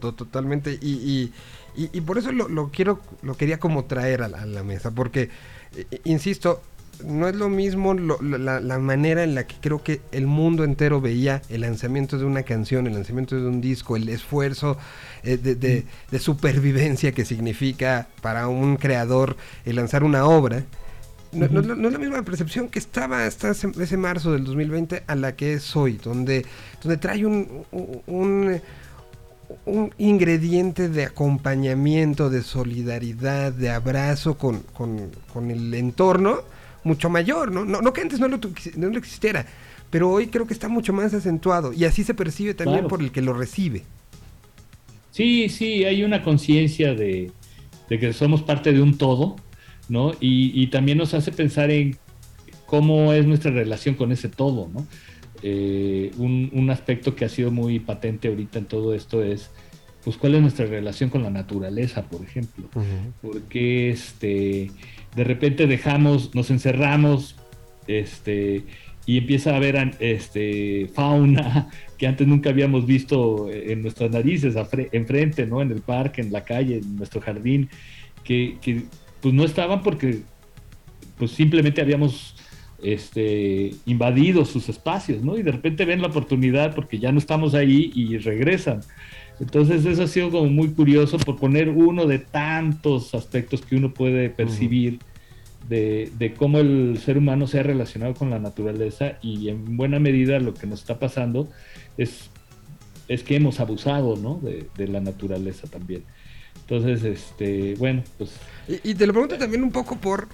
Totalmente, 0.00 0.78
y, 0.80 1.32
y, 1.74 2.00
por 2.02 2.18
eso 2.18 2.32
lo, 2.32 2.70
quiero, 2.70 3.00
lo 3.22 3.36
quería 3.36 3.58
como 3.58 3.86
traer 3.86 4.22
a 4.22 4.28
la, 4.28 4.62
mesa, 4.62 4.94
porque, 4.94 5.30
eh, 5.74 6.00
insisto, 6.04 6.60
no 7.04 7.28
es 7.28 7.36
lo 7.36 7.48
mismo 7.48 7.94
la, 7.94 8.78
manera 8.78 9.24
en 9.24 9.34
la 9.34 9.46
que 9.46 9.56
creo 9.60 9.82
que 9.82 10.00
el 10.12 10.26
mundo 10.26 10.64
entero 10.64 11.00
veía 11.00 11.42
el 11.48 11.62
lanzamiento 11.62 12.18
de 12.18 12.24
una 12.24 12.42
canción, 12.42 12.86
el 12.86 12.94
lanzamiento 12.94 13.36
de 13.36 13.46
un 13.46 13.60
disco, 13.60 13.96
el 13.96 14.08
esfuerzo 14.08 14.76
de, 15.22 15.36
de, 15.36 15.84
de, 16.10 16.18
supervivencia 16.18 17.12
que 17.12 17.24
significa 17.24 18.08
para 18.22 18.48
un 18.48 18.76
creador 18.76 19.36
el 19.64 19.76
lanzar 19.76 20.04
una 20.04 20.24
obra, 20.24 20.64
no, 21.32 21.60
es 21.60 21.92
la 21.92 21.98
misma 21.98 22.22
percepción 22.22 22.68
que 22.68 22.78
estaba 22.78 23.26
hasta 23.26 23.50
ese, 23.50 23.96
marzo 23.96 24.32
del 24.32 24.44
2020 24.44 25.02
a 25.06 25.14
la 25.14 25.36
que 25.36 25.54
es 25.54 25.76
hoy, 25.76 25.98
donde, 26.02 26.46
donde 26.82 26.96
trae 26.96 27.26
un, 27.26 27.64
un, 28.06 28.60
un 29.66 29.94
ingrediente 29.98 30.88
de 30.88 31.04
acompañamiento, 31.04 32.30
de 32.30 32.42
solidaridad, 32.42 33.52
de 33.52 33.70
abrazo 33.70 34.38
con, 34.38 34.60
con, 34.72 35.50
el 35.50 35.74
entorno 35.74 36.40
mucho 36.84 37.10
mayor, 37.10 37.52
¿no? 37.52 37.64
No, 37.64 37.92
que 37.92 38.00
antes 38.00 38.20
no 38.20 38.28
lo, 38.28 38.38
no 38.76 38.88
lo, 38.88 38.98
existiera, 38.98 39.46
pero 39.90 40.10
hoy 40.10 40.28
creo 40.28 40.46
que 40.46 40.54
está 40.54 40.68
mucho 40.68 40.92
más 40.92 41.12
acentuado 41.14 41.72
y 41.72 41.84
así 41.84 42.04
se 42.04 42.14
percibe 42.14 42.54
también 42.54 42.86
por 42.88 43.00
el 43.00 43.12
que 43.12 43.22
lo 43.22 43.32
recibe. 43.32 43.84
Sí, 45.10 45.48
sí, 45.48 45.84
hay 45.84 46.04
una 46.04 46.22
conciencia 46.22 46.94
de, 46.94 47.32
de 47.88 47.98
que 47.98 48.12
somos 48.12 48.42
parte 48.42 48.72
de 48.72 48.80
un 48.80 48.96
todo 48.96 49.36
¿no? 49.88 50.12
Y, 50.20 50.66
también 50.68 50.98
nos 50.98 51.14
hace 51.14 51.32
pensar 51.32 51.70
en 51.70 51.96
cómo 52.66 53.12
es 53.12 53.26
nuestra 53.26 53.50
relación 53.50 53.94
con 53.94 54.12
ese 54.12 54.28
todo, 54.28 54.68
¿no? 54.72 54.86
Eh, 55.42 56.10
un, 56.18 56.68
aspecto 56.70 57.14
que 57.14 57.24
ha 57.24 57.28
sido 57.28 57.50
muy 57.50 57.78
patente 57.78 58.28
ahorita 58.28 58.58
en 58.58 58.66
todo 58.66 58.92
esto 58.92 59.22
es, 59.22 59.50
pues, 60.04 60.16
cuál 60.16 60.34
es 60.34 60.42
nuestra 60.42 60.66
relación 60.66 61.10
con 61.10 61.22
la 61.22 61.30
naturaleza, 61.30 62.02
por 62.02 62.22
ejemplo. 62.22 62.68
Porque 63.22 63.90
este, 63.90 64.70
de 65.14 65.24
repente 65.24 65.66
dejamos, 65.66 66.34
nos 66.34 66.50
encerramos, 66.50 67.36
este, 67.86 68.64
y 69.06 69.16
empieza 69.16 69.52
a 69.52 69.56
haber 69.56 69.96
este, 70.00 70.90
fauna 70.94 71.70
que 71.98 72.06
antes 72.06 72.26
nunca 72.26 72.50
habíamos 72.50 72.86
visto 72.86 73.50
en 73.50 73.82
nuestras 73.82 74.10
narices, 74.10 74.54
enfrente, 74.92 75.46
¿no? 75.46 75.62
En 75.62 75.72
el 75.72 75.80
parque, 75.80 76.20
en 76.20 76.30
la 76.30 76.44
calle, 76.44 76.76
en 76.76 76.96
nuestro 76.96 77.20
jardín, 77.20 77.70
que, 78.22 78.58
que 78.60 78.82
pues 79.20 79.34
no 79.34 79.44
estaban 79.44 79.82
porque 79.82 80.20
pues 81.16 81.32
simplemente 81.32 81.80
habíamos 81.80 82.36
este, 82.82 83.72
invadido 83.86 84.44
sus 84.44 84.68
espacios, 84.68 85.22
¿no? 85.22 85.36
Y 85.36 85.42
de 85.42 85.52
repente 85.52 85.84
ven 85.84 86.02
la 86.02 86.08
oportunidad 86.08 86.74
porque 86.74 86.98
ya 86.98 87.10
no 87.10 87.18
estamos 87.18 87.54
ahí 87.54 87.90
y 87.94 88.18
regresan. 88.18 88.80
Entonces 89.40 89.84
eso 89.84 90.02
ha 90.02 90.08
sido 90.08 90.30
como 90.30 90.46
muy 90.50 90.70
curioso 90.70 91.18
por 91.18 91.36
poner 91.36 91.68
uno 91.68 92.06
de 92.06 92.18
tantos 92.18 93.14
aspectos 93.14 93.62
que 93.62 93.76
uno 93.76 93.94
puede 93.94 94.30
percibir 94.30 94.98
de, 95.68 96.10
de, 96.18 96.34
cómo 96.34 96.58
el 96.58 96.98
ser 97.04 97.18
humano 97.18 97.46
se 97.46 97.60
ha 97.60 97.62
relacionado 97.62 98.14
con 98.14 98.30
la 98.30 98.38
naturaleza 98.38 99.18
y 99.22 99.48
en 99.48 99.76
buena 99.76 99.98
medida 99.98 100.40
lo 100.40 100.54
que 100.54 100.66
nos 100.66 100.80
está 100.80 100.98
pasando 100.98 101.48
es, 101.98 102.30
es 103.06 103.22
que 103.22 103.36
hemos 103.36 103.60
abusado, 103.60 104.16
¿no? 104.16 104.40
De, 104.42 104.66
de 104.76 104.88
la 104.88 105.00
naturaleza 105.00 105.68
también. 105.68 106.04
Entonces, 106.68 107.02
este, 107.02 107.74
bueno, 107.76 108.02
pues... 108.18 108.30
Y, 108.84 108.94
te 108.94 109.06
lo 109.06 109.14
pregunto 109.14 109.38
también 109.38 109.62
un 109.62 109.72
poco 109.72 109.96
por... 109.96 110.28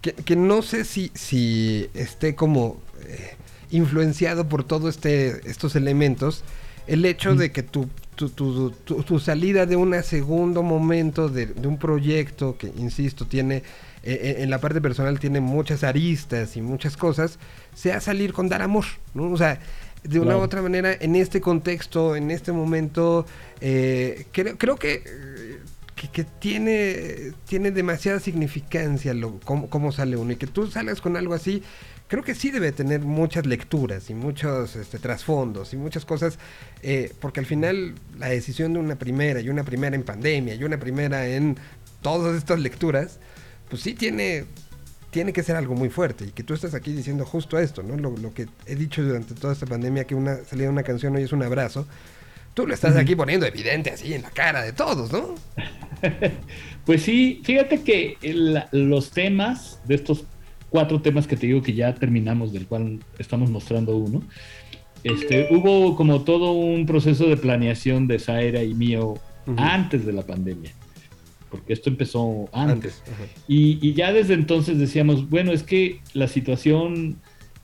Que, 0.00 0.36
no 0.36 0.62
sé 0.62 0.84
si, 0.84 1.10
si 1.12 1.88
esté 1.92 2.34
como 2.34 2.80
eh, 3.04 3.34
influenciado 3.70 4.48
por 4.48 4.64
todos 4.64 4.94
este, 4.94 5.50
estos 5.50 5.76
elementos, 5.76 6.42
el 6.86 7.04
hecho 7.04 7.34
de 7.34 7.52
que 7.52 7.62
tu, 7.62 7.88
tu, 8.28 8.70
tu, 8.70 9.02
tu, 9.02 9.18
salida 9.18 9.66
de 9.66 9.76
un 9.76 10.00
segundo 10.02 10.62
momento 10.62 11.28
de, 11.28 11.46
de, 11.46 11.66
un 11.66 11.78
proyecto 11.78 12.56
que, 12.58 12.72
insisto, 12.76 13.26
tiene 13.26 13.62
eh, 14.02 14.18
eh, 14.38 14.42
en 14.42 14.48
la 14.48 14.58
parte 14.58 14.80
personal 14.80 15.20
tiene 15.20 15.40
muchas 15.40 15.84
aristas 15.84 16.56
y 16.56 16.62
muchas 16.62 16.96
cosas, 16.96 17.38
sea 17.74 18.00
salir 18.00 18.32
con 18.32 18.48
dar 18.48 18.62
amor, 18.62 18.86
¿no? 19.12 19.30
O 19.30 19.36
sea, 19.36 19.60
de 20.02 20.18
una 20.18 20.38
u 20.38 20.40
otra 20.40 20.62
manera, 20.62 20.96
en 20.98 21.16
este 21.16 21.42
contexto, 21.42 22.16
en 22.16 22.30
este 22.30 22.52
momento, 22.52 23.26
eh, 23.60 24.26
creo, 24.32 24.56
creo 24.56 24.76
que, 24.76 25.02
que, 26.12 26.24
tiene, 26.24 27.32
tiene 27.46 27.70
demasiada 27.70 28.20
significancia 28.20 29.12
lo, 29.12 29.38
cómo, 29.40 29.92
sale 29.92 30.16
uno. 30.16 30.32
Y 30.32 30.36
que 30.36 30.46
tú 30.46 30.66
salgas 30.68 31.02
con 31.02 31.18
algo 31.18 31.34
así, 31.34 31.62
creo 32.10 32.24
que 32.24 32.34
sí 32.34 32.50
debe 32.50 32.72
tener 32.72 33.02
muchas 33.02 33.46
lecturas 33.46 34.10
y 34.10 34.14
muchos 34.14 34.74
este, 34.74 34.98
trasfondos 34.98 35.72
y 35.72 35.76
muchas 35.76 36.04
cosas, 36.04 36.40
eh, 36.82 37.12
porque 37.20 37.38
al 37.38 37.46
final 37.46 37.94
la 38.18 38.28
decisión 38.28 38.72
de 38.72 38.80
una 38.80 38.96
primera 38.96 39.40
y 39.40 39.48
una 39.48 39.62
primera 39.62 39.94
en 39.94 40.02
pandemia 40.02 40.56
y 40.56 40.64
una 40.64 40.78
primera 40.78 41.28
en 41.28 41.56
todas 42.02 42.36
estas 42.36 42.58
lecturas, 42.58 43.20
pues 43.68 43.82
sí 43.82 43.94
tiene 43.94 44.44
tiene 45.12 45.32
que 45.32 45.42
ser 45.42 45.54
algo 45.56 45.74
muy 45.74 45.88
fuerte 45.88 46.24
y 46.24 46.30
que 46.30 46.42
tú 46.42 46.54
estás 46.54 46.74
aquí 46.74 46.92
diciendo 46.92 47.24
justo 47.24 47.58
esto, 47.58 47.82
¿no? 47.82 47.96
Lo, 47.96 48.34
que 48.34 48.46
he 48.66 48.76
dicho 48.76 49.02
durante 49.02 49.34
toda 49.34 49.52
esta 49.52 49.66
pandemia, 49.66 50.04
que 50.04 50.14
una 50.14 50.36
salida 50.44 50.66
de 50.66 50.72
una 50.72 50.82
canción 50.84 51.14
hoy 51.16 51.22
es 51.22 51.32
un 51.32 51.42
abrazo, 51.42 51.86
tú 52.54 52.66
lo 52.66 52.74
estás 52.74 52.96
aquí 52.96 53.16
poniendo 53.16 53.46
evidente 53.46 53.90
así 53.90 54.14
en 54.14 54.22
la 54.22 54.30
cara 54.30 54.62
de 54.62 54.72
todos, 54.72 55.12
¿no? 55.12 55.34
pues 56.86 57.02
sí, 57.02 57.40
fíjate 57.44 57.82
que 57.82 58.18
los 58.72 59.10
temas 59.10 59.80
de 59.84 59.96
estos 59.96 60.24
cuatro 60.70 61.02
temas 61.02 61.26
que 61.26 61.36
te 61.36 61.46
digo 61.46 61.62
que 61.62 61.74
ya 61.74 61.94
terminamos, 61.94 62.52
del 62.52 62.66
cual 62.66 63.00
estamos 63.18 63.50
mostrando 63.50 63.96
uno, 63.96 64.22
este, 65.04 65.48
hubo 65.50 65.96
como 65.96 66.22
todo 66.22 66.52
un 66.52 66.86
proceso 66.86 67.26
de 67.26 67.36
planeación 67.36 68.06
de 68.06 68.18
Zaira 68.18 68.62
y 68.62 68.74
mío 68.74 69.14
antes 69.56 70.06
de 70.06 70.12
la 70.12 70.22
pandemia 70.22 70.72
porque 71.50 71.72
esto 71.72 71.90
empezó 71.90 72.48
antes. 72.52 73.02
y, 73.48 73.92
ya 73.92 74.12
desde 74.12 74.34
entonces 74.34 74.78
decíamos, 74.78 75.28
bueno, 75.28 75.52
es 75.52 75.62
que 75.62 76.00
la 76.14 76.28
situación 76.28 77.16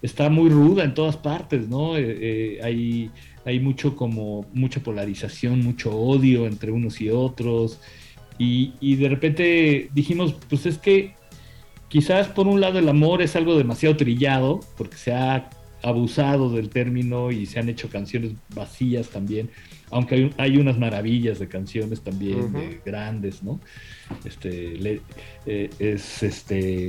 está 0.03 0.29
muy 0.29 0.51
ruda 0.51 0.85
en 0.85 0.95
todas 0.95 1.17
partes, 1.17 1.69
¿no? 1.69 1.97
Eh, 1.97 2.05
eh, 2.05 2.59
hay, 2.63 3.11
hay 3.45 3.61
mucho 3.61 3.97
como, 3.97 4.45
mucha 4.53 4.81
polarización, 4.81 5.61
mucho 5.61 5.97
odio 5.97 6.47
entre 6.47 6.73
unos 6.73 7.01
y 7.01 7.11
otros. 7.11 7.81
Y, 8.39 8.73
y 8.81 8.97
de 8.97 9.09
repente 9.09 9.89
dijimos, 9.95 10.35
pues 10.49 10.67
es 10.67 10.79
que 10.79 11.15
quizás 11.89 12.29
por 12.29 12.47
un 12.47 12.61
lado 12.61 12.79
el 12.79 12.89
amor 12.89 13.23
es 13.23 13.37
algo 13.37 13.57
demasiado 13.57 13.97
trillado, 13.97 14.61
porque 14.77 14.97
se 14.97 15.13
ha 15.13 15.51
abusado 15.83 16.51
del 16.51 16.69
término 16.69 17.31
y 17.31 17.47
se 17.47 17.61
han 17.61 17.69
hecho 17.69 17.89
canciones 17.89 18.33
vacías 18.55 19.09
también 19.09 19.51
aunque 19.91 20.31
hay, 20.37 20.57
unas 20.57 20.79
maravillas 20.79 21.39
de 21.39 21.49
canciones 21.49 22.01
también 22.01 22.81
grandes, 22.85 23.43
¿no? 23.43 23.61
Este, 24.25 25.01
eh, 25.47 25.71
es 25.79 26.23
este 26.23 26.89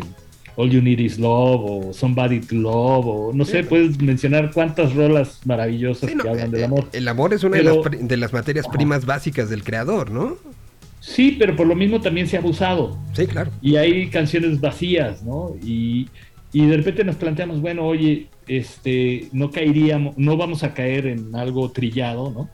All 0.55 0.69
You 0.71 0.81
Need 0.81 0.99
Is 0.99 1.19
Love 1.19 1.61
o 1.63 1.93
Somebody 1.93 2.39
to 2.39 2.55
Love 2.55 3.05
o 3.05 3.31
no 3.33 3.45
sé, 3.45 3.63
puedes 3.63 4.01
mencionar 4.01 4.51
cuántas 4.51 4.95
rolas 4.95 5.41
maravillosas 5.45 6.09
que 6.09 6.27
hablan 6.27 6.51
del 6.51 6.61
eh, 6.61 6.65
amor. 6.65 6.89
El 6.91 7.07
amor 7.07 7.33
es 7.33 7.43
una 7.43 7.57
de, 7.57 8.17
las, 8.17 8.33
materias 8.33 8.67
primas 8.67 9.05
básicas 9.05 9.49
del 9.49 9.63
creador, 9.63 10.09
¿no? 10.09 10.37
Sí, 11.07 11.37
pero 11.39 11.55
por 11.55 11.65
lo 11.65 11.73
mismo 11.73 12.01
también 12.01 12.27
se 12.27 12.35
ha 12.35 12.41
abusado. 12.41 12.97
Sí, 13.13 13.27
claro. 13.27 13.49
Y 13.61 13.77
hay 13.77 14.09
canciones 14.09 14.59
vacías, 14.59 15.23
¿no? 15.23 15.55
Y, 15.63 16.09
y 16.51 16.65
de 16.65 16.75
repente 16.75 17.05
nos 17.05 17.15
planteamos, 17.15 17.61
bueno, 17.61 17.85
oye, 17.85 18.27
este, 18.45 19.29
no 19.31 19.49
caeríamos, 19.49 20.17
no 20.17 20.35
vamos 20.35 20.63
a 20.63 20.73
caer 20.73 21.07
en 21.07 21.33
algo 21.33 21.71
trillado, 21.71 22.31
¿no? 22.31 22.49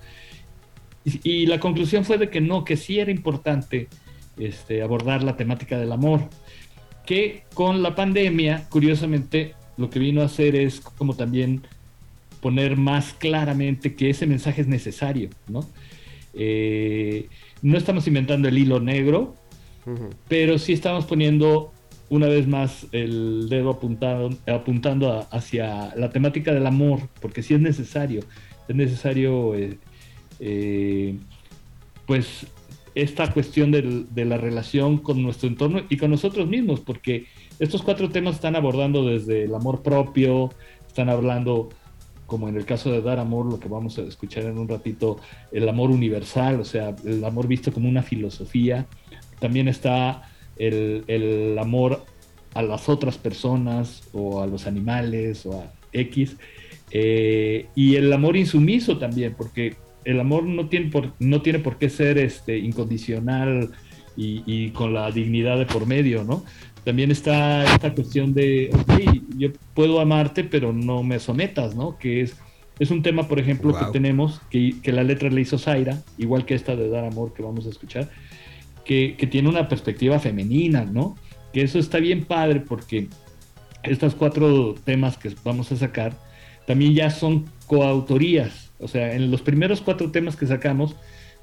Y, 1.04 1.48
la 1.48 1.60
conclusión 1.60 2.06
fue 2.06 2.20
de 2.20 2.30
que 2.30 2.42
no, 2.42 2.64
que 2.64 2.78
sí 2.78 3.00
era 3.00 3.10
importante 3.10 3.90
este, 4.38 4.84
abordar 4.84 5.24
la 5.24 5.36
temática 5.36 5.80
del 5.80 5.92
amor, 5.92 6.30
que 7.08 7.44
con 7.56 7.82
la 7.82 7.96
pandemia, 7.96 8.68
curiosamente, 8.70 9.56
lo 9.78 9.90
que 9.90 9.98
vino 9.98 10.22
a 10.22 10.26
hacer 10.26 10.56
es 10.56 10.80
como 10.80 11.16
también 11.16 11.64
poner 12.40 12.78
más 12.78 13.14
claramente 13.14 13.96
que 13.96 14.12
ese 14.12 14.28
mensaje 14.28 14.62
es 14.62 14.68
necesario, 14.68 15.30
¿no? 15.48 15.68
Eh, 16.36 17.28
no 17.64 17.78
estamos 17.78 18.06
inventando 18.08 18.48
el 18.48 18.58
hilo 18.58 18.80
negro, 18.80 19.36
pero 20.28 20.60
sí 20.60 20.74
estamos 20.74 21.06
poniendo 21.06 21.72
una 22.10 22.28
vez 22.28 22.48
más 22.48 22.86
el 22.92 23.48
dedo 23.50 23.72
apuntado, 23.72 24.30
apuntando 24.46 25.26
hacia 25.32 25.96
la 25.96 26.12
temática 26.12 26.54
del 26.54 26.68
amor, 26.68 27.10
porque 27.22 27.42
sí 27.42 27.54
es 27.56 27.60
necesario, 27.60 28.22
es 28.68 28.76
necesario, 28.76 29.56
eh, 29.56 29.78
eh, 30.40 31.18
pues, 32.06 32.46
esta 32.96 33.32
cuestión 33.34 33.72
de 33.72 34.26
la 34.26 34.38
relación 34.38 35.00
con 35.00 35.24
nuestro 35.24 35.50
entorno 35.50 35.82
y 35.90 35.98
con 35.98 36.12
nosotros 36.12 36.48
mismos, 36.48 36.82
porque 36.82 37.26
estos 37.60 37.82
cuatro 37.82 38.10
temas 38.10 38.36
están 38.36 38.56
abordando 38.56 39.06
desde 39.06 39.46
el 39.46 39.56
amor 39.56 39.82
propio, 39.82 40.52
están 40.86 41.10
hablando, 41.10 41.70
como 42.34 42.50
en 42.50 42.58
el 42.58 42.66
caso 42.66 42.92
de 42.92 43.00
dar 43.00 43.20
amor, 43.20 43.46
lo 43.46 43.60
que 43.60 43.68
vamos 43.68 44.00
a 44.00 44.02
escuchar 44.02 44.46
en 44.46 44.58
un 44.58 44.68
ratito, 44.68 45.20
el 45.52 45.70
amor 45.70 45.92
universal, 45.92 46.60
o 46.60 46.66
sea, 46.66 46.96
el 47.06 47.24
amor 47.24 47.48
visto 47.48 47.72
como 47.72 47.88
una 47.88 48.02
filosofía. 48.02 48.88
También 49.40 49.68
está 49.68 50.32
el, 50.58 51.56
amor 51.62 52.04
a 52.56 52.64
las 52.64 52.90
otras 52.90 53.20
personas 53.20 54.10
o 54.14 54.42
a 54.42 54.48
los 54.48 54.66
animales 54.66 55.46
o 55.46 55.62
a 55.62 55.72
X. 55.92 56.36
Eh, 56.90 57.68
y 57.76 57.98
el 57.98 58.12
amor 58.12 58.36
insumiso 58.36 58.98
también, 58.98 59.36
porque 59.38 59.76
el 60.04 60.20
amor 60.20 60.44
no 60.44 60.70
tiene 60.70 60.90
por, 60.90 61.14
no 61.20 61.44
tiene 61.44 61.60
por 61.60 61.78
qué 61.78 61.88
ser 61.88 62.18
este, 62.18 62.58
incondicional 62.58 63.70
y, 64.18 64.72
con 64.72 64.92
la 64.96 65.12
dignidad 65.12 65.60
de 65.60 65.68
por 65.68 65.86
medio, 65.86 66.24
¿no? 66.24 66.44
También 66.86 67.12
está 67.12 67.64
esta 67.74 67.94
cuestión 67.94 68.34
de, 68.34 68.70
ok, 68.74 69.38
yo 69.38 69.50
puedo 69.74 70.00
amarte, 70.02 70.44
pero 70.44 70.74
no 70.74 71.04
me 71.04 71.20
sometas, 71.20 71.76
¿no? 71.76 71.98
Que 71.98 72.22
es, 72.22 72.36
es 72.80 72.92
un 72.92 73.02
tema, 73.02 73.28
por 73.28 73.40
ejemplo, 73.40 73.74
que 73.74 73.86
tenemos, 73.94 74.42
que, 74.50 74.76
que, 74.82 74.92
la 74.92 75.04
letra 75.04 75.30
le 75.30 75.42
hizo 75.42 75.58
Zaira, 75.58 76.02
igual 76.18 76.46
que 76.46 76.56
esta 76.56 76.76
de 76.76 76.90
Dar 76.90 77.06
Amor 77.06 77.34
que 77.34 77.42
vamos 77.42 77.66
a 77.68 77.70
escuchar, 77.70 78.10
que, 78.84 79.28
tiene 79.30 79.50
una 79.50 79.68
perspectiva 79.68 80.20
femenina, 80.20 80.86
¿no? 80.86 81.16
Que 81.54 81.62
eso 81.62 81.80
está 81.80 82.00
bien 82.00 82.26
padre 82.26 82.60
porque 82.60 83.08
estos 83.84 84.16
cuatro 84.16 84.76
temas 84.84 85.18
que 85.18 85.34
vamos 85.44 85.72
a 85.72 85.78
sacar 85.78 86.14
también 86.68 86.94
ya 86.94 87.10
son 87.10 87.46
coautorías. 87.68 88.72
O 88.80 88.88
sea, 88.88 89.14
en 89.14 89.32
los 89.32 89.42
primeros 89.42 89.82
cuatro 89.82 90.12
temas 90.12 90.36
que 90.36 90.48
sacamos, 90.48 90.96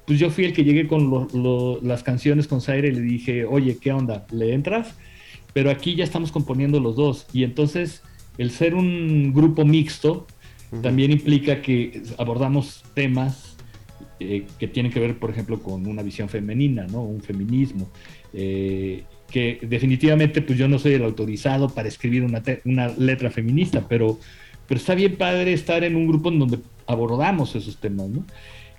pues 0.05 0.19
yo 0.19 0.29
fui 0.29 0.45
el 0.45 0.53
que 0.53 0.63
llegué 0.63 0.87
con 0.87 1.79
las 1.83 2.03
canciones 2.03 2.47
con 2.47 2.61
Zaire 2.61 2.89
y 2.89 2.91
le 2.91 3.01
dije, 3.01 3.45
oye, 3.45 3.77
¿qué 3.79 3.91
onda? 3.91 4.25
¿Le 4.31 4.53
entras? 4.53 4.95
Pero 5.53 5.69
aquí 5.69 5.95
ya 5.95 6.03
estamos 6.03 6.31
componiendo 6.31 6.79
los 6.79 6.95
dos. 6.95 7.27
Y 7.33 7.43
entonces, 7.43 8.01
el 8.37 8.51
ser 8.51 8.75
un 8.75 9.33
grupo 9.33 9.65
mixto 9.65 10.27
también 10.81 11.11
implica 11.11 11.61
que 11.61 12.01
abordamos 12.17 12.83
temas 12.93 13.57
eh, 14.21 14.45
que 14.59 14.67
tiene 14.67 14.89
que 14.89 14.99
ver, 14.99 15.17
por 15.17 15.29
ejemplo, 15.31 15.59
con 15.59 15.85
una 15.87 16.03
visión 16.03 16.29
femenina, 16.29 16.85
¿no? 16.87 17.01
Un 17.01 17.21
feminismo. 17.21 17.89
Eh, 18.33 19.03
que 19.29 19.59
definitivamente, 19.63 20.41
pues 20.41 20.57
yo 20.59 20.67
no 20.67 20.77
soy 20.77 20.93
el 20.93 21.03
autorizado 21.03 21.69
para 21.69 21.87
escribir 21.87 22.23
una, 22.23 22.43
una 22.65 22.89
letra 22.89 23.31
feminista, 23.31 23.87
pero, 23.87 24.19
pero 24.67 24.79
está 24.79 24.93
bien 24.93 25.15
padre 25.15 25.53
estar 25.53 25.83
en 25.83 25.95
un 25.95 26.07
grupo 26.07 26.29
en 26.29 26.39
donde 26.39 26.59
abordamos 26.85 27.55
esos 27.55 27.77
temas, 27.77 28.09
¿no? 28.09 28.25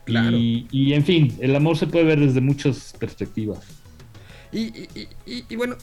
Claro. 0.05 0.37
Y, 0.37 0.93
en 0.93 1.05
fin, 1.05 1.35
el 1.41 1.55
amor 1.55 1.77
se 1.77 1.87
puede 1.87 2.05
ver 2.05 2.21
desde 2.21 2.41
muchas 2.41 2.95
perspectivas. 2.99 3.61
Y, 4.53 4.71
y 5.27 5.57
bueno, 5.57 5.77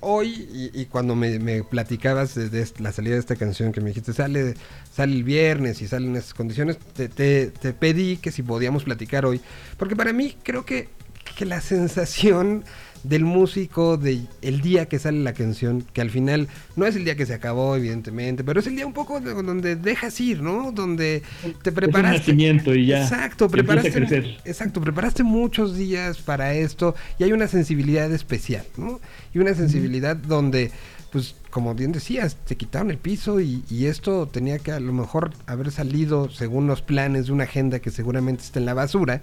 hoy, 0.00 0.70
y, 0.74 0.84
cuando 0.86 1.14
me, 1.14 1.62
platicabas 1.64 2.34
de, 2.34 2.66
la 2.78 2.92
salida 2.92 3.14
de 3.14 3.20
esta 3.20 3.36
canción 3.36 3.72
que 3.72 3.80
me 3.80 3.88
dijiste, 3.88 4.12
sale, 4.12 4.54
sale 4.92 5.14
el 5.14 5.24
viernes 5.24 5.82
y 5.82 5.88
salen 5.88 6.16
esas 6.16 6.34
condiciones, 6.34 6.78
te, 6.78 7.08
te, 7.08 7.72
pedí 7.72 8.16
que 8.16 8.30
si 8.30 8.42
podíamos 8.42 8.84
platicar 8.84 9.26
hoy, 9.26 9.40
porque 9.76 9.96
para 9.96 10.12
mí 10.12 10.36
creo 10.42 10.64
que, 10.64 10.88
que 11.36 11.44
la 11.44 11.60
sensación 11.60 12.64
del 13.02 13.24
músico 13.24 13.96
de 13.96 14.20
el 14.42 14.60
día 14.60 14.86
que 14.86 14.98
sale 14.98 15.22
la 15.22 15.32
canción, 15.32 15.84
que 15.92 16.00
al 16.00 16.10
final 16.10 16.48
no 16.76 16.86
es 16.86 16.96
el 16.96 17.04
día 17.04 17.16
que 17.16 17.26
se 17.26 17.34
acabó, 17.34 17.76
evidentemente, 17.76 18.44
pero 18.44 18.60
es 18.60 18.66
el 18.66 18.76
día 18.76 18.86
un 18.86 18.92
poco 18.92 19.20
donde 19.20 19.76
dejas 19.76 20.20
ir, 20.20 20.42
¿no? 20.42 20.72
Donde 20.72 21.22
te 21.62 21.72
preparaste. 21.72 22.32
y 22.32 22.86
ya. 22.86 23.02
Exacto, 23.02 23.48
preparaste. 23.48 24.38
Exacto, 24.44 24.80
preparaste 24.80 25.22
muchos 25.22 25.76
días 25.76 26.18
para 26.18 26.54
esto 26.54 26.94
y 27.18 27.24
hay 27.24 27.32
una 27.32 27.48
sensibilidad 27.48 28.10
especial, 28.12 28.64
¿no? 28.76 29.00
Y 29.34 29.38
una 29.38 29.54
sensibilidad 29.54 30.16
donde 30.16 30.70
pues 31.10 31.36
como 31.50 31.74
bien 31.74 31.92
decías, 31.92 32.36
te 32.44 32.56
quitaron 32.56 32.90
el 32.90 32.98
piso 32.98 33.40
y, 33.40 33.64
y, 33.70 33.86
esto 33.86 34.26
tenía 34.26 34.58
que 34.58 34.72
a 34.72 34.80
lo 34.80 34.92
mejor 34.92 35.30
haber 35.46 35.70
salido 35.70 36.28
según 36.28 36.66
los 36.66 36.82
planes 36.82 37.26
de 37.26 37.32
una 37.32 37.44
agenda 37.44 37.78
que 37.78 37.90
seguramente 37.90 38.42
está 38.42 38.58
en 38.58 38.66
la 38.66 38.74
basura 38.74 39.22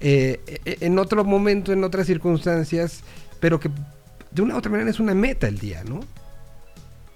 eh, 0.00 0.40
en 0.64 0.98
otro 0.98 1.24
momento, 1.24 1.72
en 1.72 1.84
otras 1.84 2.06
circunstancias, 2.06 3.02
pero 3.40 3.60
que 3.60 3.70
de 4.30 4.42
una 4.42 4.54
u 4.54 4.58
otra 4.58 4.70
manera 4.70 4.90
es 4.90 5.00
una 5.00 5.14
meta 5.14 5.48
el 5.48 5.58
día, 5.58 5.82
¿no? 5.84 6.00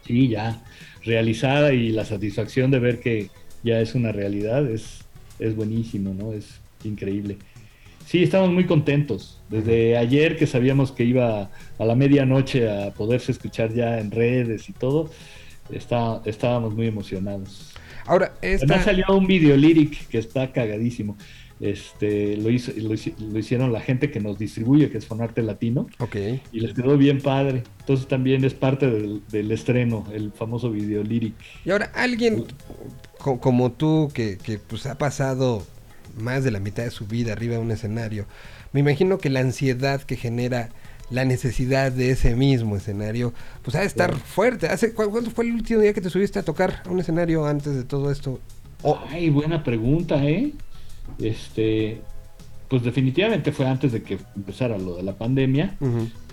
Sí, 0.07 0.29
ya 0.29 0.63
realizada 1.05 1.73
y 1.73 1.91
la 1.91 2.05
satisfacción 2.05 2.71
de 2.71 2.79
ver 2.79 3.01
que 3.01 3.31
ya 3.63 3.81
es 3.81 3.95
una 3.95 4.13
realidad 4.13 4.69
es, 4.69 5.01
es 5.39 5.55
buenísimo, 5.57 6.15
¿no? 6.15 6.33
Es 6.33 6.61
increíble. 6.85 7.39
Sí, 8.07 8.23
estamos 8.23 8.51
muy 8.51 8.67
contentos. 8.67 9.41
Desde 9.49 9.97
ayer 9.97 10.37
que 10.37 10.47
sabíamos 10.47 10.93
que 10.93 11.05
iba 11.05 11.51
a 11.79 11.85
la 11.85 11.95
medianoche 11.95 12.69
a 12.69 12.93
poderse 12.93 13.33
escuchar 13.33 13.73
ya 13.73 14.01
en 14.01 14.11
redes 14.11 14.69
y 14.69 14.73
todo, 14.73 15.11
está, 15.71 16.21
estábamos 16.25 16.75
muy 16.75 16.87
emocionados. 16.89 17.73
Ahora, 18.07 18.33
esta... 18.43 18.75
ha 18.75 18.83
salido 18.83 19.17
un 19.17 19.27
video 19.27 19.57
lyric 19.57 20.09
que 20.09 20.19
está 20.19 20.51
cagadísimo. 20.51 21.17
Este, 21.61 22.39
lo, 22.39 22.49
hizo, 22.49 22.73
lo, 22.79 23.39
hicieron 23.39 23.71
la 23.71 23.81
gente 23.81 24.11
que 24.11 24.19
nos 24.19 24.39
distribuye, 24.39 24.91
que 24.91 24.97
es 24.97 25.05
Fonarte 25.05 25.43
Latino. 25.43 25.87
Ok. 25.99 26.17
Y 26.53 26.61
les 26.61 26.73
quedó 26.73 26.97
bien 26.97 27.21
padre. 27.21 27.65
Entonces 27.81 28.09
también 28.09 28.45
es 28.45 28.55
parte 28.55 28.91
del, 28.91 29.51
estreno, 29.53 30.07
el 30.13 30.33
famoso 30.33 30.71
video 30.71 31.03
lyric. 31.03 31.35
Y 31.67 31.71
ahora, 31.71 31.93
alguien 31.95 32.47
como 33.19 33.73
tú, 33.73 34.11
que, 34.15 34.39
pues 34.67 34.87
ha 34.87 34.97
pasado 34.97 35.63
más 36.19 36.45
de 36.45 36.51
la 36.51 36.61
mitad 36.61 36.83
de 36.83 36.91
su 36.91 37.07
vida 37.07 37.33
arriba 37.33 37.57
de 37.57 37.61
un 37.61 37.71
escenario, 37.71 38.27
me 38.73 38.81
imagino 38.81 39.19
que 39.19 39.29
la 39.29 39.41
ansiedad 39.41 40.01
que 40.03 40.17
genera 40.17 40.71
la 41.11 41.25
necesidad 41.25 41.93
de 41.93 42.13
ese 42.13 42.37
mismo 42.37 42.77
escenario, 42.77 43.35
pues 43.63 43.75
ha 43.75 43.81
de 43.81 43.87
estar 43.87 44.17
fuerte. 44.17 44.69
¿Hace, 44.69 44.95
¿Cuándo 44.95 45.31
fue 45.31 45.45
el 45.45 45.53
último 45.53 45.81
día 45.81 45.93
que 45.93 46.01
te 46.01 46.09
subiste 46.09 46.39
a 46.39 46.43
tocar 46.43 46.83
a 46.87 46.89
un 46.89 47.01
escenario 47.01 47.45
antes 47.45 47.75
de 47.75 47.85
todo 47.85 48.11
esto? 48.11 48.41
Ay, 49.11 49.29
buena 49.29 49.63
pregunta, 49.63 50.25
¿eh? 50.25 50.53
Este, 51.19 52.01
pues 52.69 52.83
definitivamente 52.85 53.51
fue 53.51 53.67
antes 53.67 53.93
de 53.93 54.03
que 54.03 54.19
empezara 54.37 54.79
lo 54.79 54.97
de 54.97 55.03
la 55.03 55.17
pandemia. 55.17 55.77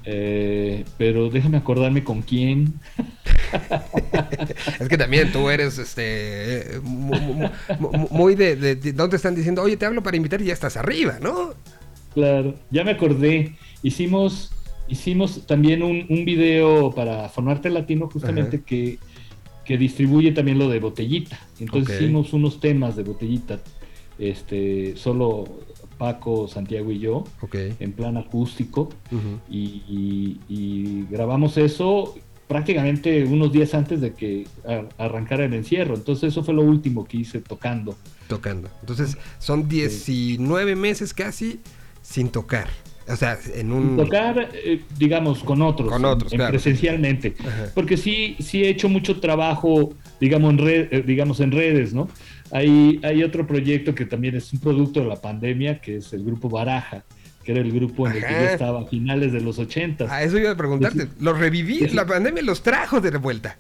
Eh, 0.10 0.86
pero 0.98 1.30
déjame 1.30 1.58
acordarme 1.58 2.04
con 2.04 2.22
quién. 2.22 2.76
es 4.80 4.88
que 4.88 4.98
también 4.98 5.32
tú 5.34 5.50
eres 5.50 5.78
este 5.80 6.80
muy, 6.82 8.36
de, 8.36 8.56
de, 8.56 8.94
donde 8.94 9.18
están 9.18 9.36
diciendo, 9.36 9.62
oye, 9.64 9.76
te 9.76 9.86
hablo 9.86 10.04
para 10.04 10.16
invitar 10.16 10.42
y 10.42 10.46
ya 10.46 10.54
estás 10.54 10.78
arriba, 10.78 11.18
¿no? 11.20 11.56
Claro, 12.14 12.56
ya 12.72 12.84
me 12.84 12.92
acordé. 12.92 13.56
Hicimos, 13.84 14.54
hicimos 14.88 15.46
también 15.46 15.84
un, 15.84 16.06
un 16.08 16.24
video 16.24 16.92
para 16.92 17.28
Formarte 17.30 17.70
Latino, 17.70 18.10
justamente 18.10 18.62
que, 18.62 19.00
que 19.66 19.78
distribuye 19.78 20.32
también 20.32 20.58
lo 20.58 20.70
de 20.70 20.80
botellita. 20.80 21.38
Entonces 21.60 22.00
hicimos 22.00 22.32
unos 22.32 22.60
temas 22.60 22.96
de 22.96 23.04
botellita 23.04 23.60
este, 24.20 24.96
solo 24.96 25.46
Paco, 25.98 26.48
Santiago 26.48 26.92
y 26.92 27.00
yo, 27.00 27.24
en 27.52 27.92
plan 27.94 28.18
acústico, 28.18 28.90
y, 29.50 31.06
grabamos 31.10 31.58
eso 31.58 32.16
prácticamente 32.48 33.26
unos 33.26 33.52
días 33.52 33.74
antes 33.74 34.00
de 34.00 34.14
que 34.14 34.48
arrancara 34.98 35.46
el 35.46 35.54
encierro. 35.54 35.96
Entonces 35.96 36.32
eso 36.32 36.44
fue 36.44 36.54
lo 36.54 36.62
último 36.62 37.06
que 37.06 37.18
hice 37.18 37.42
tocando. 37.42 37.96
Tocando. 38.28 38.70
Entonces 38.80 39.18
son 39.40 39.68
19 39.68 40.76
meses 40.76 41.14
casi 41.14 41.60
sin 42.02 42.30
tocar. 42.30 42.70
O 43.10 43.16
sea, 43.16 43.38
en 43.56 43.72
un... 43.72 43.96
Tocar, 43.96 44.50
eh, 44.54 44.82
digamos, 44.98 45.40
con 45.40 45.62
otros. 45.62 45.90
Con 45.90 46.04
otros, 46.04 46.34
Presencialmente. 46.34 47.36
Porque 47.74 47.96
sí, 47.96 48.36
sí 48.40 48.64
he 48.64 48.70
hecho 48.70 48.90
mucho 48.90 49.20
trabajo, 49.22 49.94
digamos, 50.20 50.52
en, 50.52 50.58
red, 50.58 50.88
eh, 50.92 51.04
digamos, 51.06 51.40
en 51.40 51.52
redes, 51.52 51.94
¿no? 51.94 52.10
Hay, 52.52 53.00
hay 53.04 53.24
otro 53.24 53.46
proyecto 53.46 53.94
que 53.94 54.06
también 54.06 54.36
es 54.36 54.54
un 54.54 54.60
producto 54.60 55.02
de 55.02 55.08
la 55.08 55.18
pandemia, 55.18 55.80
que 55.80 55.98
es 55.98 56.14
el 56.14 56.24
grupo 56.24 56.50
Baraja, 56.50 57.04
que 57.44 57.52
era 57.52 57.62
el 57.62 57.72
grupo 57.72 58.08
en 58.08 58.18
el 58.18 58.26
que 58.26 58.34
yo 58.34 58.50
estaba 58.50 58.82
a 58.82 58.86
finales 58.86 59.34
de 59.34 59.42
los 59.42 59.60
80. 59.60 60.06
Ah, 60.10 60.24
eso 60.24 60.38
iba 60.38 60.52
a 60.52 60.58
preguntarte. 60.58 61.08
¿Los 61.20 61.38
reviví? 61.38 61.88
¿La 61.94 62.06
pandemia 62.06 62.44
los 62.44 62.62
trajo 62.62 63.02
de 63.02 63.16
vuelta? 63.18 63.58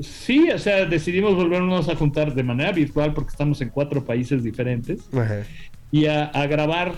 Sí, 0.00 0.50
o 0.50 0.58
sea, 0.58 0.86
decidimos 0.86 1.34
volvernos 1.34 1.88
a 1.88 1.96
juntar 1.96 2.34
de 2.34 2.42
manera 2.42 2.72
virtual 2.72 3.12
porque 3.14 3.30
estamos 3.30 3.60
en 3.60 3.68
cuatro 3.68 4.04
países 4.04 4.42
diferentes 4.42 5.08
y 5.90 6.06
a, 6.06 6.30
grabar 6.46 6.94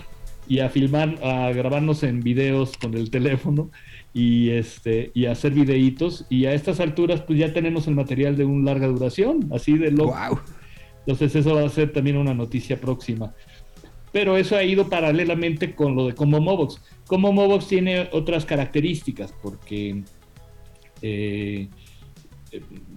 y 0.47 0.59
a 0.59 0.69
filmar, 0.69 1.15
a 1.23 1.51
grabarnos 1.51 2.03
en 2.03 2.21
videos 2.21 2.77
con 2.77 2.93
el 2.95 3.09
teléfono 3.09 3.69
y 4.13 4.51
este 4.51 5.11
y 5.13 5.25
hacer 5.25 5.51
videitos 5.51 6.25
y 6.29 6.45
a 6.45 6.53
estas 6.53 6.79
alturas 6.79 7.21
pues 7.21 7.37
ya 7.37 7.51
tenemos 7.51 7.87
el 7.87 7.95
material 7.95 8.37
de 8.37 8.45
una 8.45 8.71
larga 8.71 8.87
duración, 8.87 9.49
así 9.53 9.77
de 9.77 9.91
loco. 9.91 10.41
Entonces 11.05 11.35
eso 11.35 11.55
va 11.55 11.63
a 11.63 11.69
ser 11.69 11.93
también 11.93 12.17
una 12.17 12.33
noticia 12.33 12.79
próxima. 12.79 13.33
pero 14.11 14.37
eso 14.37 14.55
ha 14.55 14.63
ido 14.63 14.89
paralelamente 14.89 15.75
con 15.75 15.93
lo 15.93 16.07
de 16.07 16.15
Como 16.15 16.39
Mobox. 16.39 16.81
Como 17.05 17.33
Mobox 17.33 17.67
tiene 17.67 18.07
otras 18.13 18.45
características, 18.45 19.33
porque, 19.41 20.03
eh, 21.01 21.67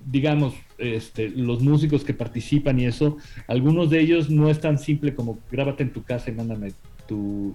digamos, 0.06 0.54
este, 0.78 1.28
los 1.30 1.60
músicos 1.60 2.04
que 2.04 2.14
participan 2.14 2.78
y 2.78 2.86
eso, 2.86 3.16
algunos 3.48 3.90
de 3.90 3.98
ellos 3.98 4.30
no 4.30 4.48
es 4.48 4.60
tan 4.60 4.78
simple 4.78 5.12
como 5.12 5.40
grábate 5.50 5.82
en 5.82 5.92
tu 5.92 6.04
casa 6.04 6.30
y 6.30 6.34
mándame 6.34 6.72
tu, 7.08 7.52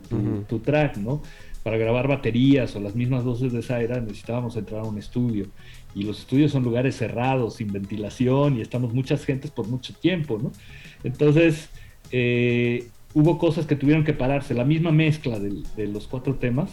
tu 0.50 0.60
track, 0.60 0.98
¿no? 0.98 1.22
Para 1.64 1.78
grabar 1.78 2.10
baterías 2.10 2.76
o 2.76 2.82
las 2.82 2.96
mismas 2.96 3.24
voces 3.24 3.54
de 3.54 3.62
esa 3.62 3.82
era 3.82 4.02
necesitábamos 4.02 4.58
entrar 4.58 4.82
a 4.82 4.84
un 4.84 4.98
estudio 4.98 5.46
y 5.96 6.04
los 6.04 6.20
estudios 6.20 6.52
son 6.52 6.64
lugares 6.64 6.98
cerrados, 6.98 7.56
sin 7.56 7.72
ventilación, 7.72 8.58
y 8.58 8.62
estamos 8.62 8.94
muchas 8.94 9.26
gentes 9.26 9.52
por 9.52 9.68
mucho 9.68 9.94
tiempo, 9.94 10.40
¿no? 10.42 10.52
Entonces, 11.04 11.70
eh, 12.12 12.88
hubo 13.14 13.38
cosas 13.38 13.66
que 13.66 13.76
tuvieron 13.76 14.04
que 14.04 14.14
pararse. 14.14 14.54
La 14.54 14.66
misma 14.66 14.92
mezcla 14.92 15.40
de, 15.40 15.88
los 15.88 16.08
cuatro 16.08 16.36
temas, 16.36 16.72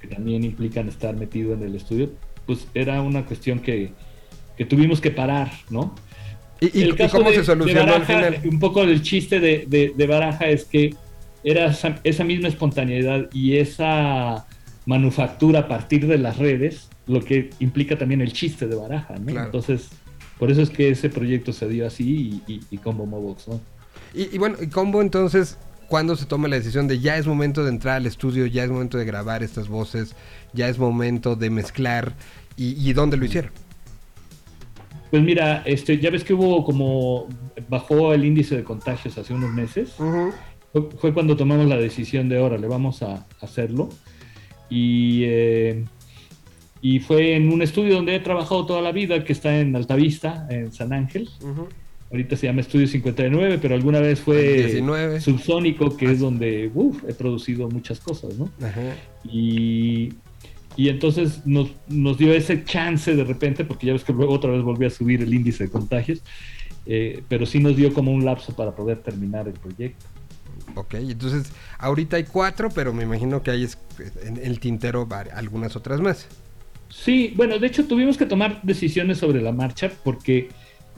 que 0.00 0.08
también 0.08 0.44
implican 0.44 0.88
estar 0.88 1.16
metido 1.16 1.54
en 1.54 1.62
el 1.62 1.74
estudio, 1.74 2.10
pues 2.46 2.66
era 2.74 3.00
una 3.02 3.24
cuestión 3.24 3.60
que, 3.60 3.92
tuvimos 4.68 5.00
que 5.00 5.10
parar, 5.10 5.50
¿no? 5.70 5.94
¿Y, 6.60 6.90
cómo 7.08 7.30
se 7.30 7.42
solucionó 7.42 7.94
al 7.94 8.04
final? 8.04 8.40
Un 8.44 8.58
poco 8.58 8.82
el 8.82 9.00
chiste 9.00 9.40
de, 9.40 10.06
Baraja 10.06 10.48
es 10.48 10.64
que 10.64 10.94
era 11.42 11.74
esa 12.04 12.24
misma 12.24 12.48
espontaneidad 12.48 13.30
y 13.32 13.56
esa 13.56 14.46
manufactura 14.84 15.60
a 15.60 15.68
partir 15.68 16.06
de 16.06 16.18
las 16.18 16.36
redes 16.36 16.90
lo 17.10 17.20
que 17.24 17.50
implica 17.58 17.98
también 17.98 18.20
el 18.20 18.32
chiste 18.32 18.66
de 18.66 18.76
baraja, 18.76 19.18
¿no? 19.18 19.44
Entonces, 19.44 19.88
por 20.38 20.50
eso 20.50 20.62
es 20.62 20.70
que 20.70 20.88
ese 20.88 21.10
proyecto 21.10 21.52
se 21.52 21.68
dio 21.68 21.86
así 21.86 22.42
y, 22.46 22.76
Combo 22.78 23.06
Mobox, 23.06 23.48
¿no? 23.48 23.60
Y, 24.14 24.38
bueno, 24.38 24.56
y 24.60 24.68
Combo 24.68 25.02
entonces, 25.02 25.58
¿cuándo 25.88 26.16
se 26.16 26.24
toma 26.26 26.48
la 26.48 26.56
decisión 26.56 26.88
de 26.88 26.98
ya 26.98 27.16
es 27.16 27.26
momento 27.26 27.62
de 27.64 27.70
entrar 27.70 27.96
al 27.96 28.06
estudio, 28.06 28.46
ya 28.46 28.64
es 28.64 28.70
momento 28.70 28.96
de 28.96 29.04
grabar 29.04 29.42
estas 29.42 29.68
voces, 29.68 30.14
ya 30.52 30.68
es 30.68 30.78
momento 30.78 31.36
de 31.36 31.50
mezclar 31.50 32.14
y, 32.56 32.92
dónde 32.92 33.16
lo 33.16 33.24
hicieron? 33.24 33.52
Pues 35.10 35.22
mira, 35.22 35.62
este, 35.66 35.98
ya 35.98 36.10
ves 36.10 36.24
que 36.24 36.34
hubo 36.34 36.64
como 36.64 37.26
bajó 37.68 38.14
el 38.14 38.24
índice 38.24 38.56
de 38.56 38.64
contagios 38.64 39.18
hace 39.18 39.34
unos 39.34 39.52
meses. 39.52 39.94
fue, 41.00 41.12
cuando 41.12 41.36
tomamos 41.36 41.66
la 41.66 41.76
decisión 41.76 42.28
de 42.28 42.38
ahora 42.38 42.58
le 42.58 42.68
vamos 42.68 43.02
a 43.02 43.26
hacerlo. 43.40 43.88
Y 44.70 45.24
eh, 45.24 45.84
y 46.82 47.00
fue 47.00 47.36
en 47.36 47.52
un 47.52 47.62
estudio 47.62 47.94
donde 47.94 48.16
he 48.16 48.20
trabajado 48.20 48.64
toda 48.64 48.80
la 48.80 48.92
vida, 48.92 49.22
que 49.24 49.32
está 49.32 49.58
en 49.58 49.76
Altavista, 49.76 50.46
en 50.50 50.72
San 50.72 50.92
Ángel. 50.92 51.28
Ahorita 52.10 52.36
se 52.36 52.46
llama 52.46 52.62
Estudio 52.62 52.88
59, 52.88 53.58
pero 53.60 53.74
alguna 53.74 54.00
vez 54.00 54.20
fue 54.20 54.82
Subsónico, 55.20 55.96
que 55.96 56.10
es 56.10 56.20
donde 56.20 56.64
he 56.64 57.14
producido 57.14 57.68
muchas 57.68 58.00
cosas, 58.00 58.36
¿no? 58.36 58.50
Y, 59.24 60.14
y, 60.76 60.88
entonces 60.88 61.46
nos, 61.46 61.70
nos, 61.88 62.18
dio 62.18 62.32
ese 62.32 62.64
chance 62.64 63.14
de 63.14 63.24
repente, 63.24 63.64
porque 63.64 63.86
ya 63.86 63.92
ves 63.92 64.02
que 64.02 64.12
luego 64.12 64.32
otra 64.32 64.50
vez 64.50 64.62
volvió 64.62 64.88
a 64.88 64.90
subir 64.90 65.22
el 65.22 65.32
índice 65.32 65.64
de 65.64 65.70
contagios, 65.70 66.22
eh, 66.86 67.22
pero 67.28 67.46
sí 67.46 67.60
nos 67.60 67.76
dio 67.76 67.92
como 67.92 68.12
un 68.12 68.24
lapso 68.24 68.56
para 68.56 68.74
poder 68.74 68.98
terminar 68.98 69.46
el 69.46 69.54
proyecto. 69.54 70.06
Ok, 70.74 70.94
entonces 70.94 71.52
ahorita 71.78 72.16
hay 72.16 72.24
cuatro, 72.24 72.70
pero 72.70 72.92
me 72.92 73.02
imagino 73.02 73.42
que 73.42 73.50
hay 73.50 73.68
en 74.24 74.36
el 74.38 74.58
tintero 74.60 75.06
algunas 75.34 75.76
otras 75.76 76.00
más. 76.00 76.26
Sí, 76.90 77.32
bueno, 77.36 77.58
de 77.58 77.68
hecho 77.68 77.86
tuvimos 77.86 78.18
que 78.18 78.26
tomar 78.26 78.60
decisiones 78.62 79.18
sobre 79.18 79.40
la 79.40 79.52
marcha 79.52 79.90
porque 80.02 80.48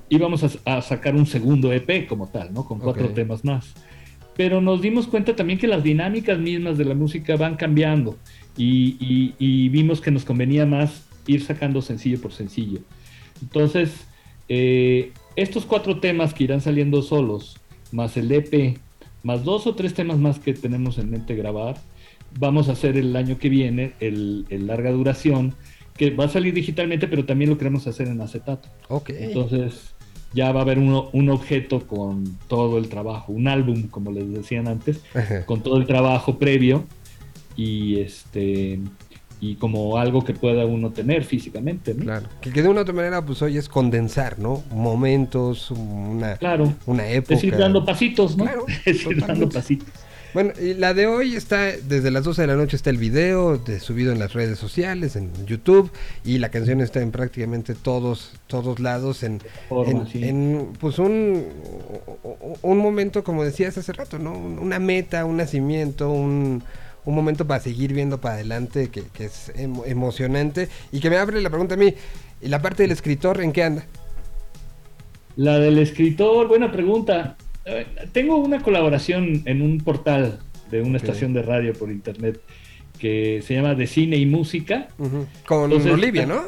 íbamos 0.08 0.42
a, 0.64 0.82
sacar 0.82 1.14
un 1.14 1.26
segundo 1.26 1.72
EP 1.72 2.06
como 2.08 2.28
tal, 2.28 2.52
¿no? 2.52 2.64
Con 2.64 2.80
cuatro 2.80 3.10
temas 3.10 3.44
más. 3.44 3.74
Pero 4.34 4.62
nos 4.62 4.80
dimos 4.80 5.06
cuenta 5.06 5.36
también 5.36 5.58
que 5.58 5.66
las 5.66 5.82
dinámicas 5.82 6.38
mismas 6.38 6.78
de 6.78 6.86
la 6.86 6.94
música 6.94 7.36
van 7.36 7.56
cambiando 7.56 8.16
y, 8.56 9.68
vimos 9.68 10.00
que 10.00 10.10
nos 10.10 10.24
convenía 10.24 10.64
más 10.64 11.06
ir 11.26 11.42
sacando 11.44 11.82
sencillo 11.82 12.20
por 12.20 12.32
sencillo. 12.32 12.80
Entonces, 13.42 14.06
eh, 14.48 15.12
estos 15.36 15.66
cuatro 15.66 16.00
temas 16.00 16.32
que 16.32 16.44
irán 16.44 16.62
saliendo 16.62 17.02
solos, 17.02 17.58
más 17.90 18.16
el 18.16 18.32
EP, 18.32 18.78
más 19.22 19.44
dos 19.44 19.66
o 19.66 19.74
tres 19.74 19.92
temas 19.92 20.18
más 20.18 20.38
que 20.38 20.54
tenemos 20.54 20.96
en 20.96 21.10
mente 21.10 21.34
grabar, 21.34 21.76
vamos 22.38 22.70
a 22.70 22.72
hacer 22.72 22.96
el 22.96 23.14
año 23.14 23.38
que 23.38 23.50
viene 23.50 23.92
el 24.00 24.46
larga 24.66 24.90
duración 24.90 25.54
que 25.96 26.10
va 26.10 26.24
a 26.24 26.28
salir 26.28 26.54
digitalmente, 26.54 27.08
pero 27.08 27.24
también 27.24 27.50
lo 27.50 27.58
queremos 27.58 27.86
hacer 27.86 28.08
en 28.08 28.20
acetato. 28.20 28.68
Ok. 28.88 29.10
Entonces 29.10 29.94
ya 30.34 30.50
va 30.52 30.60
a 30.60 30.62
haber 30.62 30.78
un 30.78 31.28
objeto 31.30 31.86
con 31.86 32.38
todo 32.48 32.78
el 32.78 32.88
trabajo, 32.88 33.32
un 33.32 33.48
álbum, 33.48 33.88
como 33.88 34.10
les 34.12 34.32
decían 34.32 34.66
antes, 34.66 35.02
con 35.46 35.62
todo 35.62 35.76
el 35.76 35.86
trabajo 35.86 36.38
previo 36.38 36.84
y 37.56 37.98
este 37.98 38.80
y 39.42 39.56
como 39.56 39.98
algo 39.98 40.24
que 40.24 40.34
pueda 40.34 40.64
uno 40.64 40.92
tener 40.92 41.24
físicamente, 41.24 41.94
¿no? 41.94 42.04
Claro. 42.04 42.28
Que, 42.40 42.50
de 42.50 42.68
una 42.68 42.78
u 42.78 42.82
otra 42.82 42.94
manera, 42.94 43.26
pues 43.26 43.42
hoy 43.42 43.58
es 43.58 43.68
condensar, 43.68 44.38
¿no? 44.38 44.62
Momentos, 44.70 45.72
una, 45.72 46.36
claro. 46.36 46.72
una 46.86 47.08
época. 47.08 47.34
Es 47.34 47.42
ir 47.42 47.56
dando 47.56 47.84
pasitos, 47.84 48.36
¿no? 48.36 48.44
Claro, 48.44 48.66
es 48.84 49.04
ir 49.04 49.20
dando 49.20 49.48
pasitos. 49.48 49.88
Bueno, 50.34 50.52
y 50.58 50.72
la 50.72 50.94
de 50.94 51.06
hoy 51.06 51.36
está, 51.36 51.72
desde 51.76 52.10
las 52.10 52.24
12 52.24 52.42
de 52.42 52.46
la 52.48 52.56
noche 52.56 52.74
está 52.76 52.88
el 52.88 52.96
video 52.96 53.58
de, 53.58 53.80
subido 53.80 54.12
en 54.12 54.18
las 54.18 54.32
redes 54.32 54.58
sociales, 54.58 55.14
en 55.14 55.30
YouTube, 55.44 55.90
y 56.24 56.38
la 56.38 56.48
canción 56.48 56.80
está 56.80 57.02
en 57.02 57.10
prácticamente 57.10 57.74
todos, 57.74 58.32
todos 58.46 58.80
lados, 58.80 59.24
en, 59.24 59.42
en, 60.14 60.72
pues 60.80 60.98
un, 60.98 61.44
un 62.62 62.78
momento, 62.78 63.22
como 63.24 63.44
decías 63.44 63.76
hace 63.76 63.92
rato, 63.92 64.18
¿no? 64.18 64.32
Una 64.32 64.78
meta, 64.78 65.26
un 65.26 65.36
nacimiento, 65.36 66.10
un, 66.10 66.64
un 67.04 67.14
momento 67.14 67.46
para 67.46 67.60
seguir 67.60 67.92
viendo 67.92 68.18
para 68.18 68.36
adelante 68.36 68.88
que, 68.88 69.02
que 69.02 69.26
es 69.26 69.52
emocionante 69.54 70.70
y 70.92 71.00
que 71.00 71.10
me 71.10 71.18
abre 71.18 71.42
la 71.42 71.50
pregunta 71.50 71.74
a 71.74 71.78
mí, 71.78 71.92
¿y 72.40 72.48
la 72.48 72.62
parte 72.62 72.84
del 72.84 72.92
escritor 72.92 73.42
en 73.42 73.52
qué 73.52 73.64
anda? 73.64 73.84
La 75.36 75.58
del 75.58 75.78
escritor, 75.78 76.48
buena 76.48 76.72
pregunta. 76.72 77.36
Eh, 77.64 77.86
tengo 78.12 78.36
una 78.36 78.62
colaboración 78.62 79.42
en 79.44 79.62
un 79.62 79.78
portal 79.78 80.40
de 80.70 80.82
una 80.82 80.96
estación 80.96 81.32
de 81.32 81.42
radio 81.42 81.72
por 81.74 81.90
internet 81.90 82.40
que 82.98 83.42
se 83.46 83.54
llama 83.54 83.74
De 83.74 83.86
Cine 83.86 84.16
y 84.16 84.26
Música. 84.26 84.88
Con 85.46 85.72
Olivia, 85.72 86.26
¿no? 86.26 86.44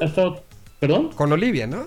¿Perdón? 0.80 1.10
Con 1.14 1.32
Olivia, 1.32 1.66
¿no? 1.66 1.84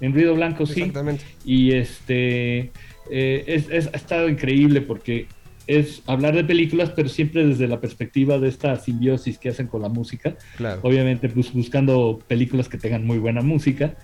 En 0.00 0.12
Ruido 0.12 0.34
Blanco, 0.34 0.66
sí. 0.66 0.80
Exactamente. 0.80 1.24
Y 1.44 1.72
este 1.72 2.70
eh, 3.10 3.64
es, 3.70 3.88
ha 3.92 3.96
estado 3.96 4.28
increíble 4.28 4.80
porque 4.80 5.26
es 5.66 6.02
hablar 6.06 6.34
de 6.34 6.44
películas, 6.44 6.90
pero 6.96 7.08
siempre 7.08 7.46
desde 7.46 7.68
la 7.68 7.80
perspectiva 7.80 8.38
de 8.38 8.48
esta 8.48 8.76
simbiosis 8.76 9.38
que 9.38 9.50
hacen 9.50 9.66
con 9.66 9.82
la 9.82 9.88
música. 9.88 10.34
Obviamente, 10.82 11.28
pues, 11.28 11.52
buscando 11.52 12.18
películas 12.26 12.68
que 12.68 12.78
tengan 12.78 13.06
muy 13.06 13.18
buena 13.18 13.42
música. 13.42 13.94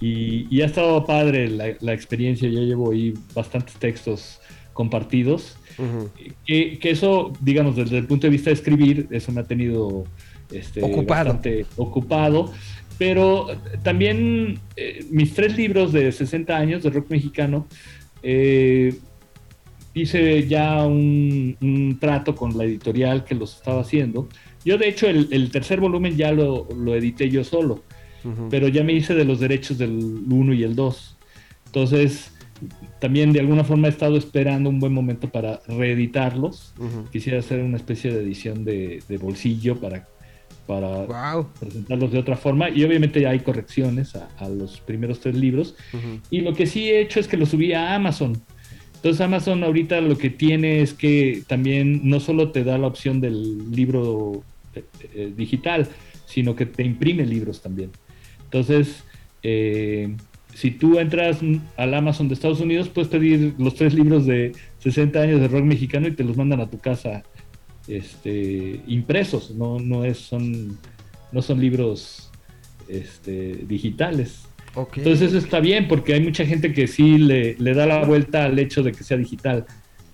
Y, 0.00 0.60
ha 0.62 0.66
estado 0.66 1.04
padre 1.04 1.48
la, 1.48 1.92
experiencia, 1.92 2.48
ya 2.48 2.60
llevo 2.60 2.92
ahí 2.92 3.14
bastantes 3.34 3.74
textos 3.76 4.40
compartidos. 4.72 5.56
que, 6.46 6.78
eso, 6.82 7.32
digamos, 7.40 7.76
desde 7.76 7.98
el 7.98 8.06
punto 8.06 8.26
de 8.26 8.30
vista 8.30 8.50
de 8.50 8.54
escribir, 8.54 9.08
eso 9.10 9.32
me 9.32 9.40
ha 9.40 9.44
tenido 9.44 10.04
este, 10.52 10.82
ocupado. 10.82 11.24
bastante 11.24 11.66
ocupado. 11.76 12.52
Pero 12.96 13.46
también 13.82 14.58
eh, 14.76 15.04
mis 15.10 15.32
tres 15.34 15.56
libros 15.56 15.92
de 15.92 16.10
60 16.10 16.56
años 16.56 16.82
de 16.82 16.90
rock 16.90 17.10
mexicano, 17.10 17.66
eh, 18.22 18.94
hice 19.94 20.46
ya 20.46 20.84
un, 20.84 21.96
trato 22.00 22.34
con 22.34 22.56
la 22.56 22.64
editorial 22.64 23.24
que 23.24 23.34
los 23.34 23.56
estaba 23.56 23.80
haciendo. 23.80 24.28
Yo, 24.64 24.78
de 24.78 24.88
hecho, 24.88 25.08
el, 25.08 25.50
tercer 25.50 25.80
volumen 25.80 26.16
ya 26.16 26.32
lo, 26.32 26.68
lo 26.74 26.94
edité 26.94 27.30
yo 27.30 27.42
solo 27.44 27.82
pero 28.50 28.68
ya 28.68 28.84
me 28.84 28.92
hice 28.92 29.14
de 29.14 29.24
los 29.24 29.40
derechos 29.40 29.78
del 29.78 30.24
1 30.28 30.52
y 30.54 30.62
el 30.62 30.74
2. 30.74 31.16
Entonces, 31.66 32.32
también 32.98 33.32
de 33.32 33.40
alguna 33.40 33.64
forma 33.64 33.86
he 33.88 33.90
estado 33.90 34.16
esperando 34.16 34.70
un 34.70 34.80
buen 34.80 34.92
momento 34.92 35.28
para 35.28 35.60
reeditarlos. 35.68 36.74
Quisiera 37.12 37.38
hacer 37.38 37.60
una 37.60 37.76
especie 37.76 38.12
de 38.12 38.20
edición 38.20 38.64
de, 38.64 39.02
bolsillo 39.20 39.76
para, 39.76 40.06
para 40.66 41.06
presentarlos 41.60 42.10
de 42.10 42.18
otra 42.18 42.36
forma. 42.36 42.70
Y 42.70 42.84
obviamente 42.84 43.20
ya 43.20 43.30
hay 43.30 43.40
correcciones 43.40 44.14
a, 44.16 44.48
los 44.48 44.80
primeros 44.80 45.20
tres 45.20 45.36
libros. 45.36 45.76
Y 46.30 46.40
lo 46.40 46.54
que 46.54 46.66
sí 46.66 46.90
he 46.90 47.00
hecho 47.00 47.20
es 47.20 47.28
que 47.28 47.36
los 47.36 47.50
subí 47.50 47.72
a 47.72 47.94
Amazon. 47.94 48.40
Entonces 48.96 49.20
Amazon 49.20 49.62
ahorita 49.62 50.00
lo 50.00 50.18
que 50.18 50.28
tiene 50.28 50.80
es 50.82 50.92
que 50.92 51.44
también 51.46 52.00
no 52.02 52.18
solo 52.18 52.50
te 52.50 52.64
da 52.64 52.78
la 52.78 52.88
opción 52.88 53.20
del 53.20 53.70
libro 53.70 54.42
eh, 54.74 54.82
eh, 55.14 55.32
digital, 55.36 55.86
sino 56.26 56.56
que 56.56 56.66
te 56.66 56.82
imprime 56.82 57.24
libros 57.24 57.62
también. 57.62 57.92
Entonces, 58.48 59.04
eh, 59.42 60.16
si 60.54 60.70
tú 60.70 60.98
entras 60.98 61.40
al 61.76 61.94
Amazon 61.94 62.28
de 62.28 62.34
Estados 62.34 62.60
Unidos, 62.60 62.88
puedes 62.88 63.08
pedir 63.10 63.54
los 63.58 63.74
tres 63.74 63.94
libros 63.94 64.26
de 64.26 64.52
60 64.78 65.20
años 65.20 65.40
de 65.40 65.48
rock 65.48 65.64
mexicano 65.64 66.08
y 66.08 66.12
te 66.12 66.24
los 66.24 66.36
mandan 66.36 66.60
a 66.60 66.70
tu 66.70 66.78
casa 66.78 67.22
este, 67.86 68.80
impresos, 68.86 69.50
no, 69.52 69.78
no, 69.78 70.04
es, 70.04 70.18
son, 70.18 70.78
no 71.32 71.42
son 71.42 71.60
libros 71.60 72.30
este, 72.88 73.64
digitales. 73.66 74.44
Entonces 74.96 75.28
eso 75.28 75.38
está 75.38 75.60
bien 75.60 75.88
porque 75.88 76.14
hay 76.14 76.20
mucha 76.20 76.44
gente 76.46 76.72
que 76.72 76.86
sí 76.86 77.18
le, 77.18 77.54
le, 77.58 77.74
da 77.74 77.86
la 77.86 78.04
vuelta 78.04 78.44
al 78.44 78.58
hecho 78.58 78.82
de 78.82 78.92
que 78.92 79.04
sea 79.04 79.16
digital. 79.16 79.66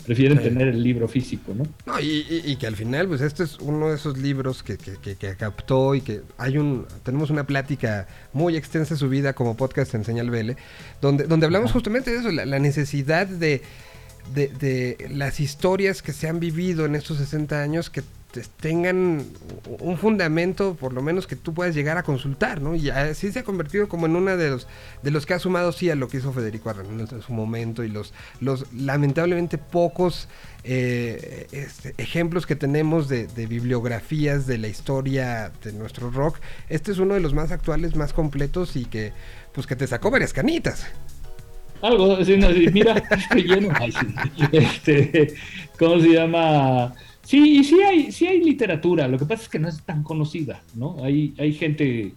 Prefieren 0.05 0.39
tener 0.39 0.69
el 0.69 0.83
libro 0.83 1.09
físico, 1.09 1.55
¿no? 1.55 1.65
No, 1.87 2.01
y, 2.01 2.57
que 2.57 2.67
al 2.67 2.77
final, 2.77 3.09
pues 3.09 3.21
este 3.21 3.45
es 3.45 3.59
uno 3.59 3.89
de 3.89 3.97
esos 3.97 4.19
libros 4.19 4.63
que, 4.63 4.77
que, 4.77 5.17
que, 5.17 5.37
captó 5.37 5.95
y 5.95 6.01
que 6.01 6.23
hay 6.39 6.59
un, 6.59 6.87
tenemos 7.03 7.31
una 7.31 7.45
plática 7.47 8.07
muy 8.33 8.57
extensa 8.57 8.97
subida 8.97 9.33
como 9.33 9.57
podcast 9.57 9.95
en 9.95 10.05
Señal 10.05 10.31
Vele, 10.31 10.57
donde, 11.01 11.25
donde 11.25 11.47
hablamos 11.47 11.73
justamente 11.73 12.11
de 12.11 12.19
eso, 12.19 12.31
la, 12.31 12.59
necesidad 12.59 13.27
de, 13.27 13.63
de, 14.35 14.49
de, 14.49 15.09
las 15.11 15.41
historias 15.41 16.03
que 16.03 16.13
se 16.13 16.29
han 16.29 16.41
vivido 16.41 16.85
en 16.85 16.95
estos 16.95 17.19
60 17.19 17.61
años 17.61 17.91
que 17.91 18.03
tengan 18.43 19.25
un 19.81 19.99
fundamento, 19.99 20.75
por 20.75 20.93
lo 20.93 21.03
menos 21.03 21.27
que 21.27 21.37
tú 21.37 21.55
puedas 21.55 21.75
llegar 21.75 21.99
a 21.99 22.03
consultar, 22.03 22.61
¿no? 22.61 22.75
Y 22.75 22.91
así 22.91 23.31
se 23.33 23.41
ha 23.41 23.45
convertido 23.45 23.89
como 23.89 24.07
en 24.07 24.17
uno 24.17 24.37
de 24.37 24.51
los, 24.51 24.67
de 25.03 25.11
los 25.11 25.27
que 25.27 25.35
ha 25.35 25.39
sumado 25.39 25.73
sí 25.73 25.91
a 25.91 25.95
lo 25.95 26.09
que 26.09 26.19
hizo 26.19 26.33
Federico 26.33 26.71
Arran 26.71 27.01
en 27.01 27.23
su 27.23 27.33
momento 27.33 27.85
y 27.85 27.89
los, 27.89 28.13
los 28.41 28.73
lamentablemente 28.73 29.59
pocos 29.59 30.29
eh, 30.65 31.47
este, 31.53 31.95
ejemplos 31.99 32.47
que 32.47 32.57
tenemos 32.57 33.09
de, 33.09 33.27
bibliografías 33.47 34.47
de 34.47 34.59
la 34.59 34.69
historia 34.69 35.53
de 35.63 35.73
nuestro 35.73 36.11
rock. 36.11 36.39
Este 36.69 36.93
es 36.93 36.99
uno 36.99 37.15
de 37.15 37.21
los 37.21 37.35
más 37.35 37.53
actuales, 37.53 37.95
más 37.97 38.13
completos 38.13 38.77
y 38.77 38.87
que, 38.87 39.13
pues 39.53 39.67
que 39.67 39.77
te 39.77 39.87
sacó 39.87 40.11
varias 40.11 40.33
canitas. 40.33 40.87
Algo, 41.83 42.17
mira, 42.73 42.95
estoy 43.11 43.43
lleno. 43.43 43.75
Este, 44.53 45.35
¿Cómo 45.79 46.01
se 46.01 46.09
llama? 46.09 46.95
Sí, 47.25 47.59
y 47.59 47.65
sí 47.65 47.81
hay, 47.83 48.13
sí 48.13 48.27
hay 48.27 48.43
literatura, 48.43 49.09
lo 49.09 49.19
que 49.19 49.25
pasa 49.25 49.43
es 49.45 49.49
que 49.49 49.59
no 49.59 49.69
es 49.69 49.83
tan 49.83 50.03
conocida, 50.03 50.63
¿no? 50.75 51.03
Hay, 51.03 51.35
hay 51.39 51.53
gente 51.55 52.13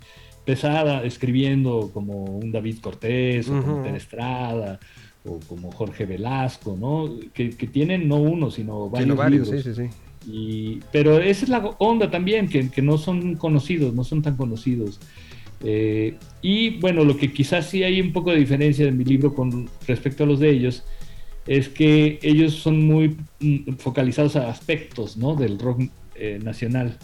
pesada 0.45 1.03
escribiendo 1.03 1.91
como 1.93 2.23
un 2.23 2.51
David 2.51 2.79
Cortés, 2.79 3.49
o 3.49 3.61
como 3.61 3.85
Estrada, 3.85 4.79
o 5.25 5.39
como 5.47 5.71
Jorge 5.71 6.05
Velasco, 6.05 6.77
¿no? 6.79 7.09
Que, 7.33 7.49
tienen 7.49 8.07
no 8.07 8.17
uno, 8.17 8.51
sino 8.51 8.89
varios. 8.89 9.49
sí, 9.49 9.61
sí, 9.61 9.73
sí. 9.73 9.89
Y, 10.29 10.79
pero 10.91 11.19
esa 11.19 11.45
es 11.45 11.49
la 11.49 11.59
onda 11.79 12.11
también, 12.11 12.49
que, 12.49 12.69
que 12.69 12.81
no 12.81 12.97
son 12.97 13.35
conocidos, 13.35 13.93
no 13.93 14.03
son 14.03 14.21
tan 14.21 14.35
conocidos. 14.35 14.99
Eh, 15.63 16.15
y 16.41 16.79
bueno, 16.79 17.03
lo 17.03 17.17
que 17.17 17.31
quizás 17.31 17.69
sí 17.69 17.83
hay 17.83 17.99
un 18.01 18.11
poco 18.11 18.31
de 18.31 18.37
diferencia 18.37 18.85
en 18.85 18.97
mi 18.97 19.03
libro 19.03 19.33
con 19.33 19.69
respecto 19.87 20.23
a 20.23 20.27
los 20.27 20.39
de 20.39 20.49
ellos, 20.49 20.83
es 21.47 21.69
que 21.69 22.19
ellos 22.21 22.55
son 22.55 22.85
muy 22.85 23.17
mm, 23.39 23.75
focalizados 23.77 24.35
a 24.35 24.49
aspectos 24.49 25.17
¿no? 25.17 25.35
del 25.35 25.57
rock 25.57 25.83
eh, 26.15 26.39
nacional. 26.43 26.97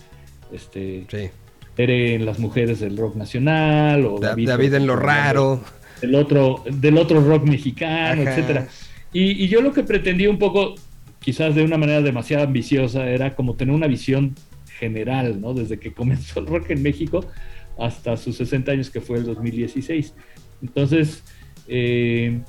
Este, 0.52 1.06
sí. 1.10 1.30
en 1.78 2.26
las 2.26 2.38
mujeres 2.38 2.80
del 2.80 2.98
rock 2.98 3.16
nacional, 3.16 4.06
o 4.06 4.20
David, 4.20 4.74
en 4.74 4.86
lo 4.86 4.96
raro. 4.96 5.64
Del 6.02 6.16
otro, 6.16 6.64
del 6.70 6.98
otro 6.98 7.22
rock 7.22 7.46
mexicano, 7.46 8.22
etcétera. 8.24 8.68
Y, 9.14 9.48
yo 9.48 9.62
lo 9.62 9.72
que 9.74 9.84
pretendía 9.84 10.30
un 10.30 10.38
poco, 10.38 10.76
quizás 11.20 11.56
de 11.56 11.64
una 11.64 11.78
manera 11.78 12.02
demasiado 12.02 12.44
ambiciosa, 12.44 13.10
era 13.10 13.36
como 13.36 13.56
tener 13.56 13.74
una 13.74 13.88
visión 13.88 14.36
general, 14.78 15.40
¿no? 15.40 15.54
Desde 15.54 15.80
que 15.80 15.94
comenzó 15.94 16.40
el 16.40 16.48
rock 16.48 16.72
en 16.72 16.84
México 16.84 17.26
hasta 17.80 18.18
sus 18.18 18.36
60 18.38 18.72
años, 18.72 18.90
que 18.90 19.02
fue 19.02 19.18
el 19.18 19.26
2016. 19.26 20.14
Entonces, 20.62 21.24
eh, 21.68 22.42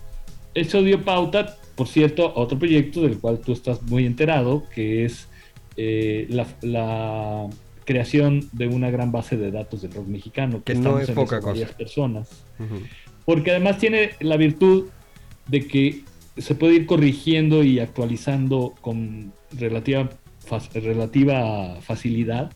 eso 0.55 0.83
dio 0.83 1.03
pauta 1.03 1.57
por 1.75 1.89
cierto, 1.89 2.33
otro 2.35 2.59
proyecto 2.59 3.03
del 3.03 3.19
cual 3.19 3.41
tú 3.41 3.53
estás 3.53 3.83
muy 3.83 4.07
enterado, 4.07 4.65
que 4.75 5.05
es 5.05 5.29
eh, 5.77 6.27
la, 6.29 7.49
creación 7.85 8.49
de 8.53 8.67
una 8.67 8.91
gran 8.91 9.13
base 9.13 9.37
de 9.37 9.51
datos 9.51 9.83
del 9.83 9.93
rock 9.93 10.07
mexicano. 10.07 10.63
Que, 10.65 10.75
no 10.75 10.99
es 10.99 11.11
poca 11.11 11.41
cosa. 11.41 11.67
personas. 11.77 12.31
Porque 13.27 13.51
además 13.51 13.77
tiene 13.77 14.13
la 14.21 14.39
virtud 14.39 14.87
de 15.49 15.67
que 15.67 16.03
se 16.39 16.55
puede 16.55 16.77
ir 16.77 16.87
corrigiendo 16.87 17.63
y 17.63 17.81
actualizando 17.81 18.75
con 18.81 19.33
relativa, 19.53 20.09
relativa 20.73 21.79
facilidad, 21.83 22.53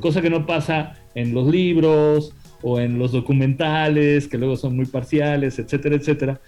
cosa 0.00 0.22
que 0.22 0.30
no 0.30 0.46
pasa 0.46 0.96
en 1.16 1.34
los 1.34 1.48
libros 1.48 2.32
o 2.62 2.80
en 2.80 2.98
los 2.98 3.12
documentales, 3.12 4.28
que 4.28 4.38
luego 4.38 4.56
son 4.56 4.76
muy 4.76 4.86
parciales, 4.86 5.58
etcétera, 5.58 5.96
etcétera, 5.96 6.40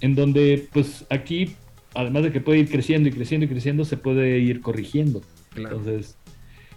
en 0.00 0.14
donde 0.14 0.68
pues 0.72 1.04
aquí, 1.10 1.56
además 1.94 2.24
de 2.24 2.32
que 2.32 2.40
puede 2.40 2.60
ir 2.60 2.70
creciendo 2.70 3.08
y 3.08 3.12
creciendo 3.12 3.46
y 3.46 3.48
creciendo, 3.48 3.84
se 3.84 3.96
puede 3.96 4.38
ir 4.38 4.60
corrigiendo. 4.60 5.22
Entonces, 5.56 6.16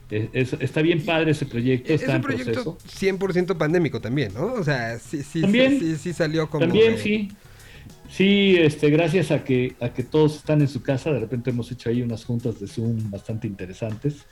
e, 0.10 0.30
está 0.34 0.82
bien 0.82 1.04
padre 1.04 1.32
ese 1.32 1.46
proyecto. 1.46 1.92
Está 1.94 2.12
es 2.12 2.16
un 2.16 2.22
proyecto 2.22 2.78
100% 2.88 3.58
pandémico 3.58 4.02
también, 4.02 4.34
¿no? 4.34 4.54
O 4.54 4.64
sea, 4.64 5.00
sí, 5.00 5.24
sí, 5.24 5.42
¿También? 5.42 5.98
sí, 5.98 6.14
salió 6.14 6.50
como... 6.50 6.66
También, 6.66 6.98
sí. 6.98 7.30
Sí, 8.10 8.58
este, 8.60 8.92
gracias 8.92 9.32
a 9.32 9.44
que, 9.44 9.76
a 9.80 9.90
que 9.90 10.04
todos 10.04 10.36
están 10.36 10.62
en 10.62 10.68
su 10.68 10.84
casa, 10.84 11.12
de 11.12 11.20
repente 11.20 11.50
hemos 11.50 11.72
hecho 11.72 11.90
ahí 11.90 12.04
unas 12.04 12.26
juntas 12.26 12.60
de 12.60 12.68
Zoom 12.68 13.10
bastante 13.10 13.48
interesantes. 13.48 14.26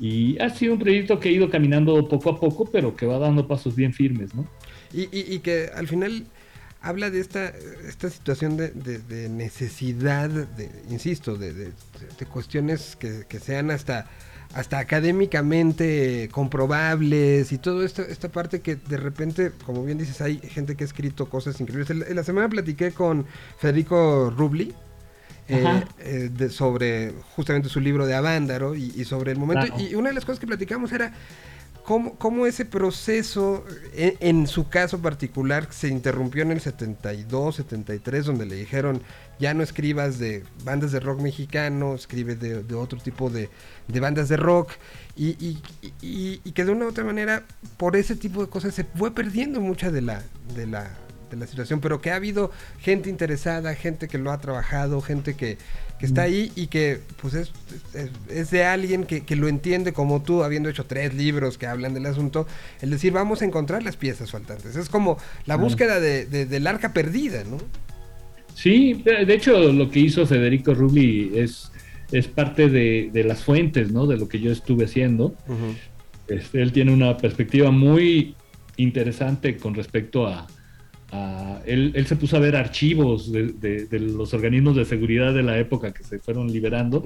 Y 0.00 0.36
ha 0.40 0.50
sido 0.50 0.72
un 0.72 0.80
proyecto 0.80 1.20
que 1.20 1.28
ha 1.28 1.32
ido 1.32 1.48
caminando 1.48 2.08
poco 2.08 2.30
a 2.30 2.40
poco, 2.40 2.64
pero 2.64 2.96
que 2.96 3.06
va 3.06 3.18
dando 3.18 3.46
pasos 3.46 3.76
bien 3.76 3.92
firmes, 3.92 4.34
¿no? 4.34 4.48
Y, 4.92 5.06
y 5.12 5.38
que 5.38 5.68
al 5.72 5.86
final 5.86 6.24
habla 6.84 7.10
de 7.10 7.18
esta, 7.20 7.50
esta 7.88 8.10
situación 8.10 8.56
de, 8.58 9.28
necesidad, 9.30 10.28
de, 10.28 10.70
insisto, 10.90 11.36
de, 11.36 11.72
cuestiones 12.30 12.96
que, 12.96 13.40
sean 13.40 13.70
hasta, 13.70 14.06
hasta 14.52 14.78
académicamente 14.78 16.28
comprobables 16.30 17.52
y 17.52 17.58
todo 17.58 17.84
esto, 17.84 18.02
esta 18.02 18.28
parte 18.28 18.60
que 18.60 18.76
de 18.76 18.98
repente, 18.98 19.50
como 19.64 19.82
bien 19.82 19.96
dices, 19.96 20.20
hay 20.20 20.38
gente 20.38 20.76
que 20.76 20.84
ha 20.84 20.86
escrito 20.86 21.28
cosas 21.30 21.58
increíbles. 21.60 21.88
En 21.90 22.16
la 22.16 22.22
semana 22.22 22.48
platiqué 22.50 22.92
con 22.92 23.26
Federico 23.58 24.30
Rubli. 24.30 24.74
Eh, 25.46 25.84
eh, 25.98 26.48
sobre 26.48 27.12
justamente 27.36 27.68
su 27.68 27.78
libro 27.78 28.06
de 28.06 28.14
Avándaro 28.14 28.74
y, 28.74 29.04
sobre 29.04 29.32
el 29.32 29.38
momento. 29.38 29.78
Y 29.78 29.94
una 29.94 30.08
de 30.08 30.14
las 30.14 30.24
cosas 30.24 30.40
que 30.40 30.46
platicamos 30.46 30.90
era 30.90 31.12
cómo, 31.84 32.46
ese 32.46 32.64
proceso, 32.64 33.64
en, 33.92 34.46
su 34.46 34.68
caso 34.68 35.00
particular, 35.00 35.68
se 35.70 35.88
interrumpió 35.88 36.42
en 36.42 36.52
el 36.52 36.60
72, 36.60 37.56
73, 37.56 38.24
donde 38.24 38.46
le 38.46 38.56
dijeron, 38.56 39.02
ya 39.38 39.52
no 39.52 39.62
escribas 39.62 40.18
de 40.18 40.44
bandas 40.64 40.92
de 40.92 41.00
rock 41.00 41.20
mexicano, 41.20 41.94
escribe 41.94 42.36
de, 42.36 42.74
otro 42.74 42.98
tipo 43.00 43.28
de, 43.28 43.50
bandas 44.00 44.30
de 44.30 44.38
rock, 44.38 44.70
y, 45.14 45.56
que 46.54 46.64
de 46.64 46.72
una 46.72 46.86
u 46.86 46.88
otra 46.88 47.04
manera, 47.04 47.44
por 47.76 47.96
ese 47.96 48.16
tipo 48.16 48.42
de 48.42 48.48
cosas, 48.48 48.74
se 48.74 48.84
fue 48.84 49.14
perdiendo 49.14 49.60
mucha 49.60 49.90
de 49.90 50.00
la, 50.00 50.22
de 50.54 50.66
la, 50.66 50.90
de 51.34 51.40
la 51.40 51.46
situación, 51.46 51.80
pero 51.80 52.00
que 52.00 52.10
ha 52.10 52.16
habido 52.16 52.50
gente 52.80 53.10
interesada, 53.10 53.74
gente 53.74 54.08
que 54.08 54.18
lo 54.18 54.30
ha 54.30 54.38
trabajado, 54.40 55.00
gente 55.00 55.34
que, 55.34 55.58
que 55.98 56.06
está 56.06 56.22
ahí 56.22 56.52
y 56.56 56.68
que 56.68 57.00
pues 57.20 57.34
es, 57.34 57.52
es, 58.28 58.50
de 58.50 58.64
alguien 58.64 59.04
que, 59.04 59.22
que, 59.22 59.36
lo 59.36 59.48
entiende 59.48 59.92
como 59.92 60.22
tú, 60.22 60.42
habiendo 60.42 60.68
hecho 60.68 60.84
tres 60.84 61.14
libros 61.14 61.58
que 61.58 61.66
hablan 61.66 61.94
del 61.94 62.06
asunto, 62.06 62.46
el 62.80 62.90
decir 62.90 63.12
vamos 63.12 63.42
a 63.42 63.44
encontrar 63.44 63.82
las 63.82 63.96
piezas 63.96 64.30
faltantes. 64.30 64.76
Es 64.76 64.88
como 64.88 65.18
la 65.46 65.56
búsqueda 65.56 66.00
de, 66.00 66.26
del 66.26 66.66
arca 66.66 66.92
perdida, 66.92 67.44
¿no? 67.44 67.58
Sí, 68.54 69.02
de 69.04 69.34
hecho 69.34 69.72
lo 69.72 69.90
que 69.90 70.00
hizo 70.00 70.26
Federico 70.26 70.74
Rubli 70.74 71.32
es, 71.34 71.72
es 72.12 72.28
parte 72.28 72.68
de, 72.68 73.10
de 73.12 73.24
las 73.24 73.42
fuentes, 73.42 73.90
¿no? 73.90 74.06
De 74.06 74.16
lo 74.16 74.28
que 74.28 74.40
yo 74.40 74.52
estuve 74.52 74.84
haciendo. 74.84 75.34
Este, 76.28 76.62
él 76.62 76.72
tiene 76.72 76.92
una 76.92 77.16
perspectiva 77.16 77.70
muy 77.70 78.34
interesante 78.76 79.56
con 79.56 79.74
respecto 79.74 80.26
a, 80.26 80.46
él, 81.66 82.06
se 82.06 82.16
puso 82.16 82.36
a 82.36 82.40
ver 82.40 82.56
archivos 82.56 83.32
de, 83.32 83.86
los 84.00 84.34
organismos 84.34 84.76
de 84.76 84.84
seguridad 84.84 85.34
de 85.34 85.42
la 85.42 85.58
época 85.58 85.92
que 85.92 86.02
se 86.02 86.18
fueron 86.18 86.52
liberando 86.52 87.02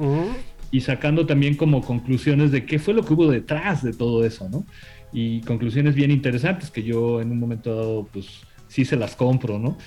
y 0.71 0.81
sacando 0.81 1.27
también 1.27 1.55
como 1.55 1.83
conclusiones 1.83 2.51
de 2.51 2.65
qué 2.65 2.79
fue 2.79 2.95
lo 2.95 3.05
que 3.05 3.15
hubo 3.15 3.31
detrás 3.31 3.83
de 3.83 3.93
todo 3.93 4.25
eso, 4.25 4.49
¿no? 4.49 4.67
Y 5.13 5.41
conclusiones 5.43 5.95
bien 5.95 6.11
interesantes 6.11 6.71
que 6.71 6.83
yo 6.83 7.21
en 7.21 7.31
un 7.31 7.39
momento 7.39 7.75
dado, 7.75 8.09
pues 8.13 8.27
sí 8.69 8.85
se 8.85 8.97
las 8.97 9.17
compro, 9.17 9.59
¿no? 9.59 9.79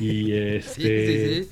Y 0.00 0.32
este... 0.32 1.46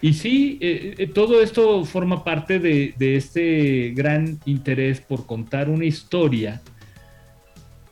Y 0.00 0.12
sí, 0.12 0.58
eh, 0.60 0.94
eh, 0.96 1.06
todo 1.08 1.42
esto 1.42 1.84
forma 1.84 2.22
parte 2.22 2.60
de, 2.60 2.94
de, 2.96 3.16
este 3.16 3.90
gran 3.96 4.38
interés 4.46 5.00
por 5.00 5.26
contar 5.26 5.68
una 5.68 5.86
historia 5.86 6.62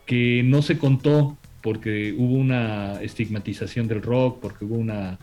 que 0.06 0.42
no 0.44 0.62
se 0.62 0.78
contó 0.78 1.36
porque 1.66 2.14
hubo 2.16 2.36
una 2.36 3.02
estigmatización 3.02 3.88
del 3.88 4.01
rock, 4.01 4.38
porque 4.40 4.64
hubo 4.64 4.76
una, 4.76 5.18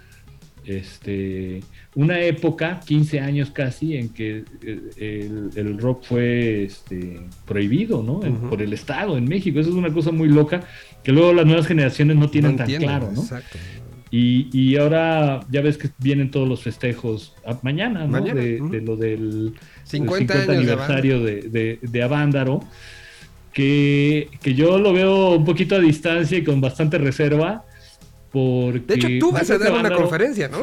este, 0.66 1.62
una 1.96 2.20
época, 2.20 2.82
15 2.86 3.22
años 3.22 3.52
casi, 3.52 3.96
en 3.96 4.10
que 4.10 4.44
eh, 4.62 5.32
el, 5.56 5.78
rock 5.78 6.04
fue 6.04 6.66
este, 6.66 7.22
prohibido 7.46 8.04
¿no? 8.04 8.20
por 8.50 8.62
el 8.62 8.74
Estado 8.74 9.18
en 9.18 9.24
México. 9.24 9.58
Eso 9.58 9.70
es 9.70 9.76
una 9.78 9.94
cosa 9.94 10.12
muy 10.12 10.28
loca 10.28 10.66
que 11.02 11.14
luego 11.14 11.32
las 11.32 11.46
nuevas 11.46 11.66
generaciones 11.66 12.18
no 12.18 12.30
tienen 12.30 12.58
tan 12.58 12.68
claro. 12.68 13.10
¿no? 13.16 13.22
Exacto. 13.22 13.58
Y, 14.12 14.50
y, 14.52 14.76
ahora 14.76 15.46
ya 15.50 15.62
ves 15.62 15.78
que 15.78 15.92
vienen 15.98 16.30
todos 16.30 16.46
los 16.46 16.62
festejos 16.62 17.34
mañana, 17.62 18.06
¿no? 18.06 18.20
De, 18.20 18.60
lo 18.86 18.98
del 18.98 19.54
50, 19.86 20.44
aniversario 20.52 21.24
de, 21.24 21.44
de, 21.44 21.80
de 21.82 22.04
Avándaro 22.04 22.60
que, 23.54 24.30
yo 24.44 24.78
lo 24.80 24.92
veo 24.94 25.36
un 25.36 25.46
poquito 25.46 25.76
a 25.76 25.80
distancia 25.80 26.38
y 26.38 26.44
con 26.44 26.60
bastante 26.60 26.98
reserva. 26.98 27.64
Porque 28.32 28.80
de 28.80 28.96
hecho, 28.96 29.08
tú 29.20 29.32
vas 29.32 29.50
a 29.52 29.58
dar 29.60 29.74
una 29.74 29.96
conferencia, 29.96 30.50
¿no? 30.50 30.60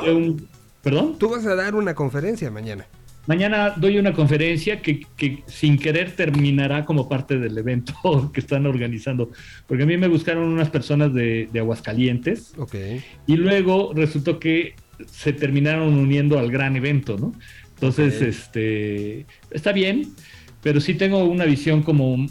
¿Perdón? 0.83 1.17
Tú 1.19 1.29
vas 1.29 1.47
a 1.47 1.55
dar 1.55 1.75
una 1.75 1.95
conferencia 1.95 2.51
mañana. 2.51 2.87
mañana 3.27 3.75
doy 3.77 3.99
una 3.99 4.13
conferencia 4.13 4.81
que, 4.83 5.07
sin 5.47 5.79
querer 5.79 6.17
terminará 6.17 6.85
como 6.85 7.09
parte 7.09 7.39
del 7.39 7.57
evento 7.57 7.95
que 8.35 8.41
están 8.41 8.67
organizando. 8.67 9.31
Porque 9.69 9.85
a 9.85 9.87
mí 9.87 9.97
me 9.97 10.09
buscaron 10.09 10.45
unas 10.45 10.71
personas 10.71 11.15
de, 11.15 11.49
Aguascalientes. 11.57 12.55
Ok. 12.59 12.75
Y 13.27 13.37
luego 13.37 13.93
resultó 13.95 14.41
que 14.41 14.75
se 15.07 15.33
terminaron 15.33 15.95
uniendo 15.95 16.39
al 16.39 16.51
gran 16.51 16.77
evento, 16.77 17.17
¿no? 17.17 17.33
Entonces, 17.75 18.21
este, 18.21 19.25
está 19.51 19.73
bien, 19.73 20.13
pero 20.63 20.81
sí 20.81 20.95
tengo 20.95 21.25
una 21.25 21.45
visión 21.45 21.83
como 21.83 22.27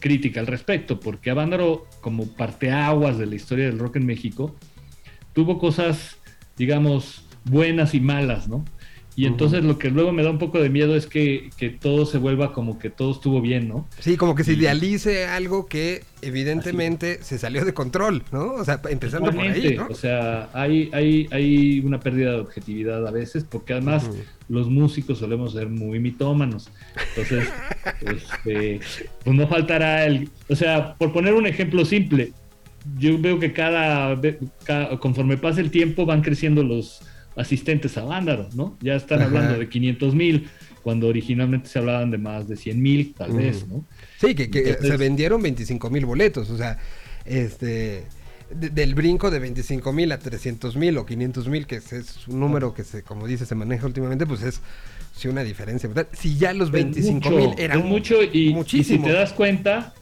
crítica 0.00 0.40
al 0.40 0.46
respecto, 0.46 0.98
porque 1.00 1.30
Avándaro, 1.30 1.86
como 2.00 2.26
parteaguas 2.26 3.18
de 3.18 3.26
la 3.26 3.34
historia 3.34 3.66
del 3.66 3.78
rock 3.78 3.96
en 3.96 4.06
México, 4.06 4.54
tuvo 5.32 5.58
cosas, 5.58 6.16
digamos, 6.56 7.24
buenas 7.44 7.94
y 7.94 8.00
malas, 8.00 8.48
¿no? 8.48 8.64
Y 9.16 9.26
entonces 9.26 9.62
lo 9.62 9.78
que 9.78 9.90
luego 9.90 10.10
me 10.12 10.24
da 10.24 10.30
un 10.30 10.38
poco 10.38 10.60
de 10.60 10.70
miedo 10.70 10.96
es 10.96 11.06
que, 11.06 11.50
todo 11.80 12.04
se 12.04 12.18
vuelva 12.18 12.52
como 12.52 12.78
que 12.78 12.90
todo 12.90 13.12
estuvo 13.12 13.40
bien, 13.40 13.68
¿no? 13.68 13.86
Sí, 14.00 14.16
como 14.16 14.34
que 14.34 14.42
se 14.42 14.54
idealice 14.54 15.26
algo 15.26 15.66
que 15.66 16.02
evidentemente 16.20 17.22
se 17.22 17.38
salió 17.38 17.64
de 17.64 17.72
control, 17.72 18.24
¿no? 18.32 18.54
O 18.54 18.64
sea, 18.64 18.80
empezando 18.90 19.30
por 19.30 19.40
ahí, 19.40 19.76
¿no? 19.76 19.86
O 19.88 19.94
sea, 19.94 20.48
hay, 20.52 20.90
hay, 20.92 21.28
hay 21.30 21.80
una 21.80 22.00
pérdida 22.00 22.32
de 22.32 22.40
objetividad 22.40 23.06
a 23.06 23.10
veces, 23.12 23.44
porque 23.44 23.74
además 23.74 24.10
los 24.48 24.68
músicos 24.68 25.18
solemos 25.18 25.52
ser 25.52 25.68
muy 25.68 26.00
mitómanos. 26.00 26.70
Entonces, 27.10 27.48
este, 28.00 28.80
pues 29.22 29.36
no 29.36 29.46
faltará 29.46 30.06
el... 30.06 30.28
O 30.48 30.56
sea, 30.56 30.94
por 30.94 31.12
poner 31.12 31.34
un 31.34 31.46
ejemplo 31.46 31.84
simple, 31.84 32.32
yo 32.98 33.18
veo 33.18 33.38
que 33.38 33.52
cada, 33.52 34.18
conforme 34.98 35.36
pasa 35.36 35.60
el 35.60 35.70
tiempo 35.70 36.04
van 36.04 36.22
creciendo 36.22 36.62
los 36.62 37.02
asistentes 37.36 37.96
a 37.98 38.04
Vándaro, 38.04 38.48
¿no? 38.54 38.76
Ya 38.80 38.94
están 38.94 39.22
hablando 39.22 39.58
de 39.58 39.68
500 39.68 40.14
mil, 40.14 40.48
cuando 40.82 41.08
originalmente 41.08 41.68
se 41.68 41.78
hablaban 41.78 42.10
de 42.10 42.18
más 42.18 42.48
de 42.48 42.56
100 42.56 42.82
mil, 42.82 43.14
tal 43.14 43.32
vez, 43.32 43.66
¿no? 43.66 43.84
Sí, 44.20 44.34
que, 44.34 44.76
se 44.80 44.96
vendieron 44.96 45.42
25 45.42 45.90
mil 45.90 46.06
boletos, 46.06 46.50
o 46.50 46.56
sea, 46.56 46.78
este... 47.24 48.04
del 48.50 48.94
brinco 48.94 49.30
de 49.30 49.38
25 49.38 49.92
mil 49.92 50.12
a 50.12 50.18
300 50.18 50.76
mil 50.76 50.96
o 50.98 51.06
500 51.06 51.48
mil, 51.48 51.66
que 51.66 51.76
es, 51.76 52.28
un 52.28 52.40
número 52.40 52.74
que, 52.74 52.84
se, 52.84 53.02
como 53.02 53.26
dice, 53.26 53.46
se 53.46 53.54
maneja 53.54 53.86
últimamente, 53.86 54.26
pues 54.26 54.42
es 54.42 54.60
sí 55.16 55.28
una 55.28 55.42
diferencia. 55.42 55.90
Si 56.12 56.36
ya 56.36 56.52
los 56.52 56.70
25 56.70 57.30
mil 57.30 57.50
eran 57.58 57.86
mucho 57.86 58.22
y, 58.22 58.52
muchísimo. 58.52 59.04
si 59.06 59.10
te 59.10 59.16
das 59.16 59.32
cuenta, 59.32 59.94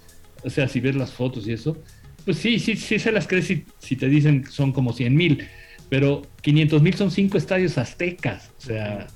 o 0.43 0.51
sea, 0.51 0.69
si 0.69 0.81
ves 0.81 0.97
las 0.97 1.13
fotos 1.13 1.47
y 1.47 1.53
eso, 1.53 1.77
pues 2.25 2.39
sí, 2.39 2.59
sí, 2.59 2.77
sí 2.77 2.99
se 2.99 3.13
las 3.13 3.27
crees 3.27 3.47
si, 3.47 3.65
si 3.79 3.97
te 3.97 4.09
dicen 4.09 4.45
que 4.45 4.51
son 4.51 4.73
como 4.73 4.93
100 4.93 5.15
mil, 5.15 5.47
pero 5.93 6.23
500 6.41 6.81
mil 6.81 6.95
son 6.95 7.11
cinco 7.11 7.37
estadios 7.37 7.77
aztecas, 7.77 8.51
o 8.57 8.61
sea, 8.63 9.09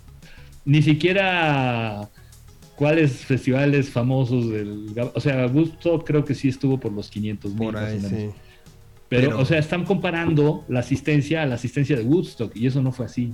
ni 0.66 0.82
siquiera 0.82 2.10
cuáles 2.74 3.24
festivales 3.24 3.88
famosos 3.88 4.50
del... 4.50 4.88
O 5.14 5.20
sea, 5.22 5.44
Augusto 5.44 6.04
creo 6.04 6.26
que 6.26 6.34
sí 6.34 6.48
estuvo 6.48 6.78
por 6.78 6.92
los 6.92 7.08
500 7.08 7.54
mil. 7.54 7.74
Pero, 9.08 9.38
o 9.38 9.46
sea, 9.46 9.58
están 9.58 9.86
comparando 9.86 10.66
la 10.68 10.80
asistencia 10.80 11.44
a 11.44 11.46
la 11.46 11.54
asistencia 11.54 11.96
de 11.96 12.02
Woodstock 12.02 12.54
y 12.54 12.66
eso 12.66 12.82
no 12.82 12.92
fue 12.92 13.06
así. 13.06 13.32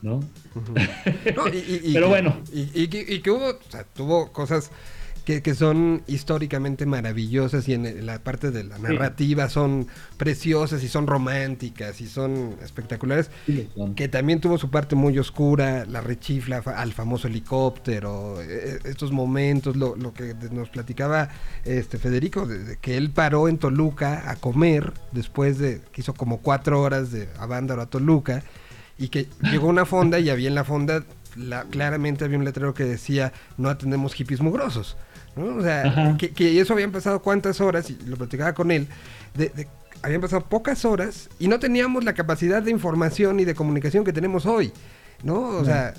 ¿No? 0.00 0.20
Pero 1.24 2.08
bueno. 2.08 2.42
Y, 2.52 2.86
que 2.86 3.28
hubo, 3.28 3.48
o 3.48 3.70
sea, 3.70 3.82
tuvo 3.82 4.30
cosas 4.30 4.70
que, 5.26 5.54
son 5.56 6.04
históricamente 6.06 6.86
maravillosas 6.86 7.68
y 7.68 7.74
en 7.74 8.06
la 8.06 8.20
parte 8.20 8.52
de 8.52 8.62
la 8.62 8.78
narrativa 8.78 9.48
son 9.48 9.88
preciosas 10.16 10.84
y 10.84 10.88
son 10.88 11.08
románticas 11.08 12.00
y 12.00 12.06
son 12.06 12.54
espectaculares, 12.62 13.30
que 13.96 14.06
también 14.06 14.40
tuvo 14.40 14.56
su 14.56 14.70
parte 14.70 14.94
muy 14.94 15.18
oscura, 15.18 15.84
la 15.84 16.00
rechifla 16.00 16.58
al 16.58 16.92
famoso 16.92 17.26
helicóptero, 17.26 18.40
e, 18.40 18.78
e, 18.84 18.88
estos 18.88 19.10
momentos, 19.10 19.74
lo, 19.74 19.96
que 20.14 20.34
nos 20.52 20.68
platicaba 20.68 21.28
este 21.64 21.98
Federico, 21.98 22.46
de, 22.46 22.76
que 22.76 22.96
él 22.96 23.10
paró 23.10 23.48
en 23.48 23.58
Toluca 23.58 24.30
a 24.30 24.36
comer 24.36 24.92
después 25.10 25.58
de 25.58 25.80
que 25.90 26.02
hizo 26.02 26.14
como 26.14 26.38
cuatro 26.38 26.80
horas 26.80 27.10
de 27.10 27.28
Avándaro 27.40 27.82
a 27.82 27.86
Toluca 27.86 28.44
y 28.96 29.08
que 29.08 29.26
llegó 29.42 29.66
una 29.66 29.86
fonda 29.86 30.20
y 30.20 30.30
había 30.30 30.46
en 30.46 30.54
la 30.54 30.62
fonda 30.62 31.04
la, 31.34 31.64
claramente 31.64 32.24
había 32.24 32.38
un 32.38 32.44
letrero 32.44 32.74
que 32.74 32.84
decía 32.84 33.32
no 33.56 33.68
atendemos 33.68 34.14
hippies 34.14 34.40
mugrosos. 34.40 34.96
O 35.36 35.62
sea, 35.62 36.16
que, 36.18 36.60
eso 36.60 36.72
habían 36.72 36.92
pasado 36.92 37.20
cuántas 37.20 37.60
horas, 37.60 37.90
y 37.90 37.98
lo 38.06 38.16
platicaba 38.16 38.54
con 38.54 38.70
él, 38.70 38.88
de, 39.34 39.68
habían 40.02 40.20
pasado 40.20 40.44
pocas 40.44 40.84
horas 40.84 41.28
y 41.38 41.48
no 41.48 41.58
teníamos 41.58 42.04
la 42.04 42.14
capacidad 42.14 42.62
de 42.62 42.70
información 42.70 43.40
y 43.40 43.44
de 43.44 43.54
comunicación 43.54 44.04
que 44.04 44.12
tenemos 44.12 44.46
hoy. 44.46 44.72
¿no? 45.22 45.40
O 45.48 45.64
sea, 45.64 45.94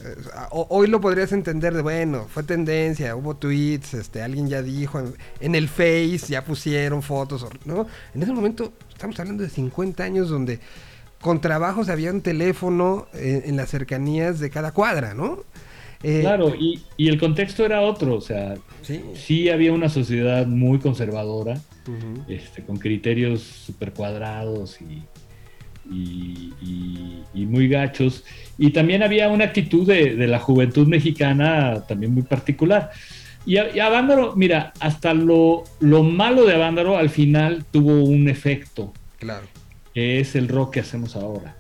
hoy 0.52 0.88
lo 0.88 1.02
podrías 1.02 1.32
entender 1.32 1.74
de, 1.74 1.82
bueno, 1.82 2.28
fue 2.30 2.44
tendencia, 2.44 3.16
hubo 3.16 3.36
tweets, 3.36 3.96
este, 3.96 4.22
alguien 4.22 4.48
ya 4.48 4.62
dijo, 4.62 5.02
en, 5.40 5.56
el 5.56 5.68
Face 5.68 6.28
ya 6.30 6.46
pusieron 6.46 7.02
fotos, 7.02 7.46
¿no? 7.66 7.88
En 8.14 8.22
ese 8.22 8.32
momento 8.32 8.74
estamos 8.94 9.20
hablando 9.20 9.44
de 9.44 9.50
50 9.50 10.04
años 10.04 10.30
donde 10.30 10.60
con 11.20 11.42
trabajos 11.42 11.90
había 11.90 12.12
un 12.12 12.22
teléfono 12.22 13.08
en, 13.14 13.42
en 13.46 13.58
las 13.58 13.70
cercanías 13.70 14.40
de 14.40 14.52
cada 14.52 14.72
cuadra, 14.72 15.16
¿no? 15.16 15.44
Eh, 16.04 16.20
claro, 16.22 16.54
y, 16.56 16.80
el 16.98 17.20
contexto 17.20 17.66
era 17.66 17.82
otro, 17.82 18.16
o 18.16 18.22
sea, 18.22 18.56
sí, 19.16 19.50
había 19.50 19.74
una 19.74 19.90
sociedad 19.90 20.46
muy 20.46 20.80
conservadora, 20.80 21.60
este, 22.28 22.64
con 22.64 22.78
criterios 22.78 23.42
super 23.42 23.94
cuadrados 23.94 24.78
y, 24.82 25.04
y, 25.90 27.46
muy 27.46 27.68
gachos, 27.68 28.24
y 28.58 28.72
también 28.72 29.02
había 29.02 29.30
una 29.30 29.46
actitud 29.46 29.88
de, 29.88 30.28
la 30.28 30.40
juventud 30.40 30.88
mexicana 30.88 31.84
también 31.88 32.14
muy 32.14 32.24
particular. 32.24 32.92
Y, 33.46 33.58
Avándaro, 33.58 34.36
mira, 34.36 34.74
hasta 34.80 35.14
lo, 35.14 35.64
lo 35.80 36.04
malo 36.04 36.46
de 36.46 36.54
Avándaro 36.54 36.98
al 36.98 37.10
final 37.10 37.66
tuvo 37.72 38.04
un 38.04 38.30
efecto. 38.30 38.94
Claro. 39.18 39.48
Que 39.94 40.20
es 40.20 40.36
el 40.36 40.48
rock 40.48 40.74
que 40.76 40.80
hacemos 40.82 41.16
ahora 41.16 41.57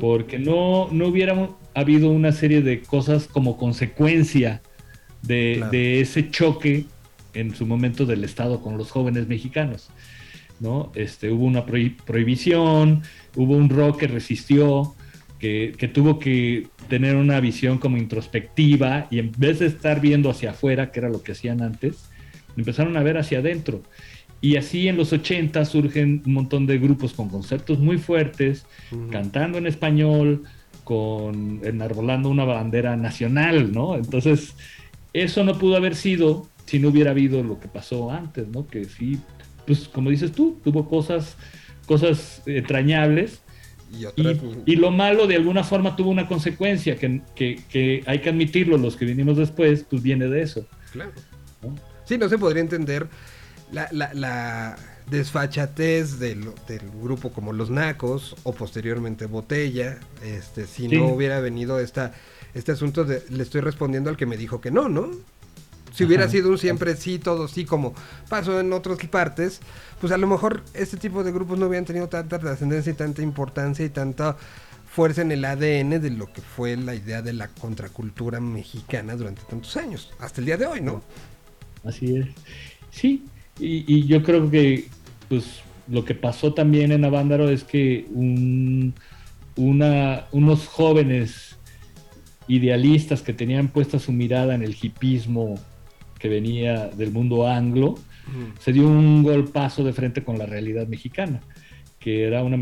porque 0.00 0.38
no, 0.38 0.88
no 0.90 1.08
hubiera 1.08 1.50
habido 1.74 2.10
una 2.10 2.32
serie 2.32 2.62
de 2.62 2.82
cosas 2.82 3.26
como 3.26 3.56
consecuencia 3.56 4.62
de, 5.22 6.00
ese 6.00 6.30
choque 6.30 6.86
en 7.34 7.54
su 7.54 7.66
momento 7.66 8.06
del 8.06 8.24
Estado 8.24 8.62
con 8.62 8.78
los 8.78 8.90
jóvenes 8.90 9.28
mexicanos. 9.28 9.90
¿no? 10.60 10.90
Este, 10.94 11.30
hubo 11.30 11.44
una 11.44 11.66
prohibición, 11.66 13.02
hubo 13.34 13.56
un 13.56 13.68
rock 13.68 14.00
que 14.00 14.06
resistió, 14.06 14.94
que, 15.38 15.74
que, 15.76 15.88
tuvo 15.88 16.18
que 16.18 16.68
tener 16.88 17.16
una 17.16 17.40
visión 17.40 17.78
como 17.78 17.98
introspectiva 17.98 19.06
y 19.10 19.18
en 19.18 19.32
vez 19.36 19.58
de 19.58 19.66
estar 19.66 20.00
viendo 20.00 20.30
hacia 20.30 20.52
afuera, 20.52 20.90
que 20.90 21.00
era 21.00 21.10
lo 21.10 21.22
que 21.22 21.32
hacían 21.32 21.60
antes, 21.60 22.08
empezaron 22.56 22.96
a 22.96 23.02
ver 23.02 23.18
hacia 23.18 23.40
adentro. 23.40 23.82
Y 24.40 24.56
así 24.56 24.88
en 24.88 24.96
los 24.96 25.12
80 25.12 25.64
surgen 25.64 26.22
un 26.26 26.34
montón 26.34 26.66
de 26.66 26.78
grupos 26.78 27.12
con 27.14 27.28
conceptos 27.28 27.78
muy 27.78 27.98
fuertes, 27.98 28.66
cantando 29.10 29.58
en 29.58 29.66
español, 29.66 30.44
con 30.84 31.60
enarbolando 31.64 32.28
una 32.28 32.44
bandera 32.44 32.96
nacional, 32.96 33.72
¿no? 33.72 33.96
Entonces, 33.96 34.54
eso 35.12 35.42
no 35.42 35.58
pudo 35.58 35.76
haber 35.76 35.96
sido 35.96 36.46
si 36.66 36.78
no 36.78 36.88
hubiera 36.88 37.12
habido 37.12 37.42
lo 37.42 37.58
que 37.58 37.68
pasó 37.68 38.10
antes, 38.10 38.46
¿no? 38.48 38.66
Que 38.66 38.84
sí, 38.84 39.18
pues 39.66 39.88
como 39.88 40.10
dices 40.10 40.32
tú, 40.32 40.60
tuvo 40.62 40.88
cosas, 40.88 41.36
cosas 41.86 42.42
entrañables. 42.46 43.40
Y, 44.66 44.76
lo 44.76 44.90
malo 44.90 45.26
de 45.26 45.36
alguna 45.36 45.64
forma 45.64 45.96
tuvo 45.96 46.10
una 46.10 46.26
consecuencia 46.26 46.96
que, 46.96 47.22
que, 47.34 48.02
hay 48.04 48.18
que 48.18 48.28
admitirlo, 48.28 48.76
los 48.76 48.96
que 48.96 49.06
vinimos 49.06 49.38
después, 49.38 49.86
pues 49.88 50.02
viene 50.02 50.26
de 50.28 50.42
eso. 50.42 50.66
Claro. 50.92 51.12
Sí, 52.04 52.18
no 52.18 52.28
se 52.28 52.36
podría 52.36 52.62
entender 52.62 53.08
la, 53.72 53.88
la, 53.92 54.76
desfachatez 55.10 56.18
del, 56.18 56.52
grupo 57.00 57.30
como 57.30 57.52
Los 57.52 57.70
Nacos 57.70 58.36
o 58.42 58.52
posteriormente 58.52 59.26
Botella, 59.26 59.98
este, 60.22 60.66
si 60.66 60.88
no 60.88 61.06
hubiera 61.06 61.40
venido 61.40 61.78
esta, 61.78 62.12
este 62.54 62.72
asunto 62.72 63.04
de, 63.04 63.22
le 63.30 63.42
estoy 63.42 63.60
respondiendo 63.60 64.10
al 64.10 64.16
que 64.16 64.26
me 64.26 64.36
dijo 64.36 64.60
que 64.60 64.70
no, 64.70 64.88
¿no? 64.88 65.10
Si 65.94 66.04
hubiera 66.04 66.28
sido 66.28 66.50
un 66.50 66.58
siempre 66.58 66.94
sí, 66.96 67.18
todo 67.18 67.48
sí, 67.48 67.64
como 67.64 67.94
pasó 68.28 68.60
en 68.60 68.70
otras 68.72 68.98
partes, 69.06 69.60
pues 69.98 70.12
a 70.12 70.18
lo 70.18 70.26
mejor 70.26 70.62
este 70.74 70.98
tipo 70.98 71.24
de 71.24 71.32
grupos 71.32 71.58
no 71.58 71.68
hubieran 71.68 71.86
tenido 71.86 72.08
tanta 72.08 72.38
trascendencia 72.38 72.92
y 72.92 72.96
tanta 72.96 73.22
importancia 73.22 73.82
y 73.82 73.88
tanta 73.88 74.36
fuerza 74.90 75.22
en 75.22 75.32
el 75.32 75.44
ADN 75.44 76.02
de 76.02 76.10
lo 76.10 76.30
que 76.30 76.42
fue 76.42 76.76
la 76.76 76.94
idea 76.94 77.22
de 77.22 77.32
la 77.32 77.48
contracultura 77.48 78.40
mexicana 78.40 79.16
durante 79.16 79.42
tantos 79.42 79.74
años, 79.76 80.12
hasta 80.18 80.40
el 80.40 80.46
día 80.46 80.56
de 80.58 80.66
hoy, 80.66 80.80
¿no? 80.82 81.02
Así 81.84 82.16
es. 82.16 82.26
Sí, 82.90 83.24
y, 83.58 84.06
yo 84.06 84.22
creo 84.22 84.50
que 84.50 84.86
pues 85.28 85.60
lo 85.88 86.04
que 86.04 86.14
pasó 86.14 86.52
también 86.52 86.92
en 86.92 87.04
Avándaro 87.04 87.48
es 87.48 87.64
que 87.64 88.06
una, 89.56 90.26
unos 90.32 90.66
jóvenes 90.66 91.58
idealistas 92.48 93.22
que 93.22 93.32
tenían 93.32 93.68
puesta 93.68 93.98
su 93.98 94.12
mirada 94.12 94.54
en 94.54 94.62
el 94.62 94.76
hipismo 94.80 95.56
que 96.18 96.28
venía 96.28 96.88
del 96.88 97.12
mundo 97.12 97.48
anglo, 97.48 97.96
se 98.58 98.72
dio 98.72 98.88
un 98.88 99.22
golpazo 99.22 99.84
de 99.84 99.92
frente 99.92 100.24
con 100.24 100.38
la 100.38 100.46
realidad 100.46 100.88
mexicana, 100.88 101.40
que 102.06 102.22
era 102.22 102.44
una, 102.44 102.56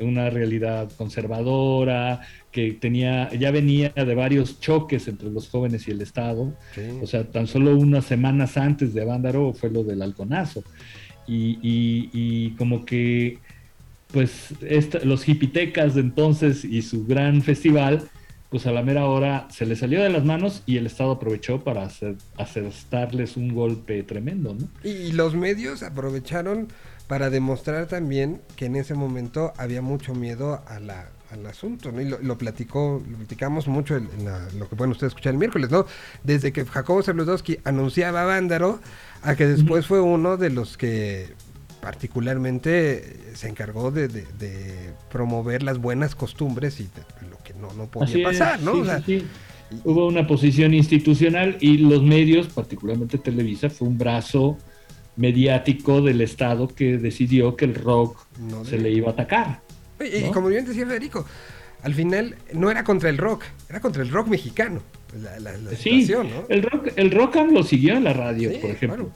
una 0.00 0.28
realidad 0.28 0.90
conservadora, 0.98 2.20
que 2.52 2.72
tenía, 2.72 3.32
ya 3.32 3.50
venía 3.50 3.88
de 3.96 4.14
varios 4.14 4.60
choques 4.60 5.08
entre 5.08 5.30
los 5.30 5.48
jóvenes 5.48 5.88
y 5.88 5.92
el 5.92 6.02
Estado. 6.02 6.52
O 7.00 7.06
sea, 7.06 7.24
tan 7.24 7.46
solo 7.46 7.74
unas 7.74 8.04
semanas 8.04 8.58
antes 8.58 8.92
de 8.92 9.00
Avándaro 9.00 9.54
fue 9.54 9.70
lo 9.70 9.84
del 9.84 10.02
halconazo. 10.02 10.62
Y, 11.26 12.50
como 12.58 12.84
que, 12.84 13.38
pues, 14.12 14.52
los 15.02 15.26
hipitecas 15.26 15.94
de 15.94 16.02
entonces 16.02 16.62
y 16.62 16.82
su 16.82 17.06
gran 17.06 17.40
festival, 17.40 18.02
pues 18.50 18.66
a 18.66 18.70
la 18.70 18.82
mera 18.82 19.06
hora 19.06 19.48
se 19.50 19.64
le 19.64 19.76
salió 19.76 20.02
de 20.02 20.10
las 20.10 20.26
manos 20.26 20.62
y 20.66 20.76
el 20.76 20.84
Estado 20.84 21.12
aprovechó 21.12 21.64
para 21.64 21.84
hacer, 21.84 22.16
darles 22.90 23.38
un 23.38 23.54
golpe 23.54 24.02
tremendo, 24.02 24.52
¿no? 24.52 24.68
Y 24.84 25.12
los 25.12 25.34
medios 25.34 25.82
aprovecharon 25.82 26.68
para 27.10 27.28
demostrar 27.28 27.86
también 27.88 28.40
que 28.54 28.66
en 28.66 28.76
ese 28.76 28.94
momento 28.94 29.52
había 29.56 29.82
mucho 29.82 30.14
miedo 30.14 30.62
a 30.68 30.78
la, 30.78 31.08
al 31.32 31.44
asunto, 31.44 31.90
¿no? 31.90 32.00
Y 32.00 32.04
lo, 32.04 32.38
platicó, 32.38 33.02
lo 33.04 33.16
platicamos 33.16 33.66
mucho 33.66 33.96
en, 33.96 34.08
lo 34.56 34.68
que 34.68 34.76
pueden 34.76 34.92
ustedes 34.92 35.10
escuchar 35.10 35.32
el 35.32 35.40
miércoles, 35.40 35.72
¿no? 35.72 35.86
Desde 36.22 36.52
que 36.52 36.64
Jacobo 36.64 37.02
Zabludowski 37.02 37.58
anunciaba 37.64 38.22
a 38.22 38.26
Vándaro, 38.26 38.78
a 39.22 39.34
que 39.34 39.48
después 39.48 39.88
fue 39.88 40.00
uno 40.00 40.36
de 40.36 40.50
los 40.50 40.76
que 40.76 41.34
particularmente 41.82 43.34
se 43.34 43.48
encargó 43.48 43.90
de, 43.90 44.24
promover 45.10 45.64
las 45.64 45.78
buenas 45.78 46.14
costumbres 46.14 46.78
y 46.78 46.88
lo 47.28 47.38
que 47.42 47.54
no, 47.54 47.72
no 47.72 47.86
podía 47.86 48.28
pasar, 48.28 48.60
¿no? 48.60 48.74
Hubo 49.82 50.06
una 50.06 50.28
posición 50.28 50.74
institucional 50.74 51.56
y 51.60 51.78
los 51.78 52.04
medios, 52.04 52.46
particularmente 52.46 53.18
Televisa, 53.18 53.68
fue 53.68 53.88
un 53.88 53.98
brazo 53.98 54.58
mediático 55.20 56.00
del 56.00 56.22
Estado 56.22 56.66
que 56.66 56.96
decidió 56.96 57.54
que 57.54 57.66
el 57.66 57.74
rock 57.74 58.18
se 58.64 58.78
le 58.78 58.90
iba 58.90 59.10
a 59.10 59.12
atacar. 59.12 59.60
Y, 60.00 60.30
como 60.30 60.48
bien 60.48 60.64
decía 60.64 60.86
Federico, 60.86 61.26
al 61.82 61.94
final 61.94 62.36
no 62.54 62.70
era 62.70 62.84
contra 62.84 63.10
el 63.10 63.18
rock, 63.18 63.44
era 63.68 63.80
contra 63.80 64.02
el 64.02 64.08
rock 64.08 64.28
mexicano. 64.28 64.80
La, 65.20 65.54
sí, 65.76 66.10
el 66.48 66.62
rock, 66.62 66.88
el 66.96 67.10
rock 67.10 67.36
lo 67.52 67.62
siguió 67.62 67.96
en 67.96 68.04
la 68.04 68.14
radio, 68.14 68.50
por 68.60 68.70
ejemplo. 68.70 69.10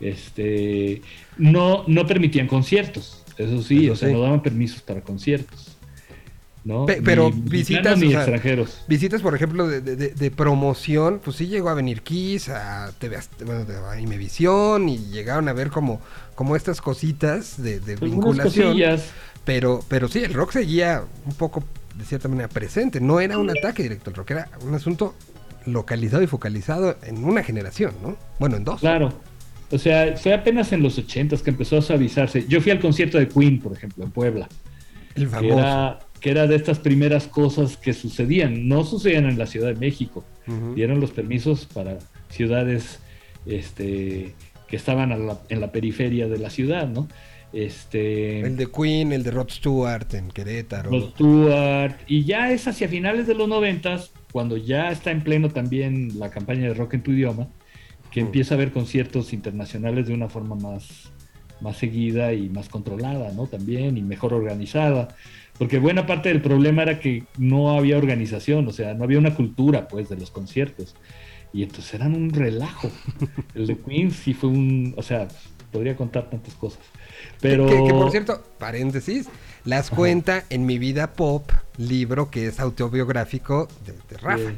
Este, 0.00 1.02
no, 1.38 1.82
no 1.88 2.06
permitían 2.06 2.46
conciertos, 2.46 3.24
eso 3.36 3.60
sí, 3.62 3.90
o 3.90 3.96
sea, 3.96 4.10
no 4.10 4.20
daban 4.20 4.42
permisos 4.42 4.80
para 4.82 5.00
conciertos 5.00 5.67
pero 7.04 7.30
visitas. 7.30 8.00
extranjeros. 8.00 8.84
Visitas, 8.88 9.22
por 9.22 9.34
ejemplo, 9.34 9.66
de, 9.68 10.30
promoción, 10.30 11.20
pues 11.22 11.36
sí 11.36 11.46
llegó 11.46 11.68
a 11.68 11.74
venir 11.74 12.02
Kiss, 12.02 12.48
a 12.48 12.92
TV, 12.98 13.18
bueno, 13.44 13.66
a 13.88 14.00
Imevisión, 14.00 14.88
y 14.88 14.98
llegaron 15.10 15.48
a 15.48 15.52
ver 15.52 15.70
como, 15.70 16.00
como 16.34 16.56
estas 16.56 16.80
cositas 16.80 17.62
de, 17.62 17.80
vinculación. 17.96 18.76
Pero, 19.44 19.82
pero 19.88 20.08
sí, 20.08 20.18
el 20.18 20.34
rock 20.34 20.52
seguía 20.52 21.04
un 21.24 21.32
poco, 21.32 21.64
de 21.96 22.04
cierta 22.04 22.28
manera, 22.28 22.48
presente. 22.48 23.00
No 23.00 23.18
era 23.18 23.38
un 23.38 23.48
ataque 23.48 23.82
directo 23.82 24.10
al 24.10 24.16
rock, 24.16 24.32
era 24.32 24.48
un 24.60 24.74
asunto 24.74 25.14
localizado 25.64 26.22
y 26.22 26.26
focalizado 26.26 26.96
en 27.02 27.24
una 27.24 27.42
generación, 27.42 27.94
¿no? 28.02 28.16
Bueno, 28.38 28.56
en 28.56 28.64
dos. 28.64 28.80
Claro. 28.80 29.12
O 29.70 29.78
sea, 29.78 30.16
fue 30.16 30.32
apenas 30.32 30.72
en 30.72 30.82
los 30.82 30.98
ochentas 30.98 31.42
que 31.42 31.50
empezó 31.50 31.78
a 31.78 31.82
suavizarse. 31.82 32.46
Yo 32.48 32.60
fui 32.60 32.72
al 32.72 32.80
concierto 32.80 33.18
de 33.18 33.28
Queen, 33.28 33.60
por 33.60 33.72
ejemplo, 33.72 34.04
en 34.04 34.10
Puebla. 34.10 34.48
El 35.14 35.28
famoso 35.28 35.98
que 36.20 36.30
era 36.30 36.46
de 36.46 36.56
estas 36.56 36.78
primeras 36.78 37.26
cosas 37.26 37.76
que 37.76 37.92
sucedían. 37.92 38.68
No 38.68 38.84
sucedían 38.84 39.26
en 39.26 39.38
la 39.38 39.46
Ciudad 39.46 39.68
de 39.68 39.76
México. 39.76 40.24
Dieron 40.74 40.98
los 41.00 41.10
permisos 41.10 41.66
para 41.66 41.98
ciudades 42.30 43.00
este, 43.44 44.34
que 44.66 44.76
estaban 44.76 45.12
en 45.48 45.60
la 45.60 45.72
periferia 45.72 46.26
de 46.26 46.38
la 46.38 46.48
ciudad, 46.48 46.88
¿no? 46.88 47.06
Este, 47.52 48.40
el 48.40 48.56
de 48.56 48.66
Queen, 48.66 49.12
el 49.12 49.22
de 49.22 49.30
Rod 49.30 49.48
Stewart 49.48 50.14
en 50.14 50.28
Querétaro. 50.28 50.90
Rod 50.90 51.10
Stewart. 51.12 51.96
Y 52.06 52.24
ya 52.24 52.50
es 52.52 52.68
hacia 52.68 52.88
finales 52.88 53.26
de 53.26 53.34
los 53.34 53.48
noventas, 53.48 54.12
cuando 54.32 54.56
ya 54.56 54.90
está 54.90 55.10
en 55.10 55.22
pleno 55.22 55.48
también 55.48 56.18
la 56.18 56.30
campaña 56.30 56.68
de 56.68 56.74
rock 56.74 56.94
en 56.94 57.02
tu 57.02 57.12
idioma, 57.12 57.48
que 58.10 58.20
empieza 58.20 58.54
a 58.54 58.56
haber 58.56 58.72
conciertos 58.72 59.32
internacionales 59.32 60.06
de 60.06 60.14
una 60.14 60.28
forma 60.28 60.56
más, 60.56 61.10
más 61.60 61.76
seguida 61.78 62.34
y 62.34 62.50
más 62.50 62.68
controlada, 62.68 63.32
¿no? 63.32 63.46
También, 63.46 63.96
y 63.96 64.02
mejor 64.02 64.34
organizada. 64.34 65.08
Porque 65.58 65.78
buena 65.78 66.06
parte 66.06 66.28
del 66.28 66.40
problema 66.40 66.82
era 66.82 67.00
que 67.00 67.24
no 67.36 67.76
había 67.76 67.98
organización, 67.98 68.68
o 68.68 68.72
sea, 68.72 68.94
no 68.94 69.04
había 69.04 69.18
una 69.18 69.34
cultura, 69.34 69.88
pues, 69.88 70.08
de 70.08 70.16
los 70.16 70.30
conciertos. 70.30 70.94
Y 71.52 71.64
entonces 71.64 71.94
eran 71.94 72.14
un 72.14 72.30
relajo. 72.30 72.90
El 73.54 73.66
de 73.66 73.76
Queen 73.76 74.12
sí 74.12 74.34
fue 74.34 74.50
un, 74.50 74.94
o 74.96 75.02
sea, 75.02 75.26
podría 75.72 75.96
contar 75.96 76.30
tantas 76.30 76.54
cosas. 76.54 76.80
Pero... 77.40 77.66
Que, 77.66 77.92
por 77.92 78.10
cierto, 78.12 78.44
paréntesis, 78.58 79.28
las 79.64 79.90
cuenta 79.90 80.44
en 80.48 80.64
Mi 80.64 80.78
Vida 80.78 81.12
Pop, 81.12 81.50
libro 81.76 82.30
que 82.30 82.46
es 82.46 82.60
autobiográfico 82.60 83.66
de, 83.84 84.16
Rafa. 84.16 84.52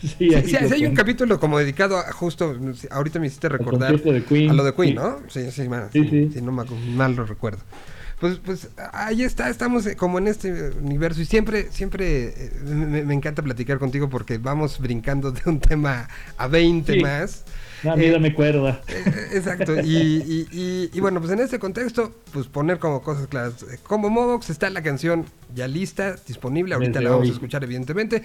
Sí, 0.00 0.30
sí, 0.46 0.56
hay 0.56 0.86
un 0.86 0.94
capítulo 0.94 1.38
como 1.38 1.58
dedicado 1.58 1.98
a 1.98 2.10
justo, 2.10 2.56
ahorita 2.90 3.18
me 3.18 3.26
hiciste 3.26 3.50
recordar 3.50 3.90
a 3.90 4.52
lo 4.52 4.64
de 4.64 4.74
Queen, 4.74 4.94
¿no? 4.94 5.18
Sí, 5.28 5.50
sí, 5.50 5.68
sí, 5.92 6.30
sí, 6.32 6.40
no 6.40 6.52
mal 6.52 7.14
lo 7.14 7.26
recuerdo 7.26 7.60
pues, 8.20 8.38
pues 8.38 8.70
ahí 8.92 9.22
está, 9.22 9.50
estamos 9.50 9.86
eh, 9.86 9.94
como 9.94 10.18
en 10.18 10.28
este 10.28 10.70
universo 10.70 11.20
y 11.20 11.26
siempre, 11.26 11.70
siempre 11.70 12.28
eh, 12.28 12.52
me, 12.64 13.12
encanta 13.12 13.42
platicar 13.42 13.78
contigo 13.78 14.08
porque 14.08 14.38
vamos 14.38 14.78
brincando 14.78 15.32
de 15.32 15.42
un 15.44 15.60
tema 15.60 16.08
a 16.38 16.46
20 16.46 17.02
más. 17.02 17.44
La 17.82 17.94
vida 17.94 18.18
me 18.18 18.32
cuerda. 18.32 18.80
Eh, 18.88 19.28
exacto. 19.34 19.78
Y, 19.82 20.48
y, 20.50 21.00
bueno, 21.00 21.20
pues 21.20 21.30
en 21.32 21.40
este 21.40 21.58
contexto, 21.58 22.14
pues 22.32 22.46
poner 22.46 22.78
como 22.78 23.02
cosas 23.02 23.26
claras. 23.26 23.66
Como 23.82 24.08
Modox 24.08 24.48
está 24.48 24.70
la 24.70 24.82
canción 24.82 25.26
ya 25.54 25.68
lista, 25.68 26.16
disponible. 26.26 26.74
Ahorita 26.74 27.02
la 27.02 27.10
vamos 27.10 27.28
a 27.28 27.32
escuchar, 27.32 27.62
evidentemente. 27.64 28.22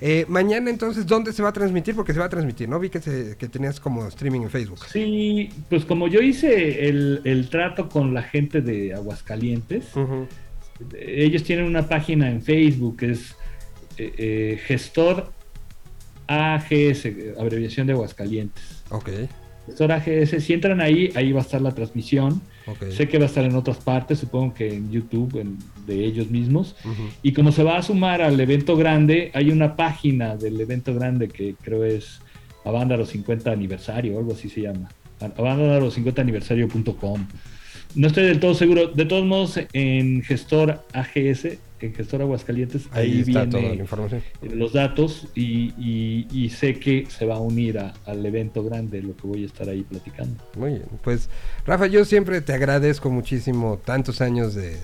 Eh, 0.00 0.24
mañana 0.28 0.70
entonces, 0.70 1.06
¿dónde 1.06 1.32
se 1.32 1.42
va 1.42 1.50
a 1.50 1.52
transmitir? 1.52 1.94
Porque 1.94 2.12
se 2.12 2.18
va 2.18 2.26
a 2.26 2.28
transmitir, 2.28 2.68
¿no? 2.68 2.78
Vi 2.80 2.88
que, 2.88 3.00
que 3.38 3.48
tenías 3.48 3.80
como 3.80 4.06
streaming 4.06 4.42
en 4.42 4.50
Facebook. 4.50 4.78
Sí, 4.90 5.50
pues 5.68 5.84
como 5.84 6.08
yo 6.08 6.20
hice 6.20 6.88
el, 6.88 7.48
trato 7.50 7.88
con 7.88 8.14
la 8.14 8.22
gente 8.22 8.62
de 8.62 8.94
Aguascalientes, 8.94 9.92
ellos 10.98 11.42
tienen 11.42 11.66
una 11.66 11.86
página 11.86 12.30
en 12.30 12.40
Facebook 12.42 12.96
que 12.98 13.10
es 13.10 13.36
eh, 13.98 14.12
eh, 14.16 14.60
gestor 14.64 15.30
AGS, 16.26 17.08
abreviación 17.38 17.86
de 17.86 17.92
Aguascalientes. 17.92 18.82
Ok. 18.90 19.10
Gestor 19.66 19.92
AGS, 19.92 20.42
si 20.42 20.54
entran 20.54 20.80
ahí, 20.80 21.10
ahí 21.14 21.32
va 21.32 21.40
a 21.40 21.42
estar 21.42 21.60
la 21.60 21.74
transmisión. 21.74 22.40
Sé 22.90 23.08
que 23.08 23.18
va 23.18 23.24
a 23.24 23.26
estar 23.26 23.44
en 23.44 23.54
otras 23.54 23.78
partes, 23.78 24.18
supongo 24.18 24.54
que 24.54 24.74
en 24.74 24.90
YouTube 24.90 25.42
de 25.86 26.04
ellos 26.04 26.30
mismos. 26.30 26.76
Y 27.22 27.32
como 27.32 27.52
se 27.52 27.62
va 27.62 27.78
a 27.78 27.82
sumar 27.82 28.22
al 28.22 28.38
evento 28.40 28.76
grande, 28.76 29.30
hay 29.34 29.50
una 29.50 29.76
página 29.76 30.36
del 30.36 30.60
evento 30.60 30.94
grande 30.94 31.28
que 31.28 31.54
creo 31.60 31.84
es 31.84 32.20
Avándaro 32.64 33.06
50 33.06 33.50
aniversario, 33.50 34.18
algo 34.18 34.32
así 34.32 34.48
se 34.48 34.62
llama. 34.62 34.88
Avándaro 35.20 35.90
50 35.90 36.22
aniversario.com. 36.22 37.26
No 37.94 38.06
estoy 38.06 38.24
del 38.24 38.40
todo 38.40 38.54
seguro. 38.54 38.88
De 38.88 39.04
todos 39.04 39.24
modos, 39.24 39.58
en 39.72 40.22
gestor 40.22 40.84
AGS 40.92 41.58
en 41.86 41.94
Gestor 41.94 42.22
Aguascalientes, 42.22 42.88
ahí, 42.92 43.10
ahí 43.10 43.22
viene 43.22 43.74
información. 43.74 44.22
los 44.42 44.72
datos 44.72 45.26
y, 45.34 46.50
sé 46.54 46.74
que 46.74 47.06
se 47.08 47.24
va 47.24 47.36
a 47.36 47.40
unir 47.40 47.78
al 47.78 48.26
evento 48.26 48.62
grande, 48.62 49.02
lo 49.02 49.16
que 49.16 49.26
voy 49.26 49.44
a 49.44 49.46
estar 49.46 49.68
ahí 49.68 49.82
platicando. 49.82 50.42
Muy 50.56 50.70
bien, 50.70 50.84
pues 51.02 51.28
Rafa, 51.66 51.86
yo 51.86 52.04
siempre 52.04 52.40
te 52.40 52.52
agradezco 52.52 53.10
muchísimo 53.10 53.80
tantos 53.84 54.20
años 54.20 54.54
de, 54.54 54.78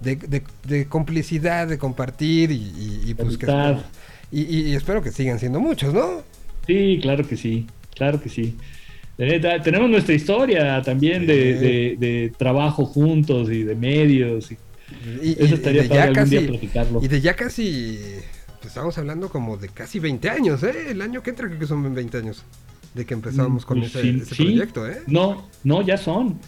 de, 0.00 0.86
complicidad, 0.88 1.68
de 1.68 1.78
compartir 1.78 2.50
y, 2.52 3.14
pues 3.14 3.36
que, 3.36 3.76
y, 4.30 4.74
espero 4.74 5.02
que 5.02 5.10
sigan 5.10 5.38
siendo 5.38 5.60
muchos, 5.60 5.92
¿no? 5.92 6.22
Sí, 6.66 6.98
claro 7.02 7.26
que 7.26 7.36
sí, 7.36 7.66
claro 7.94 8.20
que 8.20 8.28
sí. 8.28 8.56
tenemos 9.16 9.90
nuestra 9.90 10.14
historia 10.14 10.80
también 10.82 11.26
de, 11.26 11.96
de, 11.98 12.32
trabajo 12.36 12.84
juntos 12.84 13.50
y 13.50 13.64
de 13.64 13.74
medios. 13.74 14.52
Y 14.52 14.56
y, 15.22 15.42
Eso 15.42 15.54
estaría 15.54 15.82
de 15.82 15.88
ya 15.88 16.12
casi, 16.12 16.50
Y 17.00 17.08
de 17.08 17.20
ya 17.20 17.34
casi, 17.34 17.98
pues 18.58 18.68
estamos 18.68 18.96
hablando 18.98 19.28
como 19.28 19.56
de 19.56 19.68
casi 19.68 19.98
20 19.98 20.30
años, 20.30 20.62
¿eh? 20.62 20.90
El 20.90 21.02
año 21.02 21.22
que 21.22 21.30
entra 21.30 21.46
creo 21.46 21.58
que 21.58 21.66
son 21.66 21.94
20 21.94 22.18
años 22.18 22.44
de 22.94 23.06
que 23.06 23.14
empezamos 23.14 23.64
con 23.64 23.78
pues 23.80 23.94
ese, 23.94 24.34
proyecto, 24.34 24.88
¿eh? 24.88 25.02
No, 25.06 25.48
no, 25.62 25.82
ya 25.82 25.96
son. 25.96 26.40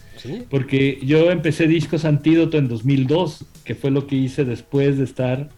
Porque 0.51 0.98
yo 1.02 1.31
empecé 1.31 1.66
Discos 1.66 2.05
Antídoto 2.05 2.59
en 2.59 2.69
2002, 2.69 3.44
que 3.64 3.74
fue 3.74 3.90
lo 3.90 4.06
que 4.06 4.16
hice 4.16 4.44
después 4.44 4.98
de 4.98 5.05
estar 5.05 5.51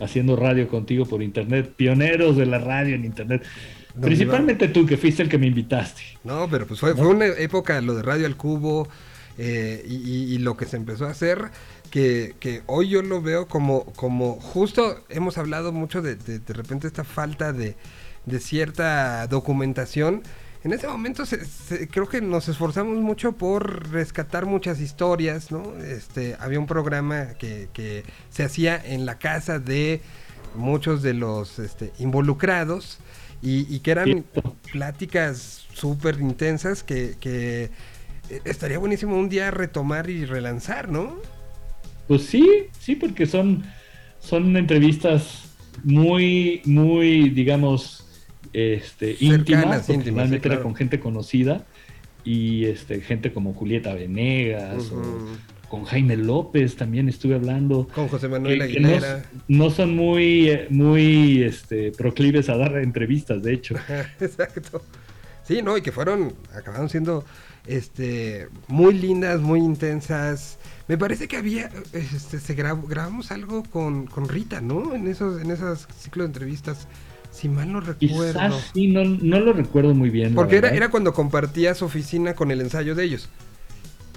haciendo 0.00 0.36
radio 0.36 0.68
contigo 0.68 1.04
por 1.06 1.22
internet, 1.22 1.72
pioneros 1.76 2.36
de 2.36 2.46
la 2.46 2.58
radio 2.58 2.94
en 2.94 3.04
internet. 3.04 3.44
Principalmente 4.00 4.68
tú, 4.68 4.86
que 4.86 4.96
fuiste 4.96 5.22
el 5.22 5.28
que 5.28 5.38
me 5.38 5.46
invitaste. 5.46 6.02
No, 6.24 6.48
pero 6.50 6.66
pues 6.66 6.80
fue, 6.80 6.94
fue 6.94 7.08
una 7.08 7.26
época 7.26 7.80
lo 7.82 7.94
de 7.94 8.02
Radio 8.02 8.26
al 8.26 8.36
Cubo 8.36 8.88
eh, 9.38 9.82
y, 9.86 10.38
lo 10.38 10.56
que 10.56 10.66
se 10.66 10.76
empezó 10.76 11.06
a 11.06 11.10
hacer 11.10 11.50
que, 11.92 12.62
hoy 12.66 12.88
yo 12.88 13.02
lo 13.02 13.20
veo 13.20 13.46
como, 13.46 13.84
como 13.92 14.40
justo 14.40 15.04
hemos 15.10 15.36
hablado 15.36 15.72
mucho 15.72 16.00
de, 16.00 16.16
de, 16.16 16.52
repente 16.54 16.86
esta 16.86 17.04
falta 17.04 17.52
de, 17.52 17.76
cierta 18.40 19.26
documentación 19.26 20.22
en 20.64 20.72
ese 20.72 20.86
momento 20.86 21.24
creo 21.90 22.08
que 22.08 22.22
nos 22.22 22.48
esforzamos 22.48 22.96
mucho 22.98 23.32
por 23.32 23.90
rescatar 23.90 24.46
muchas 24.46 24.80
historias, 24.80 25.50
¿no? 25.50 25.76
Este, 25.78 26.36
había 26.38 26.60
un 26.60 26.68
programa 26.68 27.34
que, 27.34 27.68
que 27.72 28.04
se 28.30 28.44
hacía 28.44 28.80
en 28.82 29.04
la 29.04 29.18
casa 29.18 29.58
de 29.58 30.00
muchos 30.54 31.02
de 31.02 31.14
los 31.14 31.58
este, 31.58 31.92
involucrados 31.98 32.98
y, 33.42 33.80
que 33.80 33.90
eran 33.90 34.24
pláticas 34.70 35.66
súper 35.72 36.20
intensas 36.20 36.84
que, 36.84 37.16
que 37.18 37.70
estaría 38.44 38.78
buenísimo 38.78 39.18
un 39.18 39.28
día 39.28 39.50
retomar 39.50 40.08
y 40.08 40.24
relanzar, 40.26 40.88
¿no? 40.88 41.18
Pues 42.12 42.24
sí, 42.24 42.46
sí, 42.78 42.94
porque 42.94 43.24
son, 43.24 43.62
son 44.20 44.54
entrevistas 44.58 45.44
muy, 45.82 46.60
muy, 46.66 47.30
digamos, 47.30 48.06
este, 48.52 49.16
íntimas, 49.18 49.88
íntimas 49.88 50.30
era 50.30 50.60
con 50.60 50.74
gente 50.74 51.00
conocida 51.00 51.64
y 52.22 52.66
este, 52.66 53.00
gente 53.00 53.32
como 53.32 53.54
Julieta 53.54 53.94
Venegas 53.94 54.92
o 54.92 55.26
con 55.70 55.84
Jaime 55.84 56.18
López 56.18 56.76
también 56.76 57.08
estuve 57.08 57.34
hablando. 57.34 57.88
Con 57.94 58.08
José 58.08 58.28
Manuel 58.28 58.60
Aguilera. 58.60 59.24
no, 59.48 59.70
son 59.70 59.96
muy, 59.96 60.50
muy 60.68 61.42
este, 61.44 61.92
proclives 61.92 62.50
a 62.50 62.58
dar 62.58 62.76
entrevistas, 62.76 63.42
de 63.42 63.54
hecho. 63.54 63.74
Exacto. 64.20 64.82
Sí, 65.44 65.62
no, 65.62 65.78
y 65.78 65.80
que 65.80 65.92
fueron, 65.92 66.34
acabaron 66.54 66.90
siendo 66.90 67.24
este, 67.66 68.48
muy 68.68 68.92
lindas, 68.92 69.40
muy 69.40 69.60
intensas. 69.60 70.58
Me 70.92 70.98
parece 70.98 71.26
que 71.26 71.38
había, 71.38 71.70
este, 71.94 72.38
se 72.38 72.52
grabamos 72.52 73.32
algo 73.32 73.62
con, 73.62 74.04
con, 74.04 74.28
Rita, 74.28 74.60
¿no? 74.60 74.94
En 74.94 75.08
esos, 75.08 75.40
en 75.40 75.50
esos 75.50 75.88
ciclos 75.98 76.26
de 76.26 76.26
entrevistas. 76.26 76.86
Si 77.30 77.48
mal 77.48 77.72
no 77.72 77.80
recuerdo. 77.80 78.26
Quizás 78.26 78.70
sí, 78.74 78.88
no, 78.88 79.02
no 79.02 79.40
lo 79.40 79.54
recuerdo 79.54 79.94
muy 79.94 80.10
bien. 80.10 80.34
Porque 80.34 80.58
era, 80.58 80.68
era 80.68 80.90
cuando 80.90 81.14
compartías 81.14 81.80
oficina 81.80 82.34
con 82.34 82.50
el 82.50 82.60
ensayo 82.60 82.94
de 82.94 83.04
ellos. 83.04 83.30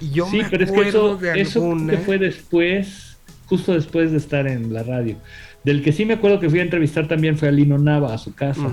Y 0.02 0.10
yo 0.10 0.26
sí, 0.26 0.42
pero 0.50 0.64
es 0.64 0.70
que 0.70 0.86
eso, 0.86 1.18
eso 1.34 1.76
fue 2.04 2.18
después, 2.18 3.16
justo 3.46 3.72
después 3.72 4.10
de 4.10 4.18
estar 4.18 4.46
en 4.46 4.74
la 4.74 4.82
radio. 4.82 5.16
Del 5.64 5.82
que 5.82 5.92
sí 5.92 6.04
me 6.04 6.12
acuerdo 6.12 6.40
que 6.40 6.50
fui 6.50 6.58
a 6.58 6.62
entrevistar 6.62 7.08
también 7.08 7.38
fue 7.38 7.48
a 7.48 7.52
Lino 7.52 7.78
Nava 7.78 8.12
a 8.12 8.18
su 8.18 8.34
casa. 8.34 8.68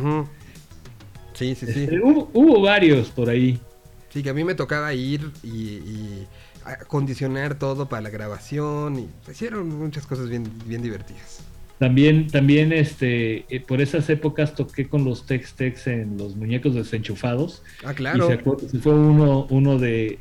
Sí, 1.32 1.56
sí, 1.56 1.68
sí. 1.68 1.84
Este, 1.84 2.02
hubo, 2.04 2.60
varios 2.60 3.12
por 3.12 3.30
ahí. 3.30 3.62
Sí, 4.10 4.22
que 4.22 4.30
a 4.30 4.34
mí 4.34 4.44
me 4.44 4.56
tocaba 4.56 4.94
ir 4.94 5.22
y, 5.42 6.26
acondicionar 6.66 7.56
todo 7.56 7.90
para 7.90 8.02
la 8.02 8.10
grabación 8.10 9.00
y 9.00 9.10
hicieron 9.30 9.70
muchas 9.70 10.06
cosas 10.06 10.30
bien, 10.30 10.50
bien 10.66 10.82
divertidas. 10.82 11.44
También, 11.80 12.28
también 12.28 12.72
este, 12.72 13.46
eh, 13.54 13.60
por 13.60 13.82
esas 13.82 14.10
épocas 14.10 14.56
toqué 14.56 14.88
con 14.88 15.04
los 15.04 15.26
Tex 15.26 15.54
Tex 15.56 15.88
en 15.88 16.18
los 16.18 16.36
muñecos 16.36 16.76
desenchufados. 16.76 17.62
Ah, 17.84 17.94
claro. 17.94 18.30
Y 18.72 18.78
fue 18.78 18.94
uno, 18.94 19.48
uno 19.50 19.78
de, 19.78 20.18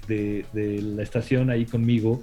la 0.97 1.03
estación 1.03 1.51
ahí 1.51 1.65
conmigo 1.65 2.23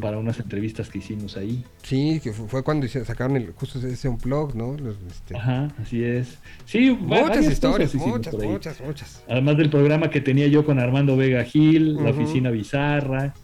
para 0.00 0.18
unas 0.18 0.38
entrevistas 0.38 0.88
que 0.88 0.98
hicimos 0.98 1.36
ahí. 1.36 1.64
Sí, 1.82 2.20
que 2.22 2.32
fue 2.32 2.62
cuando 2.62 2.86
sacaron 2.88 3.36
el, 3.36 3.52
justo 3.52 3.84
ese 3.84 4.08
un 4.08 4.18
blog, 4.18 4.54
¿no? 4.54 4.76
Este, 5.08 5.36
Ajá, 5.36 5.68
así 5.80 6.02
es. 6.02 6.38
Sí, 6.64 6.90
muchas 6.90 7.46
historias, 7.46 7.94
muchas, 7.94 8.34
muchas, 8.34 8.80
muchas. 8.80 9.24
Además 9.28 9.56
del 9.56 9.70
programa 9.70 10.10
que 10.10 10.20
tenía 10.20 10.46
yo 10.46 10.64
con 10.64 10.78
Armando 10.78 11.16
Vega 11.16 11.44
Gil, 11.44 11.94
la 11.96 12.10
oficina 12.10 12.50
bizarra 12.50 13.34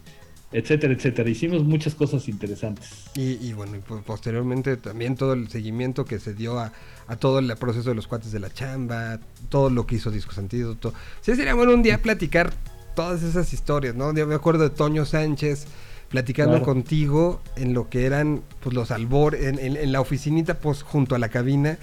etcétera, 0.51 0.93
etcétera. 0.93 1.29
Hicimos 1.29 1.63
muchas 1.63 1.95
cosas 1.95 2.27
interesantes. 2.27 2.89
Y, 3.15 3.53
bueno, 3.53 3.77
y 3.77 3.79
posteriormente 3.79 4.77
también 4.77 5.15
todo 5.15 5.33
el 5.33 5.49
seguimiento 5.49 6.05
que 6.05 6.19
se 6.19 6.33
dio 6.33 6.59
a, 6.59 6.71
todo 7.19 7.39
el 7.39 7.55
proceso 7.57 7.89
de 7.89 7.95
los 7.95 8.07
cuates 8.07 8.31
de 8.31 8.39
la 8.39 8.49
chamba, 8.49 9.19
todo 9.49 9.69
lo 9.69 9.85
que 9.85 9.95
hizo 9.95 10.11
Disco 10.11 10.33
Sentido. 10.33 10.75
Todo. 10.75 10.93
Sí, 11.21 11.35
sería 11.35 11.53
bueno 11.53 11.73
un 11.73 11.83
día 11.83 12.01
platicar 12.01 12.53
todas 12.95 13.23
esas 13.23 13.53
historias, 13.53 13.95
¿no? 13.95 14.13
Yo 14.13 14.27
me 14.27 14.35
acuerdo 14.35 14.63
de 14.63 14.69
Toño 14.69 15.05
Sánchez 15.05 15.67
platicando 16.09 16.61
contigo 16.61 17.41
en 17.55 17.73
lo 17.73 17.89
que 17.89 18.05
eran 18.05 18.41
pues 18.59 18.75
los 18.75 18.91
albores, 18.91 19.57
en, 19.57 19.91
la 19.91 20.01
oficinita 20.01 20.59
pues 20.59 20.83
junto 20.83 21.15
a 21.15 21.19
la 21.19 21.29
cabina. 21.29 21.77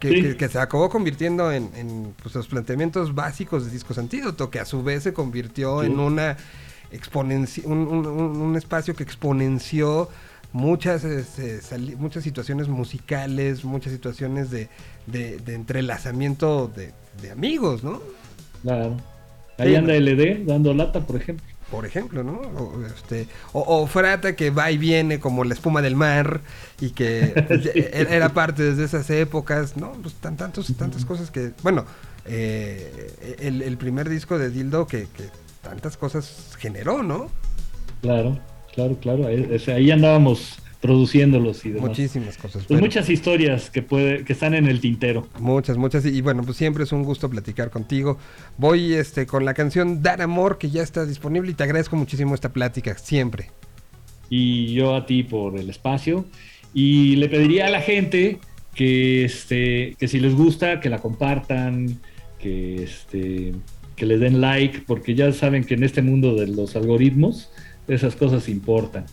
Que, 0.00 0.48
se 0.50 0.58
acabó 0.58 0.90
convirtiendo 0.90 1.52
en, 1.52 2.14
pues, 2.20 2.34
los 2.34 2.48
planteamientos 2.48 3.14
básicos 3.14 3.64
de 3.64 3.70
Disco 3.70 3.94
Antídoto, 3.96 4.50
que 4.50 4.58
a 4.58 4.64
su 4.64 4.82
vez 4.82 5.04
se 5.04 5.12
convirtió 5.12 5.84
en 5.84 6.00
una 6.00 6.36
un, 7.64 8.54
espacio 8.56 8.94
que 8.94 9.02
exponenció 9.02 10.08
muchas, 10.52 11.04
este, 11.04 11.60
muchas 11.96 12.22
situaciones 12.24 12.68
musicales, 12.68 13.64
muchas 13.64 13.92
situaciones 13.92 14.50
de, 14.50 14.68
entrelazamiento 15.46 16.70
de, 16.74 17.30
amigos, 17.30 17.82
¿no? 17.82 18.00
Claro. 18.62 18.96
Ahí 19.58 19.74
anda 19.76 19.94
LD 19.94 20.46
dando 20.46 20.74
lata, 20.74 21.00
por 21.00 21.16
ejemplo. 21.16 21.46
Por 21.70 21.86
ejemplo, 21.86 22.22
¿no? 22.22 22.32
O, 22.32 22.84
este, 22.86 23.26
o, 23.52 23.86
Frata 23.86 24.36
que 24.36 24.50
va 24.50 24.70
y 24.70 24.78
viene 24.78 25.18
como 25.18 25.44
la 25.44 25.54
espuma 25.54 25.80
del 25.82 25.96
mar 25.96 26.42
y 26.80 26.90
que 26.90 27.32
pues, 27.48 27.66
e, 27.66 28.06
era 28.10 28.28
parte 28.28 28.62
desde 28.62 28.84
esas 28.84 29.08
épocas, 29.10 29.76
¿no? 29.76 29.92
Pues 29.92 30.14
tan, 30.14 30.36
tantos, 30.36 30.72
tantas 30.76 31.04
cosas 31.04 31.30
que, 31.30 31.52
bueno, 31.62 31.84
eh, 32.26 33.38
el, 33.40 33.76
primer 33.76 34.08
disco 34.08 34.38
de 34.38 34.50
Dildo 34.50 34.86
que 34.86 35.08
tantas 35.64 35.96
cosas 35.96 36.56
generó, 36.60 37.02
¿no? 37.02 37.28
Claro, 38.02 38.38
claro, 38.72 38.96
claro. 39.00 39.26
Ahí 39.26 39.90
andábamos 39.90 40.58
produciéndolos 40.84 41.64
y 41.64 41.70
demás. 41.70 41.88
Muchísimas 41.88 42.36
cosas. 42.36 42.66
Pues 42.66 42.78
muchas 42.78 43.08
historias 43.08 43.70
que 43.70 43.80
puede, 43.80 44.22
que 44.22 44.34
están 44.34 44.52
en 44.52 44.66
el 44.66 44.80
tintero. 44.80 45.26
Muchas, 45.38 45.78
muchas. 45.78 46.04
Y, 46.04 46.20
bueno, 46.20 46.42
pues 46.42 46.58
siempre 46.58 46.84
es 46.84 46.92
un 46.92 47.04
gusto 47.04 47.30
platicar 47.30 47.70
contigo. 47.70 48.18
Voy 48.58 48.92
este 48.92 49.26
con 49.26 49.46
la 49.46 49.54
canción 49.54 50.02
Dar 50.02 50.20
Amor, 50.20 50.58
que 50.58 50.68
ya 50.68 50.82
está 50.82 51.06
disponible, 51.06 51.52
y 51.52 51.54
te 51.54 51.64
agradezco 51.64 51.96
muchísimo 51.96 52.34
esta 52.34 52.52
plática, 52.52 52.98
siempre. 52.98 53.50
Y 54.28 54.74
yo 54.74 54.94
a 54.94 55.06
ti 55.06 55.22
por 55.22 55.58
el 55.58 55.70
espacio. 55.70 56.26
Y 56.74 57.16
le 57.16 57.30
pediría 57.30 57.68
a 57.68 57.70
la 57.70 57.80
gente 57.80 58.38
que 58.74 59.24
este, 59.24 59.96
que 59.98 60.06
si 60.06 60.20
les 60.20 60.34
gusta, 60.34 60.80
que 60.80 60.90
la 60.90 60.98
compartan, 60.98 61.98
que 62.38 62.82
este 62.82 63.54
que 63.96 64.06
le 64.06 64.18
den 64.18 64.40
like, 64.40 64.82
porque 64.86 65.14
ya 65.14 65.32
saben 65.32 65.64
que 65.64 65.74
en 65.74 65.84
este 65.84 66.02
mundo 66.02 66.34
de 66.34 66.46
los 66.48 66.76
algoritmos 66.76 67.50
esas 67.88 68.16
cosas 68.16 68.48
importan. 68.48 69.04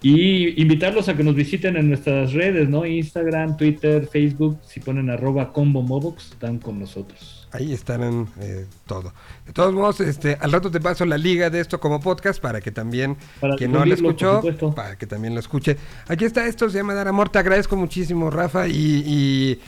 Y 0.00 0.60
invitarlos 0.60 1.08
a 1.08 1.16
que 1.16 1.24
nos 1.24 1.34
visiten 1.34 1.76
en 1.76 1.88
nuestras 1.88 2.32
redes, 2.32 2.68
¿no? 2.68 2.86
Instagram, 2.86 3.56
Twitter, 3.56 4.06
Facebook, 4.06 4.58
si 4.64 4.80
ponen 4.80 5.10
arroba 5.10 5.52
combo 5.52 5.82
mobox, 5.82 6.32
están 6.32 6.58
con 6.58 6.78
nosotros 6.78 7.37
ahí 7.52 7.72
estarán 7.72 8.28
eh, 8.40 8.66
todo. 8.86 9.12
De 9.46 9.52
todos 9.52 9.72
modos, 9.72 10.00
este, 10.00 10.36
al 10.40 10.52
rato 10.52 10.70
te 10.70 10.80
paso 10.80 11.04
la 11.04 11.18
liga 11.18 11.50
de 11.50 11.60
esto 11.60 11.80
como 11.80 12.00
podcast 12.00 12.40
para 12.40 12.60
que 12.60 12.70
también, 12.70 13.16
quien 13.56 13.72
no 13.72 13.84
lo 13.84 13.94
escuchó, 13.94 14.42
para 14.74 14.96
que 14.96 15.06
también 15.06 15.34
lo 15.34 15.40
escuche. 15.40 15.76
Aquí 16.08 16.24
está, 16.24 16.46
esto 16.46 16.68
se 16.68 16.78
llama 16.78 16.94
Dar 16.94 17.08
Amor, 17.08 17.28
te 17.28 17.38
agradezco 17.38 17.76
muchísimo, 17.76 18.30
Rafa, 18.30 18.68
y, 18.68 19.60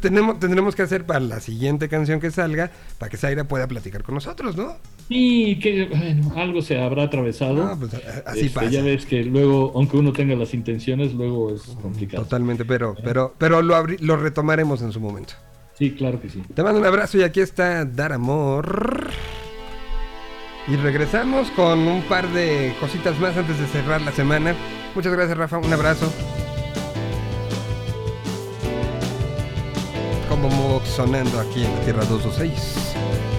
tenemos, 0.00 0.38
tendremos 0.38 0.74
que 0.74 0.82
hacer 0.82 1.04
para 1.04 1.20
la 1.20 1.40
siguiente 1.40 1.88
canción 1.88 2.20
que 2.20 2.30
salga, 2.30 2.70
para 2.98 3.10
que 3.10 3.16
Zaira 3.16 3.44
pueda 3.44 3.66
platicar 3.66 4.02
con 4.02 4.14
nosotros, 4.14 4.56
¿no? 4.56 4.76
Sí, 5.08 5.58
que 5.62 5.86
bueno, 5.86 6.32
algo 6.36 6.62
se 6.62 6.80
habrá 6.80 7.04
atravesado. 7.04 7.62
Ah, 7.62 7.76
pues, 7.78 7.94
así 8.26 8.46
este, 8.46 8.50
pasa. 8.50 8.70
Ya 8.70 8.82
ves 8.82 9.06
que 9.06 9.22
luego, 9.24 9.72
aunque 9.74 9.96
uno 9.96 10.12
tenga 10.12 10.34
las 10.34 10.52
intenciones, 10.52 11.14
luego 11.14 11.54
es 11.54 11.62
complicado. 11.80 12.24
Totalmente, 12.24 12.64
pero, 12.64 12.92
¿Eh? 12.98 13.02
pero, 13.04 13.34
pero 13.38 13.62
lo, 13.62 13.86
lo 13.86 14.16
retomaremos 14.16 14.82
en 14.82 14.92
su 14.92 15.00
momento. 15.00 15.34
Sí, 15.78 15.92
claro 15.92 16.20
que 16.20 16.30
sí. 16.30 16.42
Te 16.54 16.62
mando 16.62 16.80
un 16.80 16.86
abrazo 16.86 17.18
y 17.18 17.22
aquí 17.22 17.40
está 17.40 17.84
Dar 17.84 18.12
Amor. 18.12 19.10
Y 20.68 20.76
regresamos 20.76 21.50
con 21.50 21.86
un 21.86 22.02
par 22.02 22.26
de 22.28 22.74
cositas 22.80 23.18
más 23.20 23.36
antes 23.36 23.58
de 23.58 23.66
cerrar 23.66 24.00
la 24.00 24.12
semana. 24.12 24.54
Muchas 24.94 25.12
gracias, 25.12 25.36
Rafa. 25.36 25.58
Un 25.58 25.72
abrazo. 25.72 26.12
Como 30.28 30.80
sonando 30.84 31.38
aquí 31.40 31.64
en 31.64 31.72
la 31.72 31.80
Tierra 31.82 32.04
226. 32.06 33.35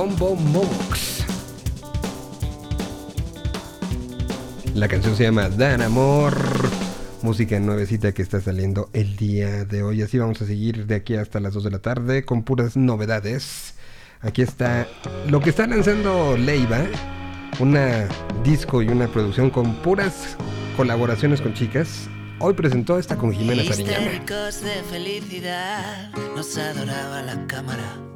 Combo 0.00 0.34
Mox. 0.34 1.26
La 4.74 4.88
canción 4.88 5.14
se 5.14 5.24
llama 5.24 5.50
Dan 5.50 5.82
Amor. 5.82 6.34
Música 7.20 7.60
nuevecita 7.60 8.12
que 8.12 8.22
está 8.22 8.40
saliendo 8.40 8.88
el 8.94 9.16
día 9.16 9.66
de 9.66 9.82
hoy. 9.82 10.00
Así 10.00 10.16
vamos 10.16 10.40
a 10.40 10.46
seguir 10.46 10.86
de 10.86 10.94
aquí 10.94 11.16
hasta 11.16 11.38
las 11.38 11.52
2 11.52 11.64
de 11.64 11.70
la 11.70 11.80
tarde 11.80 12.24
con 12.24 12.44
puras 12.44 12.78
novedades. 12.78 13.74
Aquí 14.22 14.40
está 14.40 14.88
lo 15.28 15.40
que 15.40 15.50
está 15.50 15.66
lanzando 15.66 16.34
Leiva. 16.34 16.78
Una 17.58 18.08
disco 18.42 18.80
y 18.80 18.88
una 18.88 19.06
producción 19.06 19.50
con 19.50 19.82
puras 19.82 20.38
colaboraciones 20.78 21.42
con 21.42 21.52
chicas. 21.52 22.08
Hoy 22.38 22.54
presentó 22.54 22.98
esta 22.98 23.16
con 23.16 23.34
Jimena 23.34 23.64
Sariñana. 23.64 24.00
de 24.00 24.82
felicidad, 24.90 26.10
nos 26.34 26.56
adoraba 26.56 27.20
la 27.20 27.46
cámara. 27.46 28.09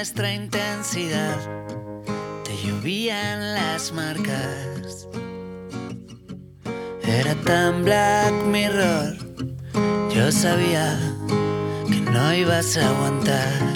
Nuestra 0.00 0.32
intensidad. 0.32 1.36
Te 2.42 2.56
llovían 2.66 3.52
las 3.52 3.92
marcas. 3.92 5.06
Era 7.02 7.34
tan 7.44 7.84
Black 7.84 8.32
Mirror. 8.46 9.18
Yo 10.14 10.32
sabía 10.32 10.98
que 11.86 12.00
no 12.00 12.32
ibas 12.32 12.78
a 12.78 12.88
aguantar. 12.88 13.69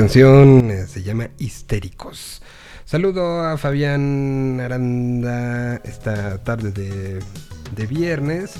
Canción 0.00 0.70
eh, 0.70 0.86
se 0.86 1.02
llama 1.02 1.28
Histéricos. 1.38 2.42
Saludo 2.84 3.40
a 3.42 3.56
Fabián 3.56 4.60
Aranda 4.60 5.76
esta 5.84 6.36
tarde 6.44 6.70
de, 6.70 7.20
de 7.74 7.86
viernes, 7.86 8.56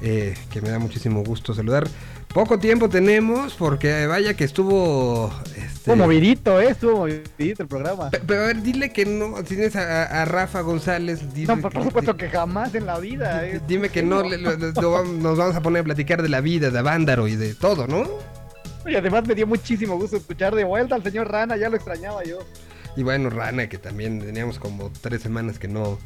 eh, 0.00 0.34
que 0.52 0.60
me 0.60 0.68
da 0.70 0.78
muchísimo 0.78 1.24
gusto 1.24 1.54
saludar. 1.54 1.88
Poco 2.32 2.60
tiempo 2.60 2.88
tenemos 2.88 3.54
porque 3.54 4.06
vaya 4.06 4.34
que 4.34 4.44
estuvo... 4.44 5.32
este, 5.56 5.60
Estuvo 5.66 5.96
movidito, 5.96 6.60
¿eh? 6.60 6.68
Estuvo 6.70 6.98
movidito 6.98 7.62
el 7.64 7.68
programa. 7.68 8.10
Pe- 8.10 8.20
Pero 8.24 8.42
a 8.44 8.46
ver, 8.46 8.62
dile 8.62 8.92
que 8.92 9.04
no, 9.06 9.42
tienes 9.42 9.74
a, 9.74 10.24
Rafa 10.24 10.60
González. 10.60 11.34
dile 11.34 11.48
No, 11.56 11.60
por, 11.62 11.72
por 11.72 11.82
supuesto 11.82 12.16
que 12.16 12.28
jamás 12.28 12.72
en 12.76 12.86
la 12.86 13.00
vida. 13.00 13.44
¿eh? 13.44 13.60
Dime 13.66 13.88
que 13.88 14.04
no, 14.04 14.22
le- 14.22 14.38
nos 14.38 15.36
vamos 15.36 15.56
a 15.56 15.60
poner 15.62 15.80
a 15.80 15.84
platicar 15.84 16.22
de 16.22 16.28
la 16.28 16.40
vida, 16.40 16.70
de 16.70 16.78
Avándaro 16.78 17.26
y 17.26 17.34
de 17.34 17.54
todo, 17.56 17.88
¿no? 17.88 18.04
Y 18.86 18.94
además 18.94 19.26
me 19.26 19.34
dio 19.34 19.46
muchísimo 19.46 19.96
gusto 19.98 20.16
escuchar 20.16 20.54
de 20.54 20.64
vuelta 20.64 20.94
al 20.94 21.02
señor 21.02 21.30
Rana, 21.30 21.56
ya 21.56 21.68
lo 21.68 21.76
extrañaba 21.76 22.22
yo. 22.24 22.38
Y 22.96 23.02
bueno, 23.02 23.28
Rana, 23.30 23.68
que 23.68 23.78
también 23.78 24.20
teníamos 24.20 24.58
como 24.58 24.90
tres 25.02 25.20
semanas 25.22 25.58
que 25.58 25.68
no, 25.68 25.98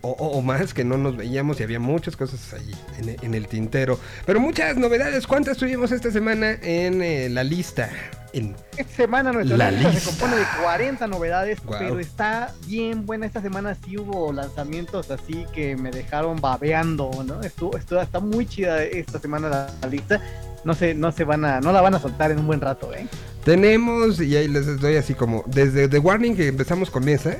o, 0.00 0.40
más 0.40 0.72
que 0.72 0.84
no 0.84 0.96
nos 0.96 1.16
veíamos 1.16 1.60
y 1.60 1.64
había 1.64 1.80
muchas 1.80 2.16
cosas 2.16 2.54
ahí 2.54 2.70
en, 2.98 3.16
en 3.22 3.34
el 3.34 3.46
tintero. 3.46 3.98
Pero 4.24 4.40
muchas 4.40 4.76
novedades. 4.76 5.26
¿Cuántas 5.26 5.58
tuvimos 5.58 5.92
esta 5.92 6.10
semana 6.10 6.52
en 6.62 7.02
eh, 7.02 7.28
la 7.28 7.44
lista? 7.44 7.90
En, 8.32 8.56
Esta 8.76 8.94
semana 8.96 9.32
nuestra 9.32 9.56
La 9.56 9.70
lista, 9.70 9.90
lista. 9.90 10.00
se 10.00 10.10
compone 10.18 10.36
de 10.40 10.44
40 10.62 11.06
novedades, 11.08 11.58
pero 11.68 12.00
está 12.00 12.52
bien 12.66 13.04
buena. 13.06 13.26
Esta 13.26 13.42
semana 13.42 13.76
sí 13.84 13.98
hubo 13.98 14.32
lanzamientos 14.32 15.10
así 15.10 15.44
que 15.52 15.76
me 15.76 15.90
dejaron 15.90 16.40
babeando, 16.40 17.10
¿no? 17.24 17.42
Estuvo, 17.42 17.76
estuvo- 17.76 18.00
está 18.00 18.18
muy 18.20 18.46
chida 18.46 18.82
esta 18.82 19.18
semana 19.20 19.48
la, 19.48 19.70
la 19.82 19.88
lista. 19.88 20.20
No 20.64 20.74
se, 20.74 20.94
no 20.94 21.12
se 21.12 21.24
van 21.24 21.44
a, 21.44 21.60
no 21.60 21.72
la 21.72 21.80
van 21.80 21.94
a 21.94 21.98
soltar 21.98 22.30
en 22.30 22.38
un 22.38 22.46
buen 22.46 22.60
rato, 22.60 22.92
¿eh? 22.94 23.06
tenemos, 23.44 24.20
y 24.22 24.34
ahí 24.36 24.48
les 24.48 24.80
doy 24.80 24.96
así 24.96 25.12
como, 25.14 25.44
desde 25.46 25.86
The 25.88 25.98
Warning 25.98 26.34
que 26.34 26.48
empezamos 26.48 26.90
con 26.90 27.06
esa, 27.10 27.36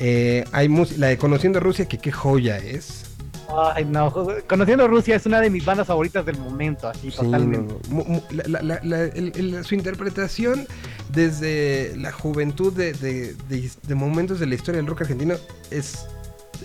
eh, 0.00 0.44
hay 0.50 0.68
la 0.96 1.06
de 1.08 1.16
Conociendo 1.18 1.60
Rusia, 1.60 1.86
que 1.86 1.98
qué 1.98 2.10
joya 2.10 2.58
es. 2.58 3.04
Ay, 3.74 3.84
no, 3.84 4.12
conociendo 4.48 4.88
Rusia 4.88 5.14
es 5.14 5.26
una 5.26 5.40
de 5.40 5.50
mis 5.50 5.64
bandas 5.64 5.86
favoritas 5.86 6.24
del 6.24 6.38
momento, 6.38 6.88
así 6.88 7.10
Sí, 7.10 7.18
totalmente. 7.18 7.74
no, 7.74 7.80
no. 7.88 7.94
Mu- 7.96 8.04
mu- 8.04 8.22
la- 8.30 8.44
la- 8.48 8.62
la- 8.62 8.80
la- 8.82 9.02
el- 9.04 9.32
el- 9.36 9.64
su 9.64 9.74
interpretación 9.74 10.66
desde 11.12 11.94
la 11.96 12.10
juventud 12.12 12.72
de, 12.72 12.92
de- 12.94 13.34
de- 13.48 13.70
de 13.86 13.94
momentos 13.94 14.40
de 14.40 14.46
la 14.46 14.54
historia 14.54 14.78
del 14.80 14.86
rock 14.88 15.02
argentino 15.02 15.34
es, 15.70 16.06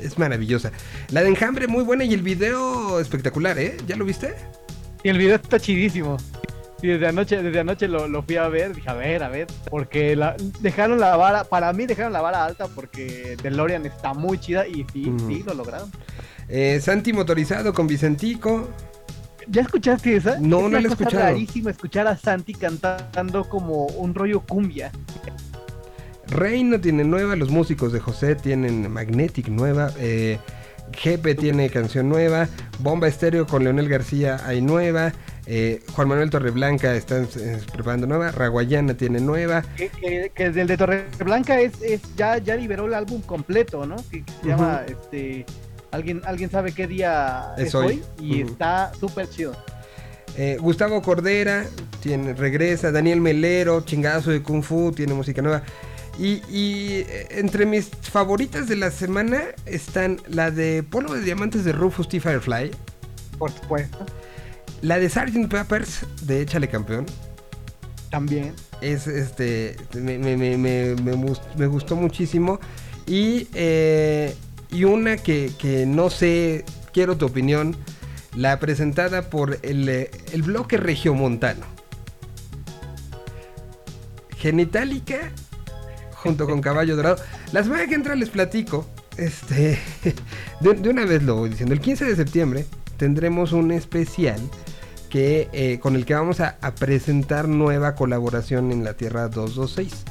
es 0.02 0.18
maravillosa. 0.18 0.72
La 1.12 1.22
de 1.24 1.30
Enjambre 1.30 1.68
muy 1.68 1.84
buena 1.84 2.06
y 2.06 2.14
el 2.14 2.22
video 2.24 3.00
espectacular, 3.02 3.60
¿eh? 3.60 3.78
¿Ya 3.86 3.96
lo 3.98 4.06
viste? 4.06 4.34
Y 5.04 5.10
el 5.10 5.18
video 5.18 5.36
está 5.36 5.60
chidísimo. 5.60 6.18
Y 6.82 6.88
desde 6.90 7.08
anoche, 7.08 7.42
desde 7.42 7.60
anoche 7.60 7.88
lo, 7.88 8.08
lo 8.08 8.22
fui 8.22 8.36
a 8.38 8.48
ver, 8.50 8.76
dije, 8.76 8.88
a 8.90 8.94
ver, 8.94 9.24
a 9.24 9.30
ver, 9.30 9.48
porque 9.72 10.16
la, 10.16 10.36
dejaron 10.60 11.00
la 11.00 11.16
vara, 11.18 11.44
para 11.44 11.74
mí 11.74 11.88
dejaron 11.88 12.14
la 12.14 12.22
vara 12.22 12.46
alta 12.46 12.68
porque 12.68 13.36
DeLorean 13.42 13.86
está 13.88 14.14
muy 14.14 14.38
chida 14.40 14.68
y 14.68 14.86
sí, 14.94 15.12
sí, 15.28 15.44
lo 15.46 15.56
lograron. 15.56 15.92
Eh, 16.48 16.80
Santi 16.80 17.14
motorizado 17.14 17.74
con 17.74 17.88
Vicentico. 17.88 18.70
¿Ya 19.48 19.62
escuchaste 19.62 20.18
esa? 20.18 20.38
No, 20.40 20.58
Es 20.58 20.64
no 20.64 20.70
la 20.70 20.80
he 20.80 20.92
escuchado. 20.92 21.24
rarísimo 21.24 21.70
escuchar 21.70 22.06
a 22.08 22.16
Santi 22.16 22.54
cantando 22.54 23.50
como 23.50 23.86
un 23.88 24.14
rollo 24.14 24.42
cumbia. 24.42 24.92
Reino 26.28 26.80
tiene 26.80 27.04
nueva, 27.06 27.36
los 27.36 27.50
músicos 27.50 27.94
de 27.94 28.02
José 28.02 28.36
tienen 28.36 28.92
Magnetic 28.92 29.48
nueva, 29.48 29.92
eh, 29.98 30.38
Jepe 30.94 31.36
tiene 31.36 31.70
canción 31.70 32.10
nueva, 32.10 32.48
Bomba 32.80 33.08
Estéreo 33.08 33.46
con 33.48 33.64
Leonel 33.64 33.90
García 33.90 34.40
hay 34.46 34.62
nueva, 34.62 35.14
eh, 35.46 35.82
Juan 35.94 36.08
Manuel 36.08 36.30
Torreblanca 36.30 36.94
está 36.96 37.22
eh, 37.22 37.60
preparando 37.72 38.08
nueva, 38.08 38.32
Raguayana 38.32 38.96
tiene 38.96 39.20
nueva, 39.20 39.64
Que, 39.76 39.90
que, 39.90 40.32
que 40.36 40.46
el 40.46 40.68
de 40.68 40.78
Torreblanca 40.78 41.60
es, 41.60 41.82
es 41.82 42.02
ya, 42.16 42.38
ya 42.38 42.56
liberó 42.56 42.86
el 42.88 42.94
álbum 42.94 43.22
completo, 43.22 43.86
¿no? 43.86 43.96
Que, 44.12 44.24
que 44.24 44.32
se 44.42 44.48
llama, 44.48 44.82
este, 44.88 45.46
alguien, 45.92 46.22
alguien 46.26 46.50
sabe 46.50 46.74
qué 46.74 46.88
día 46.88 47.54
Es 47.58 47.70
es, 47.70 47.76
hoy. 47.76 47.86
hoy, 47.86 48.04
y 48.20 48.42
está 48.42 48.92
súper 49.00 49.30
chido. 49.30 49.56
eh, 50.36 50.58
Gustavo 50.60 51.02
Cordera 51.02 51.66
tiene, 52.02 52.34
regresa, 52.34 52.92
Daniel 52.92 53.22
Melero, 53.22 53.82
Chingazo 53.82 54.32
de 54.32 54.42
Kung 54.44 54.64
Fu, 54.64 54.92
tiene 54.92 55.14
música 55.14 55.42
nueva. 55.42 55.64
Y, 56.20 56.42
y, 56.50 57.06
eh, 57.08 57.28
entre 57.32 57.66
mis 57.66 57.90
favoritas 58.02 58.68
de 58.68 58.76
la 58.76 58.90
semana 58.90 59.42
están 59.66 60.20
la 60.28 60.50
de 60.50 60.82
Polvo 60.84 61.14
de 61.14 61.22
Diamantes 61.22 61.64
de 61.64 61.72
Rufus 61.74 62.10
T. 62.10 62.20
Firefly, 62.20 62.72
Por 63.38 63.52
supuesto, 63.52 64.04
la 64.82 64.98
de 64.98 65.10
Sgt. 65.10 65.48
Peppers 65.48 66.06
de 66.24 66.42
Échale 66.42 66.70
Campeón, 66.70 67.06
también. 68.10 68.54
es 68.82 69.06
este 69.08 69.76
me, 69.94 70.18
me- 70.18 70.36
me- 70.38 70.58
me- 70.58 70.96
me 70.96 71.14
gus- 71.14 71.42
me 71.56 71.68
gustó 71.68 71.96
muchísimo 71.96 72.60
y 73.06 73.48
eh, 73.54 74.36
y 74.72 74.86
una 74.86 75.18
que, 75.18 75.52
que 75.60 75.86
no 75.86 76.10
sé 76.10 76.66
quiero 76.94 77.16
tu 77.18 77.28
opinión 77.28 77.76
la 78.36 78.60
presentada 78.60 79.30
por 79.30 79.60
el, 79.62 79.88
eh, 79.88 80.10
el 80.34 80.42
bloque 80.42 80.78
regiomontano 80.78 81.66
Genitalica 84.38 85.32
junto 86.28 86.46
con 86.46 86.60
Caballo 86.60 86.98
Dorado 86.98 87.16
la 87.54 87.64
semana 87.64 87.88
que 87.88 87.96
entra 87.96 88.14
les 88.14 88.30
platico 88.30 88.86
este 89.16 89.80
de, 90.60 90.90
una 90.90 91.06
vez 91.06 91.24
lo 91.24 91.36
voy 91.36 91.50
diciendo 91.50 91.74
el 91.74 91.80
15 91.80 92.04
de 92.04 92.16
septiembre 92.18 92.66
tendremos 92.98 93.54
un 93.54 93.72
especial 93.72 94.42
que 95.10 95.48
eh, 95.54 95.80
con 95.80 95.96
el 95.96 96.06
que 96.06 96.16
vamos 96.16 96.42
a, 96.42 96.58
presentar 96.78 97.48
nueva 97.48 97.96
colaboración 97.96 98.74
en 98.74 98.84
la 98.84 98.96
Tierra 98.96 99.30
226. 99.30 100.04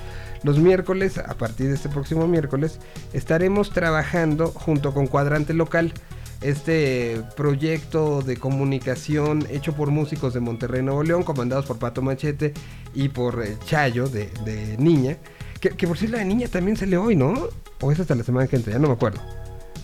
Los 0.42 0.58
miércoles, 0.58 1.18
a 1.18 1.34
partir 1.34 1.68
de 1.68 1.74
este 1.74 1.90
próximo 1.90 2.26
miércoles, 2.26 2.78
estaremos 3.12 3.68
trabajando 3.68 4.46
junto 4.48 4.94
con 4.94 5.06
Cuadrante 5.06 5.52
Local, 5.52 5.92
este 6.40 7.22
proyecto 7.36 8.22
de 8.22 8.38
comunicación 8.38 9.46
hecho 9.50 9.74
por 9.74 9.90
músicos 9.90 10.32
de 10.32 10.40
Monterrey, 10.40 10.82
Nuevo 10.82 11.02
León, 11.02 11.24
comandados 11.24 11.66
por 11.66 11.78
Pato 11.78 12.00
Machete 12.00 12.54
y 12.94 13.10
por 13.10 13.42
eh, 13.42 13.58
Chayo 13.66 14.08
de 14.08 14.76
Niña. 14.78 15.18
Que, 15.60 15.70
que 15.70 15.86
por 15.86 15.96
cierto 15.96 16.16
la 16.18 16.24
Niña 16.24 16.48
también 16.48 16.76
sale 16.76 16.96
hoy, 16.96 17.16
¿no? 17.16 17.48
O 17.80 17.92
es 17.92 17.98
hasta 18.00 18.14
la 18.14 18.24
semana 18.24 18.46
que 18.46 18.56
entra, 18.56 18.72
ya 18.72 18.78
no 18.78 18.88
me 18.88 18.94
acuerdo. 18.94 19.20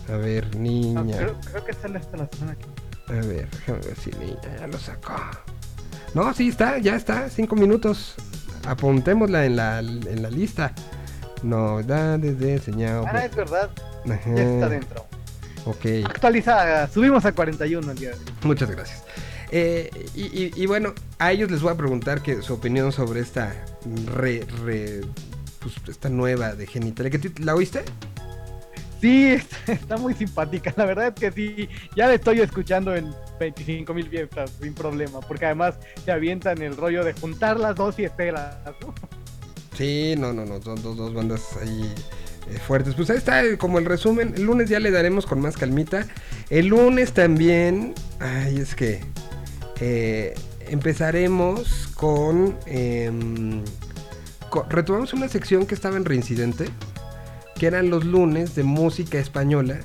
A 0.09 0.17
ver, 0.17 0.53
No, 0.55 0.61
Niña. 0.61 1.17
creo, 1.17 1.35
creo 1.51 1.65
que 1.65 1.73
sale 1.73 1.97
hasta 1.97 2.17
la 2.17 2.27
semana 2.31 2.55
que 2.57 3.13
A 3.13 3.15
ver, 3.25 3.49
déjame 3.49 3.79
ver 3.79 3.97
si 3.97 4.09
niña 4.11 4.37
ya 4.59 4.67
lo 4.67 4.77
sacó. 4.77 5.15
No, 6.13 6.33
sí 6.33 6.49
está, 6.49 6.77
ya 6.77 6.95
está, 6.95 7.29
cinco 7.29 7.55
minutos. 7.55 8.15
Apuntémosla 8.67 9.45
en 9.45 9.55
la, 9.55 9.79
en 9.79 10.21
la 10.21 10.29
lista. 10.29 10.73
Novedades 11.41 12.39
de 12.39 12.59
señal. 12.59 13.03
Ah, 13.07 13.25
es 13.25 13.35
verdad, 13.35 13.69
Ajá, 14.05 14.35
ya 14.35 14.43
está 14.43 14.69
dentro. 14.69 15.05
Ok, 15.65 15.85
Actualizada, 16.05 16.87
subimos 16.87 17.25
a 17.25 17.31
41 17.31 17.91
el 17.91 17.97
día 17.97 18.09
de 18.09 18.15
hoy. 18.15 18.21
muchas 18.43 18.69
gracias. 18.69 19.03
Eh, 19.51 19.89
y, 20.15 20.23
y- 20.23 20.51
y 20.55 20.65
bueno, 20.65 20.93
a 21.19 21.31
ellos 21.31 21.49
les 21.51 21.61
voy 21.61 21.71
a 21.71 21.75
preguntar 21.75 22.21
que 22.21 22.41
su 22.41 22.53
opinión 22.53 22.91
sobre 22.91 23.19
esta 23.21 23.53
re, 24.15 24.45
re- 24.65 25.01
pues, 25.63 25.75
esta 25.89 26.09
nueva 26.09 26.53
de 26.55 26.67
genital. 26.67 27.09
¿Que 27.09 27.17
ti- 27.19 27.43
¿La 27.43 27.55
oíste? 27.55 27.83
Sí, 29.01 29.35
está, 29.67 29.97
muy 29.97 30.13
simpática. 30.13 30.73
La 30.77 30.85
verdad 30.85 31.07
es 31.07 31.13
que 31.15 31.31
sí, 31.31 31.69
ya 31.95 32.07
la 32.07 32.13
estoy 32.13 32.39
escuchando 32.41 32.95
en 32.95 33.11
25 33.39 33.93
mil 33.93 34.07
fiestas 34.09 34.51
sin 34.61 34.73
problema, 34.73 35.19
porque 35.21 35.45
además 35.45 35.75
se 36.05 36.11
avientan 36.11 36.61
el 36.61 36.77
rollo 36.77 37.03
de 37.03 37.13
juntar 37.13 37.59
las 37.59 37.75
dos 37.75 37.95
fiesteras. 37.95 38.57
¿no? 38.81 38.93
Sí, 39.75 40.15
no, 40.17 40.31
no, 40.33 40.45
no, 40.45 40.61
son 40.61 40.81
dos, 40.81 40.95
dos 40.95 41.13
bandas 41.13 41.41
ahí 41.61 41.91
eh, 42.49 42.59
fuertes. 42.65 42.93
Pues 42.95 43.09
ahí 43.09 43.17
está 43.17 43.43
eh, 43.43 43.57
como 43.57 43.79
el 43.79 43.85
resumen. 43.85 44.33
El 44.37 44.43
lunes 44.43 44.69
ya 44.69 44.79
le 44.79 44.91
daremos 44.91 45.25
con 45.25 45.41
más 45.41 45.57
calmita. 45.57 46.07
El 46.49 46.67
lunes 46.67 47.11
también, 47.11 47.95
ay, 48.19 48.57
es 48.57 48.73
que 48.75 49.01
eh, 49.81 50.33
empezaremos 50.69 51.89
con, 51.95 52.57
em, 52.67 53.63
retomamos 54.69 55.13
una 55.13 55.27
sección 55.27 55.65
que 55.65 55.75
estaba 55.75 55.97
en 55.97 56.05
reincidente, 56.05 56.69
que 57.55 57.67
eran 57.67 57.89
los 57.89 58.05
lunes 58.05 58.55
de 58.55 58.63
música 58.63 59.17
española, 59.17 59.79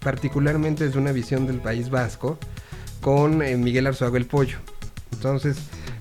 particularmente 0.00 0.84
desde 0.84 0.98
una 0.98 1.12
visión 1.12 1.46
del 1.46 1.58
País 1.58 1.90
Vasco, 1.90 2.38
con 3.00 3.42
eh, 3.42 3.56
Miguel 3.56 3.86
Arzuaga 3.86 4.16
el 4.16 4.26
Pollo. 4.26 4.58
Entonces, 5.12 5.56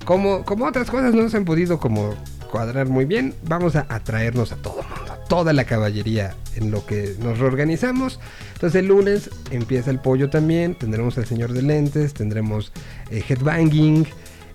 como, 0.06 0.44
como 0.44 0.65
otras 0.65 0.90
cosas 0.90 1.14
no 1.14 1.27
se 1.30 1.38
han 1.38 1.45
podido 1.45 1.80
como 1.80 2.14
cuadrar 2.52 2.88
muy 2.88 3.06
bien, 3.06 3.34
vamos 3.48 3.76
a 3.76 3.88
atraernos 3.90 4.52
a 4.52 4.57
todo 4.57 4.84
mundo, 4.84 5.14
a 5.14 5.23
toda 5.26 5.53
la 5.53 5.64
caballería 5.64 6.35
en 6.56 6.72
lo 6.72 6.85
que 6.85 7.15
nos 7.19 7.40
reorganizamos. 7.40 8.19
Entonces 8.53 8.80
el 8.80 8.88
lunes 8.88 9.30
empieza 9.49 9.90
el 9.90 9.99
pollo 9.99 10.30
también, 10.30 10.76
tendremos 10.76 11.18
al 11.18 11.26
señor 11.26 11.53
de 11.53 11.64
lentes, 11.64 12.14
tendremos 12.14 12.72
eh, 13.10 13.23
headbanging, 13.27 14.06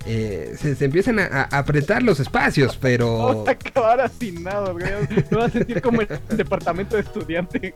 eh, 0.06 0.54
se, 0.60 0.74
se 0.76 0.84
empiezan 0.84 1.18
a, 1.18 1.26
a 1.50 1.58
apretar 1.58 2.02
los 2.02 2.20
espacios, 2.20 2.76
pero... 2.80 3.16
Vamos 3.26 3.48
a 3.48 3.52
acabar 3.52 4.00
hacinados, 4.00 4.72
güey. 4.72 4.84
Me 5.10 5.22
voy 5.36 5.42
a 5.44 5.50
sentir 5.50 5.82
como 5.82 6.00
el 6.02 6.08
departamento 6.36 6.96
de 6.96 7.02
estudiante. 7.02 7.74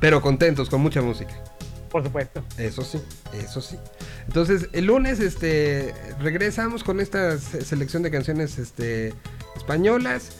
Pero 0.00 0.20
contentos, 0.22 0.68
con 0.68 0.80
mucha 0.80 1.02
música. 1.02 1.32
Por 1.90 2.04
supuesto. 2.04 2.44
Eso 2.58 2.82
sí, 2.82 3.00
eso 3.32 3.60
sí. 3.62 3.76
Entonces, 4.26 4.68
el 4.72 4.84
lunes 4.84 5.20
este 5.20 5.94
regresamos 6.20 6.84
con 6.84 7.00
esta 7.00 7.38
se- 7.38 7.62
selección 7.64 8.02
de 8.02 8.10
canciones 8.10 8.58
este 8.58 9.14
españolas. 9.56 10.32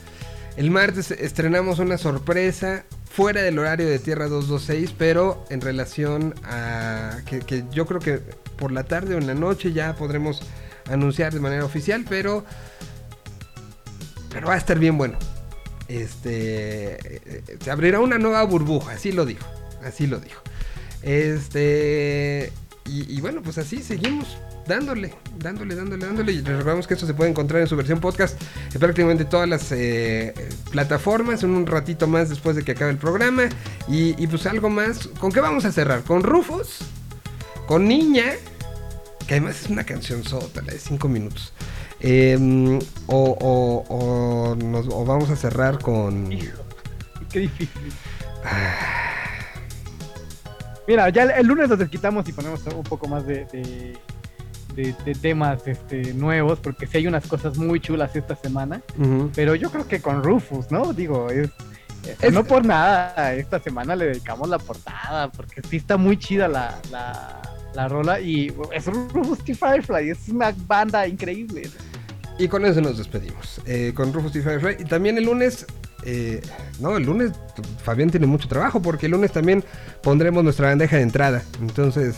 El 0.57 0.69
martes 0.71 1.09
estrenamos 1.11 1.79
una 1.79 1.97
sorpresa 1.97 2.85
fuera 3.09 3.41
del 3.41 3.57
horario 3.57 3.87
de 3.87 3.97
Tierra 3.97 4.27
226, 4.27 4.93
pero 4.97 5.43
en 5.49 5.61
relación 5.61 6.35
a 6.43 7.17
que, 7.25 7.39
que 7.39 7.63
yo 7.71 7.85
creo 7.87 7.99
que 7.99 8.19
por 8.57 8.71
la 8.71 8.83
tarde 8.83 9.15
o 9.15 9.17
en 9.17 9.25
la 9.25 9.33
noche 9.33 9.73
ya 9.73 9.95
podremos 9.95 10.41
anunciar 10.89 11.33
de 11.33 11.39
manera 11.39 11.65
oficial, 11.65 12.05
pero 12.07 12.45
pero 14.31 14.47
va 14.47 14.53
a 14.53 14.57
estar 14.57 14.77
bien 14.77 14.97
bueno. 14.97 15.17
Este 15.87 16.97
eh, 17.03 17.57
se 17.59 17.71
abrirá 17.71 17.99
una 17.99 18.17
nueva 18.17 18.43
burbuja, 18.43 18.93
así 18.93 19.11
lo 19.11 19.25
dijo, 19.25 19.45
así 19.83 20.07
lo 20.07 20.19
dijo. 20.19 20.41
Este. 21.01 22.51
Y, 22.91 23.21
bueno, 23.21 23.43
pues 23.43 23.59
así 23.59 23.83
seguimos 23.83 24.35
dándole, 24.65 25.13
dándole, 25.37 25.75
dándole, 25.75 26.03
dándole. 26.03 26.31
Y 26.31 26.37
les 26.37 26.47
recordamos 26.47 26.87
que 26.87 26.95
esto 26.95 27.05
se 27.05 27.13
puede 27.13 27.29
encontrar 27.29 27.61
en 27.61 27.67
su 27.67 27.75
versión 27.75 27.99
podcast 27.99 28.41
en 28.73 28.79
prácticamente 28.79 29.25
todas 29.25 29.47
las 29.47 29.71
eh, 29.71 30.33
plataformas. 30.71 31.43
En 31.43 31.51
un 31.51 31.67
ratito 31.67 32.07
más 32.07 32.29
después 32.29 32.55
de 32.55 32.63
que 32.63 32.71
acabe 32.71 32.89
el 32.89 32.97
programa. 32.97 33.43
Y, 33.87 34.15
y 34.21 34.25
pues 34.25 34.47
algo 34.47 34.71
más. 34.71 35.07
¿Con 35.19 35.31
qué 35.31 35.39
vamos 35.39 35.65
a 35.65 35.71
cerrar? 35.71 36.01
¿Con 36.01 36.23
Rufus? 36.23 36.79
¿Con 37.67 37.87
Niña? 37.87 38.33
Que 39.29 39.35
además 39.35 39.61
es 39.63 39.69
una 39.69 39.83
canción 39.83 40.23
sota, 40.23 40.63
la 40.63 40.73
de 40.73 40.79
5 40.79 41.07
minutos. 41.07 41.53
Em, 41.99 42.79
o, 43.05 43.37
o- 43.39 43.85
o 43.87 44.55
nos- 44.55 44.87
o 44.87 45.05
vamos 45.05 45.29
a 45.29 45.35
cerrar 45.35 45.77
con. 45.77 46.31
Hijo, 46.31 46.57
qué 47.31 47.41
difícil. 47.41 47.93
Mira, 50.87 51.09
ya 51.09 51.23
el, 51.23 51.29
el 51.31 51.45
lunes 51.45 51.69
nos 51.69 51.77
desquitamos 51.77 52.27
y 52.27 52.33
ponemos 52.33 52.61
un 52.75 52.81
poco 52.83 53.07
más 53.07 53.23
de, 53.27 53.45
de, 53.45 53.97
de- 54.73 54.95
de 55.05 55.13
temas 55.13 55.67
este, 55.67 56.13
nuevos, 56.15 56.59
porque 56.59 56.87
sí 56.87 56.97
hay 56.97 57.05
unas 57.05 57.27
cosas 57.27 57.55
muy 57.57 57.79
chulas 57.79 58.15
esta 58.15 58.35
semana. 58.35 58.81
Pero 59.35 59.53
yo 59.53 59.69
creo 59.69 59.87
que 59.87 60.01
con 60.01 60.23
Rufus, 60.23 60.71
¿no? 60.71 60.91
Digo, 60.93 61.29
es, 61.29 61.49
Eh, 62.21 62.31
No 62.31 62.43
por 62.45 62.65
nada, 62.65 63.33
esta 63.35 63.59
semana 63.59 63.95
le 63.95 64.05
dedicamos 64.05 64.49
la 64.49 64.57
portada, 64.57 65.29
porque 65.31 65.61
sí 65.69 65.77
está 65.77 65.97
muy 65.97 66.17
chida 66.17 66.47
la, 66.47 66.79
la, 66.89 67.38
la 67.73 67.87
rola 67.87 68.19
y 68.19 68.53
es 68.73 68.85
Rufus 68.85 69.39
T. 69.43 69.53
Firefly, 69.55 70.09
es 70.09 70.29
una 70.29 70.53
banda 70.67 71.07
increíble. 71.07 71.69
Y 72.37 72.47
con 72.47 72.65
eso 72.65 72.79
nos 72.81 72.97
despedimos. 72.97 73.61
eh, 73.65 73.91
con 73.93 74.13
Rufus 74.13 74.35
y 74.35 74.41
Firefly. 74.41 74.77
Y 74.79 74.85
también 74.85 75.17
el 75.17 75.25
lunes. 75.25 75.65
eh, 76.05 76.41
no, 76.79 76.95
el 76.97 77.03
lunes 77.03 77.31
Fabián 77.83 78.09
tiene 78.09 78.25
mucho 78.27 78.47
trabajo 78.47 78.81
porque 78.81 79.07
el 79.07 79.11
lunes 79.11 79.31
también 79.33 79.63
pondremos 80.01 80.43
nuestra 80.43 80.69
bandeja 80.69 80.95
de 80.95 81.01
entrada. 81.03 81.43
Entonces, 81.61 82.15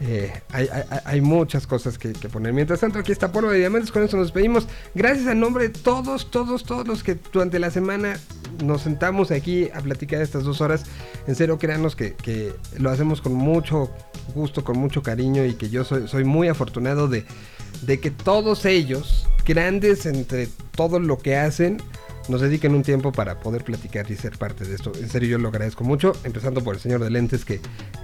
eh, 0.00 0.32
hay, 0.50 0.68
hay- 1.04 1.20
muchas 1.20 1.66
cosas 1.66 1.98
que, 1.98 2.12
que 2.12 2.28
poner. 2.28 2.52
Mientras 2.52 2.80
tanto, 2.80 2.98
aquí 2.98 3.12
está 3.12 3.30
Polvo 3.32 3.50
de 3.50 3.58
Diamantes. 3.58 3.92
Con 3.92 4.02
eso 4.02 4.16
nos 4.16 4.26
despedimos. 4.28 4.66
Gracias 4.94 5.26
a 5.26 5.34
nombre 5.34 5.68
de 5.68 5.70
todos, 5.70 6.30
todos, 6.30 6.64
todos 6.64 6.86
los 6.88 7.04
que 7.04 7.18
durante 7.32 7.58
la 7.58 7.70
semana 7.70 8.18
nos 8.64 8.82
sentamos 8.82 9.30
aquí 9.30 9.68
a 9.74 9.80
platicar 9.80 10.22
estas 10.22 10.44
dos 10.44 10.60
horas. 10.60 10.84
En 11.26 11.34
serio, 11.34 11.58
créanos 11.58 11.96
que, 11.96 12.14
que 12.14 12.52
lo 12.78 12.90
hacemos 12.90 13.20
con 13.20 13.34
mucho 13.34 13.90
gusto, 14.34 14.64
con 14.64 14.78
mucho 14.78 15.02
cariño 15.02 15.44
y 15.44 15.54
que 15.54 15.68
yo 15.70 15.84
soy, 15.84 16.08
soy 16.08 16.24
muy 16.24 16.48
afortunado 16.48 17.06
de, 17.06 17.24
de 17.82 18.00
que 18.00 18.10
todos 18.10 18.64
ellos, 18.64 19.26
grandes 19.46 20.06
entre 20.06 20.48
todo 20.74 20.98
lo 20.98 21.18
que 21.18 21.36
hacen, 21.36 21.76
nos 22.30 22.40
dediquen 22.40 22.74
un 22.74 22.82
tiempo 22.82 23.12
para 23.12 23.40
poder 23.40 23.64
platicar 23.64 24.10
y 24.10 24.16
ser 24.16 24.38
parte 24.38 24.64
de 24.64 24.74
esto. 24.74 24.92
En 24.98 25.08
serio, 25.08 25.28
yo 25.30 25.38
lo 25.38 25.48
agradezco 25.48 25.84
mucho, 25.84 26.12
empezando 26.24 26.62
por 26.62 26.74
el 26.74 26.80
señor 26.80 27.02
de 27.02 27.10
lentes 27.10 27.44
que 27.44 27.60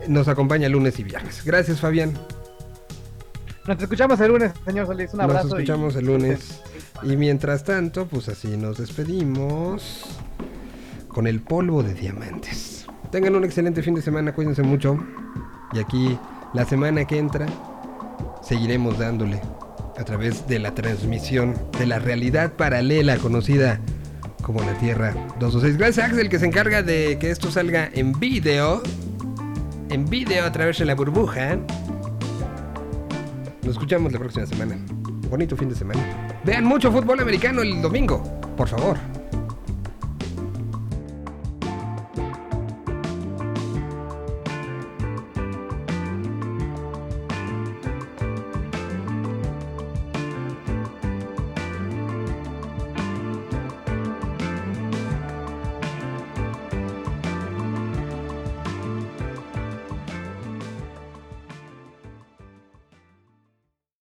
nos 0.09 0.29
acompaña 0.29 0.69
lunes 0.69 0.99
y 0.99 1.05
viernes. 1.05 1.43
Gracias, 1.45 1.81
Fabián. 1.81 2.13
Nos 3.67 3.83
escuchamos 3.83 4.21
el 4.21 4.29
lunes, 4.33 4.53
señor 4.65 4.87
Solís. 4.87 5.13
Un 5.15 5.21
abrazo. 5.23 5.49
Nos 5.49 5.59
y- 5.59 5.63
escuchamos 5.63 5.97
el 5.97 6.07
lunes. 6.07 6.61
Y 7.03 7.17
mientras 7.17 7.65
tanto, 7.65 8.07
pues 8.07 8.29
así 8.29 8.57
nos 8.57 8.79
despedimos 8.79 10.05
con 11.09 11.27
el 11.27 11.41
polvo 11.41 11.83
de 11.83 11.95
diamantes. 11.95 12.87
Tengan 13.11 13.35
un 13.35 13.45
excelente 13.45 13.83
fin 13.83 13.95
de 13.95 14.03
semana, 14.03 14.35
cuídense 14.35 14.63
mucho. 14.63 14.99
Y 15.73 15.79
aquí, 15.79 16.19
la 16.55 16.65
semana 16.65 17.05
que 17.07 17.19
entra, 17.19 17.47
seguiremos 18.43 18.99
dándole 18.99 19.41
a 19.99 20.05
través 20.05 20.47
de 20.47 20.59
la 20.59 20.75
transmisión 20.75 21.55
de 21.79 21.87
la 21.87 21.99
realidad 21.99 22.53
paralela 22.53 23.17
conocida 23.17 23.81
como 24.47 24.61
la 24.61 24.75
Tierra 24.75 25.13
226. 25.41 25.77
Gracias 25.77 26.05
a 26.05 26.09
Axel 26.09 26.29
que 26.29 26.39
se 26.39 26.47
encarga 26.47 26.81
de 26.81 27.19
que 27.19 27.33
esto 27.33 27.51
salga 27.51 27.91
en 27.93 28.13
video. 28.13 28.81
En 29.91 30.09
video 30.09 30.47
a 30.47 30.53
través 30.53 30.79
de 30.79 30.85
la 30.85 30.95
burbuja. 30.95 31.57
Nos 33.63 33.73
escuchamos 33.73 34.13
la 34.13 34.21
próxima 34.21 34.47
semana. 34.47 34.79
Bonito 35.29 35.57
fin 35.57 35.69
de 35.69 35.75
semana. 35.75 36.01
Vean 36.45 36.65
mucho 36.65 36.93
fútbol 36.93 37.19
americano 37.19 37.63
el 37.63 37.83
domingo, 37.83 38.23
por 38.57 38.69
favor. 38.69 38.97